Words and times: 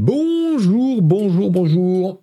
Bonjour, 0.00 1.02
bonjour, 1.02 1.52
bonjour. 1.52 2.20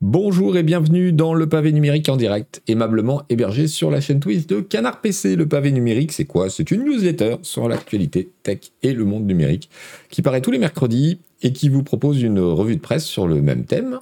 Bonjour 0.00 0.56
et 0.56 0.62
bienvenue 0.62 1.12
dans 1.12 1.34
le 1.34 1.48
pavé 1.48 1.72
numérique 1.72 2.08
en 2.08 2.16
direct, 2.16 2.62
aimablement 2.68 3.22
hébergé 3.28 3.66
sur 3.66 3.90
la 3.90 4.00
chaîne 4.00 4.20
Twitch 4.20 4.46
de 4.46 4.60
Canard 4.60 5.00
PC. 5.00 5.34
Le 5.34 5.48
pavé 5.48 5.72
numérique, 5.72 6.12
c'est 6.12 6.24
quoi? 6.24 6.50
C'est 6.50 6.70
une 6.70 6.84
newsletter 6.84 7.38
sur 7.42 7.68
l'actualité 7.68 8.30
tech 8.44 8.58
et 8.84 8.92
le 8.92 9.04
monde 9.04 9.26
numérique 9.26 9.70
qui 10.08 10.22
paraît 10.22 10.40
tous 10.40 10.52
les 10.52 10.60
mercredis 10.60 11.18
et 11.42 11.52
qui 11.52 11.68
vous 11.68 11.82
propose 11.82 12.22
une 12.22 12.38
revue 12.38 12.76
de 12.76 12.80
presse 12.80 13.06
sur 13.06 13.26
le 13.26 13.42
même 13.42 13.64
thème 13.64 13.98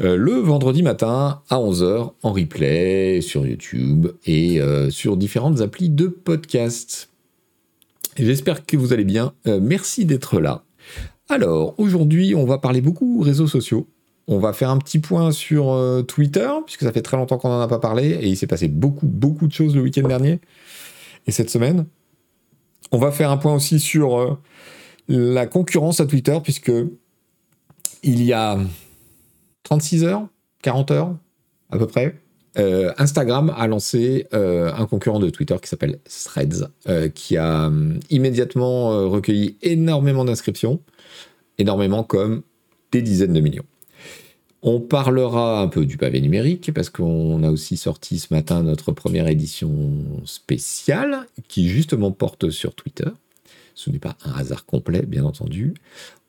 euh, 0.00 0.16
le 0.16 0.32
vendredi 0.32 0.82
matin 0.82 1.40
à 1.50 1.58
11h 1.58 2.14
en 2.24 2.32
replay 2.32 3.20
sur 3.20 3.46
YouTube 3.46 4.08
et 4.26 4.60
euh, 4.60 4.90
sur 4.90 5.16
différentes 5.16 5.60
applis 5.60 5.90
de 5.90 6.08
podcast. 6.08 7.10
J'espère 8.16 8.66
que 8.66 8.76
vous 8.76 8.92
allez 8.92 9.04
bien. 9.04 9.34
Euh, 9.46 9.60
merci 9.62 10.04
d'être 10.04 10.40
là. 10.40 10.64
Alors, 11.30 11.76
aujourd'hui, 11.78 12.34
on 12.34 12.44
va 12.44 12.58
parler 12.58 12.80
beaucoup 12.80 13.20
réseaux 13.20 13.46
sociaux. 13.46 13.86
On 14.26 14.40
va 14.40 14.52
faire 14.52 14.68
un 14.68 14.78
petit 14.78 14.98
point 14.98 15.30
sur 15.30 15.70
euh, 15.70 16.02
Twitter, 16.02 16.50
puisque 16.66 16.82
ça 16.82 16.90
fait 16.90 17.02
très 17.02 17.16
longtemps 17.16 17.38
qu'on 17.38 17.50
n'en 17.50 17.60
a 17.60 17.68
pas 17.68 17.78
parlé, 17.78 18.08
et 18.20 18.26
il 18.26 18.36
s'est 18.36 18.48
passé 18.48 18.66
beaucoup, 18.66 19.06
beaucoup 19.06 19.46
de 19.46 19.52
choses 19.52 19.76
le 19.76 19.82
week-end 19.82 20.08
dernier 20.08 20.40
et 21.28 21.30
cette 21.30 21.48
semaine. 21.48 21.86
On 22.90 22.98
va 22.98 23.12
faire 23.12 23.30
un 23.30 23.36
point 23.36 23.54
aussi 23.54 23.78
sur 23.78 24.18
euh, 24.18 24.36
la 25.06 25.46
concurrence 25.46 26.00
à 26.00 26.06
Twitter, 26.06 26.36
puisque 26.42 26.72
il 28.02 28.24
y 28.24 28.32
a 28.32 28.58
36 29.62 30.02
heures, 30.02 30.26
40 30.62 30.90
heures 30.90 31.16
à 31.70 31.78
peu 31.78 31.86
près, 31.86 32.16
euh, 32.58 32.92
Instagram 32.98 33.54
a 33.56 33.68
lancé 33.68 34.26
un 34.32 34.84
concurrent 34.86 35.20
de 35.20 35.30
Twitter 35.30 35.54
qui 35.62 35.68
s'appelle 35.68 36.00
Threads, 36.24 36.70
qui 37.14 37.36
a 37.36 37.68
hum, 37.68 38.00
immédiatement 38.10 39.08
recueilli 39.08 39.56
énormément 39.62 40.24
d'inscriptions 40.24 40.80
énormément 41.60 42.02
comme 42.02 42.42
des 42.92 43.02
dizaines 43.02 43.32
de 43.32 43.40
millions. 43.40 43.64
On 44.62 44.80
parlera 44.80 45.62
un 45.62 45.68
peu 45.68 45.86
du 45.86 45.96
pavé 45.96 46.20
numérique 46.20 46.72
parce 46.74 46.90
qu'on 46.90 47.42
a 47.42 47.50
aussi 47.50 47.76
sorti 47.76 48.18
ce 48.18 48.32
matin 48.32 48.62
notre 48.62 48.92
première 48.92 49.26
édition 49.26 49.70
spéciale 50.24 51.26
qui 51.48 51.68
justement 51.68 52.10
porte 52.10 52.50
sur 52.50 52.74
Twitter. 52.74 53.08
Ce 53.74 53.88
n'est 53.88 53.98
pas 53.98 54.16
un 54.24 54.32
hasard 54.32 54.66
complet, 54.66 55.02
bien 55.06 55.24
entendu. 55.24 55.72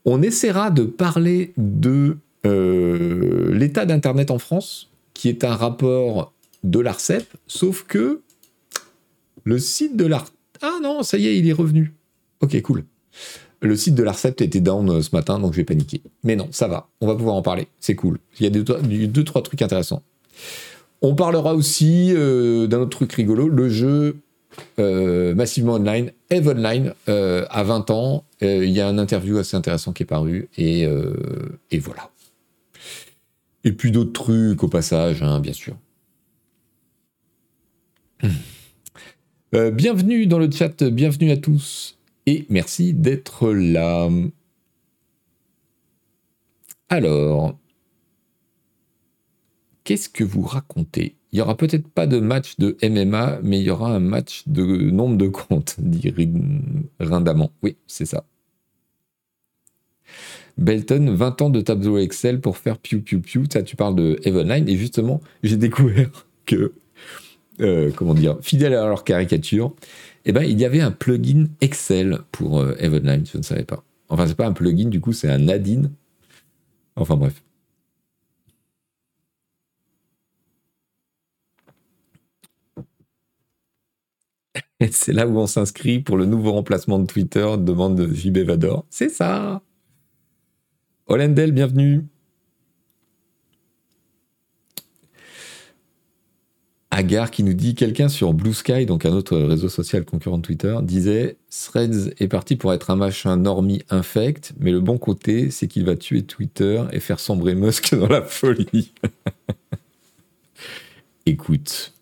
On 0.05 0.21
essaiera 0.21 0.71
de 0.71 0.83
parler 0.83 1.53
de 1.57 2.17
euh, 2.45 3.53
l'état 3.53 3.85
d'Internet 3.85 4.31
en 4.31 4.39
France, 4.39 4.89
qui 5.13 5.27
est 5.27 5.43
un 5.43 5.55
rapport 5.55 6.33
de 6.63 6.79
l'ARCEP, 6.79 7.27
sauf 7.47 7.83
que 7.83 8.21
le 9.43 9.59
site 9.59 9.97
de 9.97 10.05
l'ARCEP... 10.05 10.33
Ah 10.61 10.77
non, 10.81 11.03
ça 11.03 11.17
y 11.17 11.27
est, 11.27 11.38
il 11.38 11.49
est 11.49 11.53
revenu. 11.53 11.93
Ok, 12.39 12.59
cool. 12.61 12.85
Le 13.61 13.75
site 13.75 13.93
de 13.93 14.01
l'ARCEP 14.01 14.41
était 14.41 14.59
down 14.59 14.89
euh, 14.89 15.01
ce 15.01 15.15
matin, 15.15 15.37
donc 15.39 15.53
j'ai 15.53 15.63
paniqué. 15.63 16.01
Mais 16.23 16.35
non, 16.35 16.47
ça 16.51 16.67
va, 16.67 16.89
on 16.99 17.07
va 17.07 17.15
pouvoir 17.15 17.35
en 17.35 17.43
parler, 17.43 17.67
c'est 17.79 17.95
cool. 17.95 18.17
Il 18.39 18.43
y 18.43 18.47
a 18.47 18.49
deux, 19.07 19.23
trois 19.23 19.43
trucs 19.43 19.61
intéressants. 19.61 20.01
On 21.03 21.13
parlera 21.13 21.53
aussi 21.53 22.11
euh, 22.11 22.65
d'un 22.65 22.79
autre 22.79 22.97
truc 22.97 23.13
rigolo, 23.13 23.47
le 23.47 23.69
jeu 23.69 24.17
euh, 24.79 25.35
massivement 25.35 25.75
online, 25.75 26.11
Eve 26.29 26.47
Online, 26.49 26.93
à 27.07 27.63
20 27.63 27.91
ans. 27.91 28.25
Il 28.41 28.69
y 28.69 28.81
a 28.81 28.87
un 28.87 28.97
interview 28.97 29.37
assez 29.37 29.55
intéressant 29.55 29.93
qui 29.93 30.03
est 30.03 30.07
paru, 30.07 30.49
et, 30.57 30.87
voilà. 31.79 32.09
Et 33.63 33.73
puis 33.73 33.91
d'autres 33.91 34.13
trucs 34.13 34.63
au 34.63 34.67
passage, 34.67 35.21
hein, 35.21 35.39
bien 35.39 35.53
sûr. 35.53 35.75
bienvenue 39.53 40.25
dans 40.25 40.39
le 40.39 40.49
chat, 40.49 40.83
bienvenue 40.83 41.29
à 41.29 41.37
tous 41.37 41.97
et 42.25 42.45
merci 42.50 42.94
d'être 42.94 43.52
là. 43.52 44.09
Alors, 46.89 47.58
qu'est-ce 49.83 50.09
que 50.09 50.23
vous 50.23 50.41
racontez? 50.41 51.16
Il 51.31 51.38
n'y 51.38 51.41
aura 51.41 51.55
peut-être 51.55 51.88
pas 51.88 52.07
de 52.07 52.19
match 52.19 52.57
de 52.57 52.78
MMA, 52.84 53.40
mais 53.44 53.59
il 53.59 53.63
y 53.63 53.69
aura 53.69 53.95
un 53.95 54.00
match 54.00 54.44
de 54.47 54.63
nombre 54.91 55.16
de 55.16 55.28
comptes, 55.28 55.75
dit 55.79 56.13
Rindamant. 57.00 57.51
Oui, 57.63 57.78
c'est 57.88 58.06
ça. 58.06 58.25
Belton, 60.57 61.16
20 61.16 61.41
ans 61.41 61.50
de 61.50 61.62
tableau 61.62 61.97
Excel 61.97 62.41
pour 62.41 62.57
faire 62.57 62.78
piou 62.78 63.01
piou 63.01 63.22
piou. 63.22 63.47
Tu 63.47 63.75
parles 63.75 63.95
de 63.95 64.19
Evenline. 64.24 64.68
Et 64.68 64.78
justement, 64.78 65.22
j'ai 65.44 65.57
découvert 65.57 66.28
que, 66.45 66.74
euh, 67.62 67.91
comment 67.95 68.13
dire, 68.13 68.38
fidèle 68.41 68.74
à 68.74 68.85
leur 68.85 69.03
caricature, 69.03 69.74
eh 70.25 70.31
ben, 70.31 70.43
il 70.43 70.59
y 70.59 70.65
avait 70.65 70.81
un 70.81 70.91
plugin 70.91 71.47
Excel 71.61 72.19
pour 72.31 72.59
euh, 72.59 72.75
Evenline, 72.79 73.25
je 73.25 73.37
ne 73.37 73.43
savais 73.43 73.63
pas. 73.63 73.83
Enfin, 74.09 74.27
c'est 74.27 74.35
pas 74.35 74.47
un 74.47 74.53
plugin, 74.53 74.89
du 74.89 74.99
coup, 75.01 75.13
c'est 75.13 75.29
un 75.29 75.47
add-in. 75.47 75.89
Enfin, 76.95 77.15
bref. 77.15 77.43
c'est 84.91 85.13
là 85.13 85.27
où 85.27 85.37
on 85.37 85.47
s'inscrit 85.47 85.99
pour 85.99 86.17
le 86.17 86.25
nouveau 86.25 86.51
remplacement 86.53 86.99
de 86.99 87.05
Twitter, 87.05 87.47
demande 87.57 88.13
JB 88.13 88.39
Vador. 88.39 88.85
C'est 88.89 89.09
ça 89.09 89.61
Hollandel, 91.07 91.51
bienvenue 91.51 92.05
Agar 96.94 97.31
qui 97.31 97.44
nous 97.44 97.53
dit 97.53 97.74
quelqu'un 97.74 98.09
sur 98.09 98.34
Blue 98.34 98.53
Sky, 98.53 98.85
donc 98.85 99.06
un 99.06 99.13
autre 99.13 99.38
réseau 99.38 99.69
social 99.69 100.03
concurrent 100.03 100.38
de 100.38 100.41
Twitter, 100.41 100.78
disait 100.84 101.38
Threads 101.50 102.13
est 102.19 102.28
parti 102.28 102.57
pour 102.57 102.74
être 102.74 102.90
un 102.90 102.97
machin 102.97 103.38
normie 103.38 103.81
infect, 103.90 104.53
mais 104.59 104.72
le 104.72 104.81
bon 104.81 104.97
côté, 104.97 105.51
c'est 105.51 105.69
qu'il 105.69 105.85
va 105.85 105.96
tuer 105.96 106.24
Twitter 106.24 106.84
et 106.91 107.00
faire 107.00 107.22
sombrer 107.22 107.56
Musk 107.56 107.96
dans 107.96 108.09
la 108.09 108.22
folie. 108.22 108.91
Écoute. 111.25 111.94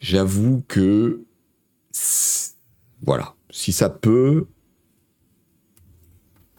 J'avoue 0.00 0.62
que. 0.68 1.24
Voilà. 3.02 3.34
Si 3.50 3.72
ça 3.72 3.90
peut 3.90 4.46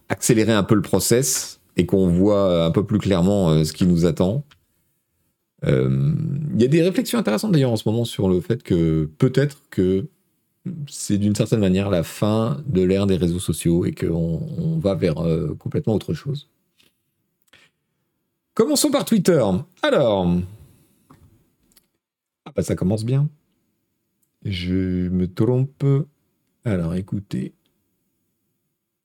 accélérer 0.09 0.51
un 0.51 0.63
peu 0.63 0.75
le 0.75 0.81
process, 0.81 1.60
et 1.77 1.85
qu'on 1.85 2.07
voit 2.07 2.65
un 2.65 2.71
peu 2.71 2.85
plus 2.85 2.99
clairement 2.99 3.49
euh, 3.49 3.63
ce 3.63 3.73
qui 3.73 3.85
nous 3.85 4.05
attend. 4.05 4.43
Euh, 5.63 6.15
il 6.53 6.61
y 6.61 6.65
a 6.65 6.67
des 6.67 6.81
réflexions 6.81 7.19
intéressantes 7.19 7.51
d'ailleurs 7.51 7.71
en 7.71 7.77
ce 7.77 7.87
moment 7.87 8.05
sur 8.05 8.29
le 8.29 8.41
fait 8.41 8.63
que 8.63 9.09
peut-être 9.17 9.57
que 9.69 10.07
c'est 10.87 11.17
d'une 11.17 11.35
certaine 11.35 11.59
manière 11.59 11.89
la 11.89 12.03
fin 12.03 12.61
de 12.67 12.81
l'ère 12.81 13.07
des 13.07 13.15
réseaux 13.15 13.39
sociaux 13.39 13.85
et 13.85 13.93
qu'on 13.93 14.41
on 14.57 14.77
va 14.77 14.95
vers 14.95 15.19
euh, 15.19 15.55
complètement 15.57 15.93
autre 15.93 16.13
chose. 16.13 16.49
Commençons 18.53 18.91
par 18.91 19.05
Twitter. 19.05 19.43
Alors, 19.81 20.27
ah 22.45 22.51
bah 22.55 22.63
ça 22.63 22.75
commence 22.75 23.05
bien. 23.05 23.29
Je 24.43 25.09
me 25.09 25.27
trompe. 25.27 25.85
Alors 26.65 26.95
écoutez, 26.95 27.53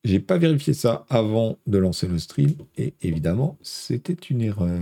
j'ai 0.07 0.21
pas 0.21 0.39
vérifié 0.39 0.73
ça 0.73 1.05
avant 1.09 1.59
de 1.67 1.79
lancer 1.79 2.07
le 2.07 2.19
stream 2.19 2.55
et 2.77 2.95
évidemment, 3.03 3.59
c'était 3.61 4.13
une 4.15 4.41
erreur. 4.41 4.81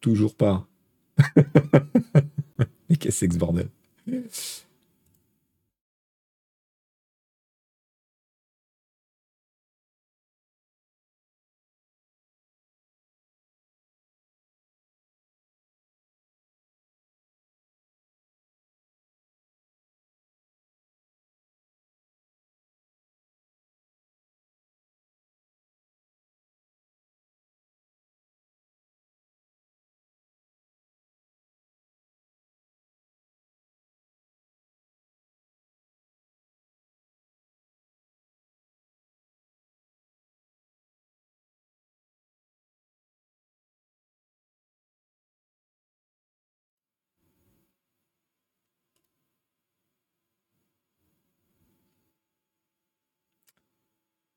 Toujours 0.00 0.34
pas. 0.34 0.66
Mais 2.88 2.96
qu'est-ce 2.96 3.04
que 3.04 3.10
c'est 3.10 3.28
que 3.28 3.34
ce 3.34 3.38
bordel? 3.38 3.68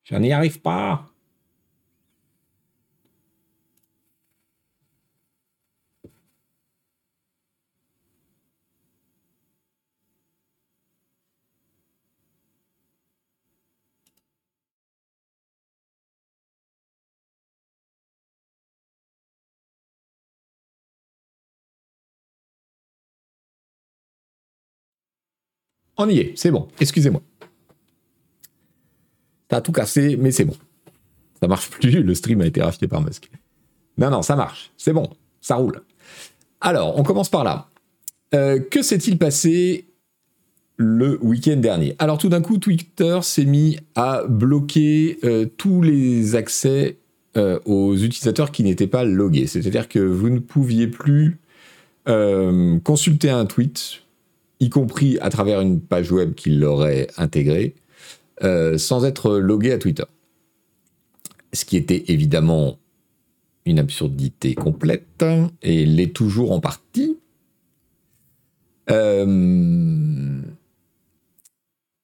Je 0.03 0.15
n'y 0.15 0.31
arrive 0.33 0.61
pas. 0.61 1.09
On 25.97 26.09
y 26.09 26.17
est, 26.19 26.33
c'est 26.35 26.51
bon, 26.51 26.67
excusez-moi. 26.79 27.21
T'as 29.53 29.61
tout 29.61 29.71
cassé, 29.71 30.17
mais 30.19 30.31
c'est 30.31 30.45
bon. 30.45 30.55
Ça 31.39 31.47
marche 31.47 31.69
plus, 31.69 32.01
le 32.01 32.15
stream 32.15 32.41
a 32.41 32.47
été 32.47 32.59
racheté 32.59 32.87
par 32.87 33.01
Musk. 33.01 33.29
Non, 33.99 34.09
non, 34.09 34.23
ça 34.23 34.35
marche, 34.35 34.71
c'est 34.77 34.93
bon, 34.93 35.07
ça 35.41 35.57
roule. 35.57 35.81
Alors, 36.59 36.97
on 36.97 37.03
commence 37.03 37.29
par 37.29 37.43
là. 37.43 37.67
Euh, 38.33 38.59
que 38.59 38.81
s'est-il 38.81 39.19
passé 39.19 39.85
le 40.77 41.23
week-end 41.23 41.57
dernier? 41.57 41.95
Alors 41.99 42.17
tout 42.17 42.29
d'un 42.29 42.41
coup, 42.41 42.57
Twitter 42.57 43.19
s'est 43.21 43.45
mis 43.45 43.77
à 43.93 44.23
bloquer 44.27 45.19
euh, 45.23 45.45
tous 45.55 45.83
les 45.83 46.33
accès 46.33 46.97
euh, 47.37 47.59
aux 47.65 47.95
utilisateurs 47.95 48.51
qui 48.51 48.63
n'étaient 48.63 48.87
pas 48.87 49.03
logués. 49.03 49.45
C'est-à-dire 49.45 49.87
que 49.87 49.99
vous 49.99 50.31
ne 50.31 50.39
pouviez 50.39 50.87
plus 50.87 51.37
consulter 52.83 53.29
un 53.29 53.45
tweet 53.45 54.01
y 54.59 54.69
compris 54.69 55.19
à 55.19 55.29
travers 55.29 55.61
une 55.61 55.79
page 55.79 56.11
web 56.11 56.33
qui 56.33 56.49
l'aurait 56.49 57.07
intégrée, 57.17 57.75
euh, 58.43 58.77
sans 58.77 59.05
être 59.05 59.37
logué 59.37 59.71
à 59.71 59.77
Twitter. 59.77 60.03
Ce 61.53 61.65
qui 61.65 61.77
était 61.77 62.05
évidemment 62.07 62.77
une 63.65 63.79
absurdité 63.79 64.55
complète, 64.55 65.23
et 65.61 65.85
l'est 65.85 66.13
toujours 66.13 66.51
en 66.51 66.59
partie. 66.59 67.17
Euh, 68.89 70.41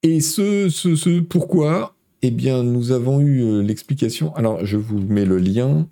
et 0.03 0.21
ce, 0.21 0.69
ce, 0.69 0.95
ce, 0.95 1.19
pourquoi 1.19 1.95
Eh 2.21 2.31
bien, 2.31 2.63
nous 2.63 2.91
avons 2.91 3.19
eu 3.19 3.41
euh, 3.41 3.61
l'explication. 3.61 4.33
Alors, 4.35 4.65
je 4.65 4.77
vous 4.77 4.99
mets 4.99 5.25
le 5.25 5.37
lien. 5.37 5.87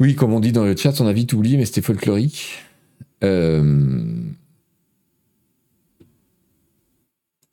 Oui, 0.00 0.14
comme 0.16 0.32
on 0.32 0.40
dit 0.40 0.50
dans 0.50 0.64
le 0.64 0.74
chat, 0.74 1.00
on 1.00 1.06
a 1.06 1.12
vite 1.12 1.32
oublié, 1.32 1.58
mais 1.58 1.66
c'était 1.66 1.82
folklorique. 1.82 2.58
Euh, 3.22 4.06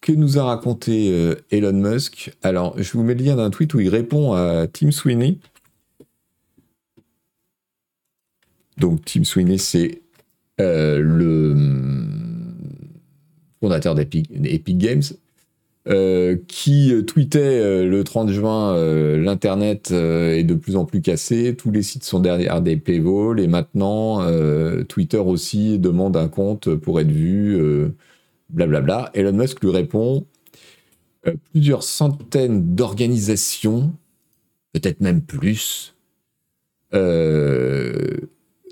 que 0.01 0.11
nous 0.13 0.39
a 0.39 0.43
raconté 0.43 1.11
euh, 1.11 1.35
Elon 1.51 1.73
Musk? 1.73 2.31
Alors, 2.41 2.81
je 2.81 2.91
vous 2.93 3.03
mets 3.03 3.13
le 3.13 3.23
lien 3.23 3.35
d'un 3.35 3.49
tweet 3.49 3.73
où 3.73 3.79
il 3.79 3.89
répond 3.89 4.33
à 4.33 4.67
Tim 4.67 4.91
Sweeney. 4.91 5.37
Donc, 8.77 9.03
Tim 9.05 9.23
Sweeney, 9.23 9.57
c'est 9.57 10.01
euh, 10.61 10.99
le 10.99 11.55
fondateur 13.59 13.95
d'Epic 13.95 14.77
Games. 14.77 15.03
Euh, 15.89 16.35
qui 16.49 16.91
tweetait 17.05 17.39
euh, 17.39 17.87
le 17.87 18.03
30 18.03 18.29
juin 18.31 18.75
euh, 18.75 19.17
l'internet 19.17 19.91
est 19.91 20.43
de 20.43 20.53
plus 20.53 20.75
en 20.75 20.83
plus 20.83 21.01
cassé, 21.01 21.55
tous 21.55 21.71
les 21.71 21.81
sites 21.81 22.03
sont 22.03 22.19
derrière 22.19 22.61
des 22.61 22.75
paywalls 22.75 23.39
et 23.39 23.47
maintenant 23.47 24.19
Twitter 24.89 25.17
aussi 25.17 25.79
demande 25.79 26.17
un 26.17 26.27
compte 26.27 26.75
pour 26.75 26.99
être 26.99 27.11
vu, 27.11 27.57
blablabla. 28.49 29.11
Elon 29.13 29.33
Musk 29.33 29.63
lui 29.63 29.71
répond 29.71 30.25
plusieurs 31.51 31.83
centaines 31.83 32.75
d'organisations, 32.75 33.93
peut-être 34.73 34.99
même 35.01 35.21
plus, 35.21 35.95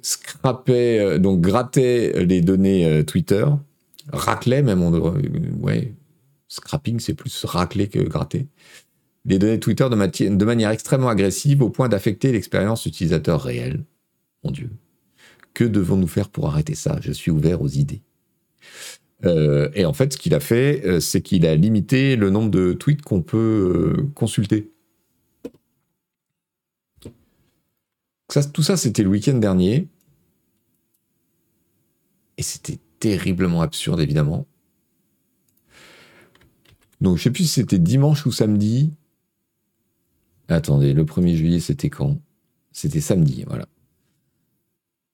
scrapaient, 0.01 1.19
donc 1.19 1.41
grattaient 1.41 2.25
les 2.25 2.41
données 2.41 3.03
Twitter, 3.05 3.45
raclaient 4.11 4.63
même, 4.63 4.81
on, 4.81 5.13
ouais, 5.61 5.93
Scrapping, 6.55 6.99
c'est 6.99 7.13
plus 7.13 7.45
racler 7.45 7.87
que 7.87 7.99
gratter. 7.99 8.47
Les 9.25 9.39
données 9.39 9.59
Twitter 9.59 9.87
de, 9.89 10.45
manière 10.45 10.69
extrêmement 10.69 11.09
agressive 11.09 11.61
au 11.61 11.69
point 11.69 11.89
d'affecter 11.89 12.31
l'expérience 12.31 12.85
utilisateur 12.85 13.41
réelle. 13.41 13.83
Mon 14.43 14.51
Dieu. 14.51 14.69
Que 15.53 15.63
devons-nous 15.63 16.07
faire 16.07 16.29
pour 16.29 16.47
arrêter 16.47 16.75
ça? 16.75 16.99
Je 17.01 17.11
suis 17.11 17.31
ouvert 17.31 17.61
aux 17.61 17.67
idées. 17.67 18.03
Euh, 19.25 19.69
et 19.73 19.85
en 19.85 19.93
fait, 19.93 20.13
ce 20.13 20.17
qu'il 20.17 20.33
a 20.35 20.39
fait, 20.39 20.85
euh, 20.85 20.99
c'est 20.99 21.21
qu'il 21.21 21.45
a 21.45 21.55
limité 21.55 22.15
le 22.15 22.29
nombre 22.29 22.51
de 22.51 22.73
tweets 22.73 23.01
qu'on 23.01 23.21
peut 23.21 23.97
euh, 23.97 24.11
consulter. 24.13 24.71
tout 28.53 28.63
ça, 28.63 28.75
c'était 28.75 29.03
le 29.03 29.09
week-end 29.09 29.37
dernier. 29.37 29.87
Et 32.37 32.43
c'était 32.43 32.79
terriblement 32.99 33.61
absurde, 33.61 34.01
évidemment. 34.01 34.45
Donc, 37.01 37.17
je 37.17 37.23
sais 37.23 37.31
plus 37.31 37.43
si 37.43 37.49
c'était 37.49 37.79
dimanche 37.79 38.25
ou 38.25 38.31
samedi. 38.31 38.91
Attendez, 40.47 40.93
le 40.93 41.03
1er 41.03 41.35
juillet, 41.35 41.59
c'était 41.59 41.89
quand? 41.89 42.17
C'était 42.71 43.01
samedi, 43.01 43.43
voilà. 43.47 43.67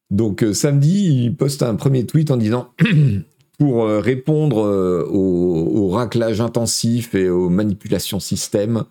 Donc, 0.10 0.44
euh, 0.44 0.54
samedi, 0.54 1.24
il 1.26 1.36
poste 1.36 1.64
un 1.64 1.76
premier 1.76 2.06
tweet 2.06 2.32
en 2.32 2.38
disant 2.38 2.74
pour 3.58 3.86
euh, 3.86 4.00
répondre 4.00 4.66
euh, 4.66 5.08
au, 5.10 5.88
raclage 5.90 6.42
intensif 6.42 7.16
et 7.16 7.30
aux 7.30 7.50
manipulations 7.50 8.20
système, 8.20 8.84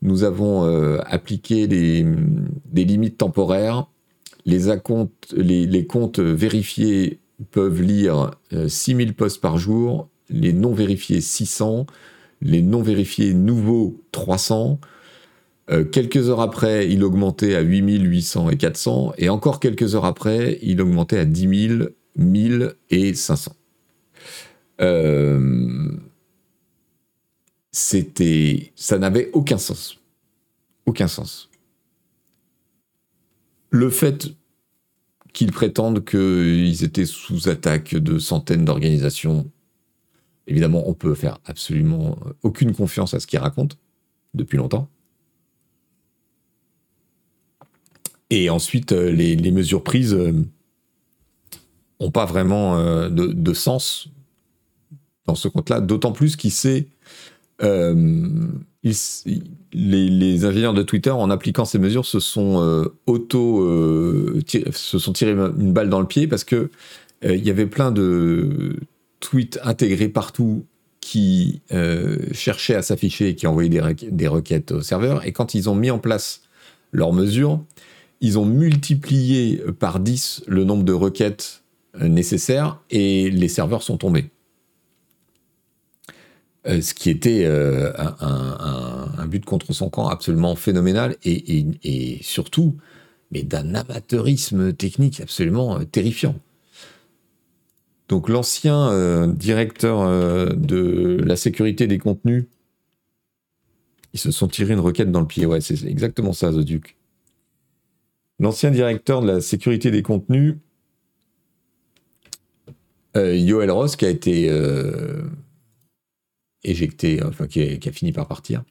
nous 0.00 0.22
avons 0.24 0.62
appliqué 1.00 1.66
des, 1.66 2.06
limites 2.72 3.18
temporaires. 3.18 3.88
Les, 4.46 5.86
comptes 5.86 6.20
vérifiés 6.20 7.18
peuvent 7.50 7.82
lire 7.82 8.30
6000 8.68 9.14
posts 9.14 9.40
par 9.40 9.58
jour, 9.58 10.08
les 10.30 10.52
non 10.52 10.72
vérifiés 10.72 11.20
600 11.20 11.86
les 12.40 12.62
non 12.62 12.82
vérifiés 12.82 13.34
nouveaux 13.34 14.02
300. 14.12 14.80
Euh, 15.70 15.84
quelques 15.84 16.28
heures 16.28 16.40
après, 16.40 16.90
il 16.90 17.04
augmentait 17.04 17.54
à 17.54 17.60
8800 17.60 18.50
et 18.50 18.56
400. 18.56 19.12
Et 19.18 19.28
encore 19.28 19.60
quelques 19.60 19.94
heures 19.94 20.04
après, 20.04 20.58
il 20.62 20.80
augmentait 20.80 21.18
à 21.18 21.24
10 21.24 21.68
000, 21.68 21.88
1000 22.16 22.74
et 22.90 23.14
500. 23.14 23.52
Euh, 24.80 25.90
c'était, 27.72 28.72
ça 28.76 28.98
n'avait 28.98 29.30
aucun 29.32 29.58
sens. 29.58 30.00
Aucun 30.86 31.08
sens. 31.08 31.50
Le 33.70 33.90
fait 33.90 34.28
qu'ils 35.34 35.52
prétendent 35.52 36.04
qu'ils 36.04 36.82
étaient 36.84 37.04
sous 37.04 37.48
attaque 37.48 37.94
de 37.94 38.18
centaines 38.18 38.64
d'organisations, 38.64 39.50
Évidemment, 40.48 40.88
on 40.88 40.94
peut 40.94 41.14
faire 41.14 41.38
absolument 41.44 42.18
euh, 42.26 42.32
aucune 42.42 42.74
confiance 42.74 43.12
à 43.12 43.20
ce 43.20 43.26
qu'il 43.26 43.38
raconte 43.38 43.76
depuis 44.32 44.56
longtemps. 44.56 44.88
Et 48.30 48.48
ensuite, 48.48 48.92
euh, 48.92 49.10
les, 49.10 49.52
mesures 49.52 49.84
prises 49.84 50.14
n'ont 50.14 50.46
euh, 52.00 52.10
pas 52.10 52.24
vraiment 52.24 52.78
de, 53.10 53.52
sens 53.52 54.08
dans 55.26 55.34
ce 55.34 55.48
compte-là, 55.48 55.80
d'autant 55.82 56.12
plus 56.12 56.36
qu'il 56.36 56.50
sait, 56.50 56.88
les, 57.60 58.04
ingénieurs 60.44 60.72
de 60.72 60.82
Twitter, 60.82 61.10
en 61.10 61.28
appliquant 61.28 61.66
ces 61.66 61.78
mesures, 61.78 62.06
se 62.06 62.20
sont 62.20 62.90
auto, 63.04 64.40
se 64.72 64.98
sont 64.98 65.12
tirés 65.12 65.32
une 65.32 65.74
balle 65.74 65.90
dans 65.90 66.00
le 66.00 66.06
pied 66.06 66.26
parce 66.26 66.44
que 66.44 66.70
il 67.22 67.44
y 67.44 67.50
avait 67.50 67.66
plein 67.66 67.90
de 67.90 68.78
tweets 69.20 69.58
intégrés 69.62 70.08
partout 70.08 70.64
qui 71.00 71.62
euh, 71.72 72.18
cherchaient 72.32 72.74
à 72.74 72.82
s'afficher 72.82 73.28
et 73.28 73.34
qui 73.34 73.46
envoyaient 73.46 73.70
des, 73.70 74.28
requêtes 74.28 74.72
au 74.72 74.82
serveur. 74.82 75.26
Et 75.26 75.32
quand 75.32 75.54
ils 75.54 75.70
ont 75.70 75.74
mis 75.74 75.90
en 75.90 75.98
place 75.98 76.42
leurs 76.92 77.14
mesures, 77.14 77.64
ils 78.20 78.38
ont 78.38 78.44
multiplié 78.44 79.62
par 79.78 80.00
10 80.00 80.44
le 80.46 80.64
nombre 80.64 80.84
de 80.84 80.92
requêtes 80.92 81.62
euh, 82.00 82.08
nécessaires 82.08 82.80
et 82.90 83.30
les 83.30 83.48
serveurs 83.48 83.82
sont 83.82 83.96
tombés. 83.96 84.30
Euh, 86.66 86.82
ce 86.82 86.92
qui 86.92 87.08
était 87.08 87.46
un, 87.46 89.26
but 89.26 89.44
contre 89.44 89.72
son 89.72 89.88
camp 89.88 90.08
absolument 90.08 90.56
phénoménal 90.56 91.16
et, 91.24 92.18
surtout, 92.22 92.76
d'un 93.30 93.74
amateurisme 93.74 94.74
technique 94.74 95.20
absolument 95.20 95.82
terrifiant. 95.84 96.34
Donc 98.08 98.30
l'ancien 98.30 98.90
euh, 98.90 99.26
directeur 99.26 100.00
euh, 100.00 100.48
de 100.54 101.22
la 101.24 101.36
sécurité 101.36 101.86
des 101.86 101.98
contenus, 101.98 102.46
ils 104.14 104.20
se 104.20 104.30
sont 104.30 104.48
tirés 104.48 104.72
une 104.72 104.80
requête 104.80 105.12
dans 105.12 105.20
le 105.20 105.26
pied. 105.26 105.44
Ouais, 105.44 105.60
c'est 105.60 105.84
exactement 105.84 106.32
ça, 106.32 106.50
The 106.50 106.60
Duke. 106.60 106.96
L'ancien 108.40 108.70
directeur 108.70 109.20
de 109.20 109.26
la 109.26 109.40
sécurité 109.40 109.90
des 109.90 110.02
contenus 110.02 110.56
Yoel 113.16 113.72
Ross 113.72 113.96
qui 113.96 114.04
a 114.04 114.10
été 114.10 114.48
éjecté, 116.62 117.20
enfin 117.24 117.48
qui, 117.48 117.60
a 117.60 117.92
fini 117.92 118.12
par 118.12 118.28
partir. 118.28 118.62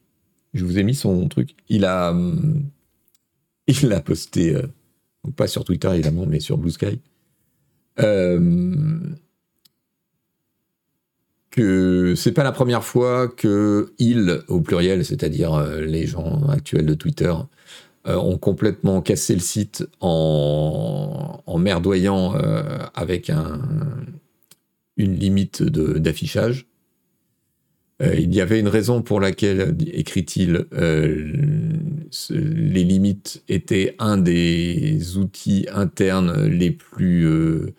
Je 0.54 0.64
vous 0.64 0.80
ai 0.80 0.84
mis 0.84 0.96
son 0.96 1.28
truc. 1.28 1.54
Il 1.68 1.84
a, 1.84 2.16
il 3.68 3.92
a 3.92 4.00
posté, 4.00 4.56
pas 5.36 5.48
sur 5.48 5.66
Twitter 5.66 5.90
évidemment, 5.94 6.26
mais 6.26 6.40
sur 6.40 6.58
Blue 6.58 6.72
Sky. 6.72 7.02
Que 11.58 12.14
c'est 12.16 12.32
pas 12.32 12.44
la 12.44 12.52
première 12.52 12.84
fois 12.84 13.28
que 13.28 13.94
il, 14.00 14.42
au 14.48 14.62
pluriel, 14.62 15.04
c'est-à-dire 15.04 15.60
les 15.82 16.06
gens 16.06 16.42
actuels 16.50 16.86
de 16.86 16.94
Twitter, 16.94 17.34
euh, 18.08 18.16
ont 18.16 18.38
complètement 18.38 19.02
cassé 19.02 19.34
le 19.34 19.42
site 19.42 19.86
en, 20.00 21.44
merdoyant 21.60 22.36
euh, 22.36 22.64
avec 22.94 23.30
une 23.30 25.14
limite 25.16 25.62
d'affichage. 25.62 26.68
Euh, 28.02 28.16
il 28.16 28.34
y 28.34 28.40
avait 28.40 28.62
une 28.62 28.70
raison 28.70 29.02
pour 29.02 29.20
laquelle, 29.20 29.76
écrit-il, 29.92 30.68
les 32.30 32.84
limites 32.84 33.44
étaient 33.50 33.96
un 34.00 34.18
des 34.18 35.18
outils 35.18 35.66
internes 35.74 36.46
les 36.46 36.72
plus 36.72 37.74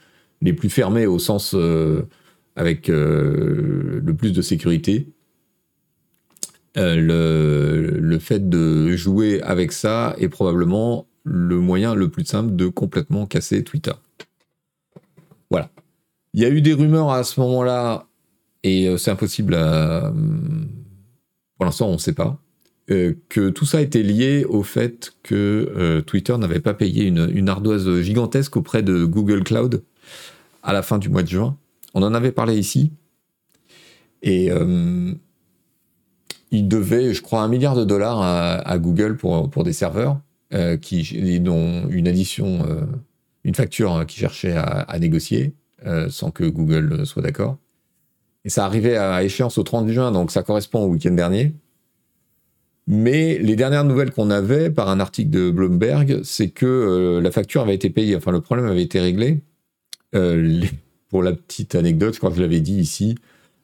fermés 0.68 1.06
au 1.06 1.18
sens 1.18 1.54
avec 2.58 2.88
le 2.88 4.12
plus 4.16 4.32
de 4.32 4.42
sécurité. 4.42 5.06
Euh, 6.78 7.98
le, 8.00 8.18
fait 8.18 8.48
de 8.48 8.94
jouer 8.96 9.40
avec 9.42 9.72
ça 9.72 10.14
est 10.18 10.28
probablement 10.28 11.06
le 11.24 11.58
moyen 11.58 11.94
le 11.94 12.08
plus 12.08 12.24
simple 12.24 12.54
de 12.56 12.68
complètement 12.68 13.26
casser 13.26 13.64
Twitter. 13.64 13.92
Voilà. 15.50 15.70
Il 16.34 16.42
y 16.42 16.44
a 16.44 16.50
eu 16.50 16.60
des 16.60 16.74
rumeurs 16.74 17.10
à 17.10 17.24
ce 17.24 17.40
moment-là, 17.40 18.06
et 18.62 18.88
euh, 18.88 18.96
c'est 18.96 19.10
impossible 19.10 19.54
à... 19.54 20.12
Pour 21.56 21.64
l'instant, 21.64 21.88
on 21.88 21.94
ne 21.94 21.98
sait 21.98 22.12
pas. 22.12 22.38
Euh, 22.90 23.14
que 23.28 23.50
tout 23.50 23.66
ça 23.66 23.80
était 23.80 24.02
lié 24.02 24.44
au 24.48 24.62
fait 24.62 25.14
que 25.22 26.00
Twitter 26.06 26.36
n'avait 26.38 26.60
pas 26.60 26.74
payé 26.74 27.04
une, 27.04 27.48
ardoise 27.48 28.00
gigantesque 28.00 28.56
auprès 28.56 28.82
de 28.82 29.04
Google 29.04 29.42
Cloud 29.42 29.82
à 30.62 30.72
la 30.72 30.82
fin 30.82 30.98
du 30.98 31.08
mois 31.08 31.22
de 31.22 31.28
juin. 31.28 31.56
On 31.98 32.02
en 32.02 32.14
avait 32.14 32.32
parlé 32.32 32.56
ici. 32.58 32.92
Et 34.22 34.50
il 36.50 36.68
devait, 36.68 37.14
je 37.14 37.22
crois, 37.22 37.42
un 37.42 37.48
milliard 37.48 37.76
de 37.76 37.84
dollars 37.84 38.22
à, 38.22 38.78
Google 38.78 39.16
pour, 39.16 39.64
des 39.64 39.72
serveurs, 39.72 40.20
euh, 40.54 40.76
qui, 40.76 41.40
dont 41.40 41.88
une 41.88 42.08
addition, 42.08 42.64
euh, 42.68 42.86
une 43.44 43.54
facture 43.54 43.92
hein, 43.92 44.04
qui 44.06 44.18
cherchait 44.18 44.54
à, 44.56 44.98
négocier, 44.98 45.54
euh, 45.86 46.08
sans 46.08 46.30
que 46.30 46.44
Google 46.44 47.04
soit 47.06 47.22
d'accord. 47.22 47.58
Et 48.44 48.50
ça 48.50 48.64
arrivait 48.64 48.96
à 48.96 49.22
échéance 49.22 49.58
au 49.58 49.62
30 49.62 49.88
juin, 49.88 50.12
donc 50.12 50.30
ça 50.30 50.42
correspond 50.42 50.84
au 50.84 50.88
week-end 50.88 51.12
dernier. 51.12 51.54
Mais 52.86 53.36
les 53.38 53.56
dernières 53.56 53.84
nouvelles 53.84 54.12
qu'on 54.12 54.30
avait 54.30 54.70
par 54.70 54.88
un 54.88 55.00
article 55.00 55.28
de 55.28 55.50
Bloomberg, 55.50 56.20
c'est 56.22 56.48
que 56.48 57.20
la 57.22 57.30
facture 57.30 57.60
avait 57.60 57.74
été 57.74 57.90
payée, 57.90 58.16
enfin 58.16 58.32
le 58.32 58.40
problème 58.40 58.66
avait 58.66 58.82
été 58.82 58.98
réglé. 59.00 59.42
Pour 61.10 61.22
la 61.22 61.32
petite 61.32 61.74
anecdote, 61.74 62.18
que 62.18 62.34
je 62.34 62.40
l'avais 62.40 62.60
dit 62.60 62.76
ici, 62.76 63.16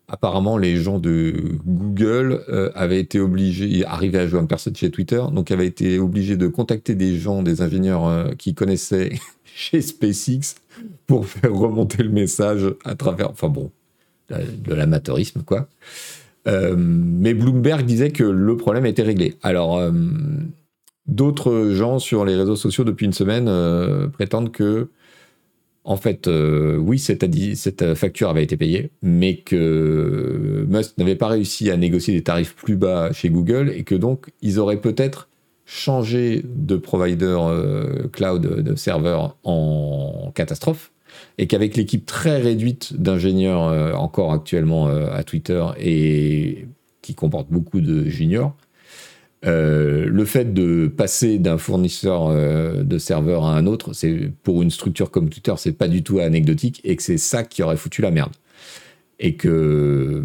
apparemment, 0.09 0.59
les 0.59 0.77
gens 0.77 0.99
de 0.99 1.59
Google 1.67 2.43
euh, 2.49 2.71
avaient 2.75 3.01
été 3.01 3.21
obligés, 3.21 3.85
arrivaient 3.85 4.19
à 4.19 4.27
joindre 4.27 4.49
personne 4.49 4.77
chez 4.77 4.91
Twitter, 4.91 5.23
donc 5.33 5.51
avaient 5.51 5.67
été 5.67 5.99
obligés 5.99 6.37
de 6.37 6.47
contacter 6.49 6.95
des 6.95 7.17
gens, 7.19 7.43
des 7.43 7.63
ingénieurs 7.63 8.07
euh, 8.07 8.31
qui 8.37 8.55
connaissaient 8.55 9.13
chez 9.45 9.81
SpaceX 9.81 10.57
pour 11.07 11.27
faire 11.27 11.53
remonter 11.55 12.03
le 12.03 12.11
message 12.11 12.67
à 12.85 12.95
travers, 12.95 13.31
enfin 13.31 13.49
bon, 13.49 13.71
de 14.31 14.75
l'amateurisme, 14.75 15.43
quoi. 15.43 15.69
Euh, 16.47 16.75
mais 16.77 17.33
Bloomberg 17.33 17.87
disait 17.87 18.11
que 18.11 18.25
le 18.25 18.57
problème 18.57 18.85
était 18.85 19.03
réglé. 19.03 19.37
Alors, 19.43 19.81
d'autres 21.07 21.71
gens 21.71 21.99
sur 21.99 22.25
les 22.27 22.37
réseaux 22.37 22.57
sociaux 22.57 22.85
depuis 22.85 23.07
une 23.07 23.15
semaine 23.15 23.49
prétendent 24.11 24.53
que 24.53 24.89
en 25.85 25.97
fait, 25.97 26.29
euh, 26.29 26.79
oui, 26.79 26.99
cette, 26.99 27.27
cette, 27.57 27.95
facture 27.95 28.31
avait 28.31 28.43
été 28.43 28.57
payée, 28.57 28.91
mais 29.03 29.37
que 29.37 30.67
Musk 30.67 30.97
n'avait 30.97 31.15
pas 31.15 31.29
réussi 31.29 31.71
à 31.71 31.77
négocier 31.77 32.15
des 32.15 32.23
tarifs 32.23 32.55
plus 32.55 32.77
bas 32.77 33.13
chez 33.13 33.29
Google 33.29 33.71
et 33.75 33.85
que 33.85 33.95
donc 33.95 34.33
ils 34.41 34.59
auraient 34.59 34.81
peut-être 34.81 35.29
changé 35.67 36.43
de 36.45 36.77
provider 36.77 37.37
euh, 37.39 38.09
cloud 38.09 38.63
de 38.63 38.75
serveur 38.75 39.37
en 39.45 40.33
catastrophe 40.35 40.91
et 41.37 41.47
qu'avec 41.47 41.77
l'équipe 41.77 42.07
très 42.07 42.39
réduite 42.39 43.01
d'ingénieurs 43.01 43.65
euh, 43.65 43.93
encore 43.93 44.33
actuellement 44.33 44.87
à 44.87 45.23
Twitter 45.23 45.65
et 45.79 46.67
qui 47.03 47.15
comporte 47.15 47.49
beaucoup 47.51 47.83
de 47.83 48.09
juniors, 48.09 48.57
euh, 49.47 50.07
le 50.07 50.25
fait 50.25 50.55
de 50.55 50.87
passer 50.89 51.39
d'un 51.39 51.59
fournisseur 51.59 52.29
euh, 52.29 52.83
de 52.83 52.97
serveur 52.99 53.45
à 53.45 53.57
un 53.57 53.67
autre, 53.67 53.93
c'est 53.93 54.31
pour 54.43 54.63
une 54.63 54.71
structure 54.71 55.11
comme 55.11 55.29
Twitter, 55.29 55.53
c'est 55.59 55.73
pas 55.73 55.89
du 55.89 56.03
tout 56.03 56.19
anecdotique 56.19 56.81
et 56.85 56.97
que 56.97 57.03
c'est 57.03 57.19
ça 57.19 57.45
qui 57.45 57.63
aurait 57.63 57.77
foutu 57.77 58.01
la 58.01 58.11
merde. 58.11 58.33
Et 59.21 59.37
que 59.37 60.23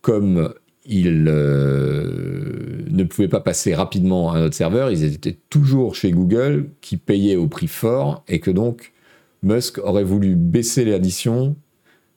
comme 0.00 0.54
ils 0.86 1.26
euh, 1.28 2.78
ne 2.88 3.04
pouvaient 3.04 3.28
pas 3.28 3.40
passer 3.40 3.74
rapidement 3.74 4.32
à 4.32 4.38
un 4.38 4.44
autre 4.46 4.54
serveur, 4.54 4.90
ils 4.90 5.04
étaient 5.04 5.36
toujours 5.50 5.94
chez 5.94 6.10
Google 6.12 6.70
qui 6.80 6.96
payait 6.96 7.36
au 7.36 7.48
prix 7.48 7.68
fort 7.68 8.24
et 8.26 8.40
que 8.40 8.50
donc 8.50 8.92
Musk 9.42 9.78
aurait 9.78 10.04
voulu 10.04 10.34
baisser 10.34 10.84
l'addition, 10.84 11.56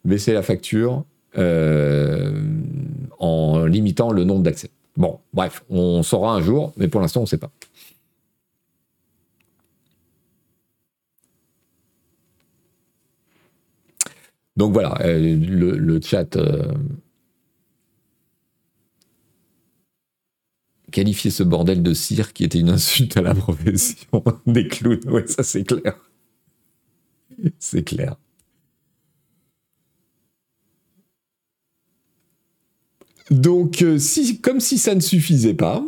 baisser 0.05 0.31
la 0.33 0.41
facture 0.41 1.03
en 3.19 3.65
limitant 3.65 4.11
le 4.11 4.23
nombre 4.23 4.43
d'accès. 4.43 4.69
Bon, 4.99 5.21
bref, 5.33 5.63
on 5.69 6.03
saura 6.03 6.33
un 6.35 6.41
jour, 6.41 6.73
mais 6.75 6.89
pour 6.89 6.99
l'instant, 6.99 7.21
on 7.21 7.23
ne 7.23 7.27
sait 7.27 7.37
pas. 7.37 7.51
Donc 14.57 14.73
voilà, 14.73 14.93
euh, 15.05 15.37
le, 15.37 16.01
chat 16.01 16.35
euh, 16.35 16.73
qualifier 20.91 21.31
ce 21.31 21.43
bordel 21.43 21.81
de 21.81 21.93
cire 21.93 22.33
qui 22.33 22.43
était 22.43 22.59
une 22.59 22.69
insulte 22.69 23.15
à 23.15 23.21
la 23.21 23.33
profession 23.33 24.21
des 24.47 24.67
clowns. 24.67 24.99
Oui, 25.07 25.21
ça 25.27 25.43
c'est 25.43 25.63
clair. 25.63 25.97
C'est 27.57 27.83
clair. 27.83 28.17
Donc, 33.31 33.83
euh, 33.83 33.99
comme 34.41 34.59
si 34.59 34.77
ça 34.77 34.95
ne 34.95 34.99
suffisait 34.99 35.53
pas, 35.53 35.83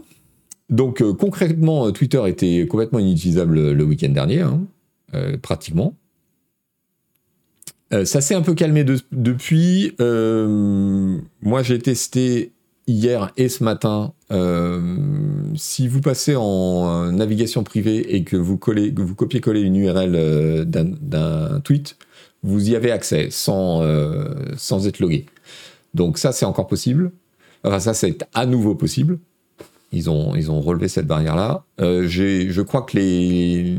donc 0.69 1.01
euh, 1.01 1.13
concrètement, 1.13 1.87
euh, 1.87 1.91
Twitter 1.91 2.21
était 2.27 2.67
complètement 2.67 2.99
inutilisable 2.99 3.71
le 3.71 3.83
week-end 3.83 4.09
dernier, 4.09 4.41
hein, 4.41 4.61
pratiquement. 5.41 5.95
ça 7.91 8.21
s'est 8.21 8.35
un 8.35 8.41
peu 8.41 8.53
calmé 8.53 8.85
depuis. 9.11 9.93
moi, 9.99 11.63
j'ai 11.63 11.79
testé 11.79 12.53
hier 12.87 13.33
et 13.35 13.49
ce 13.49 13.63
matin. 13.63 14.13
si 15.55 15.87
vous 15.89 15.99
passez 15.99 16.35
en 16.37 17.11
navigation 17.11 17.63
privée 17.63 18.15
et 18.15 18.23
que 18.23 18.37
vous 18.37 18.57
copiez-collez 18.57 19.61
une 19.61 19.75
URL 19.75 20.65
d'un 20.65 21.59
tweet, 21.61 21.97
vous 22.43 22.69
y 22.69 22.75
avez 22.77 22.91
accès 22.91 23.27
sans, 23.31 23.83
sans 24.55 24.87
être 24.87 24.99
logué. 24.99 25.25
Donc 25.93 26.17
ça, 26.17 26.31
c'est 26.31 26.45
encore 26.45 26.67
possible. 26.67 27.11
Enfin, 27.63 27.79
ça, 27.79 27.93
c'est 27.93 28.25
à 28.33 28.45
nouveau 28.45 28.75
possible. 28.75 29.19
Ils 29.91 30.09
ont, 30.09 30.35
ils 30.35 30.51
ont 30.51 30.61
relevé 30.61 30.87
cette 30.87 31.07
barrière-là. 31.07 31.65
Euh, 31.81 32.07
je 32.07 32.61
crois 32.61 32.83
que 32.83 32.97
les, 32.97 33.75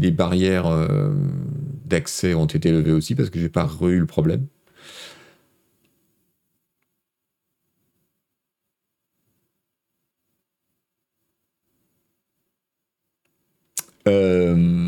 les 0.00 0.10
barrières 0.10 0.66
euh, 0.66 1.10
d'accès 1.86 2.34
ont 2.34 2.46
été 2.46 2.72
levées 2.72 2.92
aussi 2.92 3.14
parce 3.14 3.30
que 3.30 3.38
j'ai 3.38 3.48
pas 3.48 3.68
eu 3.82 3.98
le 3.98 4.06
problème. 4.06 4.46
Euh, 14.08 14.81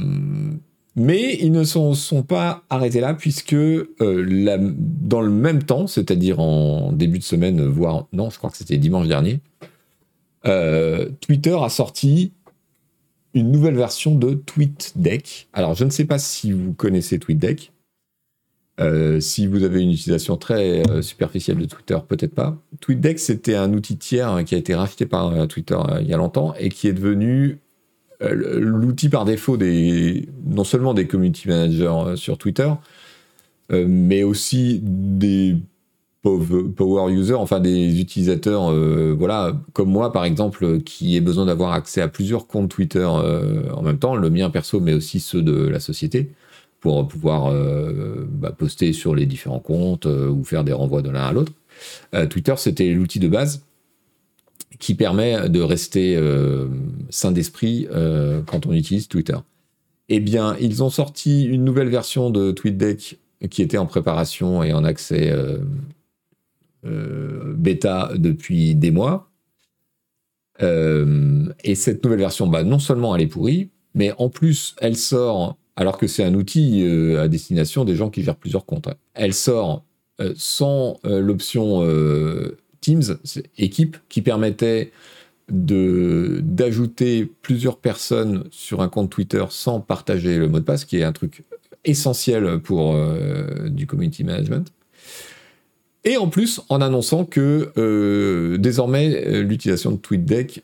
mais 0.97 1.37
ils 1.41 1.51
ne 1.51 1.65
sont, 1.65 1.95
sont 1.95 2.23
pas 2.23 2.63
arrêtés 2.71 3.01
là, 3.01 3.15
puisque 3.15 3.55
euh, 3.55 3.87
dans 4.01 5.21
le 5.21 5.31
même 5.31 5.63
temps, 5.63 5.87
c'est-à-dire 5.87 6.39
en 6.39 6.93
début 6.93 7.19
de 7.19 7.25
semaine, 7.25 7.65
voire 7.67 8.07
non, 8.13 8.31
je 8.31 8.39
crois 8.39 8.51
que 8.51 8.57
c'était 8.57 8.79
dimanche 8.79 9.09
dernier, 9.09 9.41
euh, 10.47 11.09
Twitter 11.21 11.57
a 11.61 11.69
sorti 11.69 12.33
une 13.33 13.51
nouvelle 13.51 13.77
version 13.77 14.15
de 14.15 14.35
TweetDeck. 14.35 15.49
Alors, 15.53 15.75
je 15.75 15.85
ne 15.85 15.91
sais 15.91 16.05
pas 16.05 16.19
si 16.19 16.53
vous 16.53 16.73
connaissez 16.73 17.19
TweetDeck. 17.19 17.73
Euh, 18.81 19.21
si 19.21 19.47
vous 19.47 19.63
avez 19.63 19.83
une 19.83 19.93
utilisation 19.93 20.37
très 20.37 20.83
superficielle 21.01 21.59
de 21.59 21.65
Twitter, 21.65 21.97
peut-être 22.07 22.35
pas. 22.35 22.57
TweetDeck, 22.81 23.19
c'était 23.19 23.55
un 23.57 23.73
outil 23.73 23.97
tiers 23.97 24.45
qui 24.45 24.55
a 24.55 24.59
été 24.59 24.75
racheté 24.75 25.07
par 25.07 25.49
Twitter 25.49 25.79
il 26.01 26.07
y 26.07 26.15
a 26.15 26.17
longtemps 26.17 26.55
et 26.59 26.69
qui 26.69 26.87
est 26.87 26.93
devenu 26.93 27.51
euh, 27.53 27.64
l'outil 28.21 29.09
par 29.09 29.25
défaut 29.25 29.57
des 29.57 30.29
non 30.47 30.65
seulement 30.65 30.95
des 30.95 31.07
community 31.07 31.49
managers 31.49 31.85
euh, 31.85 32.17
sur 32.17 32.39
Twitter, 32.39 32.71
mais 33.71 34.23
aussi 34.23 34.81
des 34.83 35.57
power 36.23 37.11
users, 37.11 37.35
enfin 37.35 37.61
des 37.61 38.01
utilisateurs, 38.01 38.73
voilà, 39.17 39.59
comme 39.73 39.89
moi 39.91 40.13
par 40.13 40.27
exemple, 40.27 40.81
qui 40.81 41.17
ai 41.17 41.21
besoin 41.21 41.47
d'avoir 41.47 41.73
accès 41.73 42.03
à 42.03 42.09
plusieurs 42.09 42.47
comptes 42.47 42.71
Twitter 42.71 43.05
en 43.05 43.83
même 43.83 43.99
temps, 43.99 44.17
le 44.17 44.31
mien 44.31 44.51
perso, 44.51 44.81
mais 44.81 44.93
aussi 44.93 45.19
ceux 45.19 45.43
de 45.43 45.67
la 45.67 45.81
société 45.81 46.31
pour 46.85 47.09
pouvoir 47.09 47.47
euh, 47.47 48.27
bah, 48.29 48.53
poster 48.53 48.93
sur 48.93 49.15
les 49.15 49.25
différents 49.25 49.59
comptes 49.59 50.05
euh, 50.05 50.29
ou 50.29 50.45
faire 50.45 50.65
des 50.65 50.75
renvois 50.75 51.01
de 51.01 51.09
l'un 51.09 51.23
à 51.23 51.33
l'autre. 51.33 51.51
Euh, 52.15 52.27
Twitter, 52.27 52.53
c'était 52.59 52.93
l'outil 52.93 53.21
de 53.21 53.29
base 53.29 53.65
qui 54.79 54.95
permet 54.95 55.49
de 55.49 55.61
rester 55.61 56.19
sain 57.11 57.33
d'esprit 57.33 57.87
quand 58.47 58.67
on 58.67 58.73
utilise 58.73 59.09
Twitter. 59.09 59.37
Eh 60.09 60.21
bien, 60.21 60.57
ils 60.61 60.83
ont 60.83 60.91
sorti 60.91 61.45
une 61.45 61.65
nouvelle 61.65 61.89
version 61.89 62.31
de 62.31 62.53
TweetDeck 62.53 63.19
qui 63.51 63.63
était 63.63 63.79
en 63.79 63.87
préparation 63.87 64.63
et 64.63 64.73
en 64.73 64.85
accès 64.85 65.33
bêta 66.83 68.11
depuis 68.17 68.75
des 68.75 68.91
mois. 68.91 69.31
et 70.61 71.75
cette 71.75 72.05
nouvelle 72.05 72.21
version, 72.21 72.47
bah, 72.47 72.65
non 72.65 72.79
seulement 72.79 73.15
elle 73.15 73.23
est 73.23 73.27
pourrie, 73.27 73.71
mais 73.95 74.13
en 74.19 74.29
plus, 74.29 74.75
elle 74.81 74.97
sort 74.97 75.57
alors 75.77 75.99
que 75.99 76.07
c'est 76.07 76.25
un 76.25 76.35
outil 76.35 76.83
euh, 76.85 77.23
à 77.23 77.29
destination 77.29 77.85
des 77.85 77.97
gens 77.97 78.11
qui 78.11 78.23
gèrent 78.23 78.37
plusieurs 78.37 78.65
comptes. 78.65 78.89
Elle 79.15 79.35
sort 79.35 79.85
euh, 80.21 80.33
sans 80.37 80.99
euh, 81.05 81.21
l'option 81.21 81.83
Teams, 82.85 83.19
équipe, 83.57 83.97
qui 84.09 84.21
permettait 84.21 84.93
d'ajouter 85.49 87.31
plusieurs 87.43 87.79
personnes 87.79 88.45
sur 88.51 88.83
un 88.83 88.89
compte 88.89 89.11
Twitter 89.11 89.45
sans 89.51 89.81
partager 89.81 90.39
le 90.39 90.49
mot 90.49 90.61
de 90.61 90.65
passe, 90.65 90.85
qui 90.85 90.99
est 90.99 91.03
un 91.03 91.13
truc 91.13 91.45
essentiel 91.85 92.61
pour 92.61 92.97
du 93.67 93.87
community 93.87 94.25
management. 94.25 94.73
Et 96.05 96.19
en 96.19 96.29
plus, 96.29 96.61
en 96.69 96.83
annonçant 96.83 97.25
que 97.25 98.57
désormais 98.59 99.43
l'utilisation 99.43 99.93
de 99.93 99.97
TweetDeck 99.97 100.63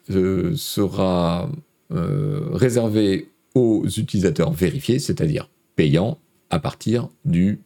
sera 0.55 1.51
réservée 1.91 3.29
aux 3.55 3.87
utilisateurs 3.87 4.53
vérifiés, 4.53 4.99
c'est-à-dire 4.99 5.49
payants, 5.77 6.19
à 6.51 6.59
partir 6.59 7.09
du. 7.25 7.61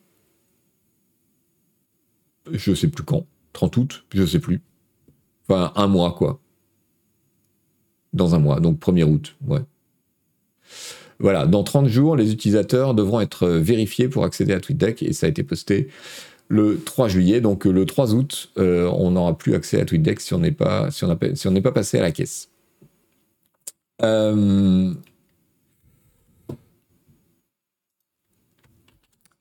Je 2.53 2.75
sais 2.75 2.89
plus 2.89 3.05
quand, 3.05 3.25
30 3.55 3.77
août, 3.79 4.05
je 4.13 4.27
sais 4.27 4.39
plus. 4.39 4.61
Enfin, 5.49 5.73
un 5.77 5.87
mois, 5.87 6.13
quoi. 6.13 6.41
Dans 8.13 8.35
un 8.35 8.39
mois, 8.39 8.61
donc 8.61 8.79
1er 8.79 9.05
août, 9.05 9.37
ouais. 9.47 9.63
Voilà, 11.19 11.47
dans 11.47 11.63
30 11.65 11.87
jours, 11.89 12.17
les 12.17 12.33
utilisateurs 12.33 12.95
devront 12.95 13.21
être 13.21 13.49
vérifiés 13.49 14.09
pour 14.09 14.25
accéder 14.25 14.53
à 14.53 14.61
TweetDeck 14.61 15.03
et 15.03 15.13
ça 15.13 15.27
a 15.27 15.31
été 15.31 15.43
posté 15.43 15.89
le 16.49 16.83
3 16.85 17.09
juillet. 17.09 17.41
Donc 17.41 17.65
le 17.65 17.87
3 17.87 18.15
août, 18.15 18.53
euh, 18.59 18.89
on 18.89 19.13
n'aura 19.13 19.39
plus 19.39 19.55
accès 19.55 19.81
à 19.81 19.85
TweetDeck 19.85 20.21
si 20.21 20.35
on 20.35 20.41
n'est 20.41 20.53
pas, 20.53 20.91
si 20.91 21.05
on 21.05 21.09
on 21.11 21.63
pas 21.63 21.73
passé 21.73 21.99
à 21.99 22.03
la 22.03 22.11
caisse. 22.11 22.51
Euh, 24.03 24.93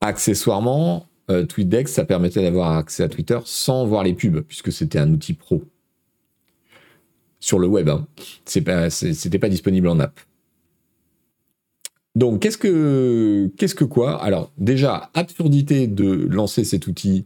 Accessoirement, 0.02 1.08
euh, 1.34 1.86
ça 1.86 2.06
permettait 2.06 2.42
d'avoir 2.42 2.78
accès 2.78 3.04
à 3.04 3.10
Twitter 3.10 3.40
sans 3.46 3.86
voir 3.86 4.04
les 4.04 4.14
pubs, 4.14 4.42
puisque 4.42 4.72
c'était 4.72 5.00
un 5.00 5.12
outil 5.12 5.34
pro. 5.34 5.64
Sur 7.40 7.60
le 7.60 7.68
web, 7.68 7.90
hein. 7.90 8.08
c'était 8.46 9.40
pas 9.40 9.50
disponible 9.50 9.90
en 9.90 10.00
app. 10.00 10.18
Donc, 12.16 12.42
qu'est-ce 12.42 12.58
que, 12.58 13.52
qu'est-ce 13.58 13.76
que 13.76 13.84
quoi? 13.84 14.24
Alors, 14.24 14.52
déjà, 14.58 15.10
absurdité 15.14 15.88
de 15.88 16.28
lancer 16.30 16.64
cet 16.64 16.88
outil 16.88 17.26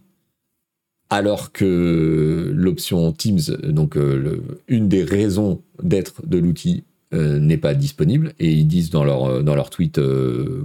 alors 1.09 1.51
que 1.51 2.51
l'option 2.55 3.11
Teams, 3.11 3.57
donc 3.63 3.95
euh, 3.95 4.41
une 4.67 4.87
des 4.87 5.03
raisons 5.03 5.61
d'être 5.81 6.25
de 6.25 6.37
l'outil, 6.37 6.83
euh, 7.13 7.39
n'est 7.39 7.57
pas 7.57 7.75
disponible. 7.75 8.33
Et 8.39 8.51
ils 8.51 8.67
disent 8.67 8.89
dans 8.89 9.03
leur, 9.03 9.41
leur 9.43 9.69
tweet, 9.69 9.99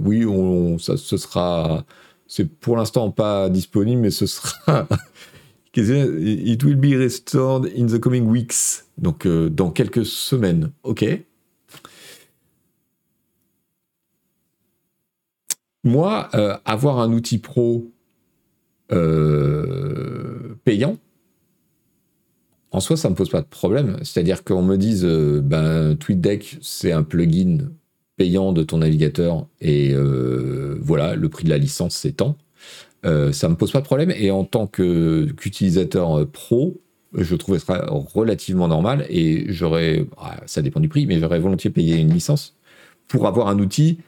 oui, 0.03 0.25
on, 0.25 0.79
ça, 0.79 0.97
ce 0.97 1.15
sera 1.15 1.85
c'est 2.35 2.45
pour 2.45 2.77
l'instant 2.77 3.11
pas 3.11 3.47
disponible, 3.47 4.01
mais 4.01 4.09
ce 4.09 4.25
sera. 4.25 4.87
It 5.75 6.63
will 6.63 6.75
be 6.75 6.95
restored 6.95 7.71
in 7.77 7.85
the 7.85 7.99
coming 7.99 8.25
weeks. 8.25 8.85
Donc, 8.97 9.27
euh, 9.27 9.49
dans 9.49 9.69
quelques 9.69 10.05
semaines. 10.05 10.71
OK. 10.81 11.05
Moi, 15.83 16.29
euh, 16.33 16.57
avoir 16.65 16.99
un 16.99 17.13
outil 17.13 17.37
pro 17.37 17.91
euh, 18.91 20.55
payant, 20.63 20.97
en 22.71 22.79
soi, 22.79 22.97
ça 22.97 23.09
ne 23.09 23.13
me 23.13 23.17
pose 23.17 23.29
pas 23.29 23.41
de 23.41 23.47
problème. 23.47 23.99
C'est-à-dire 24.01 24.43
qu'on 24.43 24.63
me 24.63 24.75
dise, 24.75 25.05
ben, 25.05 25.95
TweetDeck, 25.97 26.57
c'est 26.61 26.91
un 26.91 27.03
plugin 27.03 27.69
payant 28.15 28.51
de 28.53 28.63
ton 28.63 28.79
navigateur 28.79 29.47
et 29.61 29.91
euh, 29.93 30.77
voilà, 30.81 31.15
le 31.15 31.29
prix 31.29 31.45
de 31.45 31.49
la 31.49 31.57
licence 31.57 31.95
c'est 31.95 32.13
tant. 32.13 32.37
Euh, 33.05 33.31
ça 33.31 33.49
me 33.49 33.55
pose 33.55 33.71
pas 33.71 33.81
de 33.81 33.85
problème 33.85 34.11
et 34.11 34.31
en 34.31 34.45
tant 34.45 34.67
qu'utilisateur 34.67 36.19
euh, 36.19 36.25
pro, 36.25 36.81
je 37.13 37.35
trouve 37.35 37.57
ça 37.57 37.85
relativement 37.89 38.67
normal 38.67 39.05
et 39.09 39.45
j'aurais, 39.49 40.05
ah, 40.17 40.37
ça 40.45 40.61
dépend 40.61 40.79
du 40.79 40.87
prix, 40.87 41.05
mais 41.05 41.19
j'aurais 41.19 41.39
volontiers 41.39 41.69
payé 41.69 41.97
une 41.97 42.13
licence 42.13 42.55
pour 43.07 43.27
avoir 43.27 43.47
un 43.47 43.59
outil 43.59 43.99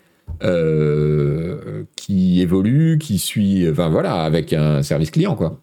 qui 1.95 2.41
évolue, 2.41 2.97
qui 2.97 3.19
suit, 3.19 3.69
enfin 3.69 3.89
voilà, 3.89 4.23
avec 4.23 4.53
un 4.53 4.81
service 4.81 5.11
client 5.11 5.35
quoi. 5.35 5.61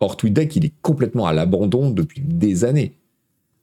Or 0.00 0.16
TweetDeck 0.16 0.56
il 0.56 0.66
est 0.66 0.74
complètement 0.82 1.26
à 1.26 1.32
l'abandon 1.32 1.90
depuis 1.90 2.20
des 2.20 2.64
années, 2.64 2.92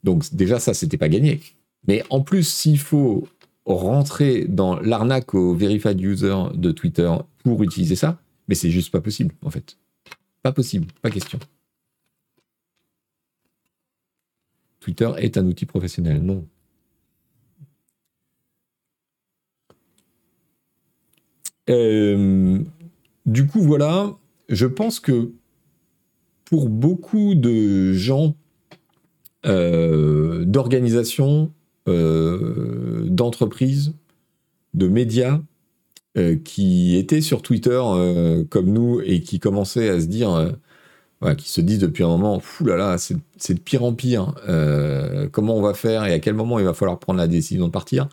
donc 0.04 0.34
déjà 0.34 0.60
ça 0.60 0.74
c'était 0.74 0.98
pas 0.98 1.10
gagné. 1.10 1.42
Mais 1.88 2.04
en 2.10 2.22
plus 2.22 2.48
s'il 2.48 2.80
faut 2.80 3.28
rentrer 3.78 4.46
dans 4.46 4.80
l'arnaque 4.80 5.34
au 5.34 5.54
verified 5.54 6.00
user 6.02 6.36
de 6.56 6.72
Twitter 6.72 7.12
pour 7.44 7.62
utiliser 7.64 7.96
ça, 7.96 8.20
mais 8.48 8.56
c'est 8.56 8.72
juste 8.72 8.92
pas 8.92 9.02
possible, 9.02 9.36
en 9.44 9.50
fait. 9.50 9.78
Pas 10.42 10.52
possible, 10.52 10.88
pas 11.02 11.10
question. 11.10 11.40
Twitter 14.80 15.12
est 15.18 15.38
un 15.38 15.46
outil 15.46 15.66
professionnel, 15.66 16.22
non. 16.22 16.48
Euh, 21.70 22.60
du 23.26 23.46
coup, 23.46 23.62
voilà, 23.62 24.18
je 24.48 24.66
pense 24.66 25.00
que 25.00 25.32
pour 26.46 26.70
beaucoup 26.70 27.36
de 27.36 27.94
gens, 27.94 28.36
euh, 29.46 30.44
d'organisations, 30.46 31.54
euh, 31.88 32.89
d'entreprises, 33.20 33.94
de 34.74 34.88
médias 34.88 35.40
euh, 36.18 36.38
qui 36.38 36.98
étaient 36.98 37.22
sur 37.22 37.42
Twitter 37.42 37.80
euh, 37.84 38.44
comme 38.50 38.72
nous 38.72 39.02
et 39.02 39.22
qui 39.22 39.40
commençaient 39.40 39.90
à 39.90 40.00
se 40.00 40.06
dire, 40.06 40.56
qui 41.38 41.50
se 41.50 41.62
disent 41.62 41.80
depuis 41.80 42.04
un 42.04 42.08
moment, 42.08 42.40
fou 42.40 42.66
là 42.66 42.78
là, 42.78 42.98
c'est 42.98 43.54
de 43.54 43.60
pire 43.60 43.84
en 43.84 43.94
pire. 43.94 44.34
comment 45.32 45.56
on 45.56 45.62
va 45.62 45.74
faire 45.74 46.06
et 46.06 46.14
à 46.14 46.20
quel 46.20 46.34
moment 46.34 46.60
il 46.60 46.66
va 46.66 46.74
falloir 46.74 46.98
prendre 46.98 47.20
la 47.20 47.28
décision 47.28 47.68
de 47.68 47.72
partir. 47.72 48.08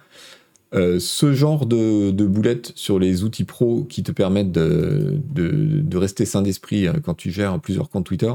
ce 0.72 1.32
genre 1.32 1.66
de, 1.66 2.10
boulettes 2.10 2.72
sur 2.74 2.98
les 2.98 3.22
outils 3.22 3.44
pro 3.44 3.84
qui 3.84 4.02
te 4.02 4.10
permettent 4.10 4.50
de 4.50 5.96
rester 5.96 6.24
sain 6.24 6.42
d'esprit 6.42 6.88
quand 7.04 7.14
tu 7.14 7.30
gères 7.30 7.60
plusieurs 7.60 7.90
comptes 7.90 8.06
Twitter, 8.06 8.32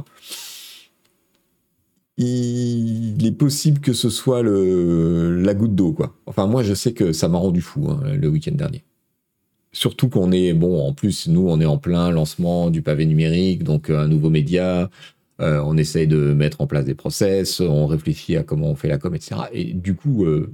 il 2.17 3.25
est 3.25 3.31
possible 3.31 3.79
que 3.79 3.93
ce 3.93 4.09
soit 4.09 4.41
le, 4.41 5.41
la 5.41 5.53
goutte 5.53 5.75
d'eau, 5.75 5.93
quoi. 5.93 6.15
Enfin, 6.25 6.47
moi, 6.47 6.63
je 6.63 6.73
sais 6.73 6.93
que 6.93 7.13
ça 7.13 7.27
m'a 7.27 7.37
rendu 7.37 7.61
fou 7.61 7.89
hein, 7.89 8.01
le 8.13 8.27
week-end 8.27 8.53
dernier. 8.53 8.83
Surtout 9.73 10.09
qu'on 10.09 10.31
est, 10.31 10.53
bon, 10.53 10.85
en 10.85 10.93
plus, 10.93 11.27
nous, 11.27 11.47
on 11.47 11.59
est 11.61 11.65
en 11.65 11.77
plein 11.77 12.11
lancement 12.11 12.69
du 12.69 12.81
pavé 12.81 13.05
numérique, 13.05 13.63
donc 13.63 13.89
euh, 13.89 13.99
un 13.99 14.07
nouveau 14.07 14.29
média. 14.29 14.89
Euh, 15.39 15.61
on 15.65 15.77
essaye 15.77 16.07
de 16.07 16.33
mettre 16.33 16.61
en 16.61 16.67
place 16.67 16.85
des 16.85 16.93
process, 16.93 17.61
on 17.61 17.87
réfléchit 17.87 18.35
à 18.37 18.43
comment 18.43 18.67
on 18.67 18.75
fait 18.75 18.89
la 18.89 18.97
com, 18.97 19.15
etc. 19.15 19.41
Et 19.53 19.73
du 19.73 19.95
coup, 19.95 20.25
euh, 20.25 20.53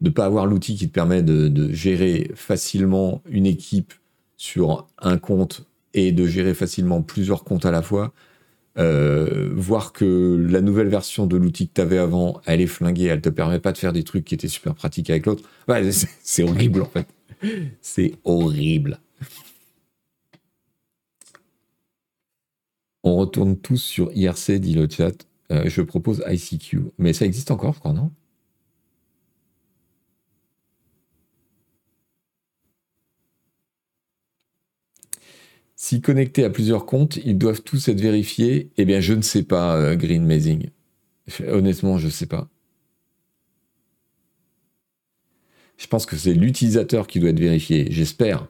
ne 0.00 0.10
pas 0.10 0.24
avoir 0.24 0.46
l'outil 0.46 0.76
qui 0.76 0.88
te 0.88 0.92
permet 0.92 1.22
de, 1.22 1.72
gérer 1.72 2.30
facilement 2.34 3.22
une 3.28 3.46
équipe 3.46 3.92
sur 4.36 4.86
un 4.98 5.18
compte 5.18 5.66
et 5.92 6.10
de 6.10 6.26
gérer 6.26 6.54
facilement 6.54 7.02
plusieurs 7.02 7.44
comptes 7.44 7.66
à 7.66 7.70
la 7.70 7.82
fois, 7.82 8.12
euh, 8.76 9.50
voir 9.54 9.92
que 9.92 10.36
la 10.50 10.60
nouvelle 10.60 10.88
version 10.88 11.26
de 11.26 11.36
l'outil 11.36 11.68
que 11.68 11.74
tu 11.74 11.80
avais 11.80 11.98
avant, 11.98 12.40
elle 12.46 12.60
est 12.60 12.66
flinguée, 12.66 13.04
elle 13.04 13.20
te 13.20 13.28
permet 13.28 13.60
pas 13.60 13.72
de 13.72 13.78
faire 13.78 13.92
des 13.92 14.02
trucs 14.02 14.24
qui 14.24 14.34
étaient 14.34 14.48
super 14.48 14.74
pratiques 14.74 15.10
avec 15.10 15.26
l'autre. 15.26 15.48
c'est 16.22 16.42
horrible 16.42 16.82
en 16.82 16.86
fait. 16.86 17.06
C'est 17.80 18.14
horrible. 18.24 18.98
On 23.02 23.16
retourne 23.16 23.58
tous 23.58 23.76
sur 23.76 24.10
IRC, 24.14 24.52
dit 24.60 24.74
le 24.74 24.88
chat. 24.88 25.26
Euh, 25.52 25.64
je 25.66 25.82
propose 25.82 26.24
ICQ. 26.26 26.80
Mais 26.98 27.12
ça 27.12 27.26
existe 27.26 27.50
encore, 27.50 27.74
je 27.74 27.78
crois, 27.78 27.92
non? 27.92 28.10
Si 35.84 36.00
connectés 36.00 36.44
à 36.44 36.48
plusieurs 36.48 36.86
comptes, 36.86 37.18
ils 37.26 37.36
doivent 37.36 37.60
tous 37.60 37.88
être 37.88 38.00
vérifiés. 38.00 38.70
Eh 38.78 38.86
bien, 38.86 39.00
je 39.00 39.12
ne 39.12 39.20
sais 39.20 39.42
pas, 39.42 39.76
euh, 39.76 39.96
Green 39.96 40.24
Mazing. 40.24 40.70
Honnêtement, 41.46 41.98
je 41.98 42.06
ne 42.06 42.10
sais 42.10 42.24
pas. 42.26 42.48
Je 45.76 45.86
pense 45.86 46.04
que 46.06 46.16
c'est 46.16 46.34
l'utilisateur 46.34 47.06
qui 47.06 47.20
doit 47.20 47.30
être 47.30 47.38
vérifié, 47.38 47.86
j'espère. 47.90 48.48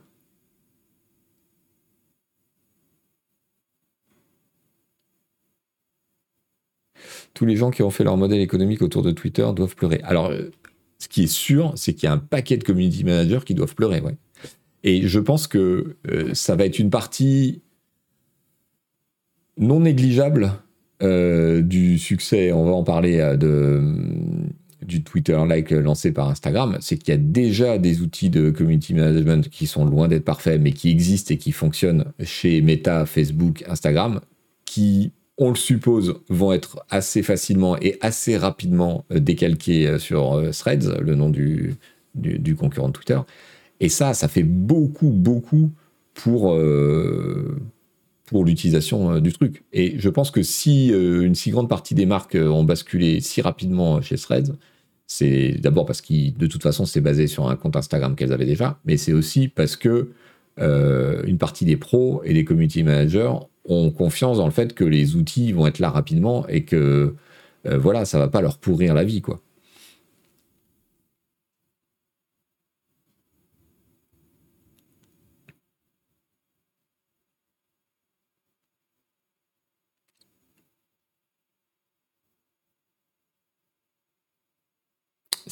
Tous 7.35 7.45
les 7.47 7.57
gens 7.57 7.71
qui 7.71 7.83
ont 7.83 7.91
fait 7.91 8.05
leur 8.05 8.17
modèle 8.17 8.41
économique 8.41 8.83
autour 8.83 9.03
de 9.03 9.11
Twitter 9.11 9.47
doivent 9.55 9.75
pleurer. 9.77 10.01
Alors, 10.05 10.31
euh, 10.31 10.51
ce 10.99 11.09
qui 11.09 11.25
est 11.25 11.27
sûr, 11.27 11.73
c'est 11.77 11.95
qu'il 11.95 12.05
y 12.05 12.07
a 12.07 12.13
un 12.13 12.19
paquet 12.19 12.57
de 12.57 12.65
community 12.65 13.05
managers 13.05 13.41
qui 13.45 13.55
doivent 13.55 13.75
pleurer, 13.75 14.01
ouais. 14.01 14.17
Et 14.85 15.09
je 15.09 15.19
pense 15.19 15.47
que 15.47 15.97
euh, 16.11 16.35
ça 16.35 16.55
va 16.57 16.67
être 16.67 16.79
une 16.79 16.91
partie 16.91 17.63
non 19.57 19.81
négligeable 19.81 20.53
euh, 21.03 21.63
du 21.63 21.99
succès, 21.99 22.53
on 22.53 22.67
va 22.67 22.73
en 22.73 22.85
parler, 22.85 23.19
euh, 23.19 23.37
de, 23.37 23.83
du 24.83 25.03
Twitter-like 25.03 25.71
lancé 25.71 26.13
par 26.13 26.29
Instagram, 26.29 26.77
c'est 26.81 26.99
qu'il 26.99 27.09
y 27.09 27.17
a 27.17 27.21
déjà 27.21 27.79
des 27.79 28.03
outils 28.03 28.29
de 28.29 28.51
community 28.51 28.93
management 28.93 29.49
qui 29.49 29.67
sont 29.67 29.87
loin 29.87 30.07
d'être 30.07 30.25
parfaits, 30.25 30.61
mais 30.61 30.73
qui 30.73 30.91
existent 30.91 31.33
et 31.33 31.39
qui 31.39 31.53
fonctionnent 31.53 32.05
chez 32.23 32.61
Meta, 32.61 33.07
Facebook, 33.07 33.65
Instagram, 33.67 34.21
qui, 34.67 35.13
on 35.39 35.49
le 35.49 35.57
suppose, 35.57 36.21
vont 36.29 36.53
être 36.53 36.85
assez 36.91 37.23
facilement 37.23 37.79
et 37.81 37.97
assez 38.03 38.37
rapidement 38.37 39.07
décalqués 39.11 39.99
sur 39.99 40.43
Threads, 40.53 41.01
le 41.01 41.15
nom 41.15 41.31
du, 41.31 41.77
du 42.15 42.55
concurrent 42.55 42.89
de 42.89 42.93
Twitter. 42.93 43.19
Et 43.81 43.89
ça, 43.89 44.15
ça 44.15 44.29
fait 44.29 44.43
beaucoup, 44.43 45.11
beaucoup 45.11 45.71
pour, 46.15 46.55
euh, 46.55 47.57
l'utilisation 48.33 49.13
euh, 49.13 49.21
du 49.21 49.33
truc. 49.33 49.65
Et 49.73 49.99
je 49.99 50.09
pense 50.09 50.33
que 50.33 50.43
si 50.43 50.93
euh, 50.93 51.23
une 51.23 51.37
si 51.37 51.51
grande 51.51 51.69
partie 51.69 51.95
des 51.95 52.07
marques 52.07 52.37
ont 52.37 52.65
basculé 52.65 53.21
si 53.21 53.41
rapidement 53.41 54.01
chez 54.01 54.17
Threads, 54.17 54.57
c'est 55.07 55.53
d'abord 55.61 55.87
parce 55.87 56.01
que 56.01 56.37
de 56.37 56.47
toute 56.47 56.63
façon 56.63 56.85
c'est 56.85 57.01
basé 57.01 57.27
sur 57.29 57.49
un 57.49 57.57
compte 57.57 57.77
Instagram 57.77 58.17
qu'elles 58.17 58.33
avaient 58.33 58.47
déjà, 58.47 58.81
mais 58.85 58.97
c'est 58.97 59.13
aussi 59.13 59.49
parce 59.49 59.77
que 59.77 60.11
une 60.59 61.37
partie 61.39 61.65
des 61.65 61.77
pros 61.77 62.23
et 62.25 62.33
des 62.33 62.45
community 62.45 62.83
managers 62.83 63.33
ont 63.67 63.91
confiance 63.91 64.39
dans 64.39 64.47
le 64.47 64.53
fait 64.53 64.73
que 64.73 64.85
les 64.85 65.17
outils 65.17 65.53
vont 65.53 65.67
être 65.67 65.79
là 65.79 65.91
rapidement 65.91 66.47
et 66.49 66.65
que 66.65 67.15
voilà, 67.65 68.05
ça 68.05 68.19
va 68.19 68.29
pas 68.29 68.41
leur 68.41 68.59
pourrir 68.59 68.95
la 68.95 69.05
vie. 69.05 69.23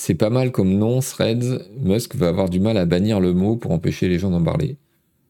C'est 0.05 0.17
pas 0.17 0.31
mal 0.31 0.51
comme 0.51 0.79
nom, 0.79 0.99
Threads. 0.99 1.61
Musk 1.79 2.17
va 2.17 2.27
avoir 2.27 2.51
du 2.51 2.59
mal 2.59 2.77
à 2.77 2.87
bannir 2.87 3.21
le 3.21 3.35
mot 3.35 3.55
pour 3.55 3.71
empêcher 3.71 4.09
les 4.09 4.19
gens 4.19 4.31
d'en 4.31 4.43
parler. 4.43 4.77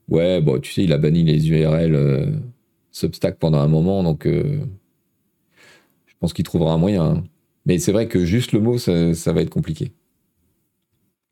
Ouais, 0.09 0.41
bon, 0.41 0.59
tu 0.63 0.73
sais, 0.73 0.83
il 0.83 0.95
a 0.95 0.97
banni 0.97 1.25
les 1.25 1.51
URL 1.51 1.95
euh, 1.95 2.31
Substack 2.91 3.39
pendant 3.39 3.59
un 3.59 3.69
moment, 3.69 4.03
donc 4.03 4.25
euh, 4.25 4.61
je 6.07 6.15
pense 6.21 6.33
qu'il 6.33 6.47
trouvera 6.47 6.73
un 6.73 6.79
moyen. 6.79 7.05
Hein. 7.05 7.25
Mais 7.67 7.79
c'est 7.79 7.93
vrai 7.93 8.09
que 8.09 8.25
juste 8.25 8.53
le 8.53 8.61
mot, 8.61 8.79
ça, 8.79 9.13
va 9.35 9.43
être 9.43 9.51
compliqué. 9.51 9.93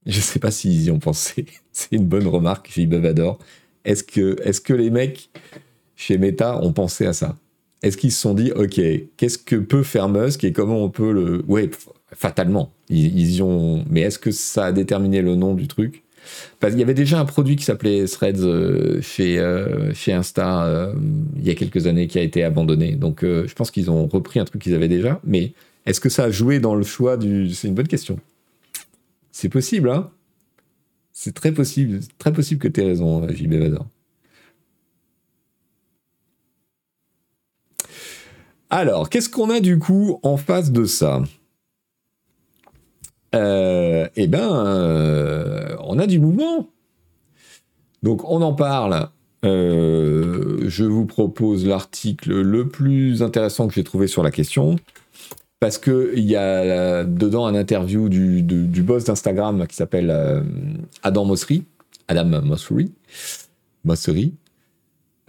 Je 0.04 0.20
sais 0.20 0.38
pas 0.38 0.50
s'ils 0.50 0.84
y 0.84 0.90
ont 0.90 0.98
pensé. 0.98 1.46
c'est 1.72 1.92
une 1.92 2.04
bonne 2.04 2.26
remarque, 2.26 2.78
Bavador. 2.86 3.38
Est-ce 3.86 4.04
que, 4.04 4.36
est 4.44 4.62
que 4.62 4.74
les 4.74 4.90
mecs 4.90 5.30
chez 5.96 6.18
Meta 6.18 6.62
ont 6.62 6.74
pensé 6.74 7.06
à 7.06 7.14
ça? 7.14 7.38
Est-ce 7.82 7.96
qu'ils 7.96 8.12
se 8.12 8.20
sont 8.20 8.34
dit, 8.34 8.52
OK, 8.52 8.78
qu'est-ce 9.16 9.38
que 9.38 9.56
peut 9.56 9.82
faire 9.82 10.10
Musk 10.10 10.44
et 10.44 10.52
comment 10.52 10.84
on 10.84 10.90
peut 10.90 11.12
le. 11.12 11.42
Ouais, 11.48 11.70
fatalement. 12.12 12.72
Ils, 12.88 13.42
ont. 13.42 13.84
Mais 13.88 14.00
est-ce 14.02 14.18
que 14.18 14.30
ça 14.30 14.66
a 14.66 14.72
déterminé 14.72 15.22
le 15.22 15.34
nom 15.34 15.54
du 15.54 15.68
truc? 15.68 16.02
Parce 16.58 16.72
qu'il 16.72 16.80
y 16.80 16.82
avait 16.82 16.94
déjà 16.94 17.18
un 17.18 17.24
produit 17.24 17.56
qui 17.56 17.64
s'appelait 17.64 18.04
Threads 18.04 18.40
euh, 18.40 19.00
chez, 19.00 19.38
euh, 19.38 19.92
chez 19.94 20.12
Insta 20.12 20.66
euh, 20.66 20.94
il 21.36 21.46
y 21.46 21.50
a 21.50 21.54
quelques 21.54 21.86
années 21.86 22.06
qui 22.08 22.18
a 22.18 22.22
été 22.22 22.44
abandonné. 22.44 22.92
Donc 22.92 23.22
je 23.22 23.52
pense 23.54 23.70
qu'ils 23.70 23.90
ont 23.90 24.06
repris 24.06 24.38
un 24.38 24.44
truc 24.44 24.62
qu'ils 24.62 24.74
avaient 24.74 24.88
déjà. 24.88 25.20
Mais 25.24 25.52
est-ce 25.86 26.00
que 26.00 26.08
ça 26.08 26.24
a 26.24 26.30
joué 26.30 26.60
dans 26.60 26.74
le 26.74 26.84
choix 26.84 27.16
du. 27.16 27.50
C'est 27.50 27.68
une 27.68 27.74
bonne 27.74 27.88
question. 27.88 28.18
C'est 29.32 29.48
possible, 29.48 29.90
hein? 29.90 30.10
C'est 31.12 31.34
très 31.34 31.52
possible. 31.52 32.00
Très 32.18 32.32
possible 32.32 32.60
que 32.60 32.68
tu 32.68 32.80
aies 32.80 32.84
raison, 32.84 33.26
JB 33.28 33.54
Vador. 33.54 33.86
Alors, 38.72 39.10
qu'est-ce 39.10 39.28
qu'on 39.28 39.50
a 39.50 39.58
du 39.58 39.78
coup 39.80 40.20
en 40.22 40.36
face 40.36 40.70
de 40.70 40.84
ça? 40.84 41.22
Eh 43.32 44.26
ben, 44.26 44.66
euh, 44.66 45.76
on 45.84 45.98
a 45.98 46.06
du 46.06 46.18
mouvement. 46.18 46.68
Donc 48.02 48.28
on 48.28 48.42
en 48.42 48.52
parle. 48.52 49.08
Euh, 49.44 50.64
je 50.66 50.84
vous 50.84 51.06
propose 51.06 51.66
l'article 51.66 52.40
le 52.40 52.68
plus 52.68 53.22
intéressant 53.22 53.68
que 53.68 53.74
j'ai 53.74 53.84
trouvé 53.84 54.06
sur 54.06 54.22
la 54.22 54.30
question. 54.30 54.76
Parce 55.60 55.78
qu'il 55.78 56.24
y 56.24 56.36
a 56.36 57.04
dedans 57.04 57.46
un 57.46 57.54
interview 57.54 58.08
du, 58.08 58.82
boss 58.82 59.04
d'Instagram 59.04 59.66
qui 59.66 59.76
s'appelle 59.76 60.44
Adam 61.02 61.26
Mosseri. 61.26 61.64
Adam 62.08 62.40
Mosseri. 62.42 62.90
Mosseri. 63.84 64.34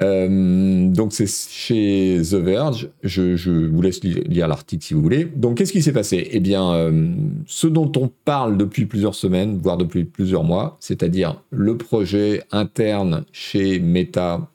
Euh, 0.02 0.88
donc 0.88 1.14
c'est 1.14 1.28
chez 1.28 2.22
The 2.22 2.36
Verge. 2.36 2.90
Je, 3.04 3.68
vous 3.68 3.82
laisse 3.82 4.04
lire 4.04 4.48
l'article 4.48 4.84
si 4.84 4.94
vous 4.94 5.02
voulez. 5.02 5.26
Donc 5.26 5.58
qu'est-ce 5.58 5.72
qui 5.72 5.82
s'est 5.82 5.94
passé? 5.94 6.28
Eh 6.32 6.40
bien, 6.40 6.74
euh, 6.74 7.14
ce 7.46 7.68
dont 7.68 7.92
on 7.98 8.10
parle 8.26 8.58
depuis 8.58 8.86
plusieurs 8.86 9.16
semaines, 9.16 9.60
voire 9.62 9.78
depuis 9.78 10.06
plusieurs 10.06 10.44
mois, 10.44 10.78
c'est-à-dire 10.80 11.42
le 11.52 11.78
projet 11.78 12.44
interne 12.52 13.26
chez 13.32 13.80
Meta 13.80 14.48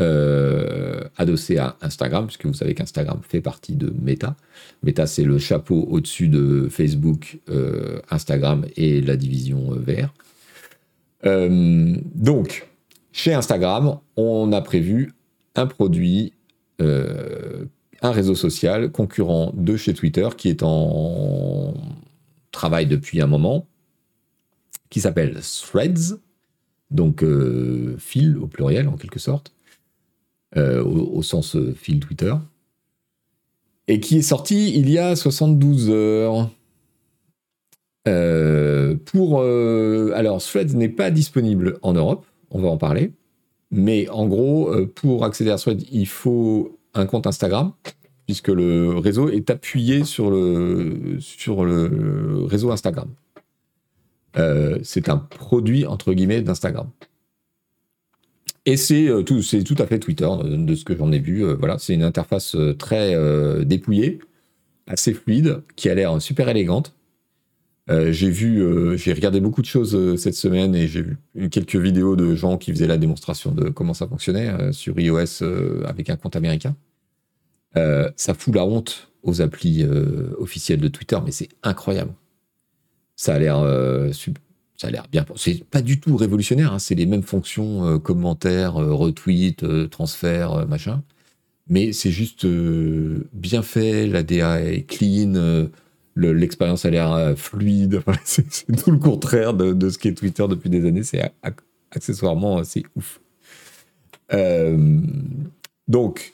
euh, 0.00 1.02
adossé 1.16 1.58
à 1.58 1.76
Instagram, 1.80 2.26
puisque 2.26 2.46
vous 2.46 2.54
savez 2.54 2.74
qu'Instagram 2.74 3.20
fait 3.22 3.40
partie 3.40 3.76
de 3.76 3.92
Meta. 4.02 4.34
Meta, 4.82 5.06
c'est 5.06 5.22
le 5.22 5.38
chapeau 5.38 5.86
au-dessus 5.90 6.28
de 6.28 6.66
Facebook, 6.68 7.38
Instagram 8.10 8.64
et 8.76 9.00
la 9.00 9.16
division 9.16 9.70
vert. 9.76 10.12
donc, 11.24 12.71
chez 13.12 13.34
Instagram, 13.34 13.98
on 14.16 14.52
a 14.52 14.62
prévu 14.62 15.12
un 15.54 15.66
produit, 15.66 16.32
euh, 16.80 17.66
un 18.00 18.10
réseau 18.10 18.34
social 18.34 18.90
concurrent 18.90 19.52
de 19.54 19.76
chez 19.76 19.92
Twitter 19.94 20.28
qui 20.36 20.48
est 20.48 20.62
en 20.62 21.74
travail 22.50 22.86
depuis 22.86 23.20
un 23.20 23.26
moment, 23.26 23.66
qui 24.88 25.00
s'appelle 25.00 25.38
Threads, 25.40 26.18
donc 26.90 27.22
euh, 27.22 27.96
fil 27.98 28.38
au 28.38 28.46
pluriel 28.46 28.88
en 28.88 28.96
quelque 28.96 29.18
sorte, 29.18 29.54
euh, 30.56 30.82
au, 30.82 31.22
sens 31.22 31.56
fil 31.74 32.00
Twitter, 32.00 32.34
et 33.88 34.00
qui 34.00 34.18
est 34.18 34.22
sorti 34.22 34.74
il 34.74 34.88
y 34.90 34.98
a 34.98 35.16
72 35.16 35.90
heures. 35.90 36.50
pour 39.04 39.42
alors 39.42 40.42
Threads 40.42 40.74
n'est 40.74 40.88
pas 40.88 41.10
disponible 41.10 41.78
en 41.82 41.92
Europe 41.92 42.26
on 42.52 42.60
va 42.60 42.68
en 42.68 42.78
parler. 42.78 43.12
Mais 43.72 44.08
en 44.10 44.26
gros, 44.26 44.70
euh, 44.70 44.86
pour 44.86 45.24
accéder 45.24 45.50
à 45.50 45.56
Thread, 45.56 45.82
il 45.90 46.06
faut 46.06 46.78
un 46.94 47.06
compte 47.06 47.26
Instagram, 47.26 47.72
puisque 48.26 48.48
le 48.48 48.98
réseau 48.98 49.30
est 49.30 49.48
appuyé 49.50 50.04
sur 50.04 50.30
le, 50.30 51.18
réseau 52.44 52.70
Instagram. 52.70 53.08
Euh, 54.36 54.78
c'est 54.82 55.08
un 55.08 55.16
produit, 55.16 55.86
entre 55.86 56.12
guillemets, 56.12 56.42
d'Instagram. 56.42 56.90
Et 58.64 58.76
c'est 58.76 59.08
euh, 59.08 59.22
tout, 59.22 59.40
tout 59.40 59.76
à 59.78 59.86
fait 59.86 59.98
Twitter, 59.98 60.28
de 60.44 60.74
ce 60.74 60.84
que 60.84 60.94
j'en 60.94 61.10
ai 61.10 61.18
vu. 61.18 61.42
voilà, 61.54 61.78
c'est 61.78 61.94
une 61.94 62.04
interface 62.04 62.54
très 62.78 63.16
dépouillée, 63.64 64.20
assez 64.86 65.14
fluide, 65.14 65.62
qui 65.76 65.88
a 65.88 65.94
l'air 65.94 66.20
super 66.20 66.48
élégante. 66.50 66.94
Euh, 67.90 68.12
j'ai 68.12 68.30
vu, 68.30 68.62
euh, 68.62 68.96
j'ai 68.96 69.12
regardé 69.12 69.40
beaucoup 69.40 69.60
de 69.60 69.66
choses 69.66 69.96
euh, 69.96 70.16
cette 70.16 70.34
semaine 70.34 70.74
et 70.74 70.86
j'ai 70.86 71.02
vu 71.34 71.50
quelques 71.50 71.74
vidéos 71.74 72.14
de 72.14 72.36
gens 72.36 72.56
qui 72.56 72.70
faisaient 72.70 72.86
la 72.86 72.98
démonstration 72.98 73.50
de 73.50 73.70
comment 73.70 73.94
ça 73.94 74.06
fonctionnait 74.06 74.72
sur 74.72 74.98
iOS 75.00 75.42
avec 75.84 76.08
un 76.08 76.16
compte 76.16 76.36
américain. 76.36 76.76
ça 77.74 78.34
fout 78.34 78.54
la 78.54 78.64
honte 78.64 79.08
aux 79.22 79.40
applis 79.40 79.84
officielles 80.38 80.80
de 80.80 80.88
Twitter, 80.88 81.18
mais 81.24 81.32
c'est 81.32 81.48
incroyable. 81.62 82.12
Ça 83.16 83.34
a 83.34 83.38
l'air, 83.38 83.58
ça 84.76 84.88
a 84.88 84.90
l'air 84.90 85.06
bien. 85.10 85.24
C'est 85.36 85.64
pas 85.64 85.82
du 85.82 86.00
tout 86.00 86.16
révolutionnaire. 86.16 86.72
Hein, 86.72 86.78
c'est 86.78 86.94
les 86.94 87.06
mêmes 87.06 87.22
fonctions 87.22 87.98
commentaires, 88.00 88.74
retweet, 88.74 89.64
transfert, 89.90 90.66
machin. 90.68 91.02
Mais 91.68 91.92
c'est 91.92 92.10
juste 92.10 92.46
bien 92.46 93.62
fait. 93.62 94.06
La 94.06 94.22
DA 94.22 94.60
est 94.62 94.82
clean 94.82 95.68
l'expérience 96.16 96.84
a 96.84 96.90
l'air 96.90 97.12
euh, 97.12 97.34
fluide. 97.34 98.02
c'est 98.24 98.44
tout 98.82 98.90
le 98.90 98.98
contraire 98.98 99.54
de, 99.54 99.88
ce 99.88 99.98
qu'est 99.98 100.14
Twitter 100.14 100.44
depuis 100.48 100.70
des 100.70 100.86
années. 100.86 101.02
C'est 101.02 101.22
accessoirement 101.90 102.64
c'est 102.64 102.84
ouf. 102.96 103.20
donc, 105.88 106.32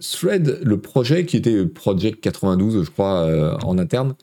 Thread, 0.00 0.60
le 0.62 0.80
projet 0.80 1.26
qui 1.26 1.36
était 1.36 1.66
Project 1.66 2.20
92, 2.20 2.84
je 2.84 2.90
crois, 2.90 3.58
en 3.64 3.76
interne, 3.78 4.14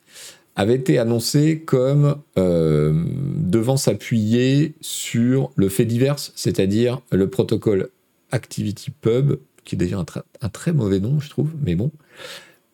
avait 0.56 0.76
été 0.76 0.98
annoncé 0.98 1.60
comme 1.60 2.15
devant 2.36 3.78
s'appuyer 3.78 4.74
sur 4.82 5.52
le 5.56 5.69
fait 5.69 5.86
divers, 5.86 6.15
c'est-à-dire 6.17 7.02
le 7.12 7.30
protocole 7.30 7.89
ActivityPub, 8.32 9.36
qui 9.65 9.76
est 9.76 9.78
déjà 9.78 10.04
un, 10.41 10.50
très 10.50 10.71
mauvais 10.71 11.00
nom, 11.00 11.19
je 11.19 11.30
trouve, 11.30 11.52
mais 11.63 11.76
bon, 11.76 11.91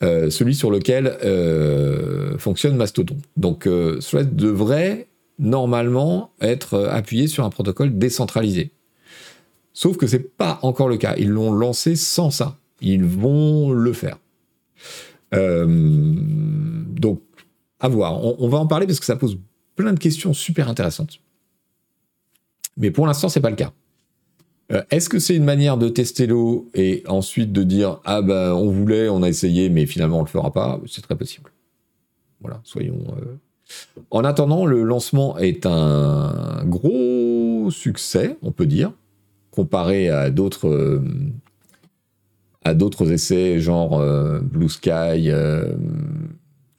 euh, 0.04 0.30
celui 0.30 0.56
sur 0.56 0.72
lequel 0.72 1.18
euh, 1.24 2.38
fonctionne 2.38 2.76
Mastodon. 2.76 3.18
Donc, 3.38 3.68
euh, 3.68 4.00
Thread 4.00 4.36
devrait 4.36 5.08
normalement 5.38 6.32
être 6.42 6.88
appuyé 6.92 7.28
sur 7.28 7.46
un 7.46 7.50
protocole 7.50 7.98
décentralisé. 7.98 8.72
Sauf 9.74 9.98
que 9.98 10.08
c'est 10.08 10.36
pas 10.36 10.60
encore 10.64 10.90
le 10.90 10.98
cas. 10.98 11.16
Ils 11.18 11.30
l'ont 11.30 11.52
lancé 11.52 11.96
sans 11.96 12.32
ça. 12.32 12.58
Ils 12.82 13.06
vont 13.06 13.72
le 13.72 13.94
faire. 13.94 14.18
donc, 15.32 17.22
à 17.80 17.88
voir. 17.88 18.24
On, 18.24 18.36
on, 18.40 18.50
va 18.50 18.58
en 18.58 18.68
parler 18.68 18.86
parce 18.86 19.00
que 19.00 19.06
ça 19.06 19.16
pose 19.16 19.40
plein 19.76 19.94
de 19.94 20.00
questions 20.00 20.34
super 20.34 20.68
intéressantes. 20.68 21.20
Mais 22.78 22.92
pour 22.92 23.08
l'instant, 23.08 23.30
c'est 23.30 23.40
pas 23.40 23.50
le 23.50 23.56
cas. 23.56 23.72
Euh, 24.72 24.84
est-ce 24.90 25.10
que 25.10 25.20
c'est 25.20 25.36
une 25.36 25.44
manière 25.44 25.78
de 25.78 25.90
tester 25.90 26.28
l'eau 26.28 26.70
et 26.74 27.04
ensuite 27.08 27.52
de 27.52 27.64
dire 27.64 28.00
ah 28.06 28.22
ben 28.22 28.54
on 28.54 28.72
voulait, 28.72 29.10
on 29.10 29.24
a 29.24 29.30
essayé, 29.30 29.70
mais 29.70 29.86
finalement 29.86 30.20
on 30.20 30.24
le 30.24 30.28
fera 30.28 30.52
pas? 30.52 30.80
C'est 30.88 31.02
très 31.02 31.16
possible. 31.16 31.52
Voilà, 32.42 32.62
soyons. 32.64 33.04
Euh. 33.18 33.36
En 34.10 34.24
attendant, 34.24 34.66
le 34.66 34.84
lancement 34.84 35.38
est 35.38 35.66
un 35.66 36.64
gros 36.66 37.70
succès, 37.72 38.38
on 38.42 38.52
peut 38.52 38.66
dire, 38.66 38.92
comparé 39.52 40.10
à 40.10 40.30
d'autres 40.30 40.68
euh, 40.68 41.02
à 42.64 42.74
d'autres 42.74 43.12
essais 43.12 43.60
genre 43.60 44.02
Blue 44.42 44.70
Sky, 44.70 45.32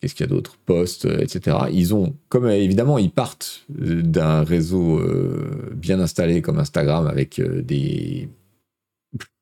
qu'est-ce 0.03 0.17
qu'il 0.17 0.27
y 0.27 0.29
a 0.29 0.31
d'autre? 0.31 0.59
Post, 0.67 1.07
euh, 1.07 1.21
etc. 1.21 1.57
Ils 1.73 1.95
ont, 1.95 2.17
comme 2.29 2.47
euh, 2.47 2.57
évidemment, 2.57 2.99
ils 2.99 3.13
partent 3.13 3.65
euh, 3.81 4.03
d'un 4.03 4.43
réseau 4.43 5.01
bien 5.75 6.01
installé 6.01 6.43
comme 6.43 6.59
Instagram 6.59 7.07
avec 7.07 7.41
des, 7.41 8.29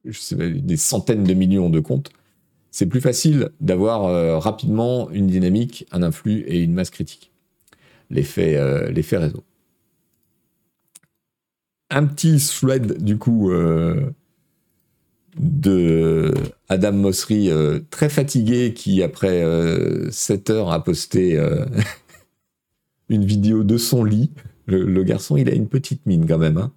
des 0.04 0.76
centaines 0.76 1.24
de 1.24 1.34
millions 1.34 1.70
de 1.70 1.80
comptes. 1.80 2.10
C'est 2.70 2.86
plus 2.86 3.00
facile 3.00 3.50
d'avoir 3.60 4.40
rapidement 4.40 5.10
une 5.10 5.26
dynamique, 5.26 5.86
un 5.90 6.04
influx 6.04 6.44
et 6.46 6.60
une 6.60 6.72
masse 6.72 6.90
critique. 6.90 7.32
L'effet 8.10 8.60
réseau. 9.16 9.42
Un 11.90 12.06
petit 12.06 12.36
thread 12.36 13.02
du 13.02 13.18
coup 13.18 13.50
de 15.36 16.32
Adam 16.70 16.92
Mosseri, 16.92 17.50
euh, 17.50 17.80
très 17.90 18.08
fatigué, 18.08 18.72
qui 18.72 19.02
après 19.02 19.42
7 20.10 20.50
euh, 20.50 20.54
heures 20.54 20.70
a 20.70 20.82
posté 20.84 21.36
euh, 21.36 21.66
une 23.08 23.24
vidéo 23.24 23.64
de 23.64 23.76
son 23.76 24.04
lit. 24.04 24.30
Le, 24.66 25.02
garçon, 25.02 25.36
il 25.36 25.48
a 25.48 25.52
une 25.52 25.68
petite 25.68 26.06
mine 26.06 26.26
quand 26.28 26.38
même. 26.38 26.56
Hein. 26.56 26.72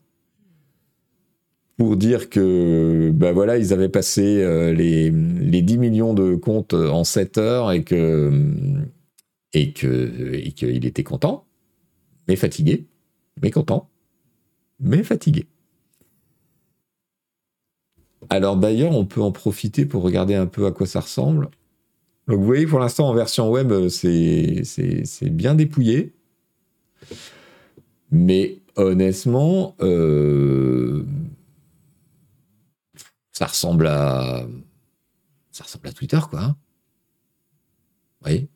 pour 1.77 1.95
dire 1.95 2.31
que 2.31 3.11
ben 3.13 3.33
voilà, 3.33 3.59
ils 3.59 3.71
avaient 3.71 3.87
passé 3.87 4.43
les, 4.73 5.11
les, 5.11 5.61
10 5.61 5.77
millions 5.77 6.15
de 6.15 6.33
comptes 6.33 6.73
en 6.73 7.03
7 7.03 7.37
heures 7.37 7.71
et 7.71 7.83
que 7.83 8.31
et 9.53 9.73
et 9.83 10.51
qu'il 10.53 10.85
était 10.87 11.03
content, 11.03 11.45
mais 12.27 12.35
fatigué, 12.35 12.87
mais 13.43 13.51
content, 13.51 13.91
mais 14.79 15.03
fatigué. 15.03 15.45
Alors 18.29 18.57
d'ailleurs, 18.57 18.91
on 18.91 19.05
peut 19.05 19.21
en 19.21 19.31
profiter 19.31 19.85
pour 19.85 20.03
regarder 20.03 20.35
un 20.35 20.47
peu 20.47 20.65
à 20.65 20.71
quoi 20.71 20.87
ça 20.87 20.99
ressemble. 20.99 21.49
Donc 22.27 22.39
vous 22.39 22.45
voyez, 22.45 22.65
pour 22.65 22.79
l'instant, 22.79 23.09
en 23.09 23.13
version 23.13 23.49
web, 23.51 23.89
c'est 23.89 24.63
bien 25.23 25.55
dépouillé. 25.55 26.13
Mais 28.11 28.61
honnêtement, 28.75 29.75
euh, 29.81 31.05
ça 33.31 33.45
ressemble 33.47 33.87
à 33.87 34.45
Twitter, 35.95 36.19
quoi. 36.29 36.41
Hein. 36.41 36.55
Vous 38.21 38.29
voyez? 38.29 38.47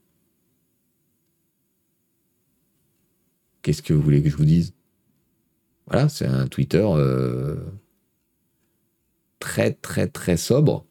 Qu'est-ce 3.61 3.81
que 3.81 3.93
vous 3.93 4.01
voulez 4.01 4.23
que 4.23 4.29
je 4.29 4.37
vous 4.37 4.45
dise? 4.45 4.73
Voilà, 5.87 6.07
c'est 6.07 6.25
un 6.25 6.47
Twitter. 6.47 6.85
Euh, 6.85 7.57
très 9.39 9.71
très 9.71 10.07
très 10.07 10.37
sobre. 10.37 10.85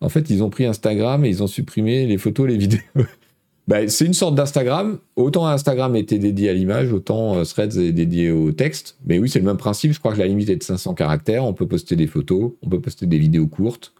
En 0.00 0.08
fait, 0.08 0.30
ils 0.30 0.42
ont 0.42 0.50
pris 0.50 0.64
Instagram 0.64 1.24
et 1.24 1.28
ils 1.28 1.42
ont 1.42 1.46
supprimé 1.46 2.06
les 2.06 2.18
photos, 2.18 2.48
les 2.48 2.56
vidéos. 2.56 2.80
bah, 3.68 3.86
c'est 3.88 4.04
une 4.04 4.14
sorte 4.14 4.34
d'Instagram. 4.34 4.98
Autant 5.16 5.46
Instagram 5.46 5.94
était 5.96 6.18
dédié 6.18 6.50
à 6.50 6.52
l'image, 6.52 6.92
autant 6.92 7.36
euh, 7.36 7.44
Threads 7.44 7.78
est 7.78 7.92
dédié 7.92 8.30
au 8.32 8.52
texte. 8.52 8.98
Mais 9.06 9.18
oui, 9.18 9.28
c'est 9.28 9.38
le 9.38 9.44
même 9.44 9.56
principe. 9.56 9.92
Je 9.92 10.00
crois 10.00 10.12
que 10.12 10.18
la 10.18 10.26
limite 10.26 10.50
est 10.50 10.56
de 10.56 10.62
500 10.62 10.94
caractères. 10.94 11.44
On 11.44 11.54
peut 11.54 11.68
poster 11.68 11.94
des 11.94 12.08
photos, 12.08 12.52
on 12.62 12.68
peut 12.68 12.80
poster 12.80 13.06
des 13.06 13.18
vidéos 13.18 13.46
courtes. 13.46 13.92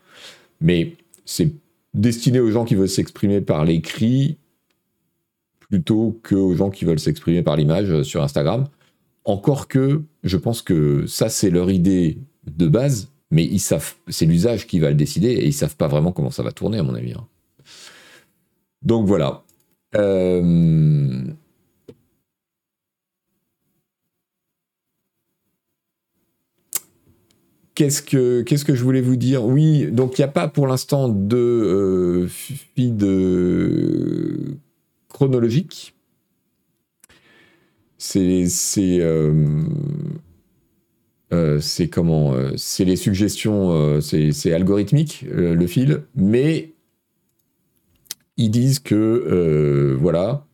Mais 0.60 0.96
c'est 1.24 1.52
destiné 1.94 2.40
aux 2.40 2.50
gens 2.50 2.64
qui 2.64 2.74
veulent 2.74 2.88
s'exprimer 2.88 3.40
par 3.40 3.64
l'écrit 3.64 4.38
plutôt 5.60 6.20
qu'aux 6.22 6.54
gens 6.54 6.70
qui 6.70 6.84
veulent 6.84 6.98
s'exprimer 6.98 7.42
par 7.42 7.56
l'image 7.56 7.90
euh, 7.90 8.02
sur 8.02 8.22
Instagram. 8.22 8.66
Encore 9.24 9.68
que, 9.68 10.02
je 10.24 10.36
pense 10.36 10.62
que 10.62 11.06
ça, 11.06 11.28
c'est 11.28 11.50
leur 11.50 11.70
idée 11.70 12.18
de 12.46 12.66
base, 12.66 13.10
mais 13.30 13.44
ils 13.44 13.60
savent, 13.60 13.94
c'est 14.08 14.26
l'usage 14.26 14.66
qui 14.66 14.80
va 14.80 14.90
le 14.90 14.96
décider 14.96 15.28
et 15.28 15.46
ils 15.46 15.52
savent 15.52 15.76
pas 15.76 15.88
vraiment 15.88 16.12
comment 16.12 16.30
ça 16.30 16.42
va 16.42 16.52
tourner, 16.52 16.78
à 16.78 16.82
mon 16.82 16.94
avis. 16.94 17.12
Hein. 17.12 17.26
Donc 18.82 19.06
voilà. 19.06 19.44
Euh, 19.94 21.22
qu'est-ce 27.74 28.02
que, 28.02 28.74
je 28.74 28.82
voulais 28.82 29.00
vous 29.00 29.16
dire? 29.16 29.44
Oui, 29.44 29.86
donc 29.90 30.18
il 30.18 30.22
n'y 30.22 30.24
a 30.24 30.28
pas 30.28 30.48
pour 30.48 30.66
l'instant 30.66 31.08
de 31.08 31.36
euh, 31.36 32.28
feed 32.28 33.06
chronologique 35.08 35.91
c'est 38.02 38.98
euh, 39.00 39.32
euh, 41.32 41.60
c'est 41.60 41.88
comment 41.88 42.34
euh, 42.34 42.52
c'est 42.56 42.84
les 42.84 42.96
suggestions 42.96 44.00
c'est 44.00 44.52
algorithmique 44.52 45.24
le 45.30 45.66
fil 45.66 46.02
mais 46.16 46.72
ils 48.36 48.50
disent 48.50 48.80
que 48.80 49.96
voilà 50.00 50.44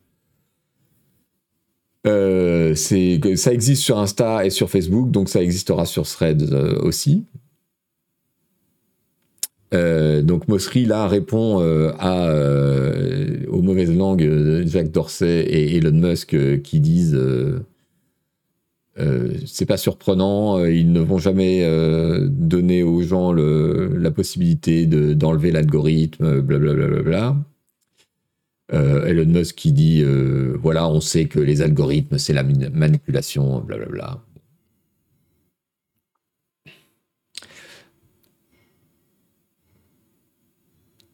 c'est 2.75 3.19
ça 3.35 3.53
existe 3.53 3.83
sur 3.83 3.97
Insta 3.97 4.45
et 4.45 4.51
sur 4.51 4.69
Facebook 4.69 5.09
donc 5.09 5.27
ça 5.27 5.41
existera 5.41 5.85
sur 5.85 6.03
Threads 6.03 6.53
aussi 6.81 7.25
euh, 9.73 10.21
donc 10.23 10.47
Mosseri 10.47 10.85
là 10.85 11.07
répond 11.07 11.61
euh, 11.61 11.91
euh, 12.03 13.45
aux 13.49 13.61
mauvaises 13.61 13.95
langues 13.95 14.23
de 14.25 14.63
Jack 14.65 14.91
Dorsey 14.91 15.41
et 15.41 15.77
Elon 15.77 15.91
Musk 15.91 16.35
qui 16.61 16.79
disent 16.79 17.19
c'est 19.45 19.65
pas 19.65 19.77
surprenant, 19.77 20.65
ils 20.65 20.91
ne 20.91 20.99
vont 20.99 21.19
jamais 21.19 21.65
donner 22.27 22.83
aux 22.83 23.01
gens 23.01 23.31
la 23.31 24.11
possibilité 24.11 24.85
d'enlever 24.85 25.51
l'algorithme, 25.51 26.41
blablabla. 26.41 27.37
Elon 28.73 29.25
Musk 29.25 29.55
qui 29.55 29.71
dit 29.71 30.03
voilà, 30.61 30.89
on 30.89 30.99
sait 30.99 31.25
que 31.25 31.39
les 31.39 31.61
algorithmes 31.61 32.17
c'est 32.17 32.33
la 32.33 32.43
manipulation, 32.43 33.61
blablabla. 33.61 34.19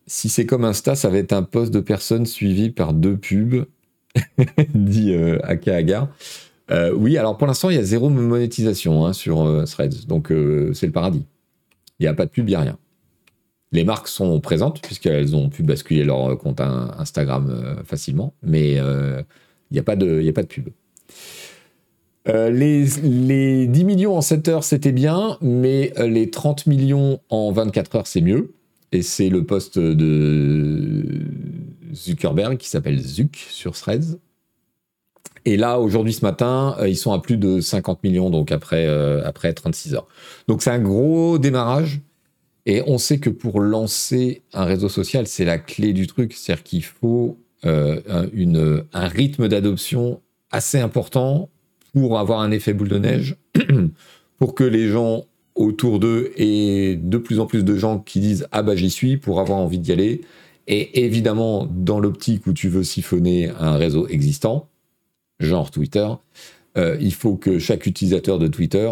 Si 0.08 0.30
c'est 0.30 0.46
comme 0.46 0.66
Insta, 0.66 0.96
ça 0.96 1.10
va 1.10 1.18
être 1.18 1.34
un 1.34 1.44
post 1.44 1.74
de 1.74 1.80
personnes 1.80 2.26
suivi 2.26 2.70
par 2.70 2.94
deux 2.94 3.18
pubs, 3.18 3.66
dit 4.74 5.14
euh, 5.14 5.40
euh, 6.72 6.92
oui, 6.94 7.18
alors 7.18 7.38
pour 7.38 7.48
l'instant, 7.48 7.70
il 7.70 7.76
y 7.76 7.80
a 7.80 7.84
zéro 7.84 8.10
monétisation 8.10 9.06
hein, 9.06 9.14
sur 9.14 9.42
euh, 9.42 9.66
Threads, 9.66 10.08
donc 10.08 10.32
euh, 10.32 10.74
c'est 10.74 10.88
le 10.88 10.92
paradis. 10.92 11.26
Il 12.00 12.04
n'y 12.04 12.08
a 12.08 12.14
pas 12.14 12.26
de 12.26 12.32
pub, 12.32 12.48
il 12.48 12.52
n'y 12.52 12.56
a 12.56 12.62
rien. 12.62 12.78
Les 13.72 13.84
marques 13.84 14.08
sont 14.08 14.40
présentes, 14.40 14.82
puisqu'elles 14.82 15.36
ont 15.36 15.50
pu 15.50 15.64
basculer 15.64 16.04
leur 16.04 16.38
compte 16.38 16.62
Instagram 16.62 17.82
facilement, 17.84 18.34
mais 18.42 18.74
il 18.74 19.26
n'y 19.72 19.80
a, 19.80 19.84
pas 19.84 19.96
de, 19.96 20.30
a 20.30 20.44
pub. 20.44 20.70
les, 22.28 22.86
les 23.04 23.68
10 23.68 23.84
millions 23.84 24.16
en 24.16 24.22
7 24.22 24.48
heures, 24.48 24.64
c'était 24.64 24.94
bien, 24.94 25.38
mais 25.42 25.94
les 25.98 26.30
30 26.30 26.68
millions 26.68 27.20
en 27.30 27.52
24 27.52 27.96
heures, 27.96 28.08
c'est 28.08 28.22
mieux 28.22 28.54
et 28.96 29.02
c'est 29.02 29.30
le 29.30 29.44
poste 29.44 29.78
de 29.78 31.04
Zuckerberg 31.94 32.58
qui 32.58 32.70
s'appelle 32.70 33.00
Zuck 33.00 33.36
sur 33.50 33.74
Threads, 33.74 34.18
Et 35.46 35.58
là, 35.58 35.80
aujourd'hui, 35.80 36.14
ce 36.14 36.22
matin, 36.26 36.76
ils 36.88 36.98
sont 36.98 37.12
à 37.14 37.20
plus 37.20 37.38
de 37.38 37.60
50 37.62 38.04
millions, 38.04 38.30
donc 38.30 38.52
après, 38.52 38.88
après 39.24 39.54
36 39.54 39.96
heures. 39.96 40.08
Donc 40.48 40.64
c'est 40.64 40.72
un 40.72 40.80
gros 40.80 41.38
démarrage. 41.38 42.02
Et 42.66 42.82
on 42.88 42.98
sait 42.98 43.20
que 43.20 43.30
pour 43.30 43.60
lancer 43.60 44.42
un 44.54 44.66
réseau 44.66 44.90
social, 44.90 45.28
c'est 45.28 45.46
la 45.46 45.60
clé 45.60 45.94
du 45.94 46.08
truc. 46.08 46.34
C'est-à-dire 46.34 46.64
qu'il 46.64 46.84
faut 46.84 47.38
un, 47.64 48.28
une, 48.34 48.84
un 48.94 49.08
rythme 49.08 49.48
d'adoption 49.48 50.22
assez 50.50 50.80
important 50.80 51.50
pour 51.94 52.18
avoir 52.18 52.40
un 52.40 52.52
effet 52.52 52.74
boule 52.74 52.90
de 52.90 52.98
neige, 52.98 53.36
pour 54.40 54.56
que 54.56 54.64
les 54.64 54.90
gens 54.90 55.26
autour 55.56 56.00
d'eux 56.00 56.32
aient 56.38 56.96
de 56.96 57.18
plus 57.18 57.40
en 57.40 57.46
plus 57.46 57.64
de 57.64 57.76
gens 57.76 58.00
qui 58.00 58.20
disent 58.20 58.48
Ah 58.52 58.62
bah 58.62 58.76
j'y 58.76 58.90
suis 58.90 59.18
pour 59.18 59.40
avoir 59.40 59.60
envie 59.60 59.80
d'y 59.80 59.92
aller. 59.92 60.22
Et 60.68 61.06
évidemment, 61.06 61.66
dans 61.66 62.00
l'optique 62.00 62.48
où 62.48 62.54
tu 62.54 62.70
veux 62.70 62.84
siphonner 62.84 63.50
un 63.50 63.78
réseau 63.78 64.08
existant, 64.08 64.68
genre 65.40 65.72
Twitter, 65.72 66.08
euh, 66.78 66.98
il 67.00 67.14
faut 67.14 67.36
que 67.36 67.60
chaque 67.60 67.86
utilisateur 67.86 68.40
de 68.40 68.48
Twitter 68.48 68.92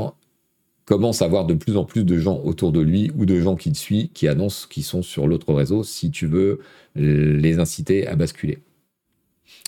commence 0.86 1.22
à 1.22 1.26
avoir 1.26 1.46
de 1.46 1.54
plus 1.54 1.78
en 1.78 1.86
plus 1.86 2.04
de 2.04 2.18
gens 2.18 2.42
autour 2.44 2.72
de 2.72 2.82
lui 2.82 3.12
ou 3.18 3.26
de 3.26 3.40
gens 3.40 3.56
qui 3.56 3.70
le 3.70 3.76
suivent, 3.76 4.10
qui 4.14 4.28
annoncent 4.28 4.68
qu'ils 4.70 4.84
sont 4.84 5.02
sur 5.02 5.28
l'autre 5.28 5.54
réseau, 5.54 5.84
si 5.84 6.12
tu 6.12 6.28
veux 6.28 6.60
les 6.96 7.60
inciter 7.60 8.06
à 8.08 8.16
basculer. 8.16 8.60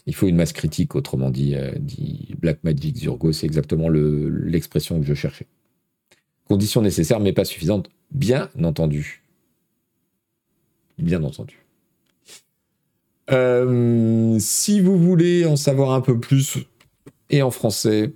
Il 0.05 0.13
faut 0.13 0.27
une 0.27 0.36
masse 0.36 0.53
critique, 0.53 0.95
autrement 0.95 1.31
dit, 1.31 1.55
euh, 1.55 1.71
dit 1.79 2.36
Black 2.39 2.63
Magic 2.63 2.97
Zurgo, 2.97 3.31
c'est 3.31 3.45
exactement 3.47 3.89
l'expression 3.89 4.99
que 4.99 5.05
je 5.05 5.13
cherchais. 5.13 5.47
Condition 6.47 6.81
nécessaire, 6.81 7.19
mais 7.19 7.34
pas 7.34 7.45
suffisante, 7.45 7.89
bien 8.12 8.49
entendu. 8.63 9.23
Bien 10.97 11.23
entendu. 11.23 11.65
Euh, 13.31 14.38
si 14.39 14.79
vous 14.79 14.97
voulez 14.97 15.45
en 15.45 15.55
savoir 15.55 15.91
un 15.91 16.01
peu 16.01 16.19
plus, 16.19 16.60
et 17.29 17.41
en 17.41 17.51
français, 17.51 18.13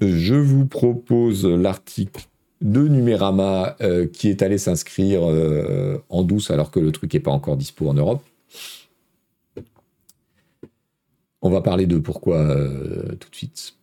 je 0.00 0.34
vous 0.34 0.66
propose 0.66 1.44
l'article 1.44 2.24
de 2.62 2.88
Numérama 2.88 3.76
euh, 3.82 4.06
qui 4.06 4.28
est 4.28 4.42
allé 4.42 4.56
s'inscrire 4.58 5.22
en 6.08 6.22
douce 6.22 6.50
alors 6.50 6.70
que 6.70 6.80
le 6.80 6.92
truc 6.92 7.12
n'est 7.12 7.20
pas 7.20 7.30
encore 7.30 7.56
dispo 7.56 7.88
en 7.88 7.94
Europe. 7.94 8.22
On 11.42 11.50
va 11.50 11.62
parler 11.62 11.86
de 11.86 11.98
pourquoi 11.98 12.38
euh, 12.38 13.14
tout 13.16 13.30
de 13.30 13.36
suite. 13.36 13.74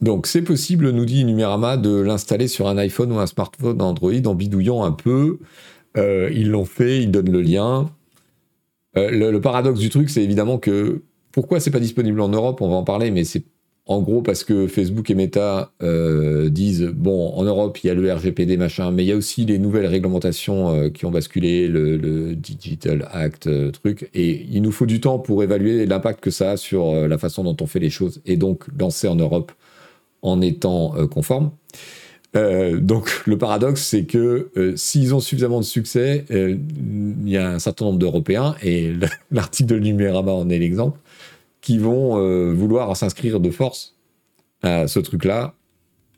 Donc 0.00 0.26
c'est 0.26 0.42
possible, 0.42 0.90
nous 0.90 1.04
dit 1.04 1.24
Numérama, 1.24 1.76
de 1.76 2.00
l'installer 2.00 2.46
sur 2.46 2.68
un 2.68 2.78
iPhone 2.78 3.12
ou 3.12 3.18
un 3.18 3.26
smartphone 3.26 3.82
Android 3.82 4.12
en 4.26 4.34
bidouillant 4.34 4.84
un 4.84 4.92
peu. 4.92 5.38
Euh, 5.96 6.30
ils 6.32 6.50
l'ont 6.50 6.64
fait, 6.64 7.02
ils 7.02 7.10
donnent 7.10 7.32
le 7.32 7.42
lien. 7.42 7.90
Euh, 8.96 9.10
le, 9.10 9.40
paradoxe 9.40 9.80
du 9.80 9.90
truc, 9.90 10.08
c'est 10.10 10.22
évidemment 10.22 10.58
que 10.58 11.02
pourquoi 11.32 11.58
c'est 11.60 11.70
pas 11.70 11.80
disponible 11.80 12.20
en 12.20 12.28
Europe, 12.28 12.60
on 12.60 12.68
va 12.68 12.76
en 12.76 12.84
parler, 12.84 13.10
mais 13.10 13.24
c'est 13.24 13.44
en 13.86 14.02
gros, 14.02 14.20
parce 14.20 14.44
que 14.44 14.66
Facebook 14.66 15.08
et 15.08 15.14
Meta 15.14 15.72
euh, 15.82 16.50
disent 16.50 16.92
bon, 16.94 17.30
en 17.30 17.42
Europe, 17.42 17.78
il 17.82 17.86
y 17.86 17.90
a 17.90 17.94
le 17.94 18.12
RGPD 18.12 18.58
machin, 18.58 18.90
mais 18.90 19.02
il 19.02 19.08
y 19.08 19.12
a 19.12 19.16
aussi 19.16 19.46
les 19.46 19.58
nouvelles 19.58 19.86
réglementations 19.86 20.90
qui 20.90 21.06
ont 21.06 21.10
basculé, 21.10 21.68
le, 21.68 22.34
Digital 22.34 23.08
Act 23.12 23.48
truc, 23.72 24.10
et 24.12 24.46
il 24.50 24.60
nous 24.60 24.72
faut 24.72 24.84
du 24.84 25.00
temps 25.00 25.18
pour 25.18 25.42
évaluer 25.42 25.86
l'impact 25.86 26.20
que 26.20 26.30
ça 26.30 26.52
a 26.52 26.56
sur 26.58 27.08
la 27.08 27.16
façon 27.16 27.44
dont 27.44 27.56
on 27.62 27.66
fait 27.66 27.78
les 27.78 27.88
choses, 27.88 28.20
et 28.26 28.36
donc 28.36 28.64
lancer 28.78 29.08
en 29.08 29.16
Europe 29.16 29.52
en 30.22 30.40
étant 30.40 30.94
conforme. 31.08 31.50
donc 32.34 33.22
le 33.26 33.38
paradoxe, 33.38 33.82
c'est 33.82 34.04
que 34.04 34.50
s'ils 34.76 35.14
ont 35.14 35.20
suffisamment 35.20 35.60
de 35.60 35.64
succès, 35.64 36.24
il 36.30 37.28
y 37.28 37.36
a 37.36 37.50
un 37.50 37.58
certain 37.58 37.86
nombre 37.86 37.98
d'Européens, 37.98 38.56
et 38.62 38.94
l'article 39.30 39.74
de 39.74 39.78
Numérama 39.78 40.32
en 40.32 40.48
est 40.50 40.58
l'exemple, 40.58 40.98
qui 41.60 41.78
vont 41.78 42.18
euh, 42.18 42.52
vouloir 42.52 42.96
s'inscrire 42.96 43.40
de 43.40 43.50
force 43.50 43.94
à 44.62 44.88
ce 44.88 45.00
truc-là 45.00 45.54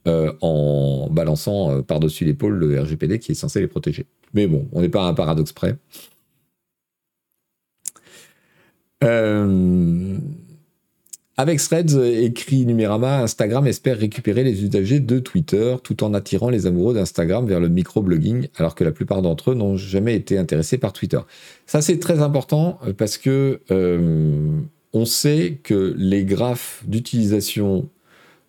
euh, 0.07 0.33
en 0.41 1.09
balançant 1.11 1.73
euh, 1.73 1.83
par-dessus 1.83 2.25
l'épaule 2.25 2.55
le 2.55 2.81
RGPD 2.81 3.19
qui 3.19 3.33
est 3.33 3.35
censé 3.35 3.61
les 3.61 3.67
protéger. 3.67 4.07
Mais 4.33 4.47
bon, 4.47 4.69
on 4.73 4.81
n'est 4.81 4.89
pas 4.89 5.05
à 5.05 5.09
un 5.09 5.15
paradoxe 5.15 5.53
près. 5.53 5.77
Avec 11.41 11.59
Threads, 11.59 11.99
écrit 12.05 12.67
Numérama, 12.67 13.23
Instagram 13.23 13.67
espère 13.67 13.97
récupérer 13.97 14.45
les 14.45 14.63
usagers 14.63 15.01
de 15.01 15.19
Twitter 15.19 15.75
tout 15.83 16.05
en 16.05 16.13
attirant 16.13 16.51
les 16.51 16.67
amoureux 16.67 16.93
d'Instagram 16.93 17.47
vers 17.47 17.61
le 17.61 17.71
microblogging, 17.71 18.49
alors 18.57 18.75
que 18.75 18.85
la 18.85 18.93
plupart 18.93 19.23
d'entre 19.23 19.53
eux 19.53 19.55
n'ont 19.55 19.79
jamais 19.79 20.15
été 20.15 20.37
intéressés 20.37 20.77
par 20.77 20.93
Twitter. 20.93 21.21
Ça, 21.65 21.81
c'est 21.81 21.99
très 21.99 22.21
important 22.21 22.79
parce 22.99 23.17
que 23.17 23.59
on 24.93 25.05
sait 25.07 25.61
que 25.63 25.95
les 25.97 26.27
graphes 26.27 26.85
d'utilisation 26.87 27.89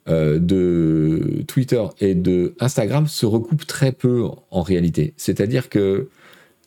euh, 0.09 0.37
de 0.37 1.45
Twitter 1.47 1.83
et 2.01 2.13
de 2.13 2.55
Instagram 2.59 3.07
se 3.07 3.25
recoupent 3.25 3.67
très 3.67 3.93
peu 3.93 4.25
en 4.49 4.61
réalité. 4.63 5.13
C'est-à-dire 5.15 5.69
que 5.69 6.09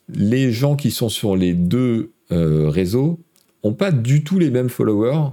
les 0.09 0.51
gens 0.51 0.75
qui 0.75 0.89
sont 0.89 1.09
sur 1.09 1.35
les 1.35 1.53
deux 1.53 2.13
euh, 2.31 2.67
réseaux 2.67 3.19
n'ont 3.63 3.73
pas 3.73 3.91
du 3.91 4.23
tout 4.23 4.39
les 4.39 4.49
mêmes 4.49 4.69
followers 4.69 5.29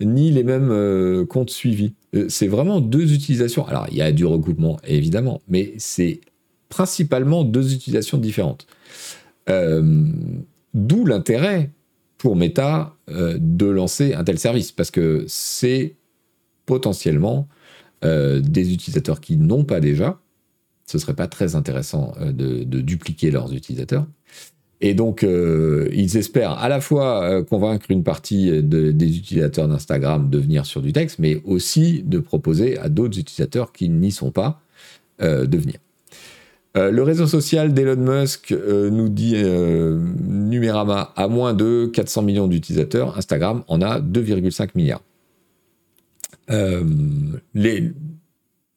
ni 0.00 0.30
les 0.30 0.44
mêmes 0.44 0.70
euh, 0.70 1.24
comptes 1.26 1.50
suivis. 1.50 1.94
c'est 2.28 2.48
vraiment 2.48 2.80
deux 2.80 3.12
utilisations. 3.12 3.66
Alors, 3.66 3.86
il 3.90 3.96
y 3.96 4.02
a 4.02 4.12
du 4.12 4.24
recoupement, 4.24 4.78
évidemment, 4.86 5.40
mais 5.48 5.74
c'est 5.78 6.20
principalement 6.68 7.44
deux 7.44 7.74
utilisations 7.74 8.18
différentes. 8.18 8.66
D'où 9.48 11.06
l'intérêt 11.06 11.70
pour 12.18 12.36
Meta 12.36 12.96
euh, 13.10 13.38
de 13.40 13.66
lancer 13.66 14.14
un 14.14 14.24
tel 14.24 14.38
service 14.38 14.72
parce 14.72 14.90
que 14.90 15.24
c'est 15.28 15.96
potentiellement 16.64 17.48
euh, 18.04 18.40
des 18.40 18.72
utilisateurs 18.72 19.20
qui 19.20 19.36
n'ont 19.36 19.64
pas 19.64 19.80
déjà. 19.80 20.20
Ce 20.86 20.98
serait 20.98 21.14
pas 21.14 21.28
très 21.28 21.54
intéressant 21.54 22.14
euh, 22.20 22.32
de, 22.32 22.80
dupliquer 22.80 23.30
leurs 23.30 23.52
utilisateurs. 23.52 24.06
Et 24.80 24.94
donc, 24.94 25.22
ils 25.22 26.16
espèrent 26.18 26.58
à 26.58 26.68
la 26.68 26.80
fois 26.80 27.42
convaincre 27.44 27.86
une 27.90 28.02
partie 28.02 28.62
des 28.62 29.16
utilisateurs 29.16 29.68
d'Instagram 29.68 30.28
de 30.28 30.38
venir 30.38 30.66
sur 30.66 30.82
du 30.82 30.92
texte, 30.92 31.18
mais 31.18 31.40
aussi 31.44 32.02
de 32.04 32.18
proposer 32.18 32.76
à 32.78 32.90
d'autres 32.90 33.18
utilisateurs 33.18 33.72
qui 33.72 33.88
n'y 33.88 34.12
sont 34.12 34.30
pas 34.30 34.60
de 35.20 35.56
venir. 35.56 35.78
Euh, 36.76 36.90
le 36.90 37.02
réseau 37.02 37.26
social 37.26 37.72
d'Elon 37.72 37.96
Musk 37.96 38.52
euh, 38.52 38.90
nous 38.90 39.08
dit 39.08 39.32
euh, 39.36 39.98
Numérama 40.26 41.12
a 41.16 41.26
moins 41.26 41.54
de 41.54 41.90
400 41.92 42.22
millions 42.22 42.48
d'utilisateurs, 42.48 43.16
Instagram 43.16 43.62
en 43.68 43.80
a 43.80 44.00
2,5 44.00 44.70
milliards. 44.74 45.02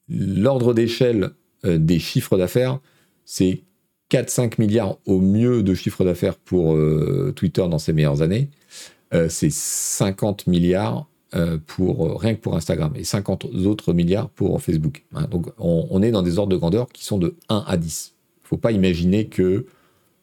L'ordre 0.08 0.74
d'échelle 0.74 1.30
des 1.64 1.98
chiffres 2.00 2.36
d'affaires, 2.36 2.80
c'est 3.24 3.62
4-5 4.10 4.54
milliards 4.58 4.98
au 5.06 5.20
mieux 5.20 5.62
de 5.62 5.74
chiffre 5.74 6.04
d'affaires 6.04 6.36
pour 6.36 6.76
Twitter 7.36 7.66
dans 7.68 7.78
ses 7.78 7.92
meilleures 7.92 8.22
années. 8.22 8.48
c'est 9.28 9.50
50 9.50 10.46
milliards 10.46 11.06
euh, 11.36 11.58
pour, 11.64 12.06
euh, 12.06 12.16
rien 12.16 12.34
que 12.34 12.40
pour 12.40 12.56
Instagram 12.56 12.92
et 12.96 13.04
50 13.04 13.44
autres 13.44 13.92
milliards 13.92 14.28
pour 14.30 14.60
Facebook. 14.60 15.04
Hein. 15.14 15.28
donc 15.30 15.46
on, 15.58 16.02
est 16.02 16.10
dans 16.10 16.22
des 16.22 16.40
ordres 16.40 16.50
de 16.50 16.56
grandeur 16.56 16.88
qui 16.88 17.04
sont 17.04 17.18
de 17.18 17.36
1 17.48 17.62
à 17.68 17.76
10. 17.76 18.14
Il 18.16 18.42
ne 18.42 18.48
faut 18.48 18.56
pas 18.56 18.72
imaginer 18.72 19.28
que 19.28 19.66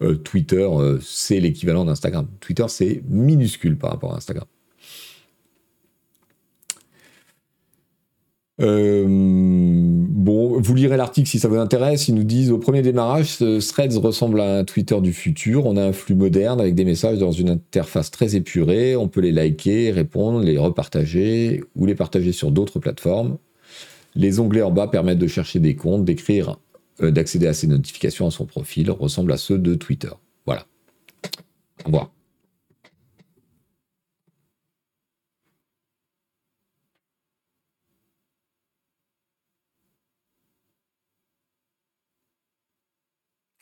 euh, 0.02 0.16
Twitter, 0.16 0.70
c'est 1.02 1.40
l'équivalent 1.40 1.86
d'Instagram. 1.86 2.28
Twitter, 2.42 2.66
c'est 2.68 3.02
minuscule 3.08 3.78
par 3.78 3.92
rapport 3.92 4.14
à 4.14 4.18
Instagram. 4.18 4.46
Bon, 8.60 10.60
vous 10.60 10.74
lirez 10.74 10.98
l'article 10.98 11.30
si 11.30 11.40
ça 11.40 11.48
vous 11.48 11.58
intéresse. 11.58 12.08
Ils 12.08 12.16
nous 12.16 12.24
disent 12.24 12.52
au 12.52 12.58
premier 12.58 12.82
démarrage, 12.82 13.38
Threads 13.38 13.98
ressemble 13.98 14.42
à 14.42 14.60
un 14.60 14.64
Twitter 14.64 15.00
du 15.02 15.14
futur. 15.14 15.66
On 15.66 15.78
a 15.78 15.84
un 15.84 15.94
flux 15.94 16.16
moderne 16.16 16.60
avec 16.60 16.76
des 16.76 16.86
messages 16.86 17.20
dans 17.20 17.32
une 17.32 17.50
interface 17.50 18.12
très 18.12 18.36
épurée. 18.36 18.96
On 18.96 19.08
peut 19.08 19.22
les 19.22 19.32
liker, 19.32 19.92
répondre, 19.92 20.42
les 20.42 20.58
repartager 20.58 21.64
ou 21.76 21.86
les 21.86 21.96
partager 21.96 22.32
sur 22.32 22.52
d'autres 22.52 22.80
plateformes. 22.80 23.38
Les 24.16 24.40
onglets 24.40 24.64
en 24.64 24.72
bas 24.72 24.88
permettent 24.88 25.20
de 25.20 25.28
chercher 25.28 25.60
des 25.60 25.76
comptes, 25.76 26.04
d'écrire, 26.04 26.58
euh, 27.02 27.12
d'accéder 27.12 27.46
à 27.46 27.54
ses 27.54 27.68
notifications 27.68 28.26
à 28.26 28.32
son 28.32 28.46
profil, 28.46 28.90
ressemblent 28.90 29.34
à 29.34 29.38
ceux 29.38 29.60
de 29.60 29.76
Twitter. 29.76 30.10
Voilà. 30.46 30.66
Au 31.84 31.88
revoir. 31.88 32.17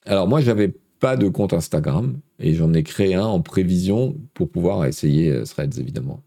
Alors 0.06 0.28
moi, 0.28 0.40
j'avais 0.42 0.74
pas 1.00 1.18
de 1.18 1.28
compte 1.28 1.54
Instagram 1.54 2.20
et 2.40 2.54
j'en 2.54 2.74
ai 2.74 2.84
créé 2.84 3.16
un 3.16 3.26
en 3.26 3.42
prévision 3.42 4.16
pour 4.34 4.50
pouvoir 4.50 4.86
essayer 4.86 5.30
euh, 5.32 5.44
Threads, 5.44 5.80
évidemment. 5.80 6.22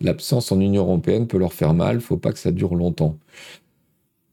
L'absence 0.00 0.52
en 0.52 0.60
Union 0.60 0.82
européenne 0.82 1.26
peut 1.26 1.38
leur 1.38 1.52
faire 1.52 1.74
mal, 1.74 2.00
faut 2.00 2.16
pas 2.16 2.32
que 2.32 2.38
ça 2.38 2.52
dure 2.52 2.74
longtemps. 2.74 3.18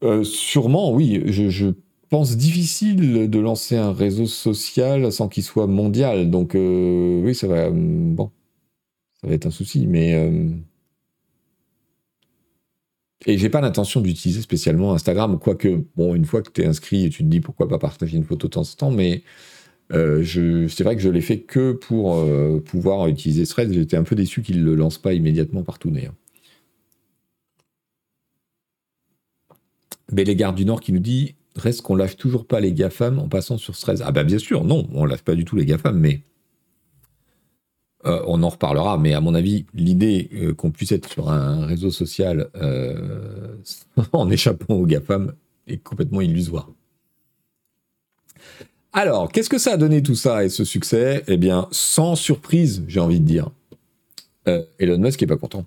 Euh, 0.04 0.24
sûrement, 0.24 0.92
oui. 0.92 1.24
Je, 1.28 1.74
pense 2.08 2.38
difficile 2.38 3.30
de 3.30 3.40
lancer 3.40 3.76
un 3.76 3.92
réseau 3.92 4.28
social 4.28 5.12
sans 5.12 5.28
qu'il 5.28 5.44
soit 5.44 5.66
mondial. 5.68 6.30
Donc, 6.30 6.54
euh, 6.56 7.22
oui, 7.24 7.34
ça 7.34 7.48
va. 7.48 7.70
Ça 9.20 9.28
va 9.28 9.34
être 9.34 9.48
un 9.48 9.52
souci, 9.52 9.88
mais. 9.88 10.14
Et 13.26 13.38
j'ai 13.38 13.50
pas 13.50 13.62
l'intention 13.62 14.02
d'utiliser 14.02 14.42
spécialement 14.42 14.94
Instagram, 14.94 15.40
quoique, 15.40 15.84
bon, 15.96 16.16
une 16.16 16.26
fois 16.26 16.42
que 16.42 16.52
tu 16.52 16.62
es 16.62 16.66
inscrit, 16.66 17.10
tu 17.10 17.24
te 17.24 17.30
dis 17.30 17.40
pourquoi 17.40 17.68
pas 17.68 17.80
partager 17.80 18.18
une 18.18 18.24
photo 18.24 18.48
de 18.48 18.54
temps 18.54 18.62
en 18.62 18.76
temps, 18.78 18.92
mais 18.92 19.24
c'est 19.90 20.82
vrai 20.84 20.96
que 20.96 21.02
je 21.02 21.10
l'ai 21.10 21.22
fait 21.22 21.42
que 21.42 21.72
pour 21.72 22.26
pouvoir 22.66 23.08
utiliser 23.08 23.46
Threads. 23.46 23.74
J'étais 23.74 23.98
un 23.98 24.04
peu 24.04 24.16
déçu 24.16 24.42
qu'il 24.42 24.60
ne 24.60 24.66
le 24.66 24.76
lance 24.76 24.98
pas 24.98 25.14
immédiatement 25.14 25.64
partout 25.64 25.92
d'ailleurs. 25.92 26.16
gardes 30.14 30.56
du 30.56 30.66
Nord 30.66 30.82
qui 30.82 30.92
nous 30.92 31.00
dit 31.00 31.36
reste 31.56 31.82
qu'on 31.82 31.96
lâche 31.96 32.18
toujours 32.18 32.46
pas 32.46 32.60
les 32.60 32.74
GAFAM 32.74 33.20
en 33.20 33.30
passant 33.30 33.58
sur 33.58 33.78
Threads. 33.78 34.02
Ah 34.04 34.12
bah 34.12 34.24
bien 34.24 34.40
sûr, 34.40 34.64
non, 34.64 34.88
on 34.94 35.06
lâche 35.06 35.22
pas 35.22 35.36
du 35.36 35.46
tout 35.46 35.56
les 35.56 35.66
GAFAM, 35.66 35.98
mais 35.98 36.22
euh, 38.06 38.22
on 38.28 38.44
en 38.44 38.50
reparlera. 38.50 38.98
Mais 38.98 39.14
à 39.14 39.22
mon 39.22 39.34
avis, 39.34 39.66
l'idée 39.74 40.30
euh, 40.34 40.54
qu'on 40.54 40.72
puisse 40.72 40.92
être 40.92 41.10
sur 41.10 41.30
un 41.30 41.66
réseau 41.66 41.92
social 41.92 42.50
euh, 42.56 43.56
en 44.12 44.30
échappant 44.30 44.76
aux 44.76 44.86
GAFAM 44.86 45.34
est 45.68 45.78
complètement 45.78 46.22
illusoire. 46.22 46.70
Alors, 48.94 49.32
qu'est-ce 49.32 49.50
que 49.50 49.58
ça 49.58 49.74
a 49.74 49.78
donné 49.78 50.04
tout 50.04 50.16
ça 50.16 50.46
et 50.46 50.50
ce 50.50 50.64
succès? 50.64 51.24
Eh 51.28 51.38
bien, 51.38 51.68
sans 51.72 52.16
surprise, 52.16 52.84
j'ai 52.88 53.00
envie 53.00 53.20
de 53.20 53.26
dire. 53.26 53.50
Elon 54.78 55.00
Musk 55.00 55.24
est 55.24 55.28
pas 55.28 55.38
content. 55.38 55.66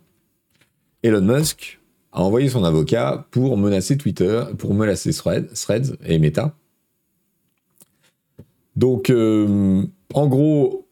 Elon 1.03 1.21
Musk, 1.21 1.81
a 2.13 2.23
envoyé 2.23 2.49
son 2.49 2.63
avocat 2.63 3.27
pour 3.33 3.59
menacer 3.59 3.99
Twitter, 3.99 4.45
pour 4.57 4.73
menacer 4.73 5.13
Threads 5.13 5.97
et 6.07 6.19
Meta. 6.19 6.55
Donc, 8.77 9.11
en 9.11 10.27
gros, 10.27 10.88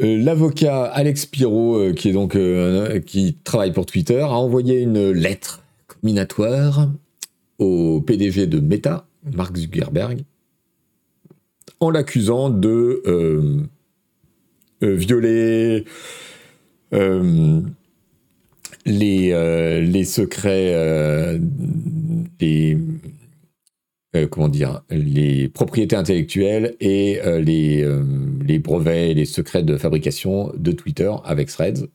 l'avocat 0.00 0.84
Alex 0.84 1.26
Pirot, 1.26 1.76
euh, 1.76 1.92
qui 1.92 2.08
est 2.08 2.12
donc 2.12 2.36
qui 3.06 3.36
travaille 3.44 3.72
pour 3.72 3.86
Twitter, 3.86 4.20
a 4.20 4.32
envoyé 4.32 4.80
une 4.80 5.10
lettre 5.10 5.62
combinatoire 5.86 6.90
au 7.58 8.00
PDG 8.00 8.46
de 8.46 8.60
Meta, 8.60 9.06
Mark 9.34 9.56
Zuckerberg, 9.56 10.22
en 11.80 11.90
l'accusant 11.90 12.50
de 12.50 13.02
violer 14.82 15.84
les, 18.86 19.32
euh, 19.32 19.80
les 19.80 20.04
secrets, 20.04 20.72
euh, 20.74 21.38
les, 22.40 22.78
euh, 24.16 24.26
comment 24.26 24.48
dire, 24.48 24.82
les 24.90 25.48
propriétés 25.48 25.96
intellectuelles 25.96 26.76
et 26.80 27.20
les, 27.42 27.86
les 28.44 28.58
brevets 28.58 29.10
et 29.10 29.14
les 29.14 29.24
secrets 29.24 29.62
de 29.62 29.76
fabrication 29.76 30.52
de 30.56 30.72
Twitter 30.72 31.12
avec 31.24 31.48
Threads. 31.48 31.86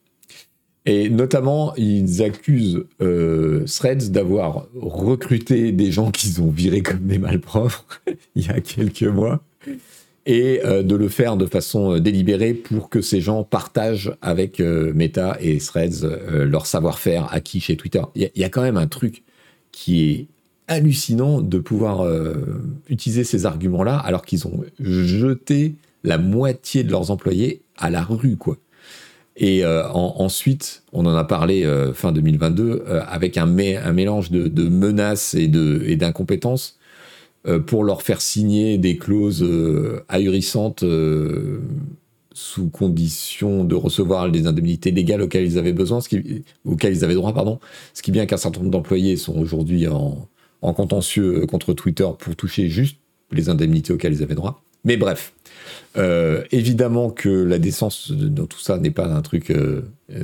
Et 0.88 1.10
notamment, 1.10 1.74
ils 1.76 2.22
accusent 2.22 2.86
Threads 3.00 4.12
d'avoir 4.12 4.68
recruté 4.76 5.72
des 5.72 5.92
gens 5.92 6.12
qu'ils 6.12 6.42
ont 6.42 6.52
virés 6.52 6.82
comme 6.82 7.08
des 7.08 7.18
malpropres 7.18 7.86
il 8.36 8.46
y 8.46 8.50
a 8.50 8.62
quelques 8.62 9.04
mois 9.04 9.44
et 10.26 10.62
euh, 10.66 10.84
de 10.84 10.96
le 10.96 11.08
faire 11.08 11.38
de 11.38 11.46
façon 11.46 11.94
euh, 11.94 12.00
délibérée 12.00 12.54
pour 12.54 12.90
que 12.90 13.02
ces 13.02 13.22
gens 13.22 13.44
partagent 13.44 14.12
avec 14.22 14.60
euh, 14.60 14.92
Meta 14.94 15.38
et 15.40 15.58
Threads 15.58 16.04
leur 16.32 16.66
savoir-faire 16.66 17.32
acquis 17.32 17.60
chez 17.60 17.78
Twitter. 17.78 18.02
Il 18.16 18.30
y, 18.36 18.44
a 18.44 18.50
quand 18.50 18.62
même 18.62 18.78
un 18.78 18.88
truc 18.88 19.24
qui 19.72 20.10
est 20.10 20.28
hallucinant 20.68 21.42
de 21.42 21.60
pouvoir 21.60 22.08
utiliser 22.90 23.24
ces 23.24 23.46
arguments-là 23.46 23.98
alors 23.98 24.26
qu'ils 24.26 24.48
ont 24.48 24.64
jeté 24.80 25.76
la 26.04 26.18
moitié 26.18 26.84
de 26.84 26.92
leurs 26.92 27.12
employés 27.12 27.62
à 27.78 27.90
la 27.90 28.02
rue, 28.02 28.36
quoi. 28.36 28.58
Et 29.38 29.66
ensuite, 29.66 30.84
on 30.92 31.06
en 31.06 31.16
a 31.16 31.24
parlé 31.24 31.70
fin 31.94 32.12
2022 32.12 32.84
avec 33.08 33.38
un, 33.38 33.46
mélange 33.46 34.32
de, 34.32 34.70
menaces 34.70 35.36
et 35.36 35.48
d'incompétences 35.48 36.80
euh, 37.48 37.60
pour 37.60 37.84
leur 37.84 38.02
faire 38.02 38.22
signer 38.22 38.80
des 38.80 38.98
clauses 38.98 39.44
euh, 39.44 40.04
ahurissantes 40.10 40.82
euh, 40.82 41.62
sous 42.34 42.70
condition 42.70 43.64
de 43.64 43.76
recevoir 43.76 44.28
les 44.30 44.48
indemnités 44.48 44.90
légales 44.90 45.22
auxquelles 45.22 45.46
ils 45.46 45.60
avaient 45.60 45.72
besoin, 45.72 46.02
ce 46.02 46.10
qui, 46.10 46.44
auxquelles 46.66 46.96
ils 46.96 47.04
avaient 47.04 47.14
droit, 47.14 47.34
pardon. 47.34 47.60
Ce 47.94 48.02
qui 48.02 48.12
bien 48.12 48.26
qu'un 48.26 48.38
certain 48.38 48.62
nombre 48.62 48.72
d'employés 48.72 49.16
sont 49.16 49.38
aujourd'hui 49.38 49.88
en, 49.88 50.28
contentieux 50.62 51.46
contre 51.46 51.74
Twitter 51.74 52.08
pour 52.18 52.36
toucher 52.36 52.70
juste 52.70 52.98
les 53.32 53.50
indemnités 53.50 53.94
auxquelles 53.94 54.14
ils 54.14 54.24
avaient 54.24 54.36
droit. 54.36 54.64
Mais 54.84 54.98
bref, 54.98 55.34
évidemment 56.52 57.10
que 57.10 57.30
la 57.30 57.58
décence 57.58 58.12
dans 58.12 58.46
tout 58.46 58.60
ça 58.60 58.78
n'est 58.78 58.92
pas 58.92 59.08
un 59.08 59.22
truc 59.22 59.52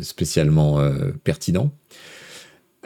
spécialement 0.02 0.80
pertinent. 1.24 1.72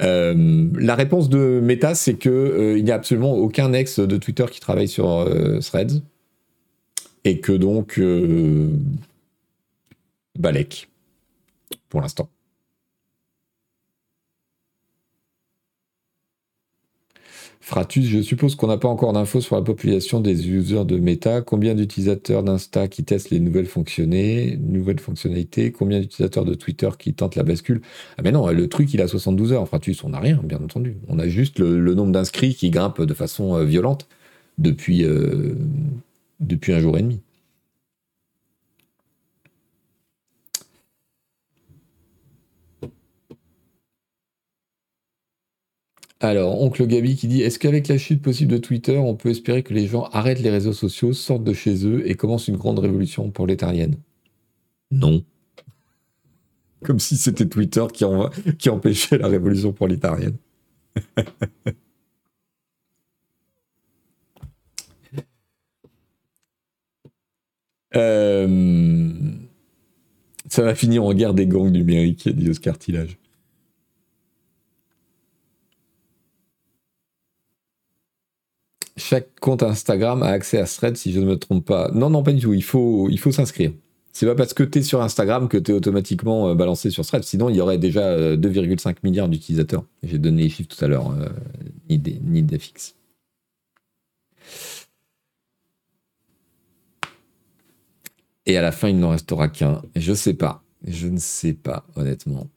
Euh, 0.01 0.67
la 0.77 0.95
réponse 0.95 1.29
de 1.29 1.59
Meta, 1.61 1.95
c'est 1.95 2.15
que 2.15 2.29
euh, 2.29 2.77
il 2.77 2.83
n'y 2.83 2.91
a 2.91 2.95
absolument 2.95 3.33
aucun 3.33 3.71
ex 3.73 3.99
de 3.99 4.17
Twitter 4.17 4.45
qui 4.51 4.59
travaille 4.59 4.87
sur 4.87 5.09
euh, 5.09 5.59
Threads 5.59 6.01
et 7.23 7.39
que 7.39 7.53
donc 7.53 7.99
Balek 10.37 10.89
pour 11.89 12.01
l'instant. 12.01 12.29
Fratus, 17.65 18.05
je 18.05 18.21
suppose 18.21 18.53
qu'on 18.53 18.67
n'a 18.67 18.77
pas 18.77 18.87
encore 18.87 19.11
d'infos 19.11 19.41
sur 19.41 19.55
la 19.55 19.63
population 19.63 20.19
des 20.19 20.49
users 20.49 20.85
de 20.85 20.99
Meta. 20.99 21.41
Combien 21.41 21.73
d'utilisateurs 21.73 22.43
d'Insta 22.43 22.87
qui 22.87 23.03
testent 23.03 23.31
les 23.31 23.39
nouvelles, 23.39 23.67
nouvelles 24.59 24.99
fonctionnalités? 24.99 25.71
Combien 25.71 25.99
d'utilisateurs 25.99 26.45
de 26.45 26.53
Twitter 26.53 26.89
qui 26.99 27.15
tentent 27.15 27.35
la 27.35 27.41
bascule? 27.41 27.81
Ah 28.19 28.21
mais 28.21 28.31
non, 28.31 28.47
le 28.51 28.69
truc 28.69 28.93
il 28.93 29.01
a 29.01 29.07
72 29.07 29.51
heures. 29.51 29.67
Fratus, 29.67 30.03
on 30.03 30.09
n'a 30.09 30.19
rien, 30.19 30.39
bien 30.43 30.59
entendu. 30.59 30.97
On 31.07 31.17
a 31.17 31.27
juste 31.27 31.57
le, 31.57 31.95
nombre 31.95 32.11
d'inscrits 32.11 32.53
qui 32.53 32.69
grimpe 32.69 33.01
de 33.01 33.13
façon 33.15 33.55
euh, 33.55 33.65
violente 33.65 34.07
depuis, 34.59 35.03
euh, 35.03 35.55
depuis 36.41 36.71
un 36.71 36.79
jour 36.79 36.99
et 36.99 37.01
demi. 37.01 37.21
Alors, 46.21 46.61
oncle 46.61 46.85
Gabi 46.87 47.15
qui 47.15 47.27
dit 47.27 47.41
Est-ce 47.41 47.59
qu'avec 47.59 47.87
la 47.87 47.97
chute 47.97 48.21
possible 48.21 48.51
de 48.51 48.57
Twitter, 48.57 48.97
on 48.97 49.15
peut 49.15 49.29
espérer 49.29 49.63
que 49.63 49.73
les 49.73 49.87
gens 49.87 50.03
arrêtent 50.13 50.39
les 50.39 50.49
réseaux 50.49 50.73
sociaux, 50.73 51.13
sortent 51.13 51.43
de 51.43 51.53
chez 51.53 51.85
eux 51.85 52.09
et 52.09 52.15
commencent 52.15 52.47
une 52.47 52.57
grande 52.57 52.79
révolution 52.79 53.31
pour 53.31 53.47
l'étarienne 53.47 53.95
Non. 54.91 55.23
Comme 56.83 56.99
si 56.99 57.17
c'était 57.17 57.47
Twitter 57.47 57.85
qui, 57.93 58.69
empêchait 58.69 59.17
la 59.17 59.27
révolution 59.27 59.73
pour 59.73 59.87
l'étarienne. 59.87 60.37
Euh, 67.95 69.31
ça 70.49 70.63
va 70.63 70.75
finir 70.75 71.05
en 71.05 71.13
guerre 71.13 71.33
des 71.33 71.47
gangs 71.47 71.71
numériques, 71.71 72.27
dit 72.27 72.49
Oscar 72.49 72.77
Tillage. 72.77 73.17
Chaque 78.97 79.39
compte 79.39 79.63
Instagram 79.63 80.23
a 80.23 80.27
accès 80.27 80.59
à 80.59 80.65
Thread, 80.65 80.97
si 80.97 81.11
je 81.11 81.19
ne 81.19 81.25
me 81.25 81.37
trompe 81.37 81.65
pas. 81.65 81.91
Non, 81.93 82.09
non, 82.09 82.23
pas 82.23 82.31
du 82.31 82.41
tout. 82.41 82.53
Il 82.53 82.63
faut, 82.63 83.09
il 83.09 83.19
faut 83.19 83.31
s'inscrire. 83.31 83.71
C'est 84.13 84.25
pas 84.25 84.35
parce 84.35 84.53
que 84.53 84.63
tu 84.63 84.79
es 84.79 84.81
sur 84.81 85.01
Instagram 85.01 85.49
que 85.49 85.57
tu 85.57 85.71
es 85.71 85.73
automatiquement 85.73 86.47
euh, 86.47 86.55
balancé 86.55 86.89
sur 86.89 87.05
Thread. 87.05 87.23
Sinon, 87.23 87.49
il 87.49 87.57
y 87.57 87.61
aurait 87.61 87.77
déjà 87.77 88.15
2,5 88.37 88.89
euh, 88.89 88.93
milliards 89.03 89.27
d'utilisateurs. 89.27 89.83
J'ai 90.03 90.17
donné 90.19 90.43
les 90.43 90.49
chiffres 90.49 90.73
tout 90.73 90.85
à 90.85 90.87
l'heure, 90.87 91.11
euh, 91.11 91.27
ni, 91.89 91.97
des. 91.97 92.21
Et 98.45 98.57
à 98.57 98.61
la 98.61 98.71
fin, 98.71 98.87
il 98.87 98.99
n'en 98.99 99.09
restera 99.09 99.49
qu'un. 99.49 99.81
Je 99.97 100.13
sais 100.13 100.35
pas. 100.35 100.63
Je 100.87 101.07
ne 101.07 101.17
sais 101.17 101.53
pas, 101.53 101.85
honnêtement. 101.97 102.47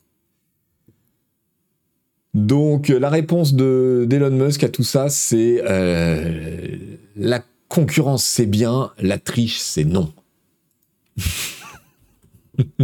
Donc 2.39 2.91
euh, 2.91 3.01
la 3.01 3.11
réponse 3.11 3.55
de 3.55 4.07
d'Elon 4.09 4.31
Musk 4.31 4.63
à 4.63 4.69
tout 4.69 4.85
ça, 4.85 5.09
c'est 5.09 5.61
euh, 5.69 6.77
la 7.17 7.43
concurrence 7.69 8.25
c'est 8.25 8.47
bien, 8.47 8.93
la 9.01 9.19
triche 9.19 9.59
c'est 9.59 9.85
non. 9.85 10.13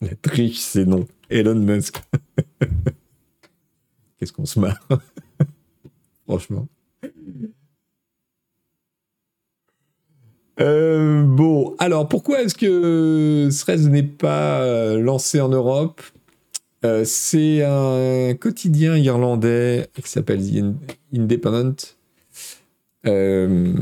la 0.00 0.14
triche 0.22 0.58
c'est 0.58 0.84
non. 0.84 1.08
Elon 1.28 1.56
Musk. 1.56 2.00
Qu'est-ce 4.18 4.32
qu'on 4.32 4.46
se 4.46 4.60
marre 4.60 4.78
Franchement. 6.28 6.68
Euh, 10.60 11.24
bon, 11.24 11.74
alors 11.80 12.08
pourquoi 12.08 12.42
est-ce 12.42 12.54
que 12.54 13.48
Threads 13.58 13.88
n'est 13.90 14.04
pas 14.04 14.94
lancé 14.98 15.40
en 15.40 15.48
Europe? 15.48 16.00
Euh, 16.84 17.04
c'est 17.04 17.62
un 17.62 18.34
quotidien 18.34 18.96
irlandais 18.96 19.88
qui 19.94 20.10
s'appelle 20.10 20.40
The 20.40 20.64
Independent, 21.16 21.96
euh, 23.06 23.72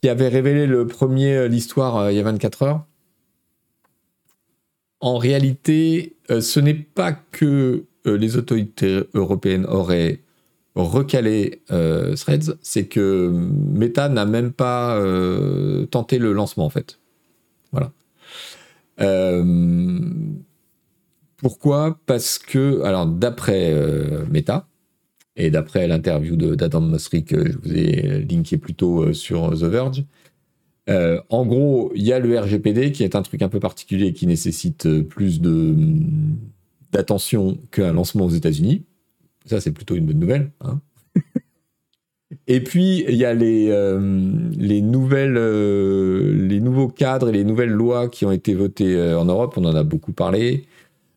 qui 0.00 0.08
avait 0.08 0.28
révélé 0.28 0.66
le 0.66 0.86
premier 0.86 1.48
l'histoire 1.48 2.10
il 2.10 2.16
y 2.16 2.20
a 2.20 2.22
24 2.22 2.62
heures. 2.62 2.84
En 5.00 5.18
réalité, 5.18 6.16
ce 6.28 6.60
n'est 6.60 6.72
pas 6.72 7.12
que 7.12 7.84
les 8.06 8.36
autorités 8.38 9.02
européennes 9.12 9.66
auraient 9.66 10.20
recalé 10.74 11.62
Threads, 11.68 12.56
c'est 12.62 12.86
que 12.86 13.30
Meta 13.30 14.08
n'a 14.08 14.24
même 14.24 14.52
pas 14.52 14.98
tenté 15.90 16.18
le 16.18 16.32
lancement 16.32 16.64
en 16.64 16.70
fait. 16.70 16.98
Voilà. 17.70 17.92
Euh, 19.00 19.42
pourquoi? 21.44 22.00
Parce 22.06 22.38
que, 22.38 22.80
alors 22.84 23.04
d'après 23.04 23.70
euh, 23.70 24.24
Meta, 24.30 24.66
et 25.36 25.50
d'après 25.50 25.86
l'interview 25.86 26.36
d'Adam 26.36 26.80
Mosseri 26.80 27.22
que 27.22 27.52
je 27.52 27.58
vous 27.58 27.74
ai 27.74 28.24
linké 28.24 28.56
plus 28.56 28.72
tôt 28.72 29.02
euh, 29.02 29.12
sur 29.12 29.50
The 29.50 29.64
Verge, 29.64 30.04
en 30.88 31.44
gros, 31.44 31.92
il 31.94 32.02
y 32.02 32.14
a 32.14 32.18
le 32.18 32.38
RGPD 32.38 32.92
qui 32.92 33.04
est 33.04 33.14
un 33.14 33.20
truc 33.20 33.42
un 33.42 33.50
peu 33.50 33.60
particulier 33.60 34.14
qui 34.14 34.26
nécessite 34.26 35.02
plus 35.02 35.42
d'attention 36.92 37.58
qu'un 37.70 37.92
lancement 37.92 38.24
aux 38.24 38.30
États-Unis. 38.30 38.84
Ça, 39.44 39.60
c'est 39.60 39.72
plutôt 39.72 39.96
une 39.96 40.06
bonne 40.06 40.18
nouvelle. 40.18 40.50
Hein 40.62 40.80
et 42.46 42.60
puis, 42.60 43.04
il 43.06 43.16
y 43.16 43.24
a 43.24 43.34
les, 43.34 43.68
euh, 43.70 43.98
les, 44.56 44.80
euh, 44.80 46.60
nouveaux 46.60 46.88
cadres 46.88 47.28
et 47.28 47.32
les 47.32 47.44
nouvelles 47.44 47.70
lois 47.70 48.08
qui 48.08 48.24
ont 48.24 48.32
été 48.32 48.54
votées 48.54 48.96
euh, 48.96 49.18
en 49.18 49.26
Europe. 49.26 49.54
On 49.56 49.64
en 49.64 49.74
a 49.74 49.82
beaucoup 49.82 50.12
parlé. 50.12 50.64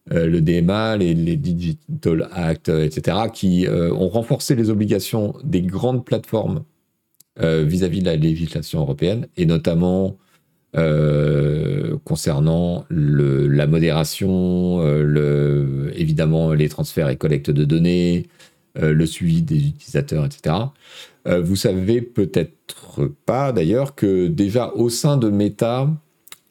Le 0.09 0.39
DMA, 0.39 0.97
les, 0.97 1.13
Digital 1.35 2.29
Act, 2.31 2.69
etc., 2.69 3.17
qui 3.33 3.67
ont 3.69 4.09
renforcé 4.09 4.55
les 4.55 4.69
obligations 4.69 5.35
des 5.43 5.61
grandes 5.61 6.05
plateformes 6.05 6.63
vis-à-vis 7.39 7.99
de 7.99 8.05
la 8.05 8.15
législation 8.15 8.79
européenne, 8.79 9.27
et 9.35 9.45
notamment 9.45 10.17
concernant 12.05 12.85
la 12.89 13.67
modération, 13.67 14.81
évidemment 15.93 16.53
les 16.53 16.69
transferts 16.69 17.09
et 17.09 17.17
collectes 17.17 17.51
de 17.51 17.65
données, 17.65 18.27
le 18.75 19.05
suivi 19.05 19.41
des 19.41 19.57
utilisateurs, 19.57 20.25
etc. 20.25 20.55
Euh, 21.27 21.41
vous 21.41 21.55
savez 21.55 22.01
peut-être 22.01 23.11
pas 23.25 23.51
d'ailleurs 23.51 23.95
que 23.95 24.27
déjà 24.27 24.71
au 24.73 24.89
sein 24.89 25.17
de 25.17 25.29
Meta, 25.29 25.89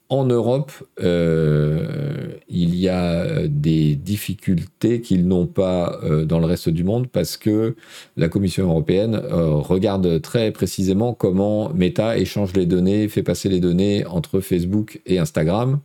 en 0.08 0.24
Europe, 0.24 0.72
euh, 1.02 2.28
il 2.48 2.76
y 2.76 2.88
a 2.88 3.48
des 3.48 3.96
difficultés 3.96 5.00
qu'ils 5.00 5.26
n'ont 5.26 5.46
pas 5.46 5.98
euh, 6.04 6.24
dans 6.24 6.38
le 6.38 6.46
reste 6.46 6.68
du 6.68 6.84
monde 6.84 7.08
parce 7.08 7.36
que 7.36 7.74
la 8.16 8.28
Commission 8.28 8.68
européenne 8.68 9.16
regarde 9.16 10.20
très 10.22 10.52
précisément 10.52 11.12
comment 11.12 11.70
Meta 11.70 12.18
échange 12.18 12.52
les 12.54 12.66
données, 12.66 13.08
fait 13.08 13.22
passer 13.22 13.48
les 13.48 13.60
données 13.60 14.06
entre 14.06 14.40
Facebook 14.40 15.00
et 15.06 15.18
Instagram, 15.18 15.80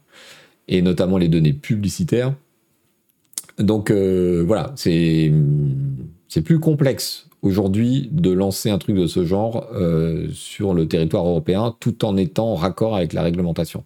et 0.67 0.81
notamment 0.81 1.17
les 1.17 1.27
données 1.27 1.53
publicitaires. 1.53 2.33
Donc 3.57 3.91
voilà, 3.91 4.71
c'est 4.75 5.31
plus 6.43 6.59
complexe 6.59 7.27
aujourd'hui 7.41 8.09
de 8.11 8.31
lancer 8.31 8.69
un 8.69 8.77
truc 8.77 8.95
de 8.95 9.07
ce 9.07 9.25
genre 9.25 9.67
euh, 9.73 10.27
sur 10.33 10.73
le 10.73 10.87
territoire 10.87 11.25
européen 11.25 11.75
tout 11.79 12.05
en 12.05 12.17
étant 12.17 12.55
raccord 12.55 12.95
avec 12.95 13.13
la 13.13 13.23
réglementation. 13.23 13.83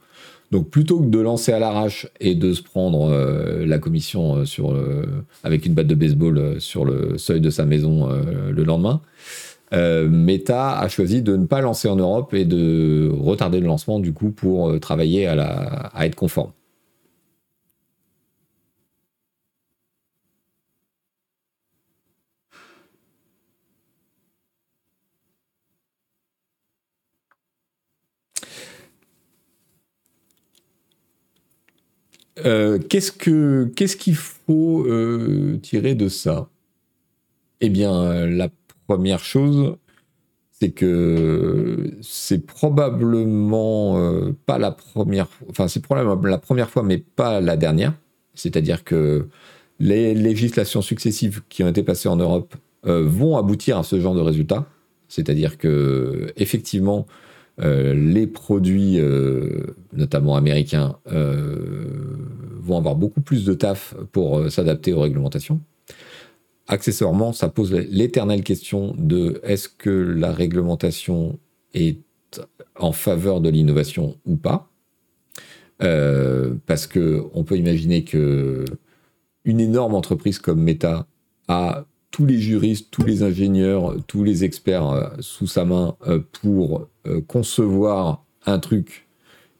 Donc 0.51 0.69
plutôt 0.69 0.99
que 0.99 1.07
de 1.07 1.19
lancer 1.19 1.51
à 1.51 1.59
l'arrache 1.59 2.07
et 2.19 2.35
de 2.35 2.53
se 2.53 2.61
prendre 2.61 3.09
euh, 3.09 3.65
la 3.65 3.79
commission 3.79 4.35
euh, 4.35 4.45
sur 4.45 4.75
avec 5.43 5.65
une 5.65 5.73
batte 5.73 5.87
de 5.87 5.95
baseball 5.95 6.59
sur 6.59 6.85
le 6.85 7.17
seuil 7.17 7.41
de 7.41 7.49
sa 7.49 7.65
maison 7.65 8.09
le 8.09 8.63
lendemain, 8.63 9.01
Meta 9.71 10.79
a 10.79 10.87
choisi 10.87 11.21
de 11.21 11.35
ne 11.35 11.45
pas 11.45 11.61
lancer 11.61 11.89
en 11.89 11.97
Europe 11.97 12.33
et 12.33 12.45
de 12.45 13.11
retarder 13.11 13.59
le 13.59 13.67
lancement 13.67 13.99
du 13.99 14.13
coup 14.13 14.31
pour 14.31 14.79
travailler 14.79 15.27
à, 15.27 15.35
la, 15.35 15.47
à 15.93 16.05
être 16.05 16.15
conforme. 16.15 16.51
Euh, 32.43 32.79
qu'est-ce 32.79 33.11
que 33.11 33.71
qu'est-ce 33.75 33.95
qu'il 33.95 34.15
faut 34.15 34.85
euh, 34.85 35.57
tirer 35.61 35.95
de 35.95 36.09
ça? 36.09 36.49
Eh 37.61 37.69
bien, 37.69 38.25
la 38.25 38.49
première 38.87 39.19
chose, 39.23 39.77
c'est 40.51 40.71
que 40.71 41.91
c'est 42.01 42.45
probablement 42.45 43.97
euh, 43.97 44.35
pas 44.45 44.57
la 44.57 44.71
première, 44.71 45.27
enfin 45.49 45.67
c'est 45.67 45.81
probablement 45.81 46.15
la 46.29 46.37
première 46.37 46.69
fois, 46.69 46.83
mais 46.83 46.97
pas 46.97 47.41
la 47.41 47.57
dernière. 47.57 47.93
C'est-à-dire 48.33 48.83
que 48.83 49.27
les 49.79 50.13
législations 50.13 50.81
successives 50.81 51.41
qui 51.49 51.63
ont 51.63 51.69
été 51.69 51.83
passées 51.83 52.09
en 52.09 52.17
Europe 52.17 52.55
vont 52.83 53.35
aboutir 53.37 53.79
à 53.79 53.83
ce 53.83 53.99
genre 53.99 54.13
de 54.13 54.21
résultat. 54.21 54.67
C'est-à-dire 55.07 55.57
que 55.57 56.31
effectivement, 56.37 57.07
euh, 57.09 57.24
les 57.57 58.27
produits, 58.27 58.99
euh, 58.99 59.75
notamment 59.93 60.35
américains, 60.35 60.97
euh, 61.11 62.17
vont 62.59 62.77
avoir 62.77 62.95
beaucoup 62.95 63.21
plus 63.21 63.45
de 63.45 63.53
taf 63.53 63.95
pour 64.11 64.51
s'adapter 64.51 64.93
aux 64.93 65.01
réglementations. 65.01 65.61
Accessoirement, 66.67 67.31
ça 67.31 67.47
pose 67.47 67.71
l'éternelle 67.71 68.43
question 68.43 68.95
de 68.97 69.39
est-ce 69.43 69.69
que 69.69 69.89
la 69.89 70.31
réglementation 70.31 71.37
est 71.73 72.01
en 72.77 72.91
faveur 72.91 73.39
de 73.39 73.49
l'innovation 73.49 74.17
ou 74.25 74.35
pas 74.35 74.69
Parce 75.79 76.87
que 76.87 77.23
on 77.33 77.43
peut 77.43 77.57
imaginer 77.57 78.03
que 78.03 78.65
une 79.45 79.59
énorme 79.59 79.93
entreprise 79.93 80.39
comme 80.39 80.61
Meta 80.61 81.07
a 81.47 81.85
tous 82.15 82.25
les 82.25 82.39
juristes, 82.39 82.87
tous 82.91 83.03
les 83.03 83.23
ingénieurs, 83.23 83.95
tous 84.07 84.23
les 84.23 84.45
experts 84.45 84.89
euh, 84.89 85.09
sous 85.19 85.47
sa 85.47 85.65
main 85.65 85.97
euh, 86.07 86.21
pour 86.41 86.77
euh, 86.79 86.89
concevoir 87.27 88.25
un 88.45 88.59
truc 88.59 89.07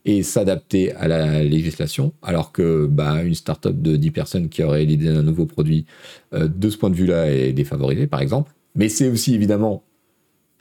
et 0.06 0.22
s'adapter 0.22 0.94
à 0.94 1.08
la 1.08 1.44
législation, 1.44 2.14
alors 2.22 2.52
que 2.52 2.86
bah, 2.86 3.24
une 3.24 3.34
startup 3.34 3.82
de 3.82 3.96
10 3.96 4.12
personnes 4.12 4.50
qui 4.50 4.62
aurait 4.62 4.86
l'idée 4.86 5.12
d'un 5.12 5.24
nouveau 5.24 5.48
produit, 5.48 5.86
de 6.32 6.70
ce 6.70 6.78
point 6.78 6.92
de 6.92 6.96
vue-là, 6.96 7.32
est 7.32 7.54
défavorisée, 7.54 8.06
par 8.06 8.22
exemple. 8.22 8.52
Mais 8.76 8.88
c'est 8.88 9.10
aussi 9.10 9.34
évidemment 9.34 9.84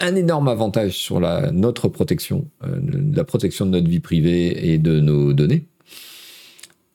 un 0.00 0.14
énorme 0.16 0.48
avantage 0.48 0.92
sur 0.92 1.20
la, 1.20 1.52
notre 1.52 1.88
protection, 1.88 2.48
la 2.62 3.24
protection 3.24 3.66
de 3.66 3.72
notre 3.72 3.88
vie 3.88 4.00
privée 4.00 4.72
et 4.72 4.78
de 4.78 4.98
nos 4.98 5.34
données. 5.34 5.66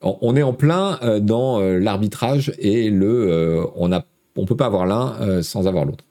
On 0.02 0.34
est 0.34 0.42
en 0.42 0.54
plein 0.54 0.98
dans 1.20 1.60
l'arbitrage 1.60 2.52
et 2.58 2.90
le, 2.90 3.64
on 3.76 3.92
a 3.92 4.04
on 4.36 4.42
ne 4.42 4.46
peut 4.46 4.56
pas 4.56 4.66
avoir 4.66 4.86
l'un 4.86 5.14
euh, 5.20 5.42
sans 5.42 5.66
avoir 5.66 5.84
l'autre. 5.84 6.04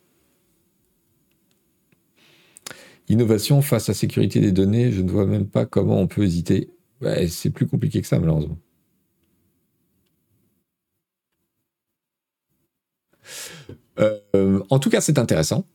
Innovation 3.10 3.62
face 3.62 3.90
à 3.90 3.94
sécurité 3.94 4.40
des 4.40 4.52
données, 4.52 4.92
je 4.92 5.02
ne 5.02 5.10
vois 5.10 5.26
même 5.26 5.48
pas 5.48 5.66
comment 5.66 6.00
on 6.00 6.08
peut 6.08 6.24
hésiter. 6.24 6.70
c'est 7.28 7.50
plus 7.50 7.68
compliqué 7.68 8.02
que 8.02 8.08
ça, 8.08 8.20
malheureusement. 8.20 8.58
Euh, 14.00 14.64
en 14.70 14.80
tout 14.80 14.90
cas, 14.90 15.02
c'est 15.02 15.20
intéressant. 15.20 15.66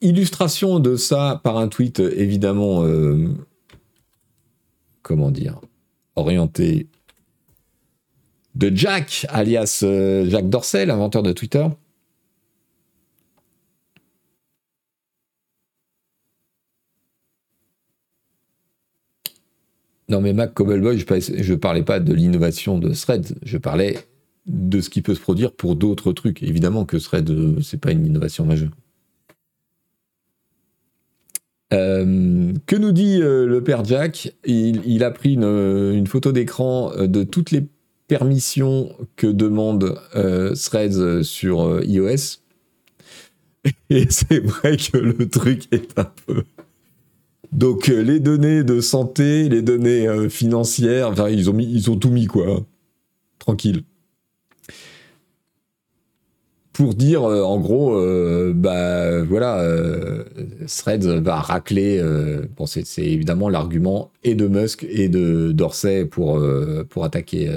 Illustration 0.00 0.80
de 0.80 0.96
ça 0.96 1.40
par 1.42 1.56
un 1.56 1.68
tweet, 1.68 2.00
évidemment, 2.00 2.84
euh, 2.84 3.28
comment 5.02 5.30
dire, 5.30 5.60
orienté 6.16 6.88
de 8.54 8.70
Jack, 8.74 9.26
alias 9.30 9.80
euh, 9.82 10.28
Jacques 10.28 10.50
Dorsey, 10.50 10.84
l'inventeur 10.84 11.22
de 11.22 11.32
Twitter. 11.32 11.66
Non 20.08 20.20
mais 20.20 20.32
Mac 20.32 20.54
Cobbleboy, 20.54 20.98
je 20.98 21.52
ne 21.52 21.56
parlais 21.56 21.82
pas 21.82 22.00
de 22.00 22.12
l'innovation 22.12 22.78
de 22.78 22.92
Thread, 22.92 23.36
je 23.42 23.58
parlais 23.58 23.98
de 24.46 24.80
ce 24.80 24.90
qui 24.90 25.00
peut 25.00 25.14
se 25.14 25.20
produire 25.20 25.52
pour 25.52 25.76
d'autres 25.76 26.12
trucs. 26.12 26.42
Évidemment 26.42 26.84
que 26.84 26.98
Thread, 26.98 27.30
euh, 27.30 27.60
c'est 27.62 27.80
pas 27.80 27.92
une 27.92 28.04
innovation 28.04 28.44
majeure. 28.44 28.72
Euh, 31.72 32.52
que 32.66 32.76
nous 32.76 32.92
dit 32.92 33.18
le 33.18 33.60
père 33.64 33.84
Jack? 33.84 34.34
Il, 34.44 35.02
a 35.02 35.10
pris 35.10 35.34
une 35.34 36.06
photo 36.06 36.30
d'écran 36.30 36.92
de 36.96 37.24
toutes 37.24 37.50
les 37.50 37.66
permission 38.06 38.94
que 39.16 39.26
demande 39.26 39.98
euh, 40.14 40.54
Threads 40.54 41.22
sur 41.22 41.62
euh, 41.62 41.84
iOS. 41.84 42.40
Et 43.90 44.06
c'est 44.10 44.40
vrai 44.40 44.76
que 44.76 44.98
le 44.98 45.28
truc 45.28 45.72
est 45.72 45.98
un 45.98 46.10
peu. 46.26 46.44
Donc 47.54 47.88
euh, 47.88 48.02
les 48.02 48.20
données 48.20 48.64
de 48.64 48.80
santé, 48.80 49.48
les 49.48 49.62
données 49.62 50.28
financières, 50.28 51.08
enfin 51.08 51.28
ils 51.28 51.48
ont 51.48 51.52
mis, 51.52 51.70
ils 51.70 51.90
ont 51.90 51.96
tout 51.96 52.10
mis 52.10 52.26
quoi. 52.26 52.60
tranquille. 53.38 53.82
Pour 56.72 56.94
dire, 56.94 57.22
en 57.22 57.60
gros, 57.60 57.96
bah 58.52 59.22
voilà, 59.22 59.64
Threads 60.66 61.06
va 61.20 61.36
racler. 61.36 62.02
bon, 62.56 62.66
c'est 62.66 62.82
évidemment 62.98 63.48
l'argument 63.48 64.10
et 64.24 64.34
de 64.34 64.48
Musk 64.48 64.84
et 64.90 65.08
de 65.08 65.52
Dorsey 65.52 66.04
pour, 66.04 66.42
pour 66.88 67.04
attaquer 67.04 67.48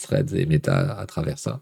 Threads 0.00 0.34
et 0.34 0.46
Meta 0.46 0.98
à 0.98 1.04
travers 1.04 1.38
ça. 1.38 1.60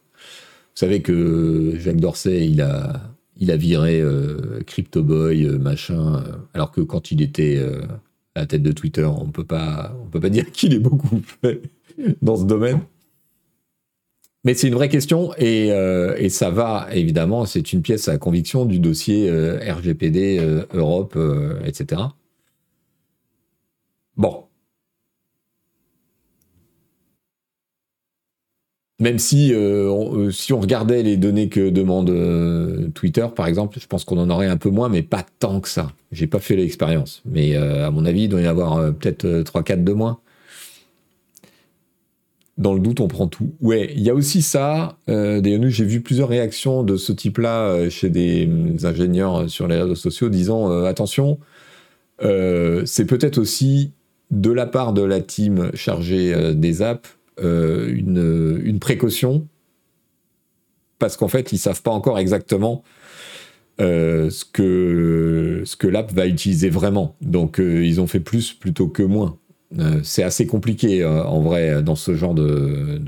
Vous 0.75 0.79
savez 0.79 1.03
que 1.03 1.75
Jacques 1.79 2.01
Dorsey, 2.01 2.49
il 2.49 2.61
a, 2.61 3.01
il 3.37 3.51
a 3.51 3.57
viré 3.57 4.01
euh, 4.01 4.61
CryptoBoy, 4.67 5.45
euh, 5.45 5.59
machin, 5.59 6.17
euh, 6.17 6.37
alors 6.55 6.71
que 6.71 6.81
quand 6.81 7.11
il 7.11 7.23
était 7.23 7.61
à 8.35 8.41
la 8.41 8.47
tête 8.47 8.63
de 8.63 8.73
Twitter, 8.73 9.05
on 9.05 9.31
peut 9.31 9.45
pas, 9.45 9.97
on 10.03 10.07
peut 10.07 10.21
pas 10.21 10.29
dire 10.31 10.51
qu'il 10.53 10.75
est 10.75 10.79
beaucoup 10.79 11.21
fait 11.43 11.63
dans 12.23 12.37
ce 12.37 12.45
domaine. 12.45 12.81
Mais 14.45 14.53
c'est 14.53 14.69
une 14.69 14.75
vraie 14.75 14.91
question 14.91 15.33
et, 15.39 15.69
et, 15.69 16.29
ça 16.29 16.51
va 16.51 16.89
évidemment, 16.93 17.47
c'est 17.47 17.73
une 17.73 17.81
pièce 17.81 18.09
à 18.09 18.19
conviction 18.19 18.67
du 18.67 18.79
dossier 18.79 19.31
RGPD 19.31 20.67
Europe, 20.75 21.19
etc. 21.65 22.03
Bon, 24.19 24.44
Même 29.01 29.19
si, 29.19 29.53
euh, 29.53 29.89
on, 29.91 30.17
euh, 30.19 30.31
si 30.31 30.53
on 30.53 30.61
regardait 30.61 31.03
les 31.03 31.17
données 31.17 31.49
que 31.49 31.69
demande 31.69 32.11
euh, 32.11 32.89
Twitter, 32.95 33.27
par 33.35 33.49
exemple, 33.49 33.79
je 33.81 33.87
pense 33.89 34.05
qu'on 34.05 34.19
en 34.19 34.31
aurait 34.31 34.47
un 34.47 34.57
peu 34.57 34.71
moins, 34.71 34.89
mais 34.89 35.03
pas 35.03 35.27
tant 35.41 35.61
que 35.61 35.69
ça. 35.69 35.91
J'ai 36.13 36.29
pas 36.29 36.39
fait 36.39 36.55
l'expérience. 36.55 37.21
Mais 37.25 37.57
à 37.57 37.91
mon 37.91 38.05
avis, 38.05 38.25
il 38.25 38.29
doit 38.29 38.41
y 38.41 38.47
avoir 38.47 38.95
peut-être 38.95 39.27
3-4 39.27 39.83
de 39.83 39.93
moins. 39.93 40.21
Dans 42.57 42.73
le 42.73 42.79
doute, 42.79 43.01
on 43.01 43.09
prend 43.09 43.27
tout. 43.27 43.53
Ouais, 43.61 43.93
il 43.97 44.03
y 44.03 44.11
a 44.11 44.15
aussi 44.15 44.43
ça. 44.43 44.97
D'ailleurs, 45.09 45.69
j'ai 45.71 45.85
vu 45.85 46.01
plusieurs 46.01 46.29
réactions 46.29 46.85
de 46.85 46.97
ce 46.97 47.11
type-là 47.11 47.91
chez 47.91 48.11
des, 48.11 48.47
des, 48.47 48.87
ingénieurs 48.87 49.51
sur 49.51 49.67
les 49.67 49.83
réseaux 49.83 49.97
sociaux 49.97 50.29
disant 50.29 50.71
attention, 50.85 51.41
c'est 52.21 53.07
peut-être 53.07 53.39
aussi 53.39 53.91
de 54.31 54.53
la 54.53 54.67
part 54.67 54.93
de 54.93 55.03
la 55.03 55.21
team 55.21 55.73
chargée 55.75 56.55
des 56.55 56.81
apps 56.81 57.09
euh, 57.41 57.93
une, 57.95 58.79
précaution 58.79 59.47
parce 60.99 61.17
qu'en 61.17 61.29
fait, 61.29 61.53
ils 61.53 61.59
savent 61.59 61.83
pas 61.83 61.91
encore 61.91 62.19
exactement 62.19 62.85
euh, 63.81 64.31
ce 64.31 64.45
que, 64.45 65.63
ce 65.65 65.77
que 65.77 65.87
l'app 65.87 66.13
va 66.13 66.27
utiliser 66.27 66.69
vraiment. 66.69 67.17
Donc, 67.21 67.61
euh, 67.61 67.85
ils 67.85 68.01
ont 68.01 68.07
fait 68.07 68.21
plus 68.21 68.53
plutôt 68.53 68.89
que 68.89 69.03
moins. 69.03 69.39
c'est 70.03 70.23
assez 70.23 70.47
compliqué 70.47 71.05
en 71.05 71.41
vrai 71.41 71.83
dans 71.83 71.97
ce 71.97 72.15
genre 72.15 72.35
de, 72.35 73.01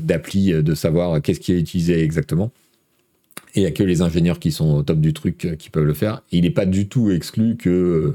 d'appli 0.00 0.52
de, 0.52 0.74
savoir 0.74 1.20
qu'est-ce 1.20 1.40
qui 1.40 1.52
est 1.52 1.58
utilisé 1.58 2.02
exactement. 2.02 2.52
Et 3.54 3.60
il 3.60 3.62
n'y 3.62 3.68
a 3.68 3.72
que 3.72 3.82
les 3.82 4.02
ingénieurs 4.02 4.38
qui 4.38 4.52
sont 4.52 4.76
au 4.76 4.82
top 4.82 5.00
du 5.00 5.12
truc 5.12 5.56
qui 5.58 5.70
peuvent 5.70 5.84
le 5.84 5.94
faire. 5.94 6.22
il 6.30 6.42
n'est 6.42 6.50
pas 6.50 6.66
du 6.66 6.88
tout 6.88 7.10
exclu 7.10 7.56
que 7.56 8.14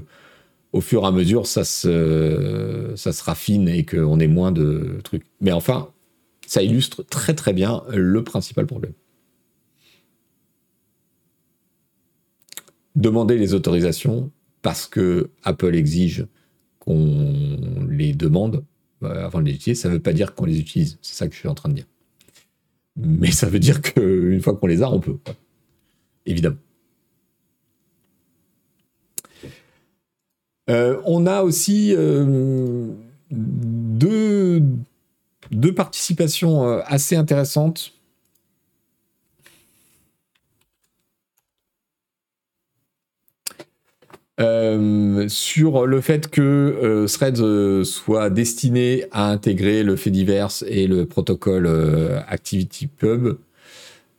au 0.74 0.82
fur 0.82 1.03
et 1.03 1.05
à 1.05 1.11
mesure, 1.11 1.45
ça 1.45 1.63
se, 1.63 3.24
raffine 3.24 3.69
et 3.69 3.86
qu'on 3.86 4.19
ait 4.19 4.28
moins 4.28 4.51
de 4.51 4.99
trucs. 5.03 5.24
Mais 5.39 5.51
enfin, 5.51 5.89
ça 6.47 6.63
illustre 6.63 7.03
très 7.03 7.36
très 7.36 7.53
bien 7.53 7.84
le 7.91 8.24
principal 8.24 8.65
problème. 8.65 8.93
Demander 12.95 13.38
les 13.38 13.53
autorisations 13.53 14.32
parce 14.61 14.88
que 14.88 15.30
Apple 15.43 15.76
exige 15.76 16.26
qu'on 16.80 17.88
les 17.89 18.13
demande 18.13 18.65
euh, 19.03 19.26
avant 19.26 19.39
de 19.41 19.45
les 19.45 19.55
utiliser, 19.55 19.80
ça 19.80 19.89
ne 19.89 19.93
veut 19.93 20.01
pas 20.01 20.13
dire 20.13 20.36
qu'on 20.36 20.45
les 20.45 20.59
utilise. 20.59 20.97
C'est 21.01 21.15
ça 21.15 21.28
que 21.28 21.34
je 21.34 21.39
suis 21.39 21.49
en 21.49 21.55
train 21.55 21.69
de 21.69 21.76
dire. 21.76 21.88
Mais 22.95 23.32
ça 23.32 23.47
veut 23.47 23.59
dire 23.59 23.82
qu'une 23.82 24.41
fois 24.41 24.55
qu'on 24.55 24.67
les 24.67 24.82
a, 24.82 24.89
on 24.91 24.99
peut. 24.99 25.17
Évidemment. 26.26 26.57
Euh, 30.70 31.01
on 31.05 31.26
a 31.26 31.43
aussi 31.43 31.93
euh, 31.95 32.88
deux, 33.32 34.61
participations 35.76 36.68
euh, 36.68 36.82
assez 36.86 37.16
intéressantes. 37.16 37.93
sur 45.30 45.88
le 45.88 46.01
fait 46.01 46.30
que 46.30 47.05
Threads 47.07 47.86
soit 47.86 48.30
destiné 48.30 49.05
à 49.11 49.30
intégrer 49.30 49.84
le 49.84 49.95
fait 49.95 50.09
divers 50.09 50.51
et 50.68 50.86
le 50.86 51.05
protocole 51.05 51.66
ActivityPub 52.28 53.38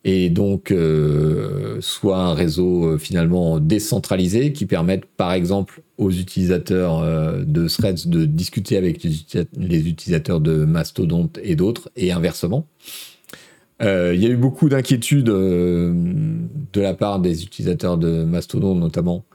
et 0.07 0.29
donc 0.29 0.71
euh, 0.71 1.77
soit 1.81 2.19
un 2.19 2.35
réseau 2.35 2.85
euh, 2.85 2.97
finalement 2.99 3.59
décentralisé 3.59 4.53
qui 4.53 4.67
permette 4.67 5.05
par 5.05 5.33
exemple 5.33 5.81
aux 5.97 6.11
utilisateurs 6.11 6.99
euh, 6.99 7.43
de 7.43 7.67
Threads 7.67 8.05
de 8.05 8.25
discuter 8.25 8.77
avec 8.77 9.03
les, 9.03 9.89
utilisateurs 9.89 10.39
de 10.39 10.63
Mastodon 10.63 11.27
et 11.41 11.55
d'autres 11.55 11.89
et 11.95 12.11
inversement. 12.11 12.67
Il 13.81 14.21
y 14.21 14.25
a 14.25 14.29
eu 14.29 14.37
beaucoup 14.37 14.69
d'inquiétudes 14.69 15.25
de 15.25 16.81
la 16.81 16.93
part 16.93 17.19
des 17.19 17.43
utilisateurs 17.43 17.97
de 17.97 18.23
Mastodon 18.23 18.73
notamment 18.73 19.25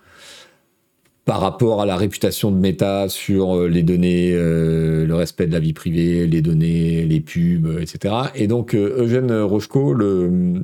par 1.31 1.39
rapport 1.39 1.81
à 1.81 1.87
la 1.87 1.97
réputation 1.97 2.51
de 2.51 2.57
Meta 2.57 3.09
sur 3.09 3.57
euh, 3.57 3.69
les 3.69 3.85
données, 3.85 4.33
euh, 4.35 5.07
le 5.07 5.15
respect 5.15 5.47
de 5.47 5.53
la 5.53 5.61
vie 5.61 5.73
privée, 5.73 6.27
les 6.27 6.43
données, 6.43 7.05
les 7.05 7.21
pubs, 7.21 7.79
etc. 7.81 8.17
Et 8.35 8.49
donc 8.49 8.75
euh, 8.75 9.05
Eugène 9.05 9.31
Rochko, 9.33 9.95
le, 9.95 10.61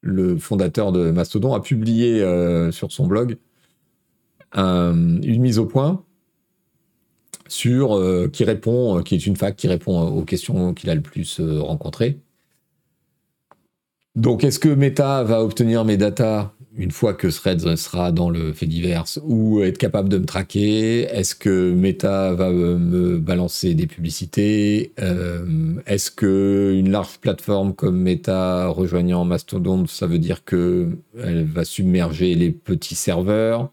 le, 0.00 0.36
fondateur 0.36 0.90
de 0.90 1.12
Mastodon, 1.12 1.54
a 1.54 1.60
publié 1.60 2.24
sur 2.72 2.90
son 2.90 3.06
blog 3.06 3.36
une 4.56 5.40
mise 5.40 5.60
au 5.60 5.66
point 5.66 6.02
sur 7.46 8.02
qui 8.32 8.42
répond, 8.42 9.00
qui 9.04 9.14
est 9.14 9.26
une 9.26 9.36
fac 9.36 9.54
qui 9.54 9.68
répond 9.68 10.00
aux 10.08 10.24
questions 10.24 10.74
qu'il 10.74 10.90
a 10.90 10.96
le 10.96 11.02
plus 11.02 11.40
rencontrées. 11.40 12.18
Donc, 14.16 14.42
est-ce 14.42 14.58
que 14.58 14.68
Meta 14.68 15.22
va 15.22 15.42
obtenir 15.42 15.84
mes 15.84 15.96
datas 15.96 16.52
une 16.76 16.90
fois 16.92 17.12
que 17.12 17.26
Threads 17.28 17.76
sera 17.76 18.12
dans 18.12 18.30
le 18.30 18.52
fait 18.52 18.66
divers 18.66 19.04
ou 19.22 19.62
être 19.62 19.78
capable 19.78 20.08
de 20.08 20.18
me 20.18 20.24
traquer? 20.24 21.02
Est-ce 21.02 21.34
que 21.34 21.72
Meta 21.72 22.34
va 22.34 22.50
me 22.50 23.18
balancer 23.18 23.74
des 23.74 23.86
publicités? 23.86 24.92
Euh, 25.00 25.74
Est-ce 25.86 26.10
que 26.10 26.74
une 26.76 26.90
large 26.90 27.18
plateforme 27.18 27.74
comme 27.74 28.00
Meta 28.00 28.68
rejoignant 28.68 29.24
Mastodon, 29.24 29.86
ça 29.86 30.06
veut 30.06 30.18
dire 30.18 30.44
que 30.44 30.88
elle 31.22 31.44
va 31.44 31.64
submerger 31.64 32.34
les 32.34 32.50
petits 32.50 32.94
serveurs, 32.94 33.70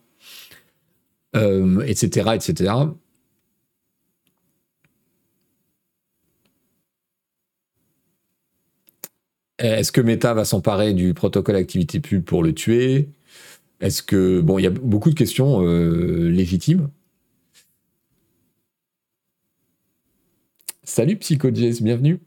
etc., 1.33 2.23
euh, 2.27 2.33
etc. 2.33 2.73
Est-ce 9.73 9.91
que 9.91 10.01
Meta 10.01 10.33
va 10.33 10.45
s'emparer 10.45 10.93
du 10.93 11.13
protocole 11.13 11.55
activité 11.55 11.99
pub 11.99 12.23
pour 12.23 12.43
le 12.43 12.53
tuer? 12.53 13.09
Est-ce 13.81 14.03
que. 14.03 14.41
Bon, 14.41 14.59
il 14.59 14.63
y 14.63 14.67
a 14.67 14.71
beaucoup 14.71 15.09
de 15.09 15.15
questions 15.15 15.61
euh, 15.65 16.29
légitimes. 16.29 16.89
Salut 20.83 21.17
PsychoJS, 21.17 21.81
bienvenue. 21.81 22.19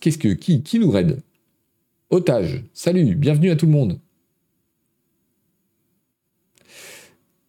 Qu'est-ce 0.00 0.18
que. 0.18 0.28
Qui, 0.28 0.62
qui 0.62 0.78
nous 0.78 0.90
raide? 0.90 1.22
Otage, 2.10 2.64
salut, 2.74 3.14
bienvenue 3.14 3.50
à 3.50 3.56
tout 3.56 3.66
le 3.66 3.72
monde. 3.72 4.00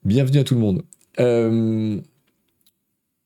Bienvenue 0.04 0.40
à 0.40 0.44
tout 0.44 0.56
le 0.56 0.62
monde. 0.62 0.84
Euh, 1.20 2.00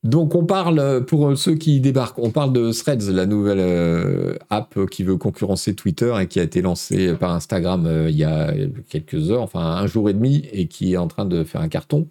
donc 0.06 0.34
on 0.34 0.44
parle, 0.44 1.04
pour 1.06 1.36
ceux 1.36 1.54
qui 1.54 1.80
débarquent, 1.80 2.18
on 2.18 2.30
parle 2.30 2.52
de 2.52 2.72
Threads, 2.72 3.10
la 3.10 3.26
nouvelle 3.26 3.60
euh, 3.60 4.34
app 4.50 4.78
qui 4.90 5.02
veut 5.02 5.16
concurrencer 5.16 5.74
Twitter 5.74 6.14
et 6.20 6.26
qui 6.26 6.40
a 6.40 6.42
été 6.42 6.62
lancée 6.62 7.14
par 7.14 7.32
Instagram 7.32 7.86
euh, 7.86 8.10
il 8.10 8.16
y 8.16 8.24
a 8.24 8.52
quelques 8.88 9.30
heures, 9.30 9.42
enfin 9.42 9.60
un 9.60 9.86
jour 9.86 10.08
et 10.08 10.12
demi, 10.12 10.48
et 10.52 10.66
qui 10.66 10.94
est 10.94 10.96
en 10.96 11.08
train 11.08 11.24
de 11.24 11.44
faire 11.44 11.60
un 11.60 11.68
carton, 11.68 12.06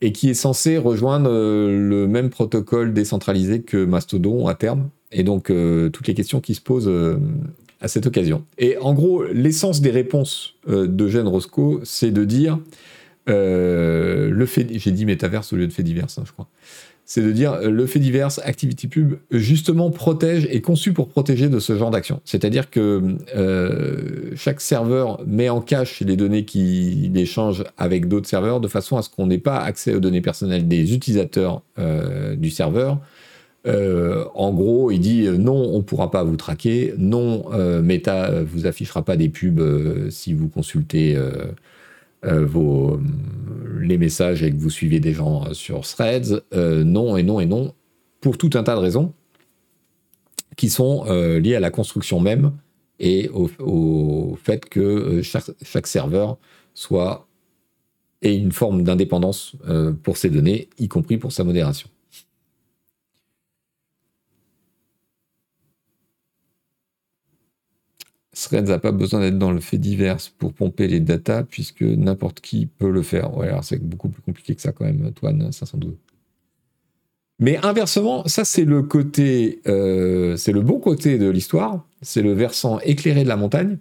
et 0.00 0.12
qui 0.12 0.30
est 0.30 0.34
censé 0.34 0.78
rejoindre 0.78 1.30
le 1.30 2.06
même 2.06 2.30
protocole 2.30 2.92
décentralisé 2.94 3.62
que 3.62 3.84
Mastodon 3.84 4.46
à 4.46 4.54
terme, 4.54 4.88
et 5.12 5.22
donc 5.22 5.52
toutes 5.92 6.06
les 6.06 6.14
questions 6.14 6.40
qui 6.40 6.54
se 6.54 6.60
posent 6.60 6.90
à 7.80 7.88
cette 7.88 8.06
occasion. 8.06 8.44
Et 8.58 8.78
en 8.78 8.94
gros, 8.94 9.24
l'essence 9.24 9.80
des 9.80 9.90
réponses 9.90 10.54
d'Eugène 10.66 11.28
Roscoe, 11.28 11.80
c'est 11.84 12.10
de 12.10 12.24
dire... 12.24 12.58
Euh, 13.28 14.30
le 14.30 14.46
fait, 14.46 14.66
j'ai 14.70 14.90
dit 14.90 15.04
métaverse 15.04 15.52
au 15.52 15.56
lieu 15.56 15.66
de 15.66 15.72
fait 15.72 15.82
divers, 15.82 16.06
hein, 16.16 16.22
je 16.24 16.32
crois. 16.32 16.48
C'est 17.04 17.22
de 17.22 17.32
dire 17.32 17.68
le 17.68 17.86
fait 17.86 17.98
divers, 17.98 18.28
Activity 18.44 18.86
Pub, 18.86 19.14
justement 19.30 19.90
protège, 19.90 20.46
est 20.50 20.60
conçu 20.60 20.92
pour 20.92 21.08
protéger 21.08 21.48
de 21.48 21.58
ce 21.58 21.76
genre 21.76 21.90
d'action. 21.90 22.20
C'est-à-dire 22.24 22.70
que 22.70 23.16
euh, 23.34 24.30
chaque 24.36 24.60
serveur 24.60 25.20
met 25.26 25.48
en 25.48 25.60
cache 25.60 26.00
les 26.00 26.16
données 26.16 26.44
qu'il 26.44 27.16
échange 27.16 27.64
avec 27.76 28.06
d'autres 28.06 28.28
serveurs 28.28 28.60
de 28.60 28.68
façon 28.68 28.96
à 28.96 29.02
ce 29.02 29.10
qu'on 29.10 29.26
n'ait 29.26 29.38
pas 29.38 29.58
accès 29.58 29.94
aux 29.94 30.00
données 30.00 30.20
personnelles 30.20 30.68
des 30.68 30.94
utilisateurs 30.94 31.62
euh, 31.78 32.36
du 32.36 32.50
serveur. 32.50 33.00
Euh, 33.66 34.24
en 34.34 34.52
gros, 34.52 34.90
il 34.90 35.00
dit 35.00 35.28
non, 35.28 35.56
on 35.56 35.78
ne 35.78 35.82
pourra 35.82 36.10
pas 36.10 36.22
vous 36.22 36.36
traquer, 36.36 36.94
non, 36.96 37.44
Meta 37.82 38.42
vous 38.42 38.66
affichera 38.66 39.04
pas 39.04 39.16
des 39.16 39.28
pubs 39.28 40.10
si 40.10 40.32
vous 40.32 40.48
consultez 40.48 41.16
euh, 41.16 41.32
vos, 42.22 43.00
les 43.80 43.98
messages 43.98 44.42
et 44.42 44.50
que 44.50 44.56
vous 44.56 44.70
suivez 44.70 45.00
des 45.00 45.12
gens 45.12 45.52
sur 45.52 45.80
Threads, 45.82 46.42
euh, 46.54 46.84
non 46.84 47.16
et 47.16 47.22
non 47.22 47.40
et 47.40 47.46
non, 47.46 47.74
pour 48.20 48.38
tout 48.38 48.50
un 48.54 48.62
tas 48.62 48.74
de 48.74 48.80
raisons 48.80 49.12
qui 50.56 50.68
sont 50.68 51.04
euh, 51.06 51.38
liées 51.38 51.54
à 51.54 51.60
la 51.60 51.70
construction 51.70 52.20
même 52.20 52.52
et 52.98 53.30
au, 53.30 54.36
fait 54.42 54.68
que 54.68 55.22
chaque, 55.22 55.86
serveur 55.86 56.36
soit 56.74 57.26
ait 58.20 58.36
une 58.36 58.52
forme 58.52 58.82
d'indépendance 58.82 59.56
pour 60.02 60.18
ses 60.18 60.28
données, 60.28 60.68
y 60.78 60.88
compris 60.88 61.16
pour 61.16 61.32
sa 61.32 61.42
modération. 61.42 61.88
Threads 68.42 68.68
n'a 68.68 68.78
pas 68.78 68.92
besoin 68.92 69.20
d'être 69.20 69.38
dans 69.38 69.52
le 69.52 69.60
fait 69.60 69.78
divers 69.78 70.18
pour 70.38 70.52
pomper 70.52 70.88
les 70.88 71.00
datas, 71.00 71.44
puisque 71.44 71.82
n'importe 71.82 72.40
qui 72.40 72.66
peut 72.66 72.90
le 72.90 73.02
faire. 73.02 73.36
Ouais, 73.36 73.48
alors 73.48 73.64
c'est 73.64 73.82
beaucoup 73.82 74.08
plus 74.08 74.22
compliqué 74.22 74.54
que 74.54 74.62
ça 74.62 74.72
quand 74.72 74.84
même, 74.84 75.12
Toine 75.12 75.52
512. 75.52 75.94
Mais 77.38 77.58
inversement, 77.64 78.26
ça 78.26 78.44
c'est 78.44 78.64
le 78.64 78.82
côté, 78.82 79.60
euh, 79.66 80.36
c'est 80.36 80.52
le 80.52 80.60
bon 80.60 80.78
côté 80.78 81.18
de 81.18 81.28
l'histoire, 81.30 81.86
c'est 82.02 82.22
le 82.22 82.32
versant 82.32 82.78
éclairé 82.80 83.24
de 83.24 83.28
la 83.28 83.36
montagne. 83.36 83.78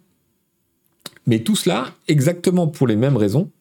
Mais 1.27 1.39
tout 1.39 1.55
cela, 1.55 1.93
exactement 2.07 2.67
pour 2.67 2.87
les 2.87 2.95
mêmes 2.95 3.17
raisons, 3.17 3.51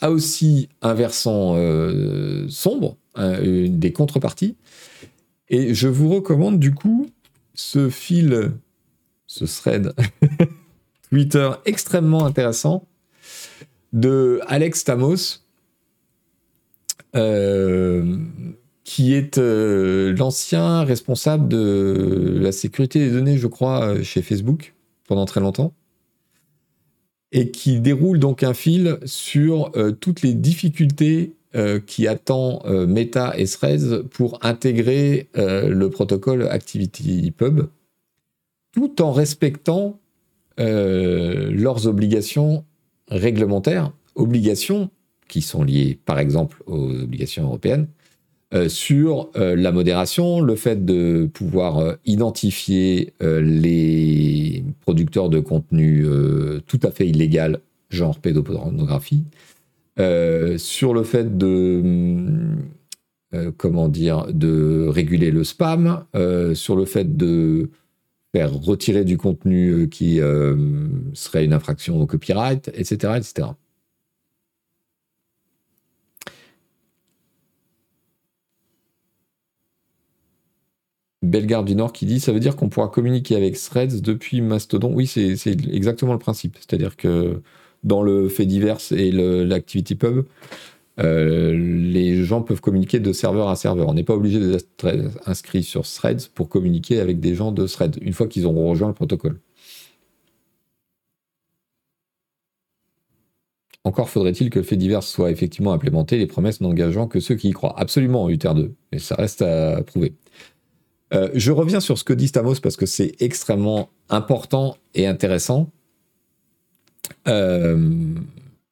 a 0.00 0.10
aussi 0.10 0.68
un 0.82 0.94
versant 0.94 1.54
euh, 1.56 2.46
sombre, 2.48 2.96
des 3.18 3.92
contreparties. 3.92 4.56
Et 5.48 5.74
je 5.74 5.88
vous 5.88 6.10
recommande 6.10 6.58
du 6.58 6.74
coup 6.74 7.08
ce 7.54 7.88
fil 7.88 8.52
ce 9.26 9.44
thread. 9.44 9.92
Twitter 11.10 11.50
extrêmement 11.64 12.24
intéressant 12.24 12.86
de 13.92 14.40
Alex 14.46 14.84
Tamos, 14.84 15.40
euh, 17.14 18.16
qui 18.84 19.14
est 19.14 19.38
euh, 19.38 20.14
l'ancien 20.16 20.84
responsable 20.84 21.48
de 21.48 22.38
la 22.40 22.52
sécurité 22.52 22.98
des 22.98 23.10
données, 23.10 23.38
je 23.38 23.46
crois, 23.46 24.02
chez 24.02 24.22
Facebook 24.22 24.74
pendant 25.08 25.24
très 25.24 25.40
longtemps, 25.40 25.72
et 27.32 27.50
qui 27.50 27.80
déroule 27.80 28.18
donc 28.18 28.42
un 28.42 28.54
fil 28.54 28.98
sur 29.04 29.72
euh, 29.76 29.92
toutes 29.92 30.22
les 30.22 30.34
difficultés 30.34 31.32
qui 31.86 32.06
attend 32.06 32.62
Meta 32.66 33.32
et 33.38 33.46
Threads 33.46 34.02
pour 34.10 34.38
intégrer 34.44 35.30
le 35.34 35.86
protocole 35.86 36.46
ActivityPub 36.48 37.68
tout 38.76 39.00
en 39.00 39.10
respectant 39.10 39.98
euh, 40.60 41.50
leurs 41.50 41.86
obligations 41.86 42.66
réglementaires, 43.08 43.90
obligations 44.16 44.90
qui 45.28 45.40
sont 45.40 45.64
liées 45.64 45.98
par 46.04 46.18
exemple 46.18 46.62
aux 46.66 46.90
obligations 46.90 47.44
européennes, 47.44 47.88
euh, 48.52 48.68
sur 48.68 49.30
euh, 49.36 49.56
la 49.56 49.72
modération, 49.72 50.40
le 50.40 50.56
fait 50.56 50.84
de 50.84 51.28
pouvoir 51.32 51.96
identifier 52.04 53.14
les 53.20 54.62
producteurs 54.82 55.30
de 55.30 55.40
contenu 55.40 56.04
tout 56.66 56.80
à 56.82 56.90
fait 56.90 57.08
illégal, 57.08 57.60
genre 57.88 58.18
pédopornographie, 58.18 59.24
sur 59.96 60.92
le 60.92 61.02
fait 61.02 61.38
de 61.38 61.82
comment 63.56 63.88
dire 63.88 64.26
de 64.32 64.86
réguler 64.86 65.30
le 65.30 65.44
spam, 65.44 66.04
sur 66.52 66.76
le 66.76 66.84
fait 66.84 67.16
de 67.16 67.70
retirer 68.44 69.04
du 69.04 69.18
contenu 69.18 69.70
euh, 69.70 69.86
qui 69.86 70.20
euh, 70.20 70.56
serait 71.14 71.44
une 71.44 71.52
infraction 71.52 72.00
au 72.00 72.06
copyright, 72.06 72.68
etc. 72.74 73.14
etc. 73.16 73.48
Bellegarde 81.22 81.66
du 81.66 81.74
Nord 81.74 81.92
qui 81.92 82.06
dit 82.06 82.20
ça 82.20 82.32
veut 82.32 82.40
dire 82.40 82.56
qu'on 82.56 82.68
pourra 82.68 82.88
communiquer 82.88 83.36
avec 83.36 83.56
Threads 83.56 84.00
depuis 84.00 84.40
Mastodon? 84.40 84.92
Oui, 84.94 85.06
c'est 85.06 85.34
exactement 85.46 86.12
le 86.12 86.18
principe. 86.18 86.56
C'est-à-dire 86.58 86.96
que 86.96 87.42
dans 87.84 88.02
le 88.02 88.28
fait 88.28 88.46
divers 88.46 88.78
et 88.92 89.10
l'activity 89.12 89.94
pub, 89.94 90.26
euh, 90.98 91.52
les 91.52 92.24
gens 92.24 92.42
peuvent 92.42 92.60
communiquer 92.60 93.00
de 93.00 93.12
serveur 93.12 93.48
à 93.48 93.56
serveur. 93.56 93.88
On 93.88 93.94
n'est 93.94 94.04
pas 94.04 94.14
obligé 94.14 94.40
d'être 94.40 95.10
inscrit 95.26 95.62
sur 95.62 95.82
Threads 95.82 96.28
pour 96.34 96.48
communiquer 96.48 97.00
avec 97.00 97.20
des 97.20 97.34
gens 97.34 97.52
de 97.52 97.66
Threads, 97.66 97.98
une 98.00 98.12
fois 98.12 98.28
qu'ils 98.28 98.46
auront 98.46 98.70
rejoint 98.70 98.88
le 98.88 98.94
protocole. 98.94 99.40
Encore 103.84 104.08
faudrait-il 104.08 104.50
que 104.50 104.58
le 104.58 104.64
fait 104.64 104.76
divers 104.76 105.04
soit 105.04 105.30
effectivement 105.30 105.72
implémenté, 105.72 106.18
les 106.18 106.26
promesses 106.26 106.60
n'engageant 106.60 107.06
que 107.06 107.20
ceux 107.20 107.36
qui 107.36 107.50
y 107.50 107.52
croient. 107.52 107.78
Absolument, 107.78 108.28
UTR2, 108.28 108.72
mais 108.90 108.98
ça 108.98 109.14
reste 109.14 109.42
à 109.42 109.80
prouver. 109.82 110.14
Euh, 111.14 111.30
je 111.34 111.52
reviens 111.52 111.78
sur 111.78 111.96
ce 111.96 112.02
que 112.02 112.12
dit 112.12 112.26
Stamos 112.26 112.56
parce 112.60 112.76
que 112.76 112.86
c'est 112.86 113.14
extrêmement 113.20 113.90
important 114.08 114.76
et 114.94 115.06
intéressant. 115.06 115.70
Euh, 117.28 118.14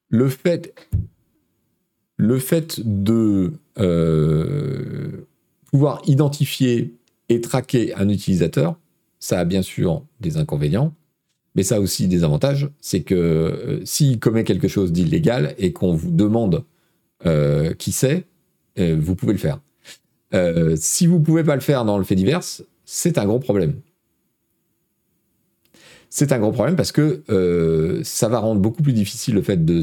le 0.08 0.28
fait, 0.28 0.74
le 2.16 2.38
fait 2.38 2.80
de 2.84 3.52
euh, 3.78 5.26
pouvoir 5.70 6.02
identifier 6.06 6.94
et 7.28 7.40
traquer 7.40 7.94
un 7.94 8.08
utilisateur, 8.08 8.78
ça 9.18 9.40
a 9.40 9.44
bien 9.44 9.62
sûr 9.62 10.04
des 10.20 10.36
inconvénients, 10.36 10.94
mais 11.54 11.62
ça 11.62 11.76
a 11.76 11.80
aussi 11.80 12.06
des 12.06 12.24
avantages. 12.24 12.68
C'est 12.80 13.02
que 13.02 13.14
euh, 13.14 13.84
s'il 13.84 14.18
commet 14.20 14.44
quelque 14.44 14.68
chose 14.68 14.92
d'illégal 14.92 15.54
et 15.58 15.72
qu'on 15.72 15.94
vous 15.94 16.10
demande 16.10 16.64
euh, 17.26 17.72
qui 17.74 17.92
c'est, 17.92 18.26
vous 18.76 19.14
pouvez 19.14 19.32
le 19.32 19.38
faire. 19.38 19.60
si 20.76 21.06
vous 21.06 21.20
ne 21.20 21.24
pouvez 21.24 21.44
pas 21.44 21.54
le 21.54 21.60
faire 21.60 21.84
dans 21.84 21.96
le 21.96 22.02
fait 22.02 22.16
divers, 22.16 22.42
c'est 22.84 23.18
un 23.18 23.24
gros 23.24 23.38
problème. 23.38 23.74
C'est 26.10 26.32
un 26.32 26.40
gros 26.40 26.50
problème 26.50 26.74
parce 26.74 26.90
que 26.90 27.22
ça 28.02 28.28
va 28.28 28.40
rendre 28.40 28.60
beaucoup 28.60 28.82
plus 28.82 28.92
difficile 28.92 29.34
le 29.36 29.42
fait 29.42 29.64
de 29.64 29.80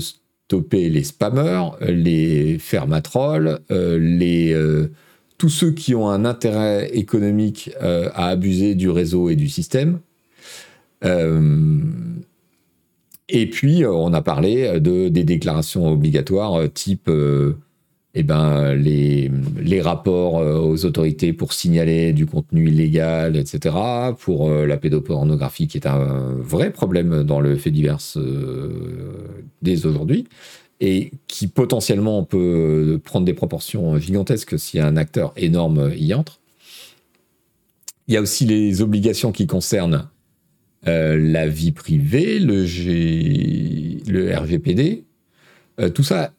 les 0.71 1.03
spammers, 1.03 1.71
les 1.81 2.57
fermatrolls, 2.59 3.59
euh, 3.71 4.19
euh, 4.21 4.87
tous 5.37 5.49
ceux 5.49 5.71
qui 5.71 5.95
ont 5.95 6.09
un 6.09 6.25
intérêt 6.25 6.89
économique 6.93 7.71
euh, 7.81 8.09
à 8.13 8.27
abuser 8.27 8.75
du 8.75 8.89
réseau 8.89 9.29
et 9.29 9.35
du 9.35 9.49
système. 9.49 9.99
et 13.29 13.49
puis, 13.49 13.85
on 13.85 14.13
a 14.13 14.21
parlé 14.21 14.79
de, 14.79 15.09
des 15.09 15.23
déclarations 15.23 15.91
obligatoires 15.91 16.71
type 16.73 17.09
eh 18.13 18.23
ben, 18.23 18.73
les, 18.73 19.31
les, 19.61 19.81
rapports 19.81 20.35
aux 20.35 20.85
autorités 20.85 21.31
pour 21.31 21.53
signaler 21.53 22.11
du 22.11 22.25
contenu 22.25 22.67
illégal, 22.67 23.37
etc., 23.37 23.75
pour 24.19 24.49
la 24.49 24.75
pédopornographie 24.77 25.67
qui 25.67 25.77
est 25.77 25.87
un 25.87 26.35
vrai 26.37 26.71
problème 26.71 27.23
dans 27.23 27.39
le 27.39 27.55
fait 27.55 27.71
divers 27.71 27.99
dès 29.61 29.85
aujourd'hui, 29.85 30.27
et 30.81 31.11
qui 31.27 31.47
potentiellement 31.47 32.23
peut 32.23 32.99
prendre 33.01 33.25
des 33.25 33.33
proportions 33.33 33.97
gigantesques 33.97 34.59
si 34.59 34.79
un 34.79 34.97
acteur 34.97 35.31
énorme 35.37 35.93
y 35.95 36.13
entre. 36.13 36.41
Il 38.07 38.13
y 38.15 38.17
a 38.17 38.21
aussi 38.21 38.45
les 38.45 38.81
obligations 38.81 39.31
qui 39.31 39.47
concernent 39.47 40.09
euh, 40.87 41.17
la 41.17 41.47
vie 41.47 41.71
privée, 41.71 42.39
le, 42.39 42.65
le 44.11 44.35
RGPD. 44.35 45.05
Euh, 45.79 45.89
tout 45.89 46.03
ça, 46.03 46.33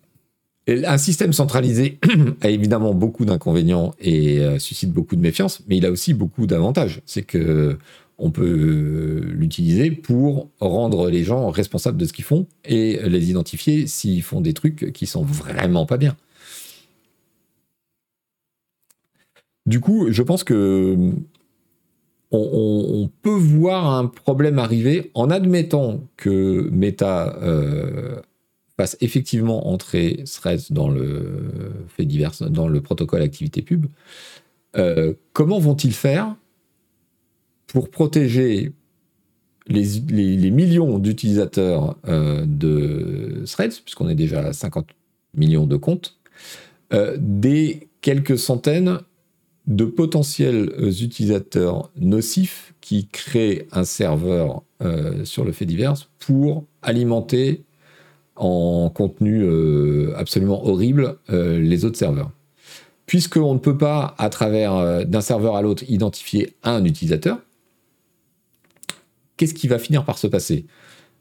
un 0.68 0.98
système 0.98 1.32
centralisé 1.32 1.98
a 2.40 2.50
évidemment 2.50 2.94
beaucoup 2.94 3.24
d'inconvénients 3.24 3.94
et 4.00 4.40
euh, 4.40 4.58
suscite 4.58 4.92
beaucoup 4.92 5.16
de 5.16 5.20
méfiance, 5.20 5.62
mais 5.66 5.76
il 5.76 5.86
a 5.86 5.90
aussi 5.90 6.14
beaucoup 6.14 6.46
d'avantages. 6.46 7.00
C'est 7.06 7.22
que 7.22 7.78
on 8.18 8.30
peut 8.30 8.44
euh, 8.44 9.32
l'utiliser 9.32 9.90
pour 9.90 10.48
rendre 10.60 11.10
les 11.10 11.24
gens 11.24 11.50
responsables 11.50 11.98
de 11.98 12.04
ce 12.04 12.12
qu'ils 12.12 12.24
font 12.24 12.46
et 12.64 13.00
les 13.08 13.30
identifier 13.30 13.86
s'ils 13.88 14.22
font 14.22 14.40
des 14.40 14.52
trucs 14.52 14.92
qui 14.92 15.06
sont 15.06 15.24
vraiment 15.24 15.86
pas 15.86 15.96
bien. 15.96 16.16
Du 19.66 19.80
coup, 19.80 20.10
je 20.10 20.22
pense 20.22 20.44
que 20.44 20.96
on, 22.32 23.10
peut 23.22 23.30
voir 23.30 23.94
un 23.94 24.06
problème 24.06 24.58
arriver 24.58 25.10
en 25.14 25.30
admettant 25.30 26.00
que 26.16 26.68
Meta 26.72 27.36
euh, 27.42 28.16
fasse 28.76 28.96
effectivement 29.00 29.68
entrer 29.68 30.24
Threads 30.24 30.70
dans 30.70 30.88
le 30.88 31.72
fait 31.88 32.04
divers, 32.04 32.32
protocole 32.82 33.22
activité 33.22 33.62
pub, 33.62 33.86
euh, 34.76 35.14
comment 35.32 35.58
vont-ils 35.58 35.92
faire 35.92 36.34
pour 37.66 37.90
protéger 37.90 38.72
les, 39.66 40.50
millions 40.50 40.98
d'utilisateurs 40.98 41.96
euh, 42.08 42.44
de 42.46 43.44
Threads, 43.46 43.80
puisqu'on 43.84 44.08
est 44.08 44.14
déjà 44.14 44.40
à 44.46 44.52
50 44.52 44.88
millions 45.34 45.66
de 45.66 45.76
comptes, 45.76 46.18
euh, 46.92 47.16
des 47.18 47.88
quelques 48.00 48.38
centaines 48.38 48.98
de 49.66 49.84
potentiels 49.84 50.72
utilisateurs 50.80 51.90
nocifs 51.96 52.74
qui 52.80 53.06
créent 53.06 53.68
un 53.70 53.84
serveur 53.84 54.64
sur 55.22 55.44
le 55.44 55.52
fait 55.52 55.66
divers 55.66 55.94
pour 56.18 56.64
alimenter 56.82 57.62
en 58.36 58.90
contenu 58.90 59.46
absolument 60.16 60.66
horrible 60.66 61.18
les 61.28 61.84
autres 61.84 61.98
serveurs. 61.98 62.30
Puisqu'on 63.06 63.54
ne 63.54 63.58
peut 63.58 63.76
pas, 63.76 64.14
à 64.16 64.30
travers 64.30 64.74
euh, 64.74 65.04
d'un 65.04 65.20
serveur 65.20 65.56
à 65.56 65.62
l'autre, 65.62 65.84
identifier 65.88 66.54
un 66.62 66.84
utilisateur, 66.84 67.38
qu'est-ce 69.36 69.54
qui 69.54 69.68
va 69.68 69.78
finir 69.78 70.04
par 70.04 70.18
se 70.18 70.26
passer? 70.26 70.66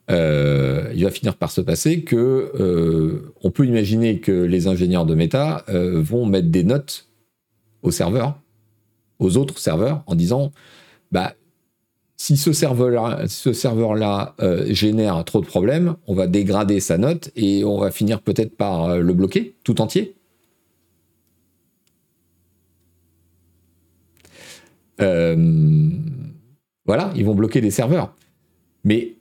Euh, 0.10 0.92
Il 0.96 1.04
va 1.04 1.12
finir 1.12 1.36
par 1.36 1.52
se 1.52 1.60
passer 1.60 2.04
que 2.04 2.52
euh, 2.60 3.34
on 3.42 3.52
peut 3.52 3.66
imaginer 3.66 4.20
que 4.20 4.32
les 4.32 4.68
ingénieurs 4.68 5.06
de 5.06 5.16
Meta 5.16 5.66
vont 5.68 6.26
mettre 6.26 6.50
des 6.50 6.64
notes 6.64 7.10
aux 7.82 7.92
serveurs, 7.92 8.40
aux 9.20 9.38
autres 9.38 9.60
serveurs, 9.60 10.04
en 10.08 10.16
disant 10.16 10.52
bah 11.12 11.34
si 12.22 12.38
ce 12.38 12.54
serveur-là 12.54 14.36
-là, 14.38 14.74
génère 14.74 15.24
trop 15.26 15.42
de 15.42 15.46
problèmes, 15.46 15.96
on 16.08 16.14
va 16.14 16.28
dégrader 16.28 16.80
sa 16.80 16.98
note 16.98 17.32
et 17.36 17.64
on 17.64 17.80
va 17.80 17.92
finir 17.92 18.22
peut-être 18.22 18.56
par 18.56 18.98
le 18.98 19.14
bloquer 19.14 19.56
tout 19.64 19.82
entier 19.82 20.16
Euh, 25.02 25.90
voilà, 26.86 27.12
ils 27.16 27.26
vont 27.26 27.36
bloquer 27.36 27.62
des 27.62 27.72
serveurs. 27.72 28.16
Mais 28.84 29.16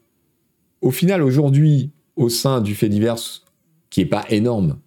au 0.81 0.91
final, 0.91 1.23
aujourd'hui, 1.23 1.91
au 2.17 2.29
sein 2.29 2.61
du 2.61 2.75
fait 2.75 2.89
divers, 2.89 3.17
qui 3.91 4.03
est 4.03 4.07
pas 4.07 4.25
énorme, 4.31 4.79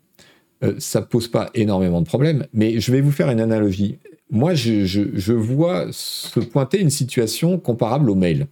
euh, 0.64 0.76
ça 0.80 1.02
pose 1.02 1.28
pas 1.28 1.50
énormément 1.54 2.02
de 2.02 2.06
problèmes. 2.06 2.48
Mais 2.54 2.80
je 2.80 2.92
vais 2.92 3.02
vous 3.02 3.12
faire 3.12 3.30
une 3.30 3.42
analogie. 3.42 4.00
Moi, 4.34 4.54
je, 4.54 5.32
vois 5.32 5.88
se 5.92 6.42
pointer 6.42 6.82
une 6.82 6.90
situation 6.90 7.58
comparable 7.58 8.10
au 8.10 8.16
mail. 8.16 8.48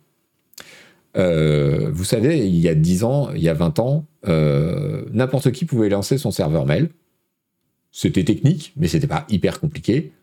Euh, 1.18 1.90
vous 1.92 2.06
savez, 2.06 2.48
il 2.48 2.56
y 2.56 2.70
a 2.70 2.76
10 2.76 3.04
ans, 3.04 3.32
il 3.36 3.42
y 3.42 3.50
a 3.50 3.54
20 3.54 3.80
ans, 3.80 4.06
n'importe 4.26 5.52
qui 5.52 5.66
pouvait 5.66 5.90
lancer 5.90 6.18
son 6.18 6.32
serveur 6.32 6.66
mail. 6.66 6.90
C'était 7.92 8.24
technique, 8.24 8.72
mais 8.78 8.88
c'était 8.88 9.08
pas 9.08 9.26
hyper 9.30 9.60
compliqué. 9.60 10.14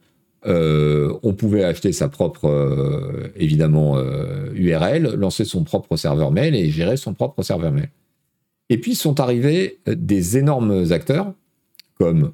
Euh, 0.46 1.18
on 1.22 1.34
pouvait 1.34 1.64
acheter 1.64 1.92
sa 1.92 2.09
propre, 2.09 2.46
euh, 2.46 3.32
évidemment, 3.36 3.98
URL, 4.54 5.06
euh, 5.06 5.16
lancer 5.16 5.44
son 5.44 5.64
propre 5.64 5.96
serveur 5.96 6.30
mail 6.30 6.54
et 6.54 6.70
gérer 6.70 6.96
son 6.96 7.12
propre 7.12 7.42
serveur 7.42 7.72
mail. 7.72 7.90
Et 8.70 8.78
puis 8.78 8.94
sont 8.94 9.18
arrivés 9.20 9.78
des 9.86 10.38
énormes 10.38 10.92
acteurs 10.92 11.32
comme 11.94 12.32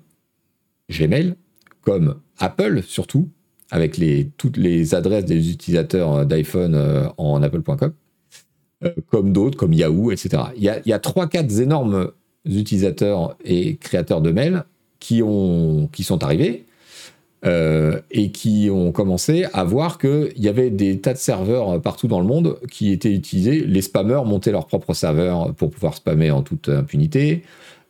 Gmail, 0.90 1.36
comme 1.84 2.16
Apple 2.38 2.82
surtout, 2.82 3.28
avec 3.70 4.00
toutes 4.36 4.56
les 4.56 4.94
adresses 4.94 5.24
des 5.24 5.50
utilisateurs 5.50 6.26
d'iPhone 6.26 7.10
en 7.16 7.42
apple.com, 7.42 7.92
comme 9.10 9.32
d'autres, 9.32 9.56
comme 9.56 9.72
Yahoo, 9.72 10.10
etc. 10.10 10.44
Il 10.56 10.62
y 10.62 10.68
a, 10.68 10.80
il 10.84 10.88
y 10.88 10.92
a 10.92 10.98
3-4 10.98 11.60
énormes 11.60 12.10
utilisateurs 12.44 13.36
et 13.44 13.76
créateurs 13.76 14.20
de 14.20 14.30
mails 14.30 14.64
qui, 15.00 15.22
qui 15.92 16.04
sont 16.04 16.22
arrivés 16.22 16.66
euh, 17.46 18.00
et 18.10 18.30
qui 18.30 18.70
ont 18.72 18.90
commencé 18.90 19.44
à 19.52 19.64
voir 19.64 19.98
qu'il 19.98 20.32
y 20.38 20.48
avait 20.48 20.70
des 20.70 20.98
tas 21.00 21.12
de 21.12 21.18
serveurs 21.18 21.80
partout 21.80 22.08
dans 22.08 22.20
le 22.20 22.26
monde 22.26 22.58
qui 22.70 22.90
étaient 22.90 23.12
utilisés. 23.12 23.60
Les 23.60 23.82
spammers 23.82 24.24
montaient 24.24 24.52
leur 24.52 24.66
propre 24.66 24.94
serveur 24.94 25.52
pour 25.54 25.70
pouvoir 25.70 25.94
spammer 25.94 26.30
en 26.30 26.42
toute 26.42 26.70
impunité. 26.70 27.42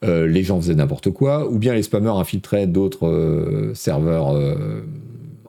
Euh, 0.05 0.27
les 0.27 0.43
gens 0.43 0.61
faisaient 0.61 0.75
n'importe 0.75 1.11
quoi, 1.11 1.51
ou 1.51 1.59
bien 1.59 1.75
les 1.75 1.83
spammers 1.83 2.17
infiltraient 2.17 2.67
d'autres 2.67 3.07
euh, 3.07 3.75
serveurs 3.75 4.35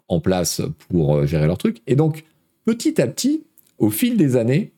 en 0.08 0.20
place 0.20 0.62
pour 0.90 1.26
gérer 1.26 1.48
leur 1.48 1.58
truc. 1.58 1.82
Et 1.88 1.96
donc, 1.96 2.26
petit 2.66 3.02
à 3.02 3.08
petit, 3.08 3.44
au 3.78 3.90
fil 3.90 4.18
des 4.18 4.36
années, 4.36 4.72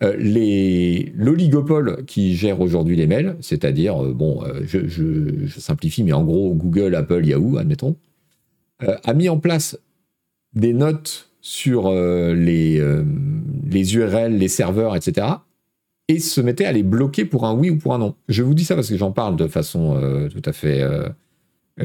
l'oligopole 0.00 2.04
qui 2.06 2.36
gère 2.36 2.60
aujourd'hui 2.60 2.96
les 2.96 3.06
mails, 3.06 3.36
c'est-à-dire, 3.40 4.02
bon, 4.02 4.42
je, 4.64 5.48
simplifie, 5.58 6.04
mais 6.04 6.12
en 6.12 6.24
gros, 6.24 6.54
Google, 6.54 6.94
Apple, 6.94 7.24
Yahoo, 7.24 7.58
admettons, 7.58 7.96
euh, 8.84 8.96
a 9.04 9.12
mis 9.12 9.28
en 9.28 9.38
place 9.38 9.78
des 10.54 10.72
notes 10.72 11.30
sur 11.40 11.86
euh, 11.86 12.34
les, 12.34 12.78
euh, 12.78 13.04
les 13.68 13.96
URL, 13.96 14.36
les 14.36 14.48
serveurs, 14.48 14.94
etc. 14.94 15.26
Et 16.08 16.20
se 16.20 16.40
mettait 16.40 16.64
à 16.64 16.72
les 16.72 16.82
bloquer 16.82 17.24
pour 17.24 17.44
un 17.44 17.54
oui 17.54 17.70
ou 17.70 17.76
pour 17.76 17.94
un 17.94 17.98
non. 17.98 18.14
Je 18.28 18.42
vous 18.42 18.54
dis 18.54 18.64
ça 18.64 18.74
parce 18.74 18.88
que 18.88 18.96
j'en 18.96 19.12
parle 19.12 19.36
de 19.36 19.46
façon 19.46 20.00
tout 20.32 20.42
à 20.42 20.52
fait, 20.54 20.82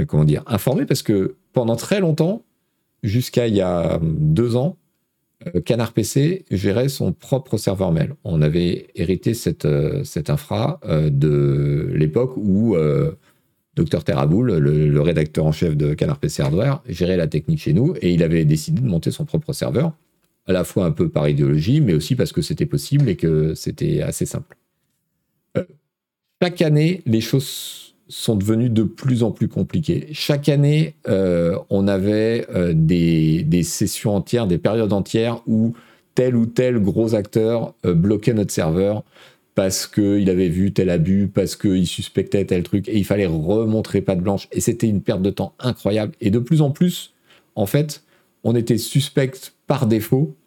comment 0.08 0.24
dire, 0.24 0.44
informée, 0.48 0.86
parce 0.86 1.04
que 1.04 1.36
pendant 1.52 1.76
très 1.76 2.00
longtemps, 2.00 2.44
jusqu'à 3.04 3.48
il 3.48 3.56
y 3.56 3.62
a 3.62 4.00
deux 4.02 4.56
ans, 4.56 4.78
Canard 5.66 5.92
PC 5.92 6.46
gérait 6.52 6.88
son 6.88 7.12
propre 7.12 7.58
serveur 7.58 7.92
mail. 7.92 8.16
On 8.24 8.42
avait 8.42 8.88
hérité 8.96 9.34
cette, 9.34 9.68
cette 10.06 10.30
infra 10.30 10.80
de 10.88 11.92
l'époque 11.94 12.38
où 12.38 12.78
Dr 13.76 14.04
Terraboul, 14.04 14.58
le, 14.58 15.02
rédacteur 15.02 15.46
en 15.46 15.52
chef 15.52 15.76
de 15.76 15.94
Canard 15.94 16.20
PC 16.20 16.44
Hardware, 16.44 16.82
gérait 16.88 17.18
la 17.18 17.28
technique 17.28 17.60
chez 17.60 17.74
nous 17.74 17.96
et 18.02 18.14
il 18.14 18.24
avait 18.24 18.46
décidé 18.46 18.82
de 18.82 18.88
monter 18.88 19.12
son 19.12 19.26
propre 19.26 19.54
serveur, 19.54 19.94
à 20.46 20.54
la 20.54 20.64
fois 20.64 20.86
un 20.86 20.92
peu 20.92 21.10
par 21.10 21.28
idéologie, 21.28 21.82
mais 21.82 21.94
aussi 21.94 22.16
parce 22.16 22.32
que 22.32 22.42
c'était 22.42 22.66
possible 22.66 23.10
et 23.10 23.16
que 23.16 23.54
c'était 23.54 24.02
assez 24.02 24.26
simple. 24.26 24.58
Euh, 25.58 25.64
chaque 26.42 26.62
année, 26.62 27.02
les 27.06 27.22
choses 27.22 27.96
sont 28.10 28.36
devenues 28.36 28.70
de 28.70 28.84
plus 28.84 29.24
en 29.24 29.32
plus 29.32 29.48
compliquées. 29.48 30.08
Chaque 30.12 30.50
année, 30.50 30.96
euh, 31.08 31.58
on 31.70 31.88
avait 31.88 32.46
euh, 32.54 32.74
des, 32.76 33.64
sessions 33.64 34.16
entières, 34.16 34.48
des 34.48 34.58
périodes 34.58 34.94
entières 34.94 35.42
où 35.48 35.74
tel 36.16 36.36
ou 36.36 36.46
tel 36.46 36.80
gros 36.80 37.16
acteur 37.16 37.74
bloquait 37.84 38.34
notre 38.34 38.52
serveur 38.52 39.04
parce 39.56 39.88
qu'il 39.88 40.30
avait 40.30 40.50
vu 40.50 40.74
tel 40.74 40.90
abus, 40.90 41.28
parce 41.28 41.56
qu'il 41.56 41.88
suspectait 41.88 42.46
tel 42.46 42.64
truc, 42.64 42.88
et 42.88 42.98
il 42.98 43.06
fallait 43.06 43.28
remontrer 43.28 44.02
patte 44.02 44.20
blanche, 44.20 44.48
et 44.52 44.60
c'était 44.60 44.88
une 44.88 45.02
perte 45.02 45.22
de 45.22 45.30
temps 45.30 45.54
incroyable. 45.60 46.14
Et 46.22 46.32
de 46.32 46.40
plus 46.40 46.62
en 46.62 46.72
plus, 46.72 47.14
en 47.56 47.66
fait, 47.66 48.04
on 48.44 48.56
était 48.56 48.78
suspect 48.78 49.32
par 49.74 49.88
défaut, 49.88 50.38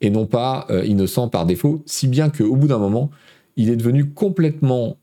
et 0.00 0.08
non 0.08 0.26
pas 0.26 0.68
euh, 0.70 0.84
innocent 0.84 1.28
par 1.28 1.44
défaut, 1.44 1.82
si 1.86 2.06
bien 2.06 2.30
qu'au 2.30 2.54
bout 2.54 2.68
d'un 2.68 2.78
moment, 2.78 3.10
il 3.56 3.68
est 3.68 3.74
devenu 3.74 4.10
complètement 4.10 4.96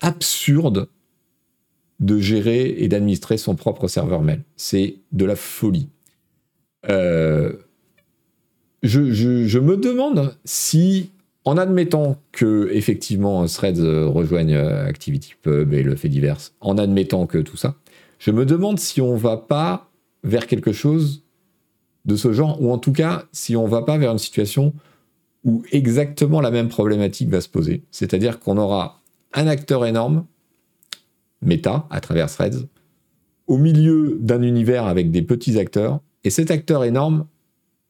absurde 0.00 0.90
de 1.98 2.18
gérer 2.18 2.74
et 2.76 2.88
d'administrer 2.88 3.38
son 3.38 3.54
propre 3.54 3.88
serveur 3.88 4.20
mail. 4.20 4.42
C'est 4.56 4.96
de 5.12 5.24
la 5.24 5.34
folie. 5.34 5.88
Euh, 6.90 7.54
je, 8.82 9.58
me 9.58 9.78
demande 9.78 10.36
si 10.44 11.12
en 11.46 11.56
admettant 11.56 12.18
que 12.32 12.68
effectivement 12.70 13.46
Threads 13.46 13.80
euh, 13.80 14.06
rejoigne 14.06 14.54
ActivityPub 14.54 15.72
et 15.72 15.82
le 15.82 15.96
fait 15.96 16.10
divers, 16.10 16.36
en 16.60 16.76
admettant 16.76 17.26
que 17.26 17.38
tout 17.38 17.56
ça, 17.56 17.76
je 18.18 18.30
me 18.30 18.44
demande 18.44 18.78
si 18.78 19.00
on 19.00 19.16
va 19.16 19.38
pas 19.38 19.90
vers 20.22 20.46
quelque 20.46 20.72
chose 20.72 21.22
de 22.08 22.16
ce 22.16 22.32
genre, 22.32 22.60
ou 22.60 22.72
en 22.72 22.78
tout 22.78 22.92
cas 22.92 23.24
si 23.32 23.54
on 23.54 23.66
va 23.66 23.82
pas 23.82 23.98
vers 23.98 24.10
une 24.10 24.18
situation 24.18 24.72
où 25.44 25.62
exactement 25.70 26.40
la 26.40 26.50
même 26.50 26.68
problématique 26.68 27.28
va 27.28 27.40
se 27.40 27.48
poser. 27.48 27.84
C'est-à-dire 27.92 28.40
qu'on 28.40 28.58
aura 28.58 29.00
un 29.34 29.46
acteur 29.46 29.86
énorme, 29.86 30.24
Meta, 31.42 31.86
à 31.90 32.00
travers 32.00 32.28
Threads, 32.28 32.66
au 33.46 33.58
milieu 33.58 34.18
d'un 34.20 34.42
univers 34.42 34.86
avec 34.86 35.10
des 35.10 35.22
petits 35.22 35.58
acteurs, 35.58 36.00
et 36.24 36.30
cet 36.30 36.50
acteur 36.50 36.82
énorme, 36.84 37.26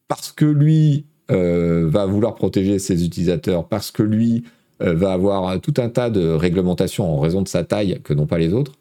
parce 0.09 0.33
que 0.33 0.45
lui 0.45 1.07
euh, 1.31 1.89
va 1.89 2.07
vouloir 2.07 2.35
protéger 2.35 2.79
ses 2.79 3.05
utilisateurs 3.05 3.69
parce 3.69 3.91
que 3.91 4.03
lui 4.03 4.45
euh, 4.81 4.95
va 4.95 5.12
avoir 5.12 5.61
tout 5.61 5.75
un 5.77 5.91
tas 5.91 6.09
de 6.09 6.27
réglementations 6.29 7.14
en 7.14 7.21
raison 7.21 7.43
de 7.43 7.49
sa 7.49 7.64
taille 7.64 8.01
que 8.03 8.14
n'ont 8.14 8.27
pas 8.27 8.39
les 8.39 8.53
autres, 8.53 8.73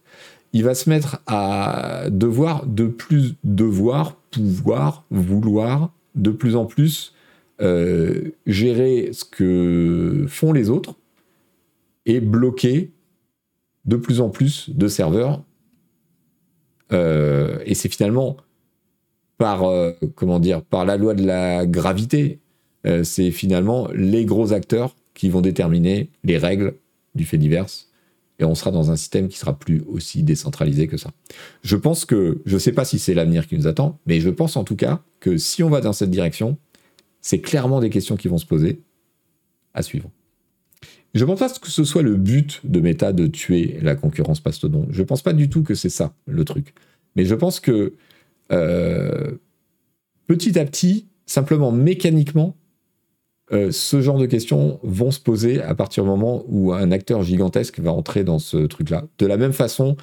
il 0.54 0.64
va 0.64 0.74
se 0.74 0.90
mettre 0.90 1.22
à 1.28 2.06
devoir 2.10 2.66
de 2.66 2.86
plus 2.86 3.36
devoir, 3.44 4.16
pouvoir, 4.32 5.06
vouloir 5.10 5.94
de 6.16 6.32
plus 6.32 6.56
en 6.56 6.66
plus 6.66 7.14
euh, 7.62 8.32
gérer 8.46 9.10
ce 9.14 9.26
que 9.26 10.26
font 10.28 10.54
les 10.54 10.70
autres 10.70 10.96
et 12.06 12.20
bloquer 12.20 12.92
de 13.86 13.96
plus 13.96 14.22
en 14.22 14.30
plus 14.30 14.70
de 14.70 14.88
serveurs. 14.88 15.44
et 16.92 17.74
c'est 17.74 17.90
finalement 17.90 18.38
par, 19.38 19.64
euh, 19.64 19.94
par 20.70 20.86
la 20.86 20.98
loi 20.98 21.14
de 21.14 21.26
la 21.26 21.66
gravité. 21.66 22.40
Euh, 22.86 23.04
c'est 23.04 23.32
finalement 23.32 23.88
les 23.94 24.26
gros 24.26 24.54
acteurs 24.54 24.96
qui 25.14 25.30
vont 25.30 25.42
déterminer 25.42 26.10
les 26.24 26.38
règles 26.38 26.76
du 27.16 27.26
fait 27.26 27.38
divers, 27.38 27.68
et 28.40 28.46
on 28.46 28.56
sera 28.56 28.72
dans 28.72 28.92
un 28.92 28.96
système 28.96 29.28
qui 29.28 29.38
sera 29.38 29.58
plus 29.58 29.84
aussi 29.88 30.24
décentralisé 30.24 30.88
que 30.88 30.98
ça. 30.98 31.12
Je 31.64 31.76
pense 31.76 32.06
que, 32.06 32.42
je 32.46 32.54
ne 32.54 32.60
sais 32.60 32.72
pas 32.72 32.86
si 32.86 33.00
c'est 33.00 33.14
l'avenir 33.14 33.48
qui 33.48 33.58
nous 33.58 33.68
attend, 33.68 34.00
mais 34.06 34.20
je 34.20 34.30
pense 34.30 34.56
en 34.58 34.64
tout 34.64 34.76
cas 34.76 35.02
que 35.20 35.38
si 35.38 35.64
on 35.64 35.70
va 35.70 35.82
dans 35.82 35.94
cette 35.94 36.12
direction, 36.12 36.58
c'est 37.22 37.40
clairement 37.40 37.80
des 37.80 37.90
questions 37.90 38.16
qui 38.16 38.28
vont 38.28 38.38
se 38.38 38.46
poser 38.46 38.82
à 39.74 39.82
suivre. 39.82 40.12
Je 41.14 41.24
ne 41.24 41.26
pense 41.26 41.40
pas 41.40 41.50
que 41.50 41.72
ce 41.72 41.84
soit 41.84 42.04
le 42.04 42.16
but 42.16 42.62
de 42.64 42.80
Meta 42.80 43.12
de 43.12 43.26
tuer 43.28 43.80
la 43.82 43.96
concurrence 43.96 44.40
Pastodon. 44.40 44.88
Je 44.92 45.02
ne 45.02 45.08
pense 45.08 45.24
pas 45.24 45.34
du 45.34 45.50
tout 45.50 45.64
que 45.64 45.74
c'est 45.74 45.90
ça 45.90 46.14
le 46.28 46.46
truc. 46.46 46.74
Mais 47.16 47.26
je 47.26 47.34
pense 47.34 47.60
que 47.60 47.96
euh, 48.52 49.32
petit 50.28 50.60
à 50.60 50.66
petit, 50.66 51.08
simplement 51.26 51.72
mécaniquement, 51.72 52.56
euh, 53.54 53.72
ce 53.72 54.02
genre 54.02 54.18
de 54.18 54.26
questions 54.26 54.80
vont 54.84 55.12
se 55.12 55.20
poser 55.20 55.62
à 55.62 55.74
partir 55.74 56.04
du 56.04 56.10
moment 56.10 56.44
où 56.48 56.74
un 56.74 56.92
acteur 56.92 57.24
gigantesque 57.24 57.80
va 57.80 57.92
entrer 57.92 58.24
dans 58.24 58.40
ce 58.40 58.58
truc-là. 58.58 59.06
De 59.20 59.26
la 59.26 59.38
même 59.38 59.54
façon 59.54 59.96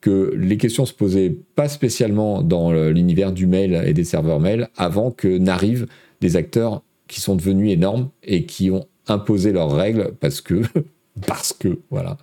que 0.00 0.34
les 0.36 0.56
questions 0.56 0.86
se 0.86 0.92
posaient 0.92 1.36
pas 1.54 1.68
spécialement 1.68 2.42
dans 2.42 2.72
l'univers 2.72 3.32
du 3.32 3.46
mail 3.46 3.82
et 3.86 3.92
des 3.92 4.04
serveurs 4.04 4.40
mail 4.40 4.68
avant 4.76 5.10
que 5.10 5.28
n'arrivent 5.38 5.86
des 6.20 6.36
acteurs 6.36 6.82
qui 7.08 7.20
sont 7.20 7.36
devenus 7.36 7.72
énormes 7.72 8.10
et 8.22 8.46
qui 8.46 8.70
ont 8.70 8.86
imposé 9.08 9.52
leurs 9.52 9.72
règles 9.72 10.12
parce 10.18 10.40
que 10.40 10.62
parce 11.26 11.52
que 11.52 11.78
voilà 11.90 12.16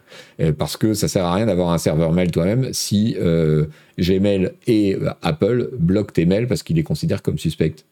parce 0.57 0.75
que 0.75 0.93
ça 0.93 1.07
sert 1.07 1.23
à 1.23 1.35
rien 1.35 1.45
d'avoir 1.45 1.69
un 1.69 1.77
serveur 1.77 2.11
mail 2.11 2.31
toi-même 2.31 2.73
si 2.73 3.15
euh, 3.19 3.67
Gmail 3.97 4.51
et 4.67 4.97
Apple 5.21 5.69
bloquent 5.77 6.13
tes 6.13 6.25
mails 6.25 6.47
parce 6.47 6.63
qu'ils 6.63 6.77
les 6.77 6.83
considèrent 6.83 7.21
comme 7.21 7.37
suspects. 7.37 7.85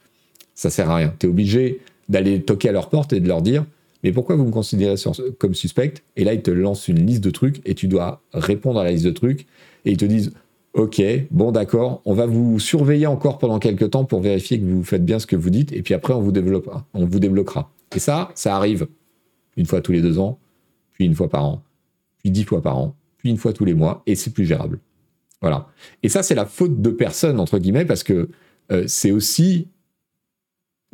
Ça 0.55 0.69
sert 0.69 0.89
à 0.89 0.95
rien. 0.95 1.13
Tu 1.19 1.27
es 1.27 1.29
obligé 1.29 1.81
d'aller 2.09 2.41
toquer 2.41 2.69
à 2.69 2.71
leur 2.71 2.89
porte 2.89 3.13
et 3.13 3.19
de 3.19 3.27
leur 3.27 3.41
dire 3.41 3.65
mais 4.03 4.11
pourquoi 4.11 4.35
vous 4.35 4.45
me 4.45 4.51
considérez 4.51 4.95
comme 5.39 5.53
suspect 5.53 5.95
Et 6.15 6.23
là, 6.23 6.33
ils 6.33 6.41
te 6.41 6.51
lancent 6.51 6.87
une 6.87 7.05
liste 7.05 7.23
de 7.23 7.31
trucs 7.31 7.61
et 7.65 7.75
tu 7.75 7.87
dois 7.87 8.21
répondre 8.33 8.79
à 8.79 8.83
la 8.83 8.91
liste 8.91 9.05
de 9.05 9.11
trucs 9.11 9.47
et 9.85 9.91
ils 9.91 9.97
te 9.97 10.05
disent 10.05 10.33
Ok, 10.73 11.01
bon 11.31 11.51
d'accord, 11.51 12.01
on 12.05 12.13
va 12.13 12.27
vous 12.27 12.59
surveiller 12.59 13.07
encore 13.07 13.39
pendant 13.39 13.57
quelques 13.57 13.89
temps 13.89 14.05
pour 14.05 14.21
vérifier 14.21 14.59
que 14.59 14.65
vous 14.65 14.83
faites 14.83 15.03
bien 15.03 15.17
ce 15.17 15.25
que 15.25 15.35
vous 15.35 15.49
dites 15.49 15.73
et 15.73 15.81
puis 15.81 15.95
après 15.95 16.13
on 16.13 16.21
vous 16.21 16.31
développera. 16.31 16.85
On 16.93 17.05
vous 17.05 17.19
débloquera. 17.19 17.71
Et 17.95 17.99
ça, 17.99 18.29
ça 18.35 18.55
arrive 18.55 18.87
une 19.55 19.65
fois 19.65 19.81
tous 19.81 19.91
les 19.91 20.01
deux 20.01 20.19
ans, 20.19 20.37
puis 20.93 21.05
une 21.05 21.15
fois 21.15 21.29
par 21.29 21.45
an, 21.45 21.63
puis 22.19 22.29
dix 22.29 22.43
fois 22.43 22.61
par 22.61 22.77
an, 22.77 22.95
puis 23.17 23.29
une 23.29 23.37
fois 23.37 23.53
tous 23.53 23.65
les 23.65 23.73
mois 23.73 24.03
et 24.05 24.13
c'est 24.13 24.29
plus 24.29 24.45
gérable. 24.45 24.79
Voilà. 25.41 25.67
Et 26.03 26.09
ça, 26.09 26.21
c'est 26.21 26.35
la 26.35 26.45
faute 26.45 26.79
de 26.81 26.89
personne 26.91 27.39
entre 27.39 27.57
guillemets 27.57 27.85
parce 27.85 28.03
que 28.03 28.29
euh, 28.71 28.83
c'est 28.85 29.11
aussi 29.11 29.67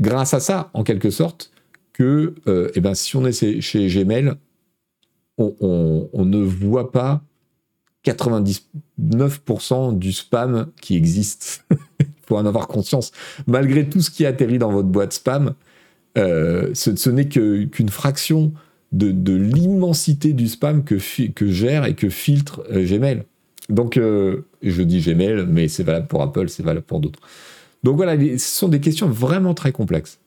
grâce 0.04 0.34
à 0.36 0.40
ça, 0.40 0.70
en 0.74 0.84
quelque 0.84 1.10
sorte, 1.10 1.52
que 1.94 2.36
euh, 2.48 2.70
eh 2.76 2.82
ben, 2.82 2.94
si 2.94 3.16
on 3.16 3.26
est 3.26 3.62
chez 3.62 3.88
Gmail, 3.88 4.34
on, 5.38 6.10
ne 6.14 6.44
voit 6.44 6.92
pas 6.92 7.24
99% 8.06 9.98
du 9.98 10.12
spam 10.12 10.68
qui 10.80 10.96
existe. 10.96 11.66
Il 11.72 11.78
faut 12.28 12.38
en 12.38 12.46
avoir 12.46 12.68
conscience. 12.68 13.12
Malgré 13.48 13.90
tout 13.90 14.02
ce 14.02 14.12
qui 14.12 14.28
atterrit 14.28 14.60
dans 14.60 14.72
votre 14.72 14.90
boîte 14.90 15.14
spam, 15.14 15.56
euh, 16.18 16.70
ce, 16.74 17.10
n'est 17.10 17.28
qu'une 17.28 17.90
fraction 17.90 18.54
de, 18.92 19.34
l'immensité 19.34 20.34
du 20.34 20.48
spam 20.48 20.84
que, 20.84 21.00
gère 21.48 21.86
et 21.86 21.96
que 21.96 22.10
filtre 22.10 22.64
euh, 22.72 22.86
Gmail. 22.86 23.24
Donc, 23.70 23.96
je 23.96 24.82
dis 24.82 25.00
Gmail, 25.00 25.46
mais 25.48 25.70
c'est 25.70 25.84
valable 25.84 26.08
pour 26.08 26.22
Apple, 26.22 26.50
c'est 26.50 26.64
valable 26.64 26.86
pour 26.86 27.00
d'autres. 27.00 27.22
Donc 27.84 27.98
voilà, 27.98 28.18
ce 28.18 28.38
sont 28.38 28.70
des 28.70 28.80
questions 28.80 29.08
vraiment 29.10 29.54
très 29.54 29.72
complexes. 29.72 30.20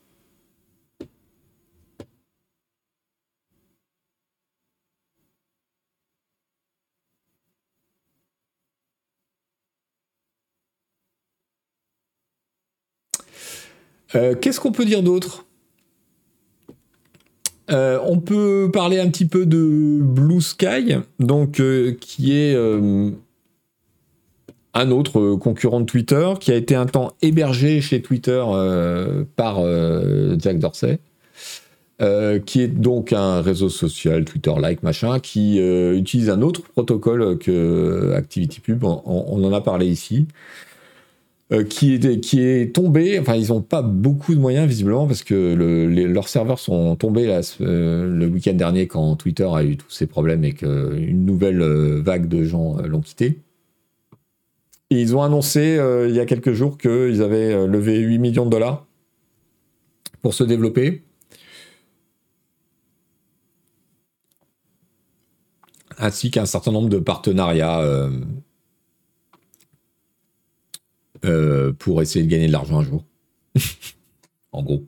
Euh, 14.15 14.35
qu'est-ce 14.35 14.59
qu'on 14.59 14.71
peut 14.71 14.85
dire 14.85 15.03
d'autre? 15.03 15.45
Euh, 17.69 17.99
on 18.05 18.19
peut 18.19 18.69
parler 18.71 18.99
un 18.99 19.09
petit 19.09 19.25
peu 19.25 19.45
de 19.45 19.99
Blue 20.01 20.39
Sky, 20.39 20.95
donc 21.19 21.59
euh, 21.59 21.93
qui 21.99 22.31
est 22.31 22.55
un 24.77 24.91
autre 24.91 25.19
euh, 25.19 25.37
concurrent 25.37 25.79
de 25.81 25.85
Twitter 25.85 26.33
qui 26.39 26.51
a 26.51 26.55
été 26.55 26.75
un 26.75 26.85
temps 26.85 27.13
hébergé 27.21 27.81
chez 27.81 28.01
Twitter 28.01 28.43
euh, 28.47 29.23
par 29.35 29.59
euh, 29.59 30.35
Jack 30.39 30.59
Dorsey. 30.59 30.99
qui 32.45 32.61
est 32.61 32.67
donc 32.67 33.11
un 33.11 33.41
réseau 33.41 33.69
social, 33.69 34.23
Twitter-like, 34.23 34.83
machin, 34.83 35.19
qui 35.19 35.57
utilise 35.57 36.29
un 36.29 36.43
autre 36.43 36.61
protocole 36.61 37.39
que 37.39 38.13
ActivityPub, 38.15 38.83
on, 38.83 39.43
en 39.43 39.51
a 39.51 39.61
parlé 39.61 39.87
ici, 39.87 40.27
qui, 41.69 41.95
est, 41.95 42.19
qui 42.19 42.41
est 42.41 42.75
tombé, 42.75 43.17
enfin 43.19 43.35
ils 43.35 43.47
n'ont 43.47 43.63
pas 43.63 43.81
beaucoup 43.81 44.35
de 44.35 44.39
moyens 44.39 44.67
visiblement 44.67 45.07
parce 45.07 45.23
que 45.23 45.55
leurs 45.55 46.27
serveurs 46.27 46.59
sont 46.59 46.95
tombés 46.95 47.25
le 47.59 48.27
week-end 48.27 48.53
dernier 48.53 48.85
quand 48.85 49.15
Twitter 49.15 49.47
a 49.51 49.63
eu 49.63 49.75
tous 49.75 49.89
ces 49.89 50.05
problèmes 50.05 50.43
et 50.43 50.53
qu'une 50.53 51.25
nouvelle 51.25 51.63
vague 52.03 52.27
de 52.27 52.43
gens 52.43 52.77
l'ont 52.85 53.01
quitté 53.01 53.39
ils 54.89 55.15
ont 55.15 55.21
annoncé 55.23 55.77
euh, 55.77 56.07
il 56.09 56.15
y 56.15 56.19
a 56.19 56.25
quelques 56.25 56.53
jours 56.53 56.77
qu'ils 56.77 57.21
avaient 57.21 57.53
euh, 57.53 57.67
levé 57.67 57.99
8 57.99 58.19
millions 58.19 58.45
de 58.45 58.51
dollars 58.51 58.85
pour 60.21 60.33
se 60.33 60.43
développer. 60.43 61.03
Ainsi 65.97 66.31
qu'un 66.31 66.45
certain 66.45 66.71
nombre 66.71 66.89
de 66.89 66.99
partenariats 66.99 67.81
euh, 71.25 71.73
pour 71.73 72.01
essayer 72.01 72.23
de 72.23 72.29
gagner 72.29 72.47
de 72.47 72.51
l'argent 72.51 72.79
un 72.79 72.83
jour. 72.83 73.03
en 74.51 74.63
gros. 74.63 74.85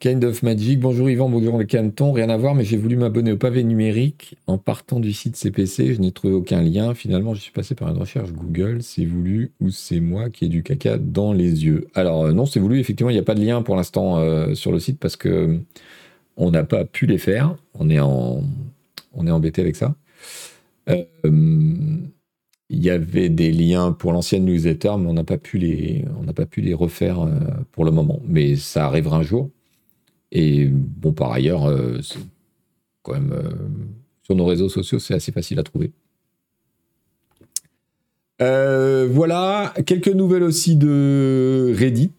Kind 0.00 0.22
of 0.22 0.44
Magic, 0.44 0.78
bonjour 0.78 1.10
Yvan, 1.10 1.28
bonjour 1.28 1.58
le 1.58 1.64
Canton, 1.64 2.12
rien 2.12 2.28
à 2.28 2.36
voir, 2.36 2.54
mais 2.54 2.62
j'ai 2.62 2.76
voulu 2.76 2.94
m'abonner 2.94 3.32
au 3.32 3.36
pavé 3.36 3.64
numérique 3.64 4.36
en 4.46 4.56
partant 4.56 5.00
du 5.00 5.12
site 5.12 5.34
CPC, 5.34 5.94
je 5.94 6.00
n'ai 6.00 6.12
trouvé 6.12 6.34
aucun 6.34 6.62
lien. 6.62 6.94
Finalement, 6.94 7.34
je 7.34 7.40
suis 7.40 7.50
passé 7.50 7.74
par 7.74 7.88
une 7.88 7.98
recherche 7.98 8.30
Google, 8.30 8.78
c'est 8.80 9.04
voulu 9.04 9.50
ou 9.60 9.70
c'est 9.70 9.98
moi 9.98 10.30
qui 10.30 10.44
ai 10.44 10.48
du 10.48 10.62
caca 10.62 10.98
dans 10.98 11.32
les 11.32 11.64
yeux? 11.64 11.88
Alors 11.94 12.26
euh, 12.26 12.32
non, 12.32 12.46
c'est 12.46 12.60
voulu, 12.60 12.78
effectivement, 12.78 13.10
il 13.10 13.14
n'y 13.14 13.18
a 13.18 13.24
pas 13.24 13.34
de 13.34 13.44
lien 13.44 13.60
pour 13.62 13.74
l'instant 13.74 14.18
euh, 14.18 14.54
sur 14.54 14.70
le 14.70 14.78
site 14.78 15.00
parce 15.00 15.16
que 15.16 15.28
euh, 15.28 15.58
on 16.36 16.52
n'a 16.52 16.62
pas 16.62 16.84
pu 16.84 17.06
les 17.06 17.18
faire, 17.18 17.56
on 17.74 17.90
est, 17.90 17.98
embêté 17.98 19.62
avec 19.62 19.74
ça. 19.74 19.96
il 20.86 22.08
y 22.70 22.90
avait 22.90 23.30
des 23.30 23.50
liens 23.50 23.90
pour 23.90 24.12
l'ancienne 24.12 24.44
newsletter, 24.44 24.92
mais 24.96 25.08
on 25.08 25.14
n'a 25.14 25.24
pas 25.24 25.38
pu 25.38 25.58
les 25.58 26.74
refaire 26.74 27.26
pour 27.72 27.84
le 27.84 27.90
moment. 27.90 28.20
Mais 28.28 28.54
ça 28.54 28.86
arrivera 28.86 29.16
un 29.16 29.22
jour. 29.24 29.50
Et 30.32 30.66
bon, 30.66 31.12
par 31.12 31.32
ailleurs, 31.32 31.66
euh, 31.66 32.00
quand 33.02 33.14
même 33.14 33.32
euh, 33.32 33.50
sur 34.22 34.34
nos 34.34 34.44
réseaux 34.44 34.68
sociaux, 34.68 34.98
c'est 34.98 35.14
assez 35.14 35.32
facile 35.32 35.58
à 35.58 35.62
trouver. 35.62 35.92
Euh, 38.40 39.08
voilà, 39.10 39.74
quelques 39.86 40.08
nouvelles 40.08 40.44
aussi 40.44 40.76
de 40.76 41.74
Reddit. 41.76 42.12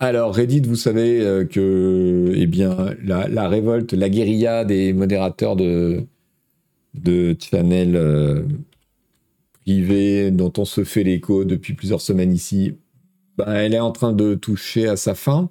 Alors 0.00 0.34
Reddit, 0.34 0.62
vous 0.62 0.76
savez 0.76 1.46
que 1.50 2.32
eh 2.34 2.46
bien, 2.46 2.94
la, 3.04 3.48
révolte, 3.48 3.92
la 3.92 4.08
guérilla 4.08 4.64
des 4.64 4.92
modérateurs 4.92 5.54
de, 5.54 6.04
de 6.94 7.36
channel 7.38 8.44
privés 9.62 10.30
dont 10.32 10.52
on 10.58 10.64
se 10.64 10.82
fait 10.82 11.04
l'écho 11.04 11.44
depuis 11.44 11.74
plusieurs 11.74 12.00
semaines 12.00 12.32
ici 12.32 12.74
bah, 13.36 13.46
elle 13.48 13.74
est 13.74 13.80
en 13.80 13.92
train 13.92 14.12
de 14.12 14.34
toucher 14.34 14.88
à 14.88 14.96
sa 14.96 15.14
fin. 15.14 15.50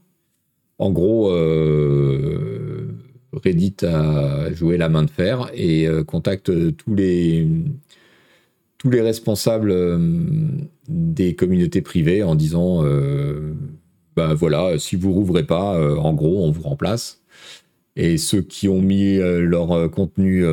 En 0.79 0.91
gros, 0.91 1.31
euh, 1.31 2.87
Reddit 3.33 3.75
a 3.83 4.51
joué 4.53 4.77
la 4.77 4.89
main 4.89 5.03
de 5.03 5.09
fer 5.09 5.49
et 5.53 5.87
euh, 5.87 6.03
contacte 6.03 6.51
tous 6.77 6.95
les, 6.95 7.47
tous 8.77 8.89
les 8.89 9.01
responsables 9.01 9.71
euh, 9.71 9.97
des 10.87 11.35
communautés 11.35 11.81
privées 11.81 12.23
en 12.23 12.35
disant 12.35 12.83
bah 14.15 14.33
voilà, 14.35 14.77
si 14.77 14.95
vous 14.95 15.11
rouvrez 15.13 15.43
pas, 15.43 15.97
en 15.97 16.13
gros, 16.13 16.45
on 16.45 16.51
vous 16.51 16.61
remplace. 16.61 17.21
Et 17.95 18.17
ceux 18.17 18.41
qui 18.41 18.67
ont 18.67 18.81
mis 18.81 19.17
leur 19.17 19.89
contenu 19.91 20.45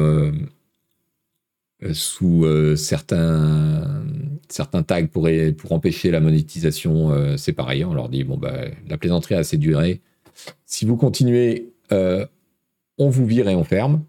sous 1.93 2.47
certains 2.76 4.05
certains 4.53 4.82
tags 4.82 5.07
pour, 5.07 5.28
pour 5.59 5.72
empêcher 5.72 6.11
la 6.11 6.20
monétisation, 6.20 7.11
euh, 7.11 7.36
c'est 7.36 7.53
pareil. 7.53 7.84
On 7.84 7.94
leur 7.94 8.09
dit 8.09 8.24
bon, 8.24 8.36
bah, 8.36 8.64
la 8.88 8.98
plaisanterie 8.98 9.34
a 9.34 9.38
assez 9.38 9.57
duré. 9.57 10.01
Si 10.66 10.84
vous 10.84 10.96
continuez, 10.96 11.72
euh, 11.92 12.26
on 12.98 13.09
vous 13.09 13.26
vire 13.26 13.48
et 13.48 13.55
on 13.55 13.64
ferme. 13.64 14.03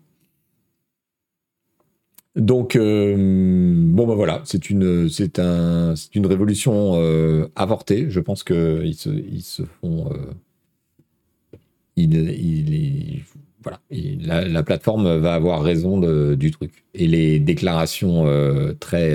Donc, 2.38 2.78
bon, 2.78 4.08
ben 4.08 4.16
voilà, 4.16 4.42
c'est 4.46 4.70
une, 4.70 5.10
révolution 6.24 6.94
avortée. 7.58 8.10
Je 8.10 8.22
pense 8.22 8.46
qu'ils 8.46 8.96
se, 8.96 9.10
ils 9.10 9.42
se 9.42 9.64
font. 9.64 10.10
il, 11.98 12.14
il, 12.16 13.24
voilà, 13.62 13.82
la, 13.90 14.48
la, 14.48 14.64
plateforme 14.64 15.18
va 15.18 15.34
avoir 15.34 15.62
raison 15.62 16.00
de, 16.00 16.36
du 16.36 16.52
truc. 16.52 16.86
Et 16.94 17.06
les 17.06 17.42
déclarations 17.42 18.26
très 18.80 19.14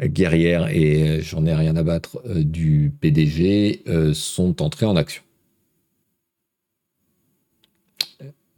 guerrières 0.00 0.68
et 0.68 1.20
j'en 1.22 1.46
ai 1.46 1.54
rien 1.54 1.76
à 1.76 1.82
battre 1.82 2.22
du 2.26 2.92
PDG 3.00 3.82
sont 4.12 4.62
entrées 4.62 4.86
en 4.86 4.96
action. 4.96 5.22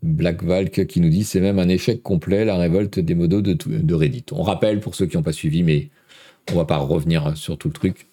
Black 0.03 0.43
Valk 0.43 0.87
qui 0.87 1.01
nous 1.01 1.09
dit 1.09 1.25
c'est 1.25 1.41
même 1.41 1.59
un 1.59 1.69
échec 1.69 2.03
complet 2.03 2.45
la 2.45 2.57
révolte 2.57 3.01
des 3.01 3.15
modos 3.15 3.43
de, 3.43 3.55
de 3.55 3.95
Reddit. 3.95 4.27
On 4.33 4.43
rappelle 4.43 4.81
pour 4.81 4.95
ceux 4.95 5.07
qui 5.07 5.17
n'ont 5.17 5.23
pas 5.23 5.33
suivi, 5.33 5.63
mais 5.63 5.91
on 6.53 6.55
va 6.55 6.65
pas 6.65 6.79
revenir 6.79 7.37
sur 7.37 7.59
tout 7.59 7.69
le 7.69 7.75
truc, 7.75 8.07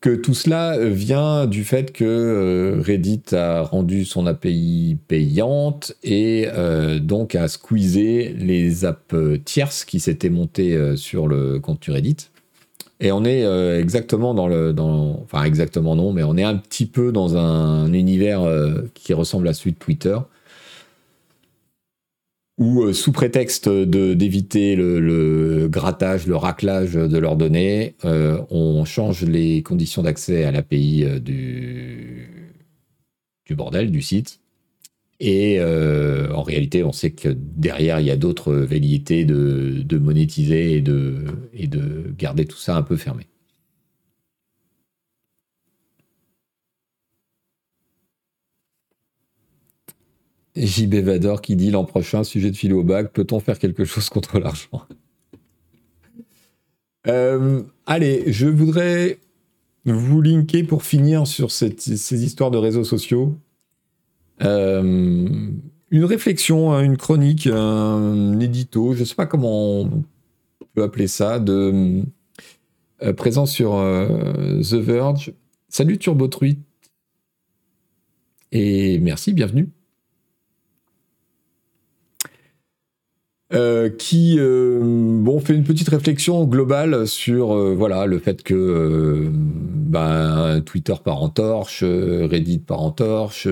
que 0.00 0.14
tout 0.14 0.34
cela 0.34 0.78
vient 0.78 1.46
du 1.46 1.64
fait 1.64 1.92
que 1.92 2.04
euh, 2.04 2.80
Reddit 2.80 3.34
a 3.34 3.62
rendu 3.62 4.04
son 4.04 4.26
API 4.26 4.96
payante 5.08 5.92
et 6.04 6.46
euh, 6.52 7.00
donc 7.00 7.34
a 7.34 7.48
squeezé 7.48 8.34
les 8.38 8.84
apps 8.84 9.14
tierces 9.44 9.84
qui 9.84 9.98
s'étaient 9.98 10.30
montées 10.30 10.76
euh, 10.76 10.94
sur 10.94 11.26
le 11.26 11.58
contenu 11.58 11.94
Reddit. 11.94 12.28
Et 13.00 13.12
on 13.12 13.24
est 13.24 13.44
exactement 13.78 14.34
dans 14.34 14.48
le, 14.48 14.74
enfin 15.22 15.44
exactement 15.44 15.94
non, 15.94 16.12
mais 16.12 16.24
on 16.24 16.36
est 16.36 16.42
un 16.42 16.56
petit 16.56 16.84
peu 16.84 17.12
dans 17.12 17.36
un 17.36 17.92
univers 17.92 18.40
qui 18.92 19.14
ressemble 19.14 19.46
à 19.46 19.52
celui 19.52 19.70
de 19.70 19.78
Twitter 19.78 20.18
ou 22.58 22.82
euh, 22.82 22.92
sous 22.92 23.12
prétexte 23.12 23.68
d'éviter 23.68 24.74
le, 24.76 25.68
grattage, 25.68 26.26
le 26.26 26.36
raclage 26.36 26.94
de 26.94 27.18
leurs 27.18 27.36
données, 27.36 27.94
euh, 28.04 28.42
on 28.50 28.84
change 28.84 29.22
les 29.22 29.62
conditions 29.62 30.02
d'accès 30.02 30.44
à 30.44 30.50
l'API 30.50 31.04
euh, 31.04 31.18
du, 31.20 32.52
du 33.46 33.54
bordel, 33.54 33.90
du 33.90 34.02
site. 34.02 34.40
Et 35.20 35.60
en 35.60 36.44
réalité, 36.44 36.84
on 36.84 36.92
sait 36.92 37.10
que 37.10 37.30
derrière, 37.36 37.98
il 37.98 38.06
y 38.06 38.10
a 38.12 38.16
d'autres 38.16 38.54
velléités 38.54 39.24
de, 39.24 39.82
de, 39.84 39.98
monétiser 39.98 40.76
et 40.76 40.80
de, 40.80 41.24
et 41.52 41.66
de 41.66 42.14
garder 42.16 42.44
tout 42.44 42.56
ça 42.56 42.76
un 42.76 42.82
peu 42.82 42.96
fermé. 42.96 43.26
JB 50.66 50.96
Vador 50.96 51.40
qui 51.40 51.56
dit 51.56 51.70
l'an 51.70 51.84
prochain, 51.84 52.24
sujet 52.24 52.50
de 52.50 52.56
philo 52.56 52.80
au 52.80 52.84
bac, 52.84 53.12
peut-on 53.12 53.40
faire 53.40 53.58
quelque 53.58 53.84
chose 53.84 54.08
contre 54.08 54.38
l'argent? 54.38 54.82
Euh, 57.06 57.62
Allez, 57.86 58.24
je 58.26 58.46
voudrais 58.46 59.18
vous 59.84 60.20
linker 60.20 60.66
pour 60.66 60.82
finir 60.82 61.26
sur 61.26 61.50
ces 61.50 62.24
histoires 62.24 62.50
de 62.50 62.58
réseaux 62.58 62.84
sociaux. 62.84 63.38
Euh, 64.42 65.28
une 65.90 66.04
réflexion, 66.04 66.72
hein, 66.72 66.82
une 66.82 66.96
chronique, 66.96 67.46
un 67.46 68.38
édito, 68.38 68.92
je 68.92 69.00
ne 69.00 69.04
sais 69.04 69.14
pas 69.14 69.26
comment 69.26 69.80
on 69.80 70.04
peut 70.74 70.82
appeler 70.82 71.06
ça, 71.06 71.38
de 71.38 72.02
euh, 73.02 73.12
présent 73.14 73.46
sur 73.46 73.72
The 73.72 74.74
Verge. 74.74 75.32
Salut 75.68 75.98
TurboTruit 75.98 76.58
et 78.52 78.98
merci, 78.98 79.32
bienvenue. 79.32 79.68
Euh, 83.54 83.88
qui 83.88 84.36
euh, 84.38 84.78
bon 84.82 85.40
fait 85.40 85.54
une 85.54 85.64
petite 85.64 85.88
réflexion 85.88 86.44
globale 86.44 87.08
sur 87.08 87.56
euh, 87.56 87.74
voilà 87.74 88.04
le 88.04 88.18
fait 88.18 88.42
que 88.42 89.30
bah, 89.32 90.60
Twitter 90.66 90.92
part 91.02 91.22
en 91.22 91.30
torche, 91.30 91.82
Reddit 91.82 92.58
part 92.58 92.82
en 92.82 92.90
torche. 92.90 93.48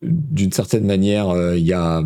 D'une 0.00 0.52
certaine 0.52 0.86
manière, 0.86 1.54
il 1.54 1.66
y 1.66 1.74
a 1.74 2.02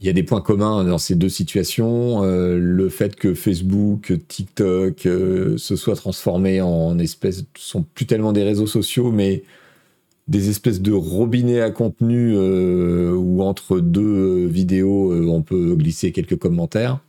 il 0.00 0.06
y 0.06 0.08
a 0.08 0.12
des 0.12 0.22
points 0.22 0.40
communs 0.40 0.84
dans 0.84 0.98
ces 0.98 1.16
deux 1.16 1.28
situations. 1.28 2.22
le 2.22 2.88
fait 2.88 3.16
que 3.16 3.34
Facebook, 3.34 4.12
TikTok 4.28 5.00
se 5.00 5.76
soient 5.76 5.96
transformés 5.96 6.60
en 6.60 6.96
espèces, 7.00 7.44
sont 7.56 7.82
plus 7.82 8.06
tellement 8.06 8.32
des 8.32 8.44
réseaux 8.44 8.68
sociaux, 8.68 9.10
mais 9.10 9.42
des 10.28 10.50
espèces 10.50 10.80
de 10.80 10.92
robinets 10.92 11.62
à 11.62 11.70
contenu 11.70 12.34
euh, 12.34 13.12
où 13.12 13.42
entre 13.42 13.80
deux 13.80 14.02
euh, 14.02 14.46
vidéos, 14.46 15.10
euh, 15.12 15.26
on 15.26 15.42
peut 15.42 15.74
glisser 15.74 16.12
quelques 16.12 16.36
commentaires. 16.36 17.00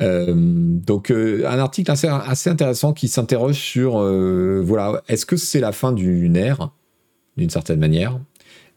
donc 0.00 1.10
un 1.10 1.58
article 1.58 1.90
assez, 1.90 2.48
intéressant 2.48 2.92
qui 2.92 3.08
s'interroge 3.08 3.56
sur 3.56 3.98
voilà 4.62 5.02
est-ce 5.08 5.26
que 5.26 5.36
c'est 5.36 5.58
la 5.58 5.72
fin 5.72 5.90
d'une 5.92 6.36
ère 6.36 6.70
d'une 7.36 7.50
certaine 7.50 7.80
manière? 7.80 8.20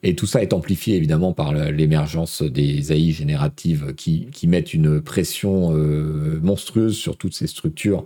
Et 0.02 0.16
tout 0.16 0.26
ça 0.26 0.42
est 0.42 0.52
amplifié 0.52 0.96
évidemment 0.96 1.32
par 1.32 1.54
l'émergence 1.54 2.42
des 2.42 2.92
AI 2.92 3.12
génératives 3.12 3.94
qui, 3.96 4.30
qui 4.32 4.48
mettent 4.48 4.74
une 4.74 5.00
pression 5.00 5.70
monstrueuse 6.42 6.96
sur 6.96 7.18
toutes 7.18 7.36
ces 7.36 7.46
structures, 7.46 8.04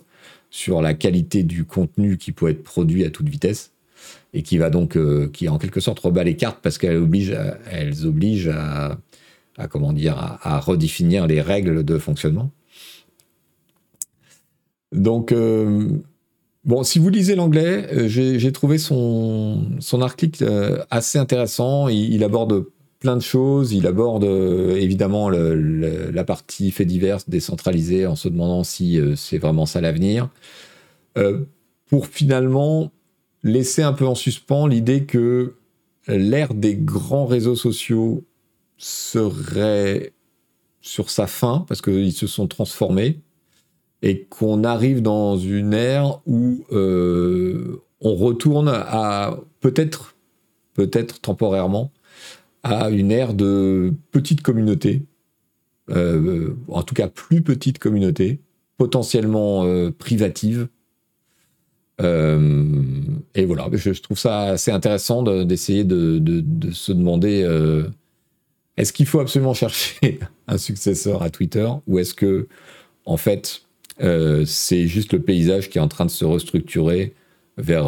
sur 0.49 0.81
la 0.81 0.93
qualité 0.93 1.43
du 1.43 1.63
contenu 1.63 2.17
qui 2.17 2.33
peut 2.33 2.49
être 2.49 2.65
produit 2.65 3.05
à 3.05 3.09
toute 3.09 3.29
vitesse 3.29 3.74
et 4.35 4.43
qui 4.43 4.57
va 4.57 4.69
donc, 4.69 4.97
euh, 4.97 5.29
qui 5.31 5.47
en 5.47 5.57
quelque 5.57 5.79
sorte 5.79 5.99
rebat 5.99 6.23
les 6.23 6.35
cartes 6.35 6.59
parce 6.61 6.77
qu'elles 6.77 6.97
obligent, 6.97 7.37
elles 7.71 8.05
obligent 8.05 8.49
à, 8.49 8.97
comment 9.69 9.93
dire, 9.93 10.17
à, 10.41 10.59
redéfinir 10.59 11.25
les 11.25 11.41
règles 11.41 11.83
de 11.83 11.97
fonctionnement. 11.97 12.51
Donc, 14.91 15.31
euh, 15.31 15.89
bon, 16.65 16.83
si 16.83 16.99
vous 16.99 17.09
lisez 17.09 17.35
l'anglais, 17.35 17.87
euh, 17.93 18.07
j'ai 18.09 18.51
trouvé 18.51 18.77
son, 18.77 19.63
son 19.79 20.01
article 20.01 20.45
assez 20.91 21.17
intéressant. 21.17 21.87
Il, 21.87 22.21
aborde 22.21 22.65
plein 22.99 23.15
de 23.15 23.21
choses. 23.21 23.71
Il 23.71 23.87
aborde 23.87 24.25
évidemment 24.25 25.29
la 25.29 26.23
partie 26.25 26.71
fait 26.71 26.85
divers 26.85 27.19
décentralisée 27.29 28.05
en 28.05 28.17
se 28.17 28.27
demandant 28.27 28.65
si 28.65 28.99
c'est 29.15 29.37
vraiment 29.37 29.65
ça 29.65 29.79
l'avenir. 29.79 30.29
pour 31.89 32.07
finalement 32.07 32.91
laisser 33.45 33.83
un 33.83 33.93
peu 33.93 34.05
en 34.05 34.15
suspens 34.15 34.67
l'idée 34.67 35.05
que 35.05 35.53
l'ère 36.07 36.53
des 36.53 36.75
grands 36.75 37.27
réseaux 37.27 37.55
sociaux 37.55 38.25
serait 38.77 40.13
sur 40.81 41.09
sa 41.09 41.27
fin, 41.27 41.63
parce 41.67 41.81
qu'ils 41.81 42.11
se 42.11 42.27
sont 42.27 42.47
transformés, 42.47 43.21
et 44.01 44.23
qu'on 44.25 44.63
arrive 44.63 45.01
dans 45.01 45.37
une 45.37 45.73
ère 45.73 46.19
où 46.25 46.65
euh, 46.71 47.81
on 48.01 48.15
retourne 48.15 48.67
à 48.69 49.39
peut-être, 49.61 50.15
peut-être 50.73 51.21
temporairement, 51.21 51.91
à 52.63 52.89
une 52.89 53.11
ère 53.11 53.33
de 53.35 53.93
petites 54.11 54.41
communautés, 54.41 55.03
euh, 55.91 56.55
en 56.67 56.81
tout 56.81 56.95
cas 56.95 57.07
plus 57.07 57.41
petites 57.41 57.79
communautés, 57.79 58.41
potentiellement 58.77 59.65
euh, 59.65 59.91
privatives, 59.91 60.67
euh, 62.01 62.81
et 63.35 63.45
voilà, 63.45 63.69
je, 63.71 63.91
trouve 64.01 64.19
ça 64.19 64.41
assez 64.43 64.71
intéressant 64.71 65.23
d'essayer 65.45 65.83
de, 65.83 66.21
se 66.71 66.91
demander 66.91 67.43
euh, 67.43 67.87
est-ce 68.77 68.91
qu'il 68.91 69.05
faut 69.05 69.19
absolument 69.19 69.53
chercher 69.53 70.19
un 70.47 70.57
successeur 70.57 71.23
à 71.23 71.29
Twitter 71.29 71.67
ou 71.87 71.99
est-ce 71.99 72.13
que, 72.13 72.47
en 73.05 73.17
fait, 73.17 73.63
euh, 74.01 74.43
c'est 74.45 74.87
juste 74.87 75.13
le 75.13 75.21
paysage 75.21 75.69
qui 75.69 75.77
est 75.77 75.81
en 75.81 75.87
train 75.87 76.05
de 76.05 76.11
se 76.11 76.25
restructurer 76.25 77.13
vers 77.57 77.87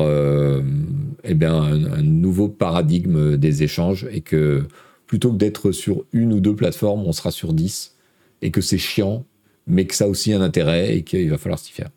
eh 1.25 1.33
bien, 1.33 1.61
un, 1.61 2.01
nouveau 2.01 2.47
paradigme 2.47 3.35
des 3.35 3.63
échanges 3.63 4.07
et 4.11 4.21
que 4.21 4.63
plutôt 5.07 5.33
que 5.33 5.37
d'être 5.37 5.73
sur 5.73 6.05
une 6.13 6.31
ou 6.31 6.39
deux 6.39 6.55
plateformes, 6.55 7.03
on 7.05 7.11
sera 7.11 7.31
sur 7.31 7.51
dix 7.51 7.97
et 8.41 8.49
que 8.49 8.61
c'est 8.61 8.77
chiant, 8.77 9.25
mais 9.65 9.85
que 9.85 9.93
ça 9.93 10.05
a 10.05 10.07
aussi 10.07 10.31
un 10.31 10.39
intérêt 10.39 10.95
et 10.95 11.03
qu'il 11.03 11.29
va 11.29 11.37
falloir 11.37 11.59
s'y 11.59 11.73
faire. 11.73 11.89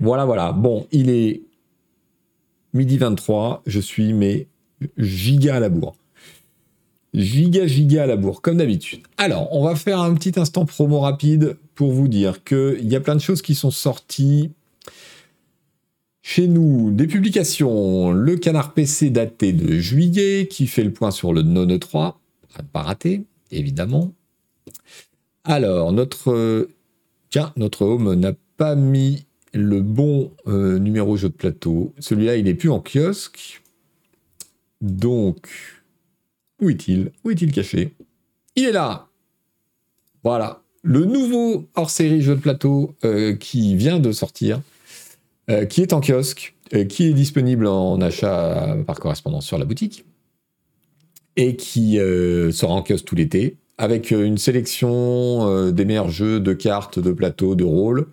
Voilà, 0.00 0.24
voilà. 0.24 0.52
Bon, 0.52 0.86
il 0.92 1.10
est 1.10 1.42
midi 2.74 2.98
23. 2.98 3.62
Je 3.66 3.80
suis, 3.80 4.12
mais 4.12 4.46
giga 4.98 5.56
à 5.56 5.60
la 5.60 5.68
bourre. 5.68 5.96
Giga, 7.14 7.66
giga 7.66 8.02
à 8.02 8.06
la 8.06 8.16
bourre, 8.16 8.42
comme 8.42 8.58
d'habitude. 8.58 9.00
Alors, 9.16 9.48
on 9.52 9.64
va 9.64 9.74
faire 9.74 10.00
un 10.00 10.12
petit 10.14 10.38
instant 10.38 10.66
promo 10.66 11.00
rapide 11.00 11.56
pour 11.74 11.92
vous 11.92 12.08
dire 12.08 12.44
qu'il 12.44 12.86
y 12.86 12.96
a 12.96 13.00
plein 13.00 13.16
de 13.16 13.20
choses 13.20 13.40
qui 13.40 13.54
sont 13.54 13.70
sorties 13.70 14.50
chez 16.20 16.46
nous. 16.48 16.90
Des 16.90 17.06
publications. 17.06 18.10
Le 18.10 18.36
canard 18.36 18.74
PC 18.74 19.10
daté 19.10 19.52
de 19.52 19.78
juillet, 19.78 20.48
qui 20.50 20.66
fait 20.66 20.84
le 20.84 20.92
point 20.92 21.10
sur 21.10 21.32
le 21.32 21.42
None 21.42 21.78
3. 21.78 22.20
À 22.58 22.62
pas 22.62 22.82
rater, 22.82 23.24
évidemment. 23.50 24.12
Alors, 25.44 25.92
notre. 25.92 26.68
Tiens, 27.30 27.52
notre 27.56 27.82
home 27.82 28.14
n'a 28.14 28.32
pas 28.56 28.74
mis 28.74 29.25
le 29.56 29.80
bon 29.80 30.32
euh, 30.46 30.78
numéro 30.78 31.16
jeu 31.16 31.28
de 31.28 31.34
plateau. 31.34 31.92
Celui-là, 31.98 32.36
il 32.36 32.44
n'est 32.44 32.54
plus 32.54 32.70
en 32.70 32.80
kiosque. 32.80 33.62
Donc, 34.80 35.48
Où 36.60 36.70
est-il? 36.70 37.12
Où 37.24 37.30
est-il 37.30 37.52
caché? 37.52 37.94
Il 38.54 38.64
est 38.64 38.72
là 38.72 39.08
Voilà. 40.22 40.62
Le 40.82 41.04
nouveau 41.04 41.66
hors-série 41.74 42.22
jeu 42.22 42.36
de 42.36 42.40
plateau 42.40 42.94
euh, 43.04 43.34
qui 43.34 43.76
vient 43.76 43.98
de 43.98 44.12
sortir, 44.12 44.62
euh, 45.50 45.64
qui 45.64 45.82
est 45.82 45.92
en 45.92 46.00
kiosque, 46.00 46.54
qui 46.88 47.04
est 47.04 47.12
disponible 47.12 47.66
en 47.66 48.00
achat 48.00 48.76
par 48.86 48.98
correspondance 48.98 49.46
sur 49.46 49.58
la 49.58 49.64
boutique, 49.64 50.04
et 51.36 51.54
qui 51.54 51.96
sera 51.96 52.72
en 52.72 52.82
kiosque 52.82 53.04
tout 53.04 53.14
l'été, 53.14 53.56
avec 53.78 54.10
une 54.10 54.36
sélection 54.36 55.70
des 55.70 55.84
meilleurs 55.84 56.10
jeux 56.10 56.40
de 56.40 56.52
cartes, 56.54 56.98
de 56.98 57.12
plateaux, 57.12 57.54
de 57.54 57.62
rôles, 57.62 58.08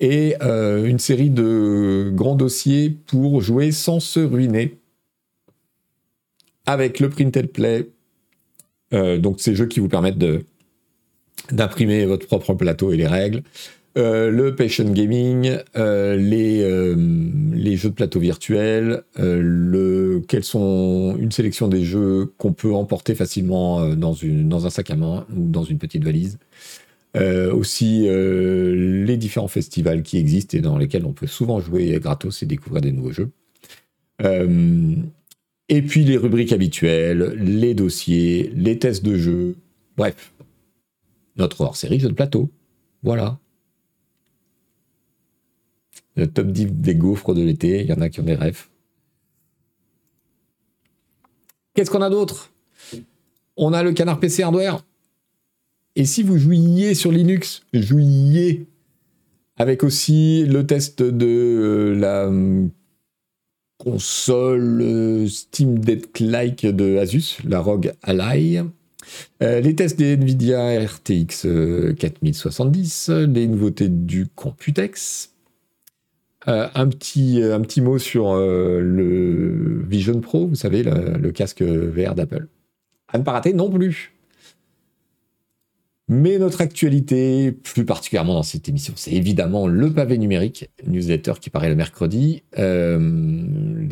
et 0.00 0.34
une 0.40 0.98
série 0.98 1.30
de 1.30 2.10
grands 2.14 2.34
dossiers 2.34 2.90
pour 3.06 3.42
jouer 3.42 3.70
sans 3.70 4.00
se 4.00 4.20
ruiner 4.20 4.80
avec 6.66 7.00
le 7.00 7.10
print 7.10 7.36
and 7.36 7.46
play. 7.52 7.90
Euh, 8.92 9.18
donc 9.18 9.40
ces 9.40 9.54
jeux 9.54 9.66
qui 9.66 9.80
vous 9.80 9.88
permettent 9.88 10.18
de 10.18 10.44
d'imprimer 11.52 12.04
votre 12.04 12.26
propre 12.26 12.54
plateau 12.54 12.92
et 12.92 12.96
les 12.96 13.06
règles. 13.06 13.42
Euh, 13.98 14.30
le 14.30 14.54
patient 14.54 14.88
gaming, 14.88 15.56
euh, 15.76 16.14
les, 16.14 16.94
les 17.56 17.76
jeux 17.76 17.88
de 17.88 17.94
plateau 17.94 18.20
virtuels, 18.20 19.02
le, 19.16 20.22
quels 20.28 20.44
sont 20.44 21.16
une 21.18 21.32
sélection 21.32 21.66
des 21.66 21.82
jeux 21.82 22.32
qu'on 22.38 22.52
peut 22.52 22.72
emporter 22.72 23.16
facilement 23.16 23.96
dans, 23.96 24.12
une, 24.12 24.48
dans 24.48 24.66
un 24.66 24.70
sac 24.70 24.90
à 24.90 24.96
main 24.96 25.26
ou 25.36 25.48
dans 25.48 25.64
une 25.64 25.78
petite 25.78 26.04
valise. 26.04 26.38
Aussi 27.14 28.06
les 28.08 29.16
différents 29.16 29.48
festivals 29.48 30.02
qui 30.02 30.18
existent 30.18 30.56
et 30.56 30.60
dans 30.60 30.78
lesquels 30.78 31.04
on 31.04 31.12
peut 31.12 31.26
souvent 31.26 31.60
jouer 31.60 31.98
gratos 32.00 32.42
et 32.42 32.46
découvrir 32.46 32.82
des 32.82 32.92
nouveaux 32.92 33.12
jeux. 33.12 33.30
Et 35.72 35.82
puis 35.82 36.04
les 36.04 36.16
rubriques 36.16 36.52
habituelles, 36.52 37.34
les 37.38 37.74
dossiers, 37.74 38.52
les 38.54 38.78
tests 38.78 39.04
de 39.04 39.16
jeu, 39.16 39.56
bref. 39.96 40.32
Notre 41.36 41.60
hors-série 41.62 42.00
jeu 42.00 42.08
de 42.08 42.14
plateau. 42.14 42.50
Voilà. 43.02 43.38
Le 46.16 46.26
top 46.26 46.48
10 46.48 46.66
des 46.72 46.96
gaufres 46.96 47.34
de 47.34 47.42
l'été, 47.42 47.80
il 47.80 47.86
y 47.86 47.92
en 47.92 48.00
a 48.00 48.08
qui 48.08 48.20
ont 48.20 48.24
des 48.24 48.34
rêves. 48.34 48.66
Qu'est-ce 51.72 51.90
qu'on 51.90 52.02
a 52.02 52.10
d'autre? 52.10 52.52
On 53.56 53.72
a 53.72 53.82
le 53.82 53.92
canard 53.92 54.18
PC 54.18 54.42
hardware. 54.42 54.84
Et 56.00 56.06
si 56.06 56.22
vous 56.22 56.38
jouiez 56.38 56.94
sur 56.94 57.12
Linux, 57.12 57.60
jouiez 57.74 58.64
avec 59.58 59.84
aussi 59.84 60.46
le 60.46 60.66
test 60.66 61.02
de 61.02 61.26
euh, 61.26 61.94
la 61.94 62.30
console 63.76 64.80
euh, 64.80 65.26
Steam 65.26 65.78
Deck-like 65.78 66.64
de 66.64 66.96
Asus, 66.96 67.36
la 67.46 67.60
ROG 67.60 67.92
Ally. 68.02 68.62
Euh, 69.42 69.60
les 69.60 69.74
tests 69.74 69.98
des 69.98 70.16
Nvidia 70.16 70.82
RTX 70.86 71.46
4070, 71.98 73.10
euh, 73.10 73.26
les 73.26 73.46
nouveautés 73.46 73.88
du 73.88 74.26
Computex. 74.34 75.34
un, 76.46 76.88
petit, 76.88 77.42
un 77.42 77.60
petit 77.60 77.82
mot 77.82 77.98
sur 77.98 78.34
le 78.36 79.84
Vision 79.86 80.18
Pro, 80.22 80.46
vous 80.46 80.54
savez, 80.54 80.82
le 80.82 81.30
casque 81.30 81.60
VR 81.60 82.14
d'Apple. 82.14 82.46
À 83.12 83.18
ne 83.18 83.22
pas 83.22 83.32
rater 83.32 83.52
non 83.52 83.68
plus. 83.68 84.14
Mais 86.12 86.38
notre 86.38 86.60
actualité, 86.60 87.52
plus 87.52 87.84
particulièrement 87.84 88.34
dans 88.34 88.42
cette 88.42 88.68
émission, 88.68 88.94
c'est 88.96 89.12
évidemment 89.12 89.68
le 89.68 89.92
pavé 89.92 90.18
numérique, 90.18 90.68
newsletter 90.84 91.34
qui 91.40 91.50
paraît 91.50 91.68
le 91.68 91.76
mercredi. 91.76 92.42
Euh, 92.58 92.98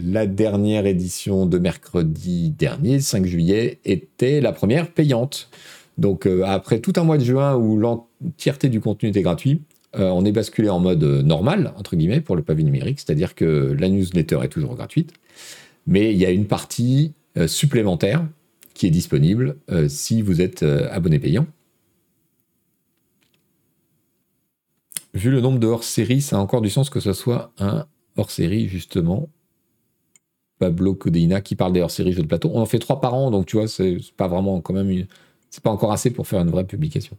la 0.02 0.26
dernière 0.26 0.84
édition 0.84 1.46
de 1.46 1.58
mercredi 1.60 2.50
dernier, 2.50 2.98
5 2.98 3.24
juillet, 3.24 3.78
était 3.84 4.40
la 4.40 4.50
première 4.50 4.90
payante. 4.90 5.48
Donc 5.96 6.26
euh, 6.26 6.42
après 6.44 6.80
tout 6.80 6.92
un 6.96 7.04
mois 7.04 7.18
de 7.18 7.24
juin 7.24 7.54
où 7.54 7.78
l'entièreté 7.78 8.68
du 8.68 8.80
contenu 8.80 9.10
était 9.10 9.22
gratuit, 9.22 9.62
euh, 9.96 10.10
on 10.10 10.24
est 10.24 10.32
basculé 10.32 10.70
en 10.70 10.80
mode 10.80 11.04
normal, 11.04 11.72
entre 11.76 11.94
guillemets, 11.94 12.20
pour 12.20 12.34
le 12.34 12.42
pavé 12.42 12.64
numérique, 12.64 12.98
c'est-à-dire 12.98 13.36
que 13.36 13.76
la 13.78 13.88
newsletter 13.88 14.40
est 14.42 14.48
toujours 14.48 14.74
gratuite, 14.74 15.12
mais 15.86 16.12
il 16.12 16.18
y 16.18 16.26
a 16.26 16.30
une 16.30 16.46
partie 16.46 17.12
supplémentaire 17.46 18.26
qui 18.74 18.88
est 18.88 18.90
disponible 18.90 19.56
si 19.86 20.20
vous 20.20 20.40
êtes 20.40 20.64
abonné 20.64 21.20
payant. 21.20 21.46
Vu 25.18 25.30
le 25.30 25.40
nombre 25.40 25.58
de 25.58 25.66
hors-série, 25.66 26.20
ça 26.22 26.36
a 26.36 26.38
encore 26.38 26.60
du 26.60 26.70
sens 26.70 26.88
que 26.90 27.00
ce 27.00 27.12
soit 27.12 27.52
un 27.58 27.86
hors-série, 28.16 28.68
justement. 28.68 29.28
Pablo 30.58 30.94
Codeina 30.94 31.40
qui 31.40 31.54
parle 31.54 31.72
des 31.72 31.80
hors-séries 31.80 32.12
jeux 32.12 32.22
de 32.22 32.26
plateau. 32.26 32.50
On 32.52 32.60
en 32.60 32.66
fait 32.66 32.78
trois 32.78 33.00
par 33.00 33.14
an, 33.14 33.30
donc 33.30 33.46
tu 33.46 33.56
vois, 33.56 33.68
c'est 33.68 33.98
pas 34.16 34.28
vraiment 34.28 34.60
quand 34.60 34.74
même. 34.74 35.06
C'est 35.50 35.62
pas 35.62 35.70
encore 35.70 35.92
assez 35.92 36.10
pour 36.10 36.26
faire 36.26 36.40
une 36.40 36.50
vraie 36.50 36.64
publication. 36.64 37.16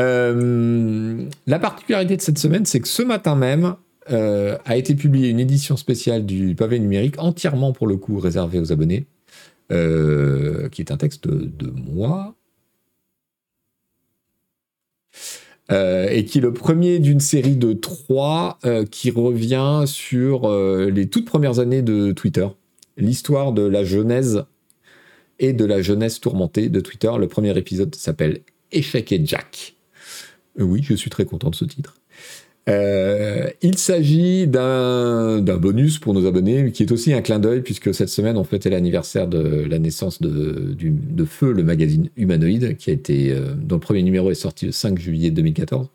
Euh, 0.00 1.28
la 1.46 1.58
particularité 1.58 2.16
de 2.16 2.22
cette 2.22 2.38
semaine, 2.38 2.64
c'est 2.64 2.80
que 2.80 2.88
ce 2.88 3.02
matin 3.02 3.34
même 3.34 3.74
euh, 4.10 4.56
a 4.64 4.76
été 4.76 4.94
publiée 4.94 5.28
une 5.28 5.40
édition 5.40 5.76
spéciale 5.76 6.24
du 6.24 6.54
pavé 6.54 6.78
numérique, 6.78 7.16
entièrement 7.18 7.72
pour 7.72 7.86
le 7.86 7.96
coup 7.96 8.18
réservée 8.18 8.58
aux 8.58 8.72
abonnés, 8.72 9.06
euh, 9.70 10.68
qui 10.70 10.80
est 10.80 10.92
un 10.92 10.96
texte 10.96 11.28
de 11.28 11.70
moi, 11.70 12.37
Euh, 15.70 16.08
et 16.08 16.24
qui 16.24 16.38
est 16.38 16.40
le 16.40 16.54
premier 16.54 16.98
d'une 16.98 17.20
série 17.20 17.56
de 17.56 17.74
trois 17.74 18.58
euh, 18.64 18.86
qui 18.86 19.10
revient 19.10 19.82
sur 19.86 20.48
euh, 20.48 20.90
les 20.90 21.10
toutes 21.10 21.26
premières 21.26 21.58
années 21.58 21.82
de 21.82 22.12
Twitter, 22.12 22.48
l'histoire 22.96 23.52
de 23.52 23.62
la 23.62 23.84
genèse 23.84 24.44
et 25.38 25.52
de 25.52 25.66
la 25.66 25.82
jeunesse 25.82 26.20
tourmentée 26.20 26.70
de 26.70 26.80
Twitter. 26.80 27.10
Le 27.18 27.28
premier 27.28 27.56
épisode 27.58 27.94
s'appelle 27.94 28.40
Échec 28.72 29.12
et 29.12 29.20
Jack. 29.22 29.74
oui, 30.58 30.82
je 30.82 30.94
suis 30.94 31.10
très 31.10 31.26
content 31.26 31.50
de 31.50 31.54
ce 31.54 31.66
titre. 31.66 31.96
Euh, 32.68 33.48
il 33.62 33.78
s'agit 33.78 34.46
d'un 34.46 35.40
bonus 35.40 35.98
pour 35.98 36.12
nos 36.12 36.26
abonnés, 36.26 36.70
qui 36.70 36.82
est 36.82 36.92
aussi 36.92 37.12
un 37.12 37.22
clin 37.22 37.38
d'œil, 37.38 37.62
puisque 37.62 37.94
cette 37.94 38.10
semaine, 38.10 38.36
on 38.36 38.44
fêtait 38.44 38.70
l'anniversaire 38.70 39.26
de 39.26 39.64
la 39.64 39.78
naissance 39.78 40.20
de, 40.20 41.24
Feu, 41.24 41.52
le 41.52 41.62
magazine 41.62 42.10
humanoïde, 42.16 42.76
qui 42.76 42.90
a 42.90 42.92
été, 42.92 43.32
euh, 43.32 43.54
dont 43.54 43.76
le 43.76 43.80
premier 43.80 44.02
numéro 44.02 44.30
est 44.30 44.34
sorti 44.34 44.66
le 44.66 44.72
5 44.72 44.98
juillet 44.98 45.30
2014. 45.30 45.88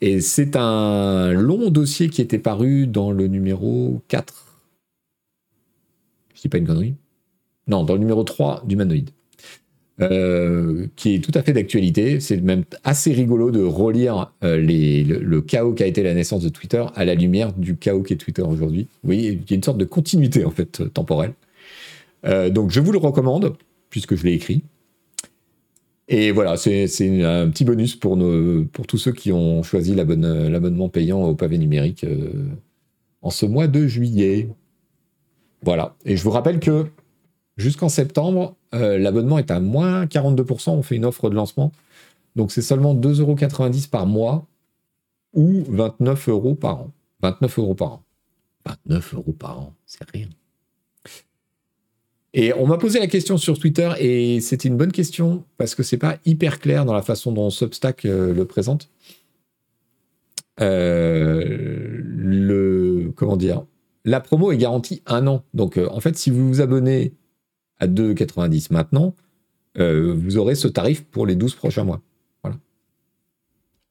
Et 0.00 0.20
c'est 0.20 0.56
un 0.56 1.32
long 1.32 1.70
dossier 1.70 2.08
qui 2.08 2.22
était 2.22 2.38
paru 2.38 2.86
dans 2.86 3.10
le 3.10 3.26
numéro 3.28 4.02
4. 4.08 4.46
Je 6.34 6.42
dis 6.42 6.48
pas 6.48 6.58
une 6.58 6.66
connerie 6.66 6.94
Non, 7.66 7.84
dans 7.84 7.94
le 7.94 8.00
numéro 8.00 8.22
3 8.22 8.64
d'humanoïde. 8.66 9.10
Euh, 10.02 10.88
qui 10.94 11.14
est 11.14 11.18
tout 11.20 11.32
à 11.34 11.42
fait 11.42 11.54
d'actualité. 11.54 12.20
C'est 12.20 12.38
même 12.42 12.64
assez 12.84 13.14
rigolo 13.14 13.50
de 13.50 13.62
relire 13.62 14.30
euh, 14.44 14.58
les, 14.58 15.02
le, 15.02 15.40
chaos 15.40 15.72
qui 15.72 15.82
a 15.84 15.86
été 15.86 16.02
la 16.02 16.12
naissance 16.12 16.42
de 16.42 16.50
Twitter 16.50 16.84
à 16.94 17.06
la 17.06 17.14
lumière 17.14 17.54
du 17.54 17.76
chaos 17.76 18.02
qui 18.02 18.12
est 18.12 18.18
Twitter 18.18 18.42
aujourd'hui. 18.42 18.88
Oui, 19.04 19.40
il 19.42 19.50
y 19.50 19.54
a 19.54 19.56
une 19.56 19.62
sorte 19.62 19.78
de 19.78 19.86
continuité 19.86 20.44
en 20.44 20.50
fait 20.50 20.92
temporelle. 20.92 21.32
Euh, 22.26 22.50
donc 22.50 22.72
je 22.72 22.80
vous 22.80 22.92
le 22.92 22.98
recommande 22.98 23.56
puisque 23.88 24.16
je 24.16 24.24
l'ai 24.24 24.34
écrit. 24.34 24.64
Et 26.08 26.30
voilà, 26.30 26.58
c'est 26.58 26.84
un 27.24 27.48
petit 27.48 27.64
bonus 27.64 27.96
pour, 27.96 28.18
pour 28.72 28.86
tous 28.86 28.98
ceux 28.98 29.12
qui 29.12 29.32
ont 29.32 29.62
choisi 29.62 29.94
l'abonnement 29.94 30.90
payant 30.90 31.22
au 31.22 31.34
pavé 31.34 31.58
numérique 31.58 32.06
en 33.22 33.30
ce 33.30 33.44
mois 33.44 33.66
de 33.66 33.88
juillet. 33.88 34.48
Voilà. 35.62 35.96
Et 36.04 36.16
je 36.16 36.22
vous 36.22 36.30
rappelle 36.30 36.60
que 36.60 36.86
jusqu'en 37.56 37.88
septembre, 37.88 38.56
euh, 38.74 38.98
l'abonnement 38.98 39.38
est 39.38 39.50
à 39.50 39.60
moins 39.60 40.06
42%. 40.06 40.70
On 40.70 40.82
fait 40.82 40.96
une 40.96 41.04
offre 41.04 41.30
de 41.30 41.34
lancement. 41.34 41.72
Donc 42.34 42.52
c'est 42.52 42.62
seulement 42.62 42.94
2,90€ 42.94 43.88
par 43.88 44.06
mois 44.06 44.46
ou 45.32 45.64
29 45.68 46.28
euros 46.28 46.54
par 46.54 46.80
an. 46.80 46.90
29 47.22 47.58
euros 47.58 47.74
par 47.74 47.92
an. 47.92 48.02
29 48.66 49.14
euros 49.14 49.32
par 49.32 49.60
an, 49.60 49.74
c'est 49.86 50.08
rien. 50.10 50.26
Et 52.34 52.52
on 52.52 52.66
m'a 52.66 52.76
posé 52.76 52.98
la 52.98 53.06
question 53.06 53.38
sur 53.38 53.58
Twitter 53.58 53.90
et 53.98 54.40
c'était 54.40 54.68
une 54.68 54.76
bonne 54.76 54.92
question 54.92 55.44
parce 55.56 55.74
que 55.74 55.82
c'est 55.82 55.96
pas 55.96 56.18
hyper 56.26 56.58
clair 56.58 56.84
dans 56.84 56.92
la 56.92 57.00
façon 57.00 57.32
dont 57.32 57.48
Substack 57.48 58.04
euh, 58.04 58.34
le 58.34 58.44
présente. 58.44 58.90
Euh, 60.60 62.00
le 62.02 63.12
comment 63.14 63.36
dire 63.36 63.64
La 64.04 64.20
promo 64.20 64.52
est 64.52 64.58
garantie 64.58 65.02
un 65.06 65.26
an. 65.26 65.44
Donc 65.54 65.78
en 65.78 66.00
fait, 66.00 66.18
si 66.18 66.30
vous 66.30 66.46
vous 66.46 66.60
abonnez 66.60 67.14
à 67.78 67.86
2,90 67.86 68.72
maintenant, 68.72 69.14
euh, 69.78 70.14
vous 70.14 70.38
aurez 70.38 70.54
ce 70.54 70.68
tarif 70.68 71.04
pour 71.04 71.26
les 71.26 71.36
12 71.36 71.54
prochains 71.54 71.84
mois. 71.84 72.02
Voilà. 72.42 72.58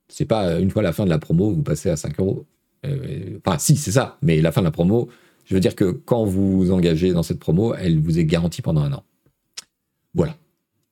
C'est 0.08 0.26
pas 0.26 0.60
une 0.60 0.72
fois 0.72 0.82
la 0.82 0.94
fin 0.94 1.06
de 1.06 1.10
la 1.10 1.20
promo, 1.20 1.52
vous 1.52 1.64
passez 1.64 1.90
à 1.90 1.96
5 1.96 2.20
euros. 2.20 2.46
Euh, 2.86 3.40
enfin, 3.46 3.58
si, 3.60 3.76
c'est 3.76 3.92
ça, 3.92 4.18
mais 4.22 4.42
la 4.42 4.52
fin 4.52 4.62
de 4.62 4.66
la 4.66 4.72
promo, 4.72 5.10
je 5.46 5.54
veux 5.54 5.60
dire 5.60 5.76
que 5.76 5.92
quand 5.92 6.26
vous 6.26 6.58
vous 6.58 6.72
engagez 6.72 7.14
dans 7.14 7.24
cette 7.24 7.40
promo, 7.40 7.76
elle 7.76 8.00
vous 8.00 8.20
est 8.20 8.26
garantie 8.26 8.62
pendant 8.62 8.82
un 8.82 8.94
an. 8.94 9.04
Voilà. 10.14 10.38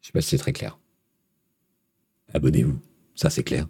Je 0.01 0.07
sais 0.07 0.11
pas 0.11 0.21
si 0.21 0.29
c'est 0.29 0.37
très 0.37 0.53
clair. 0.53 0.77
Abonnez-vous. 2.33 2.77
Ça, 3.15 3.29
c'est 3.29 3.43
clair. 3.43 3.67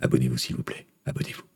Abonnez-vous, 0.00 0.36
s'il 0.36 0.56
vous 0.56 0.62
plaît. 0.62 0.86
Abonnez-vous. 1.06 1.51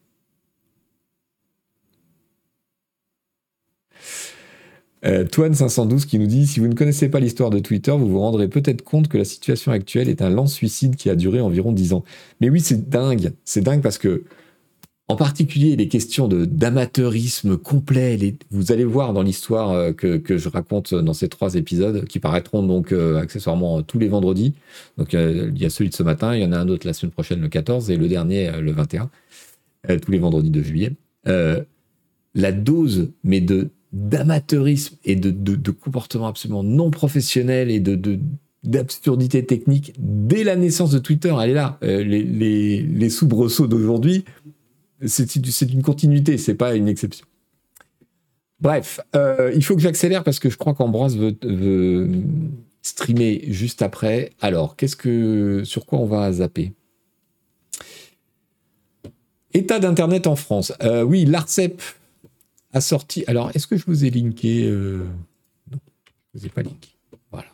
Euh, 5.05 5.25
Toine512 5.25 6.07
qui 6.07 6.19
nous 6.19 6.27
dit 6.27 6.47
Si 6.47 6.61
vous 6.61 6.69
ne 6.69 6.75
connaissez 6.75 7.09
pas 7.09 7.21
l'histoire 7.21 7.51
de 7.51 7.59
Twitter, 7.59 7.93
vous 7.93 8.09
vous 8.09 8.21
rendrez 8.21 8.49
peut-être 8.49 8.83
compte 8.83 9.09
que 9.09 9.19
la 9.19 9.25
situation 9.25 9.73
actuelle 9.73 10.09
est 10.09 10.23
un 10.23 10.31
lent 10.31 10.47
suicide 10.47 10.97
qui 10.97 11.11
a 11.11 11.17
duré 11.17 11.41
environ 11.41 11.73
10 11.73 11.93
ans. 11.93 12.05
Mais 12.41 12.49
oui, 12.49 12.61
c'est 12.61 12.89
dingue. 12.89 13.33
C'est 13.45 13.61
dingue 13.61 13.83
parce 13.83 13.99
que, 13.99 14.25
en 15.09 15.17
particulier, 15.17 15.77
les 15.77 15.89
questions 15.89 16.29
d'amateurisme 16.29 17.59
complet, 17.59 18.37
vous 18.51 18.73
allez 18.73 18.85
voir 18.85 19.13
dans 19.13 19.23
l'histoire 19.23 19.71
euh, 19.73 19.93
que, 19.93 20.39
je 20.39 20.49
raconte 20.49 20.95
dans 20.95 21.13
ces 21.13 21.29
trois 21.29 21.55
épisodes 21.55 22.07
qui 22.07 22.19
paraîtront 22.19 22.63
donc 22.63 22.93
euh, 22.93 23.19
accessoirement 23.19 23.83
tous 23.83 23.99
les 23.99 24.09
vendredis. 24.09 24.55
Donc 24.97 25.13
il 25.13 25.59
y 25.59 25.67
a 25.67 25.71
celui 25.71 25.91
de 25.91 25.95
ce 25.95 26.03
matin, 26.03 26.35
il 26.35 26.43
y 26.43 26.45
en 26.45 26.53
a 26.53 26.59
un 26.59 26.69
autre 26.69 26.87
la 26.87 26.95
semaine 26.95 27.13
prochaine, 27.13 27.41
le 27.41 27.49
14, 27.49 27.91
et 27.91 27.97
le 27.97 28.09
dernier, 28.09 28.51
le 28.61 28.73
21, 28.73 29.11
tous 30.03 30.11
les 30.11 30.19
vendredis 30.19 30.51
de 30.51 30.63
juillet. 30.63 30.93
la 31.27 32.53
dose, 32.53 33.11
mais 33.23 33.41
de 33.41 33.71
d'amateurisme 33.93 34.97
et 35.05 35.17
de, 35.17 35.31
de, 35.31 35.71
comportement 35.71 36.27
absolument 36.27 36.63
non 36.63 36.91
professionnel 36.91 37.71
et 37.71 37.81
de, 37.81 38.19
d'absurdité 38.65 39.45
technique 39.45 39.95
dès 39.99 40.45
la 40.45 40.57
naissance 40.57 40.91
de 40.91 40.99
Twitter. 40.99 41.35
Elle 41.41 41.51
est 41.51 41.55
là. 41.55 41.79
Euh, 41.83 42.03
les, 42.03 42.83
les, 42.83 43.11
soubresauts 43.11 43.67
d'aujourd'hui, 43.67 44.25
c'est, 45.05 45.29
c'est 45.47 45.73
une 45.73 45.83
continuité, 45.83 46.37
c'est 46.39 46.55
pas 46.55 46.75
une 46.75 46.89
exception. 46.89 47.27
Bref, 48.61 49.01
euh, 49.15 49.53
il 49.55 49.63
faut 49.65 49.75
que 49.77 49.83
j'accélère 49.83 50.25
parce 50.25 50.39
que 50.39 50.49
je 50.51 50.57
crois 50.57 50.75
qu'Ambroise 50.75 51.17
veut, 51.17 51.37
veut, 51.43 52.09
streamer 52.83 53.45
juste 53.49 53.83
après. 53.83 54.31
Alors, 54.41 54.77
qu'est-ce 54.77 54.97
que, 54.97 55.63
sur 55.65 55.87
quoi 55.87 55.99
on 55.99 56.07
va 56.07 56.33
zapper? 56.33 56.73
État 59.53 59.79
d'Internet 59.79 60.27
en 60.27 60.37
France. 60.37 60.73
Euh, 60.83 61.03
oui, 61.03 61.25
l'ARCEP 61.25 61.83
Alors, 63.27 63.51
est-ce 63.55 63.67
que 63.67 63.77
je 63.77 63.85
vous 63.87 64.05
ai 64.05 64.11
linké 64.11 64.65
euh, 64.65 65.05
Non, 65.71 65.79
je 66.05 66.13
ne 66.35 66.41
vous 66.41 66.47
ai 66.47 66.49
pas 66.49 66.63
linké. 66.63 66.91
Voilà. 67.31 67.49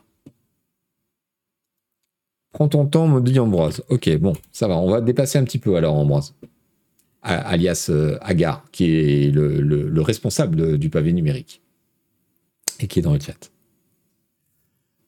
Prends 2.52 2.68
ton 2.68 2.86
temps, 2.86 3.06
me 3.08 3.20
dit 3.20 3.38
Ambroise. 3.38 3.82
Ok, 3.88 4.10
bon, 4.18 4.34
ça 4.50 4.68
va. 4.68 4.76
On 4.76 4.90
va 4.90 5.00
dépasser 5.00 5.38
un 5.38 5.44
petit 5.44 5.58
peu 5.58 5.76
alors, 5.76 5.94
Ambroise. 5.94 6.34
Alias 7.22 7.86
euh, 7.90 8.18
Agar, 8.20 8.64
qui 8.72 8.96
est 8.96 9.30
le, 9.30 10.00
responsable 10.00 10.76
du 10.76 10.90
pavé 10.90 11.12
numérique 11.12 11.60
et 12.80 12.88
qui 12.88 12.98
est 12.98 13.02
dans 13.02 13.12
le 13.12 13.20
chat. 13.20 13.50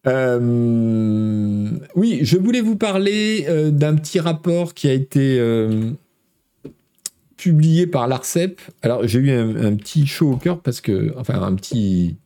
Euh, 0.07 1.71
oui, 1.97 2.21
je 2.23 2.37
voulais 2.37 2.61
vous 2.61 2.77
parler 2.77 3.47
d'un 3.73 3.97
petit 3.97 4.21
rapport 4.21 4.75
qui 4.75 4.87
a 4.89 4.93
été 4.93 5.41
publié 7.45 7.87
par 7.87 8.09
l'ARCEP. 8.09 8.59
Alors, 8.81 9.07
j'ai 9.07 9.19
eu 9.19 9.31
un, 9.31 9.77
petit 9.77 10.07
chaud 10.07 10.33
au 10.33 10.37
cœur 10.37 10.61
parce 10.61 10.81
que, 10.81 11.13
enfin, 11.19 11.43
un 11.43 11.55
petit, 11.55 12.17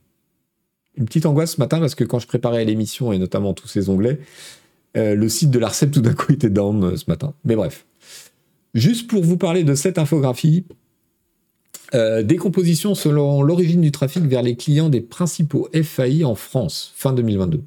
une 0.96 1.06
petite 1.06 1.26
angoisse 1.26 1.56
ce 1.56 1.60
matin 1.60 1.80
parce 1.80 1.96
que 1.96 2.04
quand 2.04 2.20
je 2.20 2.28
préparais 2.28 2.64
l'émission 2.64 3.12
et 3.12 3.18
notamment 3.18 3.52
tous 3.52 3.66
ces 3.66 3.88
onglets, 3.88 4.20
euh, 4.96 5.16
le 5.16 5.28
site 5.28 5.50
de 5.50 5.58
l'ARCEP 5.58 5.90
tout 5.90 6.00
d'un 6.00 6.14
coup 6.14 6.32
était 6.32 6.50
down 6.50 6.84
euh, 6.84 6.96
ce 6.96 7.06
matin. 7.08 7.34
Mais 7.44 7.56
bref. 7.56 7.84
Juste 8.74 9.10
pour 9.10 9.24
vous 9.24 9.36
parler 9.36 9.64
de 9.64 9.74
cette 9.74 9.98
infographie, 9.98 10.66
euh, 11.94 12.22
décomposition 12.22 12.94
selon 12.94 13.42
l'origine 13.42 13.80
du 13.80 13.90
trafic 13.90 14.22
vers 14.22 14.42
les 14.42 14.54
clients 14.54 14.88
des 14.88 15.00
principaux 15.00 15.68
FAI 15.74 16.22
en 16.22 16.36
France, 16.36 16.92
fin 16.94 17.12
2022 17.12 17.64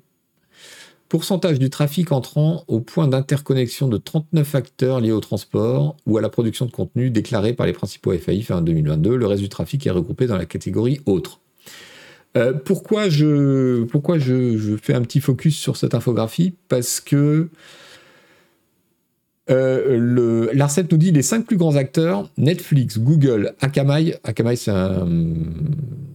pourcentage 1.12 1.60
du 1.60 1.70
trafic 1.70 2.14
entrant 2.14 2.64
au 2.70 2.80
point 2.80 3.06
d'interconnexion 3.06 3.90
de 3.90 3.98
39 3.98 4.56
acteurs 4.56 5.02
liés 5.02 5.12
au 5.12 5.20
transport 5.20 5.98
ou 6.06 6.18
à 6.18 6.22
la 6.22 6.30
production 6.30 6.66
de 6.66 6.72
contenu 6.72 7.10
déclaré 7.10 7.52
par 7.52 7.66
les 7.66 7.74
principaux 7.74 8.14
FAI 8.18 8.42
fin 8.42 8.62
2022. 8.62 9.18
Le 9.18 9.28
reste 9.28 9.42
du 9.42 9.50
trafic 9.50 9.86
est 9.86 9.92
regroupé 9.92 10.26
dans 10.26 10.38
la 10.38 10.46
catégorie 10.46 11.02
autres. 11.06 11.42
Euh, 12.38 12.54
pourquoi 12.54 13.10
je, 13.10 13.84
pourquoi 13.84 14.20
je, 14.20 14.78
fais 14.82 14.94
un 14.94 15.02
petit 15.02 15.20
focus 15.20 15.58
sur 15.58 15.76
cette 15.76 15.96
infographie? 15.96 16.54
Parce 16.70 17.02
que 17.02 17.50
euh, 19.50 20.50
l'ARCEP 20.54 20.90
nous 20.94 20.98
dit 20.98 21.12
les 21.12 21.24
cinq 21.24 21.46
plus 21.46 21.58
grands 21.58 21.76
acteurs 21.76 22.30
Netflix, 22.38 23.00
Google, 23.00 23.54
Akamai. 23.60 24.16
Akamai, 24.24 24.56
c'est 24.56 24.72
un 24.72 25.10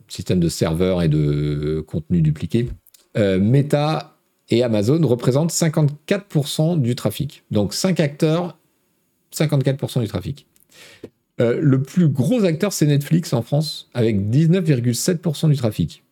système 0.08 0.40
de 0.40 0.48
serveurs 0.48 1.02
et 1.02 1.08
de 1.08 1.84
contenu 1.86 2.22
dupliqué. 2.22 2.70
Euh, 3.18 3.38
Meta 3.38 4.15
et 4.48 4.62
Amazon 4.62 5.04
représente 5.06 5.52
54% 5.52 6.80
du 6.80 6.94
trafic. 6.94 7.44
Donc 7.50 7.74
5 7.74 8.00
acteurs, 8.00 8.58
54% 9.32 10.00
du 10.00 10.08
trafic. 10.08 10.46
Euh, 11.40 11.58
le 11.60 11.82
plus 11.82 12.08
gros 12.08 12.44
acteur, 12.44 12.72
c'est 12.72 12.86
Netflix 12.86 13.32
en 13.32 13.42
France, 13.42 13.90
avec 13.92 14.16
19,7% 14.18 15.50
du 15.50 15.56
trafic. 15.56 16.02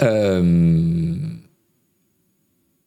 Euh, 0.00 1.16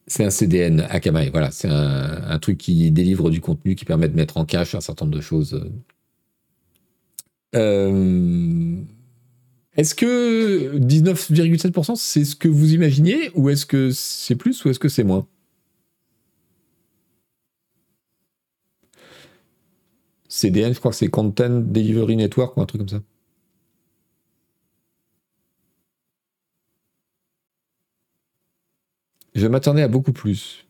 c'est 0.06 0.24
un 0.24 0.30
CDN 0.30 0.86
Akamai, 0.88 1.30
voilà, 1.30 1.50
c'est 1.50 1.68
un, 1.68 2.30
un, 2.30 2.38
truc 2.38 2.58
qui 2.58 2.90
délivre 2.90 3.30
du 3.30 3.40
contenu 3.40 3.74
qui 3.74 3.84
permet 3.84 4.08
de 4.08 4.16
mettre 4.16 4.38
en 4.38 4.46
cache 4.46 4.74
un 4.74 4.80
certain 4.80 5.04
nombre 5.04 5.16
de 5.16 5.22
choses. 5.22 5.62
Euh, 7.54 8.82
est-ce 9.76 9.94
que 9.94 10.78
19,7% 10.78 11.96
c'est 11.96 12.24
ce 12.24 12.36
que 12.36 12.48
vous 12.48 12.74
imaginiez 12.74 13.30
ou 13.34 13.48
est-ce 13.50 13.66
que 13.66 13.90
c'est 13.90 14.36
plus 14.36 14.64
ou 14.64 14.70
est-ce 14.70 14.78
que 14.78 14.88
c'est 14.88 15.04
moins? 15.04 15.26
CDN, 20.28 20.72
je 20.74 20.78
crois 20.80 20.90
que 20.90 20.96
c'est 20.96 21.08
Content 21.08 21.60
Delivery 21.60 22.16
Network 22.16 22.56
ou 22.56 22.60
un 22.62 22.66
truc 22.66 22.80
comme 22.80 22.88
ça. 22.88 23.02
Je 29.34 29.46
m'attendais 29.46 29.82
à 29.82 29.88
beaucoup 29.88 30.12
plus. 30.12 30.64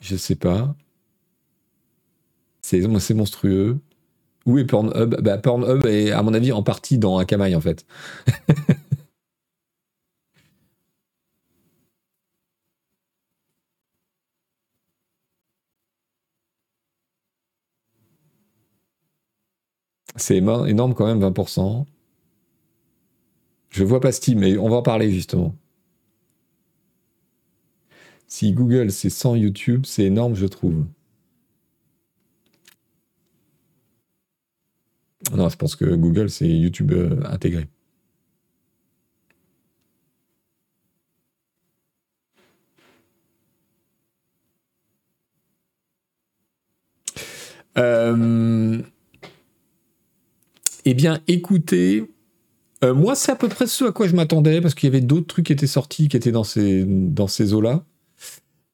Je 0.00 0.16
sais 0.16 0.36
pas. 0.36 0.74
C'est 2.60 2.82
monstrueux. 3.14 3.78
Où 4.46 4.58
est 4.58 4.64
Pornhub? 4.64 5.20
Bah, 5.20 5.38
Pornhub 5.38 5.84
est, 5.86 6.10
à 6.12 6.22
mon 6.22 6.32
avis, 6.34 6.52
en 6.52 6.62
partie 6.62 6.98
dans 6.98 7.18
Akamai, 7.18 7.54
en 7.54 7.60
fait. 7.60 7.84
C'est 20.16 20.36
énorme 20.38 20.94
quand 20.94 21.06
même, 21.06 21.20
20%. 21.20 21.86
Je 23.70 23.84
vois 23.84 24.00
pas 24.00 24.10
Steam, 24.12 24.40
mais 24.40 24.56
on 24.58 24.68
va 24.68 24.76
en 24.76 24.82
parler 24.82 25.12
justement. 25.12 25.54
Si 28.28 28.52
Google 28.52 28.92
c'est 28.92 29.10
100 29.10 29.34
YouTube, 29.34 29.84
c'est 29.84 30.04
énorme, 30.04 30.36
je 30.36 30.46
trouve. 30.46 30.84
Non, 35.32 35.48
je 35.48 35.56
pense 35.56 35.76
que 35.76 35.84
Google, 35.94 36.30
c'est 36.30 36.48
YouTube 36.48 36.92
euh, 36.92 37.20
intégré. 37.24 37.68
Euh, 47.78 48.80
eh 50.84 50.94
bien, 50.94 51.20
écoutez, 51.28 52.04
euh, 52.84 52.94
moi, 52.94 53.14
c'est 53.14 53.32
à 53.32 53.36
peu 53.36 53.48
près 53.48 53.66
ce 53.66 53.84
à 53.86 53.92
quoi 53.92 54.06
je 54.08 54.14
m'attendais, 54.14 54.60
parce 54.60 54.74
qu'il 54.74 54.88
y 54.88 54.92
avait 54.92 55.00
d'autres 55.00 55.26
trucs 55.26 55.46
qui 55.46 55.52
étaient 55.52 55.66
sortis, 55.66 56.08
qui 56.08 56.16
étaient 56.16 56.32
dans 56.32 56.44
ces, 56.44 56.84
dans 56.86 57.26
ces 57.26 57.52
eaux-là. 57.52 57.84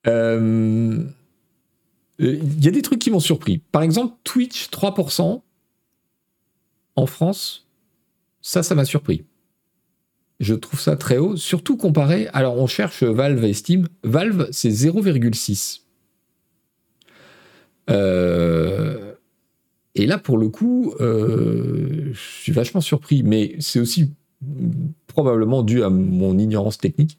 Il 0.07 1.13
y 2.65 2.69
a 2.69 2.71
des 2.71 2.83
trucs 2.83 3.01
qui 3.01 3.11
m'ont 3.11 3.21
surpris. 3.21 3.59
Par 3.73 3.83
exemple, 3.83 4.15
Twitch, 4.25 4.69
3% 4.71 5.43
en 6.97 7.07
France, 7.07 7.67
ça, 8.41 8.63
ça 8.63 8.75
m'a 8.75 8.85
surpris. 8.85 9.25
Je 10.41 10.55
trouve 10.55 10.81
ça 10.81 10.97
très 10.97 11.19
haut, 11.19 11.37
surtout 11.37 11.77
comparé. 11.77 12.29
Alors, 12.33 12.59
on 12.59 12.67
cherche 12.67 13.05
Valve 13.05 13.53
Steam. 13.53 13.87
Valve, 14.03 14.49
c'est 14.51 14.71
0,6. 14.71 15.83
Euh, 17.91 19.15
et 19.95 20.07
là, 20.07 20.19
pour 20.19 20.39
le 20.39 20.49
coup, 20.49 20.95
euh, 21.01 22.11
je 22.13 22.21
suis 22.21 22.53
vachement 22.53 22.81
surpris. 22.81 23.23
Mais 23.23 23.55
c'est 23.61 23.79
aussi 23.79 24.13
probablement 25.07 25.63
dû 25.63 25.85
à 25.85 25.91
mon 25.91 26.37
ignorance 26.39 26.79
technique. 26.79 27.19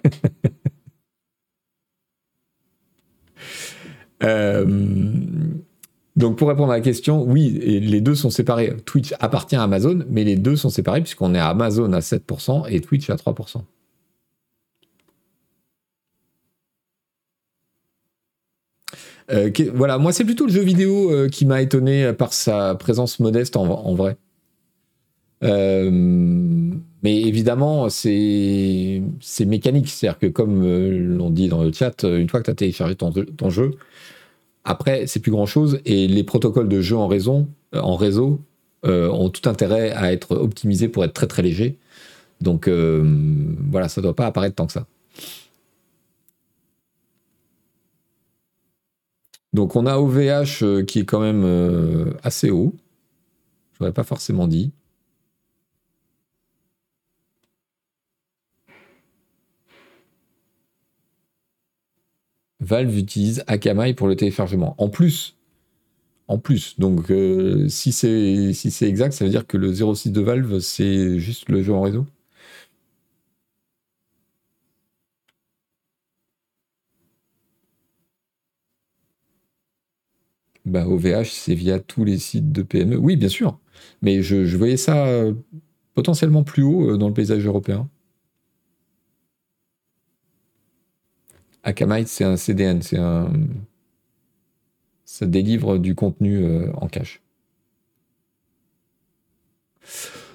Donc 6.17 6.37
pour 6.37 6.49
répondre 6.49 6.71
à 6.71 6.75
la 6.75 6.81
question, 6.81 7.23
oui, 7.23 7.49
les 7.49 8.01
deux 8.01 8.15
sont 8.15 8.29
séparés. 8.29 8.75
Twitch 8.85 9.13
appartient 9.19 9.55
à 9.55 9.63
Amazon, 9.63 10.03
mais 10.09 10.23
les 10.23 10.35
deux 10.35 10.55
sont 10.55 10.69
séparés 10.69 11.01
puisqu'on 11.01 11.33
est 11.33 11.39
à 11.39 11.47
Amazon 11.47 11.93
à 11.93 11.99
7% 11.99 12.65
et 12.69 12.81
Twitch 12.81 13.09
à 13.09 13.15
3%. 13.15 13.61
Euh, 19.31 19.49
voilà, 19.73 19.97
moi 19.97 20.11
c'est 20.11 20.25
plutôt 20.25 20.45
le 20.45 20.51
jeu 20.51 20.61
vidéo 20.61 21.11
euh, 21.11 21.29
qui 21.29 21.45
m'a 21.45 21.61
étonné 21.61 22.11
par 22.13 22.33
sa 22.33 22.75
présence 22.75 23.19
modeste 23.19 23.55
en, 23.55 23.95
vrai. 23.95 24.17
Euh, 25.43 26.71
mais 27.03 27.21
évidemment, 27.21 27.89
c'est 27.89 29.01
mécanique. 29.45 29.89
C'est-à-dire 29.89 30.19
que 30.19 30.27
comme 30.27 30.63
l'on 31.17 31.29
dit 31.29 31.47
dans 31.47 31.63
le 31.63 31.71
chat, 31.71 32.03
une 32.03 32.29
fois 32.29 32.39
que 32.41 32.45
tu 32.45 32.51
as 32.51 32.55
téléchargé 32.55 32.95
ton 32.95 33.49
jeu, 33.49 33.77
après, 34.63 35.07
c'est 35.07 35.19
plus 35.19 35.31
grand-chose 35.31 35.79
et 35.85 36.07
les 36.07 36.23
protocoles 36.23 36.69
de 36.69 36.81
jeu 36.81 36.95
en, 36.97 37.09
euh, 37.11 37.81
réseau 37.95 38.39
euh, 38.85 39.09
ont 39.09 39.29
tout 39.29 39.49
intérêt 39.49 39.91
à 39.91 40.11
être 40.13 40.35
optimisés 40.35 40.87
pour 40.87 41.03
être 41.03 41.13
très 41.13 41.27
très 41.27 41.41
légers. 41.41 41.77
Donc 42.41 42.67
euh, 42.67 43.03
voilà, 43.69 43.89
ça 43.89 44.01
ne 44.01 44.03
doit 44.03 44.15
pas 44.15 44.25
apparaître 44.27 44.55
tant 44.55 44.67
que 44.67 44.73
ça. 44.73 44.85
Donc 49.53 49.75
on 49.75 49.85
a 49.85 49.97
OVH 49.97 50.85
qui 50.85 50.99
est 50.99 51.05
quand 51.05 51.19
même 51.19 52.13
assez 52.23 52.51
haut. 52.51 52.73
Je 53.73 53.83
n'aurais 53.83 53.93
pas 53.93 54.03
forcément 54.03 54.47
dit. 54.47 54.71
Valve 62.61 62.97
utilise 62.97 63.43
Akamai 63.47 63.93
pour 63.93 64.07
le 64.07 64.15
téléchargement. 64.15 64.75
En 64.77 64.89
plus, 64.89 65.35
en 66.27 66.39
plus, 66.39 66.79
donc 66.79 67.11
euh, 67.11 67.67
si 67.69 67.91
c'est 67.93 68.53
si 68.53 68.85
exact, 68.85 69.13
ça 69.13 69.25
veut 69.25 69.31
dire 69.31 69.47
que 69.47 69.57
le 69.57 69.73
06 69.73 70.11
de 70.11 70.21
Valve 70.21 70.59
c'est 70.59 71.19
juste 71.19 71.49
le 71.49 71.63
jeu 71.63 71.73
en 71.73 71.81
réseau? 71.81 72.05
Bah, 80.65 80.85
OVH, 80.87 81.31
c'est 81.31 81.55
via 81.55 81.79
tous 81.79 82.03
les 82.05 82.17
sites 82.19 82.51
de 82.51 82.61
PME. 82.61 82.97
Oui, 82.97 83.15
bien 83.15 83.29
sûr. 83.29 83.57
Mais 84.01 84.21
je, 84.21 84.45
je 84.45 84.57
voyais 84.57 84.77
ça 84.77 85.07
euh, 85.07 85.33
potentiellement 85.95 86.43
plus 86.43 86.63
haut 86.63 86.91
euh, 86.91 86.97
dans 86.97 87.07
le 87.07 87.13
paysage 87.13 87.45
européen. 87.45 87.89
Akamai, 91.63 92.05
c'est 92.05 92.23
un 92.23 92.37
CDN, 92.37 92.81
c'est 92.81 92.97
un. 92.97 93.31
Ça 95.05 95.25
délivre 95.25 95.77
du 95.77 95.93
contenu 95.93 96.43
euh, 96.43 96.71
en 96.73 96.87
cache. 96.87 97.21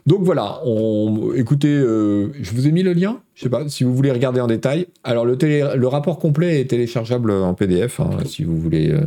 Donc 0.07 0.23
voilà, 0.23 0.61
on, 0.65 1.33
écoutez, 1.35 1.75
euh, 1.75 2.31
je 2.41 2.53
vous 2.53 2.69
ai 2.69 2.73
mis 2.73 2.85
le 2.85 2.93
lien, 2.93 3.21
je 3.35 3.43
sais 3.43 3.49
pas 3.49 3.69
si 3.69 3.83
vous 3.83 3.93
voulez 3.93 4.13
regarder 4.13 4.41
en 4.41 4.47
détail. 4.47 4.87
Alors 5.03 5.25
le, 5.25 5.35
le 5.35 5.89
rapport 5.89 6.21
complet 6.21 6.61
est 6.61 6.71
téléchargeable 6.71 7.33
en 7.33 7.55
PDF, 7.55 7.99
hein, 7.99 8.11
si 8.25 8.45
vous 8.45 8.57
voulez. 8.57 8.93
Euh. 8.93 9.05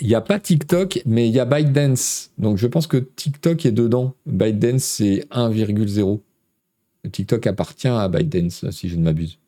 Il 0.00 0.06
n'y 0.06 0.14
a 0.14 0.20
pas 0.20 0.38
TikTok, 0.38 1.02
mais 1.06 1.28
il 1.28 1.34
y 1.34 1.40
a 1.40 1.44
ByteDance. 1.44 2.30
Donc 2.38 2.56
je 2.56 2.68
pense 2.68 2.86
que 2.86 2.98
TikTok 2.98 3.66
est 3.66 3.72
dedans. 3.72 4.14
ByteDance, 4.26 4.84
c'est 4.84 5.26
1,0. 5.32 6.20
TikTok 7.10 7.46
appartient 7.48 7.88
à 7.88 8.08
ByteDance, 8.08 8.70
si 8.70 8.88
je 8.88 8.96
ne 8.96 9.02
m'abuse. 9.02 9.39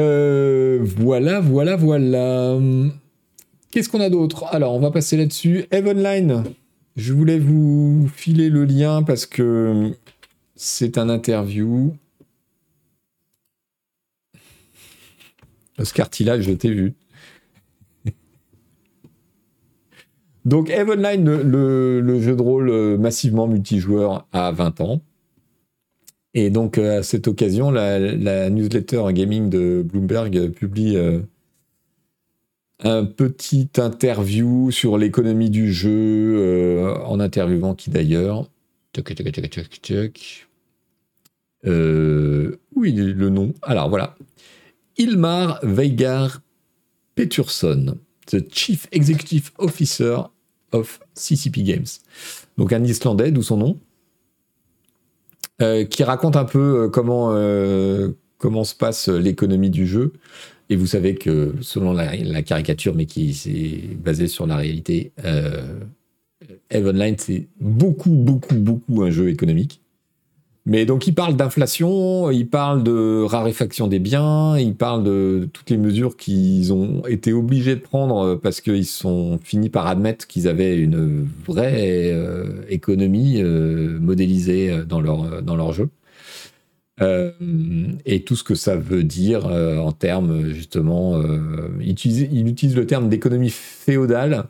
Euh, 0.00 0.78
voilà, 0.82 1.40
voilà, 1.40 1.76
voilà. 1.76 2.58
Qu'est-ce 3.70 3.88
qu'on 3.88 4.00
a 4.00 4.10
d'autre? 4.10 4.46
Alors, 4.50 4.74
on 4.74 4.80
va 4.80 4.90
passer 4.90 5.16
là-dessus. 5.16 5.66
Evenline. 5.70 6.44
Je 6.96 7.12
voulais 7.12 7.38
vous 7.38 8.08
filer 8.14 8.48
le 8.50 8.64
lien 8.64 9.02
parce 9.02 9.26
que 9.26 9.92
c'est 10.56 10.98
un 10.98 11.08
interview. 11.08 11.94
Oscar 15.78 16.10
Tilla, 16.10 16.40
je 16.40 16.52
t'ai 16.52 16.70
vu. 16.70 16.94
Donc, 20.44 20.70
Evenline, 20.70 21.24
le, 21.24 22.00
le, 22.00 22.20
jeu 22.20 22.34
de 22.34 22.42
rôle 22.42 22.98
massivement 22.98 23.46
multijoueur, 23.46 24.26
a 24.32 24.50
20 24.50 24.80
ans. 24.80 25.02
Et 26.34 26.50
donc, 26.50 26.78
euh, 26.78 27.00
à 27.00 27.02
cette 27.02 27.26
occasion, 27.28 27.70
la, 27.70 28.50
newsletter 28.50 29.02
gaming 29.12 29.50
de 29.50 29.82
Bloomberg 29.84 30.50
publie 30.50 30.96
euh, 30.96 31.20
un 32.78 33.04
petit 33.04 33.68
interview 33.76 34.70
sur 34.70 34.96
l'économie 34.96 35.50
du 35.50 35.72
jeu, 35.72 36.36
euh, 36.38 36.94
en 37.04 37.18
interviewant 37.20 37.74
qui 37.74 37.90
d'ailleurs? 37.90 38.48
oui, 41.64 42.92
le 42.92 43.28
nom. 43.28 43.52
Alors 43.62 43.88
voilà. 43.88 44.14
Ilmar 44.96 45.58
Veigar 45.62 46.40
Peturson, 47.14 47.98
the 48.26 48.52
Chief 48.52 48.86
Executive 48.92 49.50
Officer 49.58 50.16
of 50.72 51.00
CCP 51.14 51.62
Games. 51.62 51.86
Donc 52.56 52.72
un 52.72 52.84
Islandais, 52.84 53.30
d'où 53.30 53.42
son 53.42 53.56
nom. 53.56 53.80
Euh, 55.62 55.84
qui 55.84 56.04
raconte 56.04 56.36
un 56.36 56.46
peu 56.46 56.84
euh, 56.84 56.88
comment, 56.88 57.32
euh, 57.32 58.12
comment 58.38 58.64
se 58.64 58.74
passe 58.74 59.08
l'économie 59.08 59.68
du 59.68 59.86
jeu. 59.86 60.14
Et 60.70 60.76
vous 60.76 60.86
savez 60.86 61.16
que 61.16 61.54
selon 61.60 61.92
la, 61.92 62.42
caricature, 62.42 62.94
mais 62.94 63.04
qui 63.04 63.30
est 63.30 63.94
basée 63.96 64.28
sur 64.28 64.46
la 64.46 64.56
réalité, 64.56 65.12
euh, 65.24 65.80
Eve 66.70 66.92
c'est 67.18 67.48
beaucoup, 67.60 68.10
beaucoup, 68.10 68.54
beaucoup 68.54 69.02
un 69.02 69.10
jeu 69.10 69.28
économique. 69.28 69.79
Mais 70.66 70.84
donc 70.84 71.06
il 71.06 71.14
parle 71.14 71.36
d'inflation, 71.36 72.30
il 72.30 72.46
parle 72.46 72.82
de 72.82 73.22
raréfaction 73.22 73.86
des 73.86 73.98
biens, 73.98 74.58
il 74.58 74.74
parle 74.74 75.02
de 75.02 75.48
toutes 75.52 75.70
les 75.70 75.78
mesures 75.78 76.16
qu'ils 76.18 76.72
ont 76.72 77.02
été 77.06 77.32
obligés 77.32 77.76
de 77.76 77.80
prendre 77.80 78.34
parce 78.36 78.60
qu'ils 78.60 78.86
sont 78.86 79.38
finis 79.42 79.70
par 79.70 79.86
admettre 79.86 80.26
qu'ils 80.26 80.48
avaient 80.48 80.78
une 80.78 81.26
vraie 81.46 82.12
euh, 82.12 82.62
économie 82.68 83.40
euh, 83.40 83.98
modélisée 84.00 84.84
dans 84.86 85.00
leur, 85.00 85.42
dans 85.42 85.56
leur 85.56 85.72
jeu. 85.72 85.88
Euh, 87.00 87.32
et 88.04 88.24
tout 88.24 88.36
ce 88.36 88.44
que 88.44 88.54
ça 88.54 88.76
veut 88.76 89.04
dire 89.04 89.46
en 89.46 89.92
termes 89.92 90.50
justement, 90.50 91.22
il 91.80 91.90
utilise 91.90 92.76
le 92.76 92.86
terme 92.86 93.08
d'économie 93.08 93.50
féodale. 93.50 94.44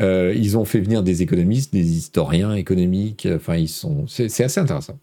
ils 0.00 0.58
ont 0.58 0.64
fait 0.64 0.80
venir 0.80 1.04
des 1.04 1.22
économistes, 1.22 1.72
des 1.72 1.96
historiens 1.96 2.54
économiques. 2.54 3.28
Enfin, 3.32 3.54
ils 3.54 3.68
sont, 3.68 4.06
c'est 4.08 4.42
assez 4.42 4.60
intéressant. 4.60 4.98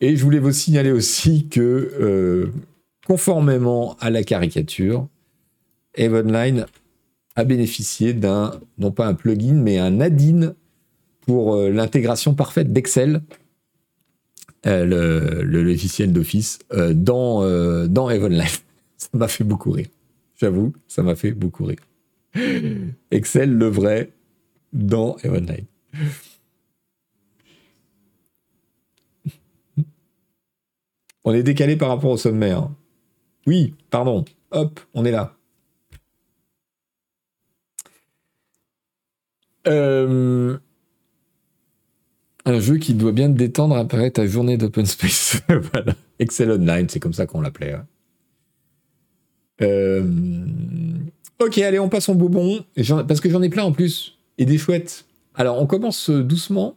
Et 0.00 0.16
je 0.16 0.24
voulais 0.24 0.40
vous 0.40 0.52
signaler 0.52 0.90
aussi 0.90 1.48
que, 1.48 1.60
euh, 2.00 2.52
conformément 3.06 3.96
à 4.00 4.10
la 4.10 4.24
caricature, 4.24 5.06
Evenline 5.94 6.66
a 7.36 7.44
bénéficié 7.44 8.12
d'un, 8.12 8.60
non 8.78 8.90
pas 8.90 9.06
un 9.06 9.14
plugin, 9.14 9.54
mais 9.54 9.78
un 9.78 10.00
add-in 10.00 10.54
pour 11.20 11.54
euh, 11.54 11.70
l'intégration 11.70 12.34
parfaite 12.34 12.72
d'Excel, 12.72 13.22
euh, 14.66 15.42
le, 15.44 15.62
logiciel 15.62 16.12
d'Office, 16.12 16.58
dans, 16.70 17.86
dans. 17.86 18.08
Ça 18.96 19.08
m'a 19.14 19.28
fait 19.28 19.44
beaucoup 19.44 19.70
rire. 19.70 19.88
J'avoue, 20.36 20.72
ça 20.88 21.02
m'a 21.02 21.14
fait 21.14 21.32
beaucoup 21.32 21.64
rire. 21.64 21.78
Excel, 23.10 23.52
le 23.52 23.66
vrai, 23.66 24.10
dans 24.72 25.16
Evenline. 25.22 25.66
On 31.24 31.32
est 31.32 31.42
décalé 31.42 31.76
par 31.76 31.88
rapport 31.88 32.10
au 32.10 32.16
sommaire. 32.16 32.68
Oui, 33.46 33.74
pardon. 33.90 34.24
Hop, 34.50 34.80
on 34.94 35.04
est 35.04 35.10
là. 35.10 35.36
Euh, 39.68 40.58
Un 42.44 42.58
jeu 42.58 42.78
qui 42.78 42.94
doit 42.94 43.12
bien 43.12 43.32
te 43.32 43.38
détendre 43.38 43.76
après 43.76 44.10
ta 44.10 44.26
journée 44.26 44.56
d'open 44.56 44.84
space. 44.86 45.40
voilà. 45.72 45.94
Excel 46.18 46.50
Online, 46.50 46.88
c'est 46.88 46.98
comme 47.00 47.12
ça 47.12 47.26
qu'on 47.26 47.40
l'appelait. 47.40 47.76
Euh, 49.60 50.04
ok, 51.38 51.58
allez, 51.58 51.78
on 51.78 51.88
passe 51.88 52.08
en 52.08 52.16
bonbon. 52.16 52.64
Parce 53.06 53.20
que 53.20 53.30
j'en 53.30 53.42
ai 53.42 53.48
plein 53.48 53.64
en 53.64 53.72
plus. 53.72 54.18
Et 54.38 54.44
des 54.44 54.58
chouettes. 54.58 55.04
Alors, 55.34 55.62
on 55.62 55.66
commence 55.66 56.10
doucement 56.10 56.76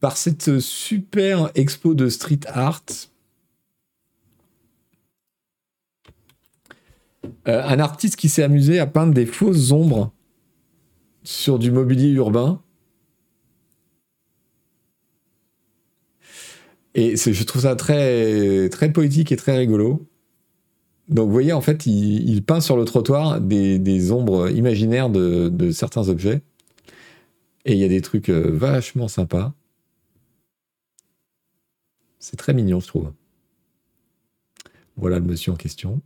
par 0.00 0.16
cette 0.16 0.60
super 0.60 1.50
expo 1.54 1.94
de 1.94 2.08
street 2.08 2.40
art. 2.46 2.84
Euh, 7.48 7.62
un 7.62 7.78
artiste 7.78 8.16
qui 8.16 8.28
s'est 8.28 8.42
amusé 8.42 8.78
à 8.78 8.86
peindre 8.86 9.12
des 9.12 9.26
fausses 9.26 9.70
ombres 9.72 10.12
sur 11.22 11.58
du 11.58 11.70
mobilier 11.70 12.08
urbain. 12.10 12.62
Et 16.94 17.16
je 17.16 17.42
trouve 17.44 17.62
ça 17.62 17.74
très, 17.74 18.68
très 18.68 18.92
poétique 18.92 19.32
et 19.32 19.36
très 19.36 19.56
rigolo. 19.56 20.08
Donc 21.08 21.26
vous 21.26 21.32
voyez, 21.32 21.52
en 21.52 21.60
fait, 21.60 21.86
il, 21.86 22.42
peint 22.44 22.60
sur 22.60 22.76
le 22.76 22.84
trottoir 22.84 23.40
des, 23.40 24.12
ombres 24.12 24.48
imaginaires 24.50 25.10
de, 25.10 25.70
certains 25.72 26.08
objets. 26.08 26.42
Et 27.66 27.72
il 27.72 27.78
y 27.78 27.84
a 27.84 27.88
des 27.88 28.00
trucs 28.00 28.28
euh, 28.28 28.50
vachement 28.52 29.08
sympas. 29.08 29.54
C'est 32.18 32.36
très 32.36 32.54
mignon, 32.54 32.80
je 32.80 32.86
trouve. 32.86 33.12
Voilà 34.96 35.18
le 35.18 35.24
monsieur 35.24 35.52
en 35.52 35.56
question. 35.56 36.00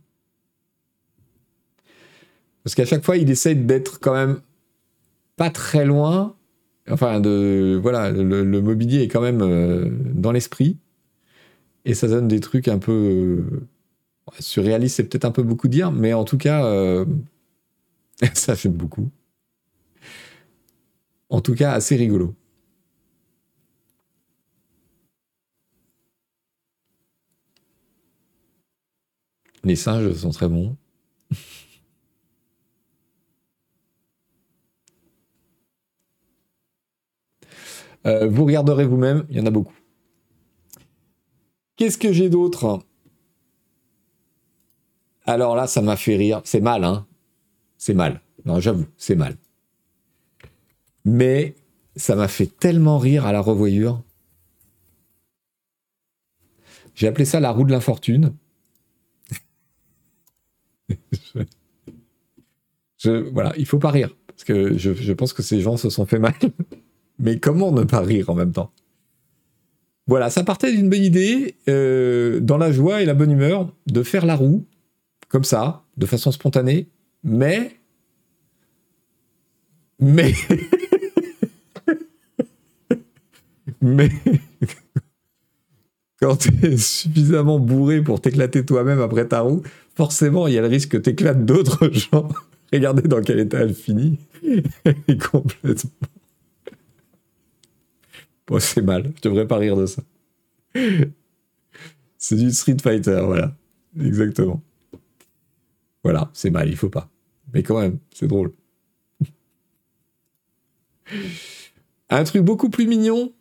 Parce 2.63 2.75
qu'à 2.75 2.85
chaque 2.85 3.03
fois, 3.03 3.17
il 3.17 3.29
essaie 3.29 3.55
d'être 3.55 3.99
quand 3.99 4.13
même 4.13 4.41
pas 5.35 5.49
très 5.49 5.85
loin. 5.85 6.35
Enfin, 6.89 7.21
voilà, 7.79 8.11
le, 8.11 8.61
mobilier 8.61 9.01
est 9.03 9.07
quand 9.07 9.21
même 9.21 9.41
euh, 9.41 9.89
dans 10.13 10.31
l'esprit. 10.31 10.77
Et 11.85 11.93
ça 11.93 12.07
donne 12.07 12.27
des 12.27 12.39
trucs 12.39 12.67
un 12.67 12.77
peu 12.79 12.91
euh, 12.91 13.67
surréalistes, 14.39 14.97
c'est 14.97 15.03
peut-être 15.03 15.25
un 15.25 15.31
peu 15.31 15.43
beaucoup 15.43 15.67
dire, 15.67 15.91
mais 15.91 16.13
en 16.13 16.25
tout 16.25 16.37
cas, 16.37 16.65
euh, 16.65 17.05
ça 18.33 18.55
fait 18.55 18.69
beaucoup. 18.69 19.09
En 21.29 21.41
tout 21.41 21.55
cas, 21.55 21.71
assez 21.73 21.95
rigolo. 21.95 22.35
Les 29.63 29.75
singes 29.75 30.13
sont 30.13 30.31
très 30.31 30.47
bons. 30.47 30.75
Euh, 38.05 38.27
vous 38.27 38.45
regarderez 38.45 38.85
vous-même, 38.85 39.25
il 39.29 39.37
y 39.37 39.41
en 39.41 39.45
a 39.45 39.51
beaucoup. 39.51 39.75
Qu'est-ce 41.75 41.97
que 41.97 42.11
j'ai 42.11 42.29
d'autre? 42.29 42.83
Alors 45.25 45.55
là, 45.55 45.67
ça 45.67 45.81
m'a 45.81 45.95
fait 45.95 46.15
rire. 46.15 46.41
C'est 46.43 46.61
mal, 46.61 46.83
hein 46.83 47.05
C'est 47.77 47.93
mal. 47.93 48.21
Non, 48.45 48.59
j'avoue, 48.59 48.87
c'est 48.97 49.15
mal. 49.15 49.37
Mais 51.05 51.55
ça 51.95 52.15
m'a 52.15 52.27
fait 52.27 52.47
tellement 52.47 52.97
rire 52.97 53.25
à 53.25 53.31
la 53.31 53.41
revoyure. 53.41 54.03
J'ai 56.95 57.07
appelé 57.07 57.25
ça 57.25 57.39
la 57.39 57.51
roue 57.51 57.63
de 57.63 57.71
l'infortune. 57.71 58.33
voilà, 63.31 63.53
il 63.57 63.65
faut 63.65 63.79
pas 63.79 63.91
rire. 63.91 64.15
Parce 64.27 64.43
que 64.43 64.77
je 64.77 65.13
pense 65.13 65.33
que 65.33 65.43
ces 65.43 65.61
gens 65.61 65.77
se 65.77 65.89
sont 65.89 66.05
fait 66.05 66.19
mal. 66.19 66.33
Mais 67.19 67.37
comment 67.37 67.71
ne 67.71 67.83
pas 67.83 68.01
rire 68.01 68.29
en 68.29 68.35
même 68.35 68.53
temps? 68.53 68.71
Voilà, 70.07 70.29
ça 70.29 70.43
partait 70.43 70.71
d'une 70.71 70.89
bonne 70.89 71.03
idée, 71.03 71.55
euh, 71.67 72.39
dans 72.39 72.57
la 72.57 72.71
joie 72.71 73.01
et 73.01 73.05
la 73.05 73.13
bonne 73.13 73.31
humeur, 73.31 73.71
de 73.85 74.01
faire 74.01 74.25
la 74.25 74.35
roue, 74.35 74.65
comme 75.27 75.43
ça, 75.43 75.83
de 75.97 76.05
façon 76.05 76.31
spontanée, 76.31 76.87
mais... 77.23 77.75
Mais... 79.99 80.33
mais... 83.81 84.09
Quand 86.19 86.37
tu 86.37 86.49
es 86.65 86.77
suffisamment 86.77 87.59
bourré 87.59 88.01
pour 88.01 88.19
t'éclater 88.19 88.65
toi-même 88.65 88.99
après 88.99 89.27
ta 89.27 89.41
roue, 89.41 89.61
forcément, 89.95 90.47
il 90.47 90.55
y 90.55 90.57
a 90.57 90.61
le 90.61 90.67
risque 90.67 90.89
que 90.89 90.97
tu 90.97 91.11
éclates 91.11 91.45
d'autres 91.45 91.91
gens. 91.93 92.29
Regardez 92.73 93.07
dans 93.07 93.21
quel 93.21 93.39
état 93.39 93.59
elle 93.59 93.73
finit. 93.73 94.17
est 94.43 95.21
complètement 95.21 95.91
C'est 98.57 98.81
mal. 98.81 99.11
Je 99.15 99.21
devrais 99.29 99.47
pas 99.47 99.57
rire 99.57 99.75
de 99.75 99.85
ça. 99.85 100.01
C'est 102.17 102.35
du 102.35 102.51
Street 102.51 102.77
Fighter, 102.81 103.21
voilà. 103.23 103.55
Exactement. 103.99 104.63
Voilà, 106.03 106.29
c'est 106.33 106.49
mal, 106.49 106.69
il 106.69 106.75
faut 106.75 106.89
pas. 106.89 107.09
Mais 107.53 107.63
quand 107.63 107.79
même, 107.79 107.99
c'est 108.13 108.27
drôle. 108.27 108.53
un 112.09 112.23
truc 112.23 112.43
beaucoup 112.43 112.69
plus 112.69 112.87
mignon. 112.87 113.33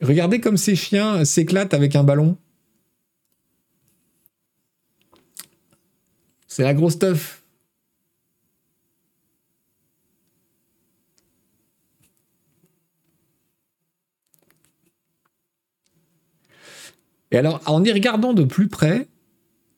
Regardez 0.00 0.40
comme 0.40 0.56
ces 0.56 0.76
chiens 0.76 1.24
s'éclatent 1.24 1.74
avec 1.74 1.96
un 1.96 2.04
ballon. 2.04 2.36
C'est 6.48 6.62
la 6.62 6.74
grosse 6.74 6.94
stuff. 6.94 7.42
Et 17.30 17.38
alors, 17.38 17.60
en 17.66 17.82
y 17.84 17.92
regardant 17.92 18.34
de 18.34 18.44
plus 18.44 18.68
près, 18.68 19.08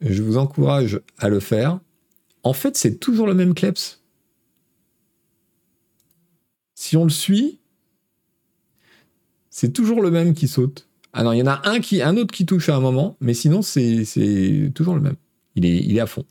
je 0.00 0.22
vous 0.22 0.36
encourage 0.36 1.00
à 1.18 1.28
le 1.28 1.40
faire, 1.40 1.80
en 2.42 2.52
fait, 2.52 2.76
c'est 2.76 2.98
toujours 2.98 3.26
le 3.26 3.34
même 3.34 3.54
kleps. 3.54 4.02
Si 6.74 6.96
on 6.96 7.04
le 7.04 7.10
suit, 7.10 7.60
c'est 9.50 9.72
toujours 9.72 10.00
le 10.00 10.10
même 10.10 10.34
qui 10.34 10.46
saute. 10.46 10.88
Ah 11.12 11.24
non, 11.24 11.32
il 11.32 11.38
y 11.38 11.42
en 11.42 11.46
a 11.46 11.60
un, 11.68 11.80
qui, 11.80 12.02
un 12.02 12.16
autre 12.16 12.32
qui 12.32 12.46
touche 12.46 12.68
à 12.68 12.76
un 12.76 12.80
moment, 12.80 13.16
mais 13.20 13.34
sinon, 13.34 13.62
c'est 13.62 14.04
toujours 14.74 14.94
le 14.94 15.00
même. 15.00 15.16
Il 15.56 15.66
est, 15.66 15.78
il 15.78 15.96
est 15.96 16.00
à 16.00 16.06
fond. 16.06 16.24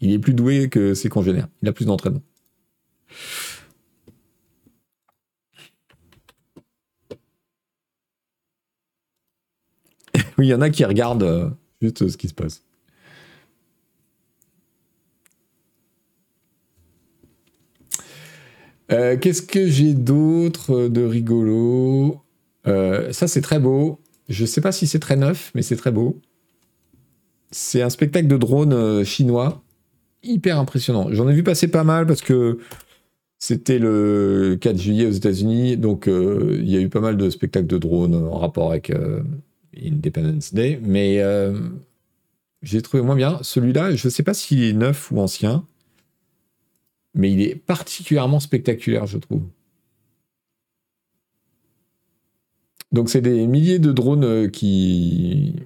Il 0.00 0.12
est 0.12 0.18
plus 0.18 0.34
doué 0.34 0.68
que 0.68 0.94
ses 0.94 1.08
congénères. 1.08 1.48
Il 1.62 1.68
a 1.68 1.72
plus 1.72 1.84
d'entraînement. 1.84 2.22
Oui, 10.38 10.46
il 10.46 10.50
y 10.50 10.54
en 10.54 10.60
a 10.60 10.70
qui 10.70 10.84
regardent 10.84 11.22
euh, 11.24 11.50
juste 11.82 12.08
ce 12.08 12.16
qui 12.16 12.28
se 12.28 12.34
passe. 12.34 12.62
Euh, 18.90 19.16
qu'est-ce 19.18 19.42
que 19.42 19.66
j'ai 19.68 19.92
d'autre 19.94 20.88
de 20.88 21.02
rigolo? 21.04 22.22
Euh, 22.66 23.12
Ça, 23.12 23.28
c'est 23.28 23.40
très 23.42 23.58
beau. 23.58 24.00
Je 24.28 24.42
ne 24.42 24.46
sais 24.46 24.60
pas 24.60 24.72
si 24.72 24.86
c'est 24.86 24.98
très 24.98 25.16
neuf, 25.16 25.50
mais 25.54 25.62
c'est 25.62 25.76
très 25.76 25.90
beau. 25.90 26.20
C'est 27.50 27.82
un 27.82 27.90
spectacle 27.90 28.28
de 28.28 28.36
drone 28.36 29.04
chinois. 29.04 29.62
Hyper 30.22 30.58
impressionnant. 30.58 31.08
J'en 31.10 31.28
ai 31.28 31.34
vu 31.34 31.42
passer 31.42 31.68
pas 31.68 31.84
mal 31.84 32.06
parce 32.06 32.20
que 32.20 32.58
c'était 33.38 33.78
le 33.78 34.58
4 34.60 34.78
juillet 34.78 35.06
aux 35.06 35.12
États-Unis. 35.12 35.76
Donc, 35.76 36.06
il 36.08 36.68
y 36.68 36.76
a 36.76 36.80
eu 36.80 36.88
pas 36.88 37.00
mal 37.00 37.16
de 37.16 37.30
spectacles 37.30 37.66
de 37.66 37.78
drones 37.78 38.14
en 38.14 38.38
rapport 38.38 38.70
avec 38.70 38.92
Independence 39.82 40.54
Day, 40.54 40.80
mais 40.82 41.20
euh, 41.20 41.70
j'ai 42.62 42.82
trouvé 42.82 43.02
moins 43.02 43.16
bien. 43.16 43.38
Celui-là, 43.42 43.94
je 43.94 44.06
ne 44.06 44.10
sais 44.10 44.22
pas 44.22 44.34
s'il 44.34 44.62
est 44.62 44.72
neuf 44.72 45.10
ou 45.10 45.20
ancien, 45.20 45.66
mais 47.14 47.32
il 47.32 47.40
est 47.42 47.54
particulièrement 47.56 48.40
spectaculaire, 48.40 49.06
je 49.06 49.18
trouve. 49.18 49.42
Donc 52.92 53.10
c'est 53.10 53.20
des 53.20 53.46
milliers 53.46 53.78
de 53.78 53.92
drones 53.92 54.24
euh, 54.24 54.48
qui 54.48 55.56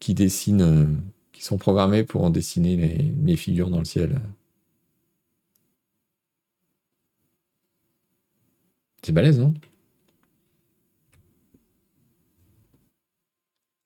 qui 0.00 0.14
dessinent, 0.14 0.62
euh, 0.62 0.86
qui 1.32 1.42
sont 1.44 1.58
programmés 1.58 2.04
pour 2.04 2.24
en 2.24 2.30
dessiner 2.30 2.76
les, 2.76 3.12
les 3.24 3.36
figures 3.36 3.70
dans 3.70 3.78
le 3.78 3.84
ciel. 3.84 4.20
C'est 9.02 9.12
balèze, 9.12 9.38
non? 9.38 9.54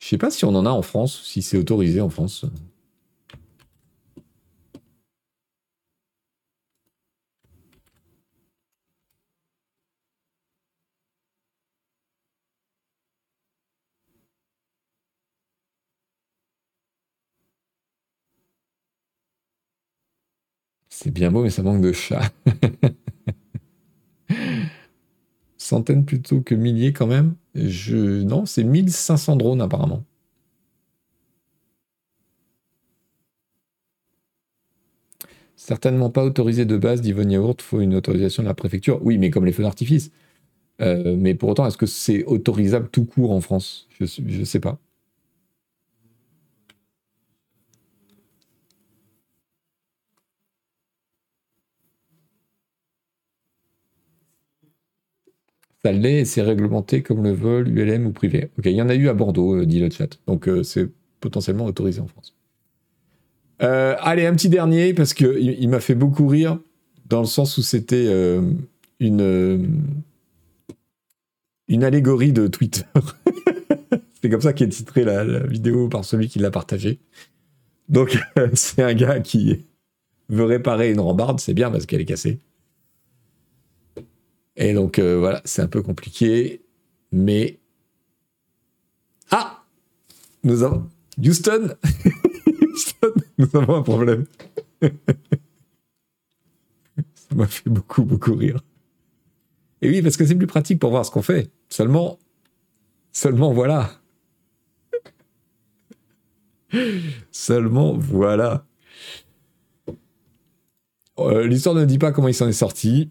Je 0.00 0.08
sais 0.08 0.18
pas 0.18 0.32
si 0.32 0.44
on 0.44 0.54
en 0.56 0.66
a 0.66 0.70
en 0.70 0.82
France, 0.82 1.22
si 1.24 1.42
c'est 1.42 1.56
autorisé 1.56 2.00
en 2.00 2.10
France. 2.10 2.44
C'est 20.90 21.10
bien 21.10 21.30
beau, 21.30 21.42
mais 21.42 21.50
ça 21.50 21.62
manque 21.62 21.80
de 21.82 21.92
chat. 21.92 22.20
Centaines 25.70 26.04
plutôt 26.04 26.40
que 26.40 26.54
milliers 26.56 26.92
quand 26.92 27.06
même. 27.06 27.36
Je... 27.54 28.22
Non, 28.22 28.44
c'est 28.44 28.64
1500 28.64 29.36
drones 29.36 29.60
apparemment. 29.62 30.04
Certainement 35.56 36.10
pas 36.10 36.24
autorisé 36.24 36.64
de 36.64 36.76
base, 36.76 37.00
dit 37.02 37.12
Von 37.12 37.28
Yaourt, 37.28 37.60
faut 37.62 37.80
une 37.80 37.94
autorisation 37.94 38.42
de 38.42 38.48
la 38.48 38.54
préfecture. 38.54 39.00
Oui, 39.04 39.18
mais 39.18 39.30
comme 39.30 39.44
les 39.46 39.52
feux 39.52 39.62
d'artifice. 39.62 40.10
Euh, 40.80 41.16
mais 41.18 41.34
pour 41.34 41.50
autant, 41.50 41.66
est-ce 41.66 41.76
que 41.78 41.86
c'est 41.86 42.24
autorisable 42.24 42.88
tout 42.90 43.04
court 43.04 43.32
en 43.32 43.40
France? 43.40 43.88
Je 44.00 44.22
ne 44.22 44.44
sais 44.44 44.60
pas. 44.60 44.80
Ça 55.84 55.92
l'est 55.92 56.20
et 56.20 56.24
c'est 56.24 56.42
réglementé 56.42 57.02
comme 57.02 57.22
le 57.22 57.32
vol 57.32 57.68
ULM 57.68 58.06
ou 58.06 58.12
privé. 58.12 58.50
Ok, 58.58 58.66
il 58.66 58.72
y 58.72 58.82
en 58.82 58.88
a 58.88 58.94
eu 58.94 59.08
à 59.08 59.14
Bordeaux, 59.14 59.56
euh, 59.56 59.66
dit 59.66 59.80
le 59.80 59.90
chat. 59.90 60.18
Donc 60.26 60.46
euh, 60.46 60.62
c'est 60.62 60.88
potentiellement 61.20 61.64
autorisé 61.64 62.00
en 62.00 62.06
France. 62.06 62.36
Euh, 63.62 63.94
allez, 64.00 64.26
un 64.26 64.34
petit 64.34 64.48
dernier, 64.48 64.94
parce 64.94 65.14
qu'il 65.14 65.56
il, 65.58 65.68
m'a 65.68 65.80
fait 65.80 65.94
beaucoup 65.94 66.26
rire, 66.26 66.58
dans 67.08 67.20
le 67.20 67.26
sens 67.26 67.58
où 67.58 67.62
c'était 67.62 68.08
une, 69.00 69.80
une 71.68 71.84
allégorie 71.84 72.32
de 72.32 72.46
Twitter. 72.46 72.84
c'est 74.22 74.30
comme 74.30 74.40
ça 74.40 74.54
qu'est 74.54 74.68
titrée 74.68 75.04
la, 75.04 75.24
la, 75.24 75.40
vidéo 75.40 75.88
par 75.88 76.06
celui 76.06 76.28
qui 76.28 76.38
l'a 76.38 76.50
partagée. 76.50 77.00
Donc 77.90 78.18
c'est 78.54 78.82
un 78.82 78.94
gars 78.94 79.20
qui 79.20 79.66
veut 80.30 80.44
réparer 80.44 80.90
une 80.90 81.00
rambarde, 81.00 81.38
c'est 81.38 81.54
bien 81.54 81.70
parce 81.70 81.84
qu'elle 81.84 82.00
est 82.00 82.06
cassée. 82.06 82.40
Et 84.56 84.74
donc 84.74 84.98
euh, 84.98 85.18
voilà, 85.18 85.40
c'est 85.44 85.62
un 85.62 85.68
peu 85.68 85.82
compliqué, 85.82 86.62
mais 87.12 87.58
ah, 89.30 89.64
nous 90.42 90.62
avons 90.62 90.88
Houston, 91.18 91.76
Houston 92.62 93.14
nous 93.38 93.48
avons 93.54 93.76
un 93.76 93.82
problème. 93.82 94.26
Ça 97.14 97.34
m'a 97.34 97.46
fait 97.46 97.70
beaucoup 97.70 98.04
beaucoup 98.04 98.34
rire. 98.34 98.60
Et 99.82 99.88
oui, 99.88 100.02
parce 100.02 100.16
que 100.16 100.26
c'est 100.26 100.34
plus 100.34 100.46
pratique 100.46 100.78
pour 100.78 100.90
voir 100.90 101.06
ce 101.06 101.10
qu'on 101.10 101.22
fait. 101.22 101.50
Seulement, 101.68 102.18
seulement 103.12 103.52
voilà. 103.52 103.92
Seulement 107.30 107.96
voilà. 107.96 108.66
Euh, 111.18 111.46
l'histoire 111.46 111.74
ne 111.74 111.84
dit 111.84 111.98
pas 111.98 112.12
comment 112.12 112.28
il 112.28 112.34
s'en 112.34 112.48
est 112.48 112.52
sorti. 112.52 113.10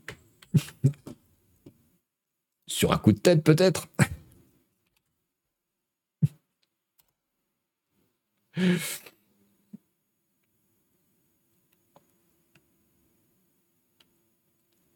Sur 2.79 2.93
un 2.93 2.97
coup 2.97 3.11
de 3.11 3.19
tête, 3.19 3.43
peut-être 3.43 3.89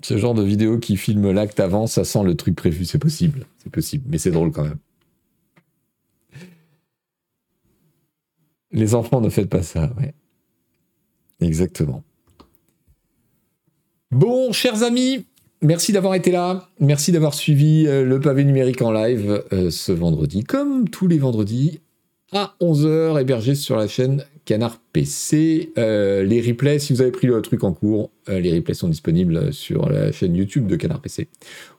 Ce 0.02 0.18
genre 0.18 0.34
de 0.34 0.44
vidéo 0.44 0.80
qui 0.80 0.96
filme 0.96 1.30
l'acte 1.32 1.60
avant, 1.60 1.86
ça 1.86 2.06
sent 2.06 2.24
le 2.24 2.36
truc 2.36 2.56
prévu, 2.56 2.86
c'est 2.86 3.00
possible. 3.00 3.46
C'est 3.58 3.70
possible, 3.70 4.06
mais 4.08 4.18
c'est 4.18 4.32
drôle 4.32 4.54
quand 4.54 4.64
même. 4.64 4.80
Les 8.72 8.96
enfants 8.96 9.20
ne 9.20 9.28
faites 9.28 9.50
pas 9.50 9.62
ça, 9.62 9.92
ouais. 9.98 10.14
Exactement. 11.42 12.02
Bon, 14.10 14.54
chers 14.54 14.84
amis, 14.84 15.26
Merci 15.64 15.94
d'avoir 15.94 16.14
été 16.14 16.30
là. 16.30 16.68
Merci 16.81 17.14
d'avoir 17.14 17.34
suivi 17.34 17.85
euh, 17.88 18.03
le 18.03 18.19
pavé 18.19 18.44
numérique 18.44 18.81
en 18.81 18.91
live 18.91 19.45
euh, 19.53 19.69
ce 19.69 19.94
vendredi, 19.94 20.44
comme 20.44 20.90
tous 20.90 21.07
les 21.07 21.18
vendredis, 21.18 21.80
à 22.34 22.53
11h, 22.60 23.22
hébergé 23.22 23.56
sur 23.56 23.77
la 23.77 23.88
chaîne 23.88 24.26
Canard 24.44 24.81
PC. 24.91 25.72
Euh, 25.77 26.23
les 26.23 26.41
replays, 26.41 26.80
si 26.80 26.91
vous 26.91 27.02
avez 27.02 27.11
pris 27.11 27.27
le 27.27 27.41
truc 27.41 27.64
en 27.64 27.72
cours, 27.72 28.11
les 28.27 28.53
replays 28.53 28.73
sont 28.73 28.90
disponibles 28.90 29.53
sur 29.53 29.88
la 29.88 30.11
chaîne 30.11 30.35
YouTube 30.35 30.68
de 30.68 30.76
Canard 30.76 30.99
PC 30.99 31.30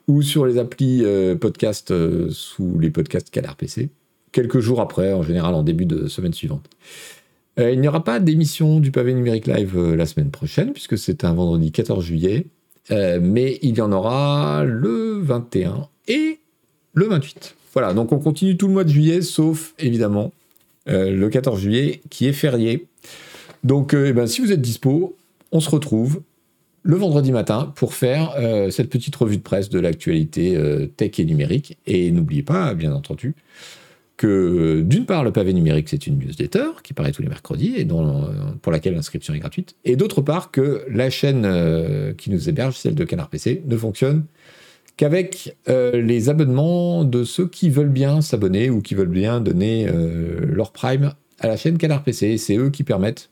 ou 0.07 0.23
sur 0.23 0.47
les 0.47 0.57
applis 0.57 1.03
podcast 1.39 1.93
sous 2.31 2.79
les 2.79 2.89
podcasts 2.89 3.29
Canard 3.29 3.55
PC, 3.55 3.89
quelques 4.31 4.61
jours 4.61 4.81
après, 4.81 5.13
en 5.13 5.21
général 5.21 5.53
en 5.53 5.61
début 5.61 5.85
de 5.85 6.07
semaine 6.07 6.33
suivante. 6.33 6.69
il 7.59 7.79
n'y 7.79 7.87
aura 7.87 8.03
pas 8.03 8.19
d'émission 8.19 8.79
du 8.79 8.91
pavé 8.91 9.13
numérique 9.13 9.45
live 9.45 9.93
la 9.93 10.05
semaine 10.07 10.31
prochaine, 10.31 10.73
puisque 10.73 10.97
c'est 10.97 11.23
un 11.23 11.33
vendredi 11.33 11.71
14 11.71 12.03
juillet. 12.03 12.47
Euh, 12.91 13.19
mais 13.21 13.57
il 13.61 13.77
y 13.77 13.81
en 13.81 13.91
aura 13.91 14.63
le 14.63 15.19
21 15.21 15.87
et 16.07 16.39
le 16.93 17.05
28. 17.05 17.55
Voilà, 17.73 17.93
donc 17.93 18.11
on 18.11 18.19
continue 18.19 18.57
tout 18.57 18.67
le 18.67 18.73
mois 18.73 18.83
de 18.83 18.89
juillet, 18.89 19.21
sauf 19.21 19.73
évidemment 19.79 20.31
euh, 20.87 21.11
le 21.11 21.29
14 21.29 21.59
juillet 21.59 22.01
qui 22.09 22.27
est 22.27 22.33
férié. 22.33 22.85
Donc 23.63 23.93
euh, 23.93 24.07
eh 24.09 24.13
ben, 24.13 24.27
si 24.27 24.41
vous 24.41 24.51
êtes 24.51 24.61
dispo, 24.61 25.15
on 25.51 25.59
se 25.59 25.69
retrouve 25.69 26.21
le 26.83 26.95
vendredi 26.95 27.31
matin 27.31 27.73
pour 27.75 27.95
faire 27.95 28.35
cette 28.69 28.91
petite 28.91 29.15
revue 29.15 29.37
de 29.37 29.41
presse 29.41 29.69
de 29.69 29.79
l'actualité 29.79 30.55
tech 30.97 31.19
et 31.19 31.25
numérique. 31.25 31.79
Et 31.87 32.11
n'oubliez 32.11 32.43
pas, 32.43 32.75
bien 32.75 32.93
entendu, 32.93 33.33
que 34.17 34.81
d'une 34.81 35.05
part, 35.05 35.23
le 35.23 35.31
pavé 35.31 35.53
numérique, 35.53 35.89
c'est 35.89 36.07
une 36.07 36.17
newsletter 36.17 36.69
qui 36.83 36.93
paraît 36.93 37.11
tous 37.11 37.21
les 37.21 37.27
mercredis 37.27 37.73
et 37.75 37.83
dont, 37.83 38.29
pour 38.61 38.71
laquelle 38.71 38.93
l'inscription 38.93 39.33
est 39.33 39.39
gratuite. 39.39 39.75
Et 39.83 39.95
d'autre 39.95 40.21
part, 40.21 40.51
que 40.51 40.85
la 40.89 41.09
chaîne 41.09 41.43
euh, 41.45 42.13
qui 42.13 42.29
nous 42.29 42.47
héberge, 42.47 42.77
celle 42.77 42.95
de 42.95 43.03
Canard 43.03 43.29
PC, 43.29 43.63
ne 43.65 43.75
fonctionne 43.75 44.25
qu'avec 44.97 45.57
euh, 45.67 46.01
les 46.01 46.29
abonnements 46.29 47.03
de 47.03 47.23
ceux 47.23 47.47
qui 47.47 47.69
veulent 47.69 47.89
bien 47.89 48.21
s'abonner 48.21 48.69
ou 48.69 48.81
qui 48.81 48.95
veulent 48.95 49.07
bien 49.07 49.41
donner 49.41 49.87
euh, 49.87 50.45
leur 50.45 50.71
prime 50.71 51.13
à 51.39 51.47
la 51.47 51.57
chaîne 51.57 51.77
Canard 51.77 52.03
PC. 52.03 52.37
C'est 52.37 52.57
eux 52.57 52.69
qui 52.69 52.83
permettent, 52.83 53.29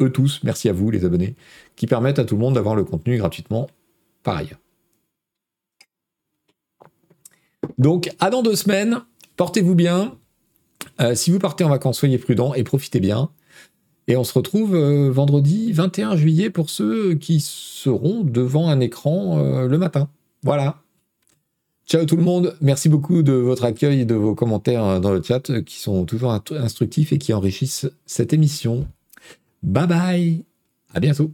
eux 0.00 0.10
tous, 0.10 0.40
merci 0.44 0.68
à 0.68 0.72
vous 0.72 0.90
les 0.90 1.04
abonnés, 1.04 1.34
qui 1.76 1.86
permettent 1.86 2.18
à 2.18 2.24
tout 2.24 2.36
le 2.36 2.40
monde 2.40 2.54
d'avoir 2.54 2.76
le 2.76 2.84
contenu 2.84 3.16
gratuitement 3.18 3.68
par 4.22 4.36
ailleurs. 4.36 4.60
Donc, 7.78 8.10
à 8.20 8.30
dans 8.30 8.42
deux 8.42 8.56
semaines, 8.56 9.00
portez-vous 9.36 9.74
bien. 9.74 10.19
Euh, 11.00 11.14
si 11.14 11.30
vous 11.30 11.38
partez 11.38 11.64
en 11.64 11.68
vacances, 11.68 11.98
soyez 11.98 12.18
prudents 12.18 12.54
et 12.54 12.64
profitez 12.64 13.00
bien. 13.00 13.30
Et 14.08 14.16
on 14.16 14.24
se 14.24 14.34
retrouve 14.34 14.74
euh, 14.74 15.10
vendredi 15.10 15.72
21 15.72 16.16
juillet 16.16 16.50
pour 16.50 16.70
ceux 16.70 17.14
qui 17.14 17.40
seront 17.40 18.22
devant 18.24 18.68
un 18.68 18.80
écran 18.80 19.38
euh, 19.38 19.68
le 19.68 19.78
matin. 19.78 20.08
Voilà. 20.42 20.82
Ciao 21.86 22.04
tout 22.04 22.16
le 22.16 22.22
monde. 22.22 22.56
Merci 22.60 22.88
beaucoup 22.88 23.22
de 23.22 23.32
votre 23.32 23.64
accueil 23.64 24.00
et 24.00 24.04
de 24.04 24.14
vos 24.14 24.34
commentaires 24.34 25.00
dans 25.00 25.12
le 25.12 25.22
chat 25.22 25.62
qui 25.64 25.80
sont 25.80 26.04
toujours 26.04 26.32
instructifs 26.50 27.12
et 27.12 27.18
qui 27.18 27.32
enrichissent 27.32 27.88
cette 28.06 28.32
émission. 28.32 28.86
Bye 29.62 29.86
bye. 29.88 30.44
À 30.94 31.00
bientôt. 31.00 31.32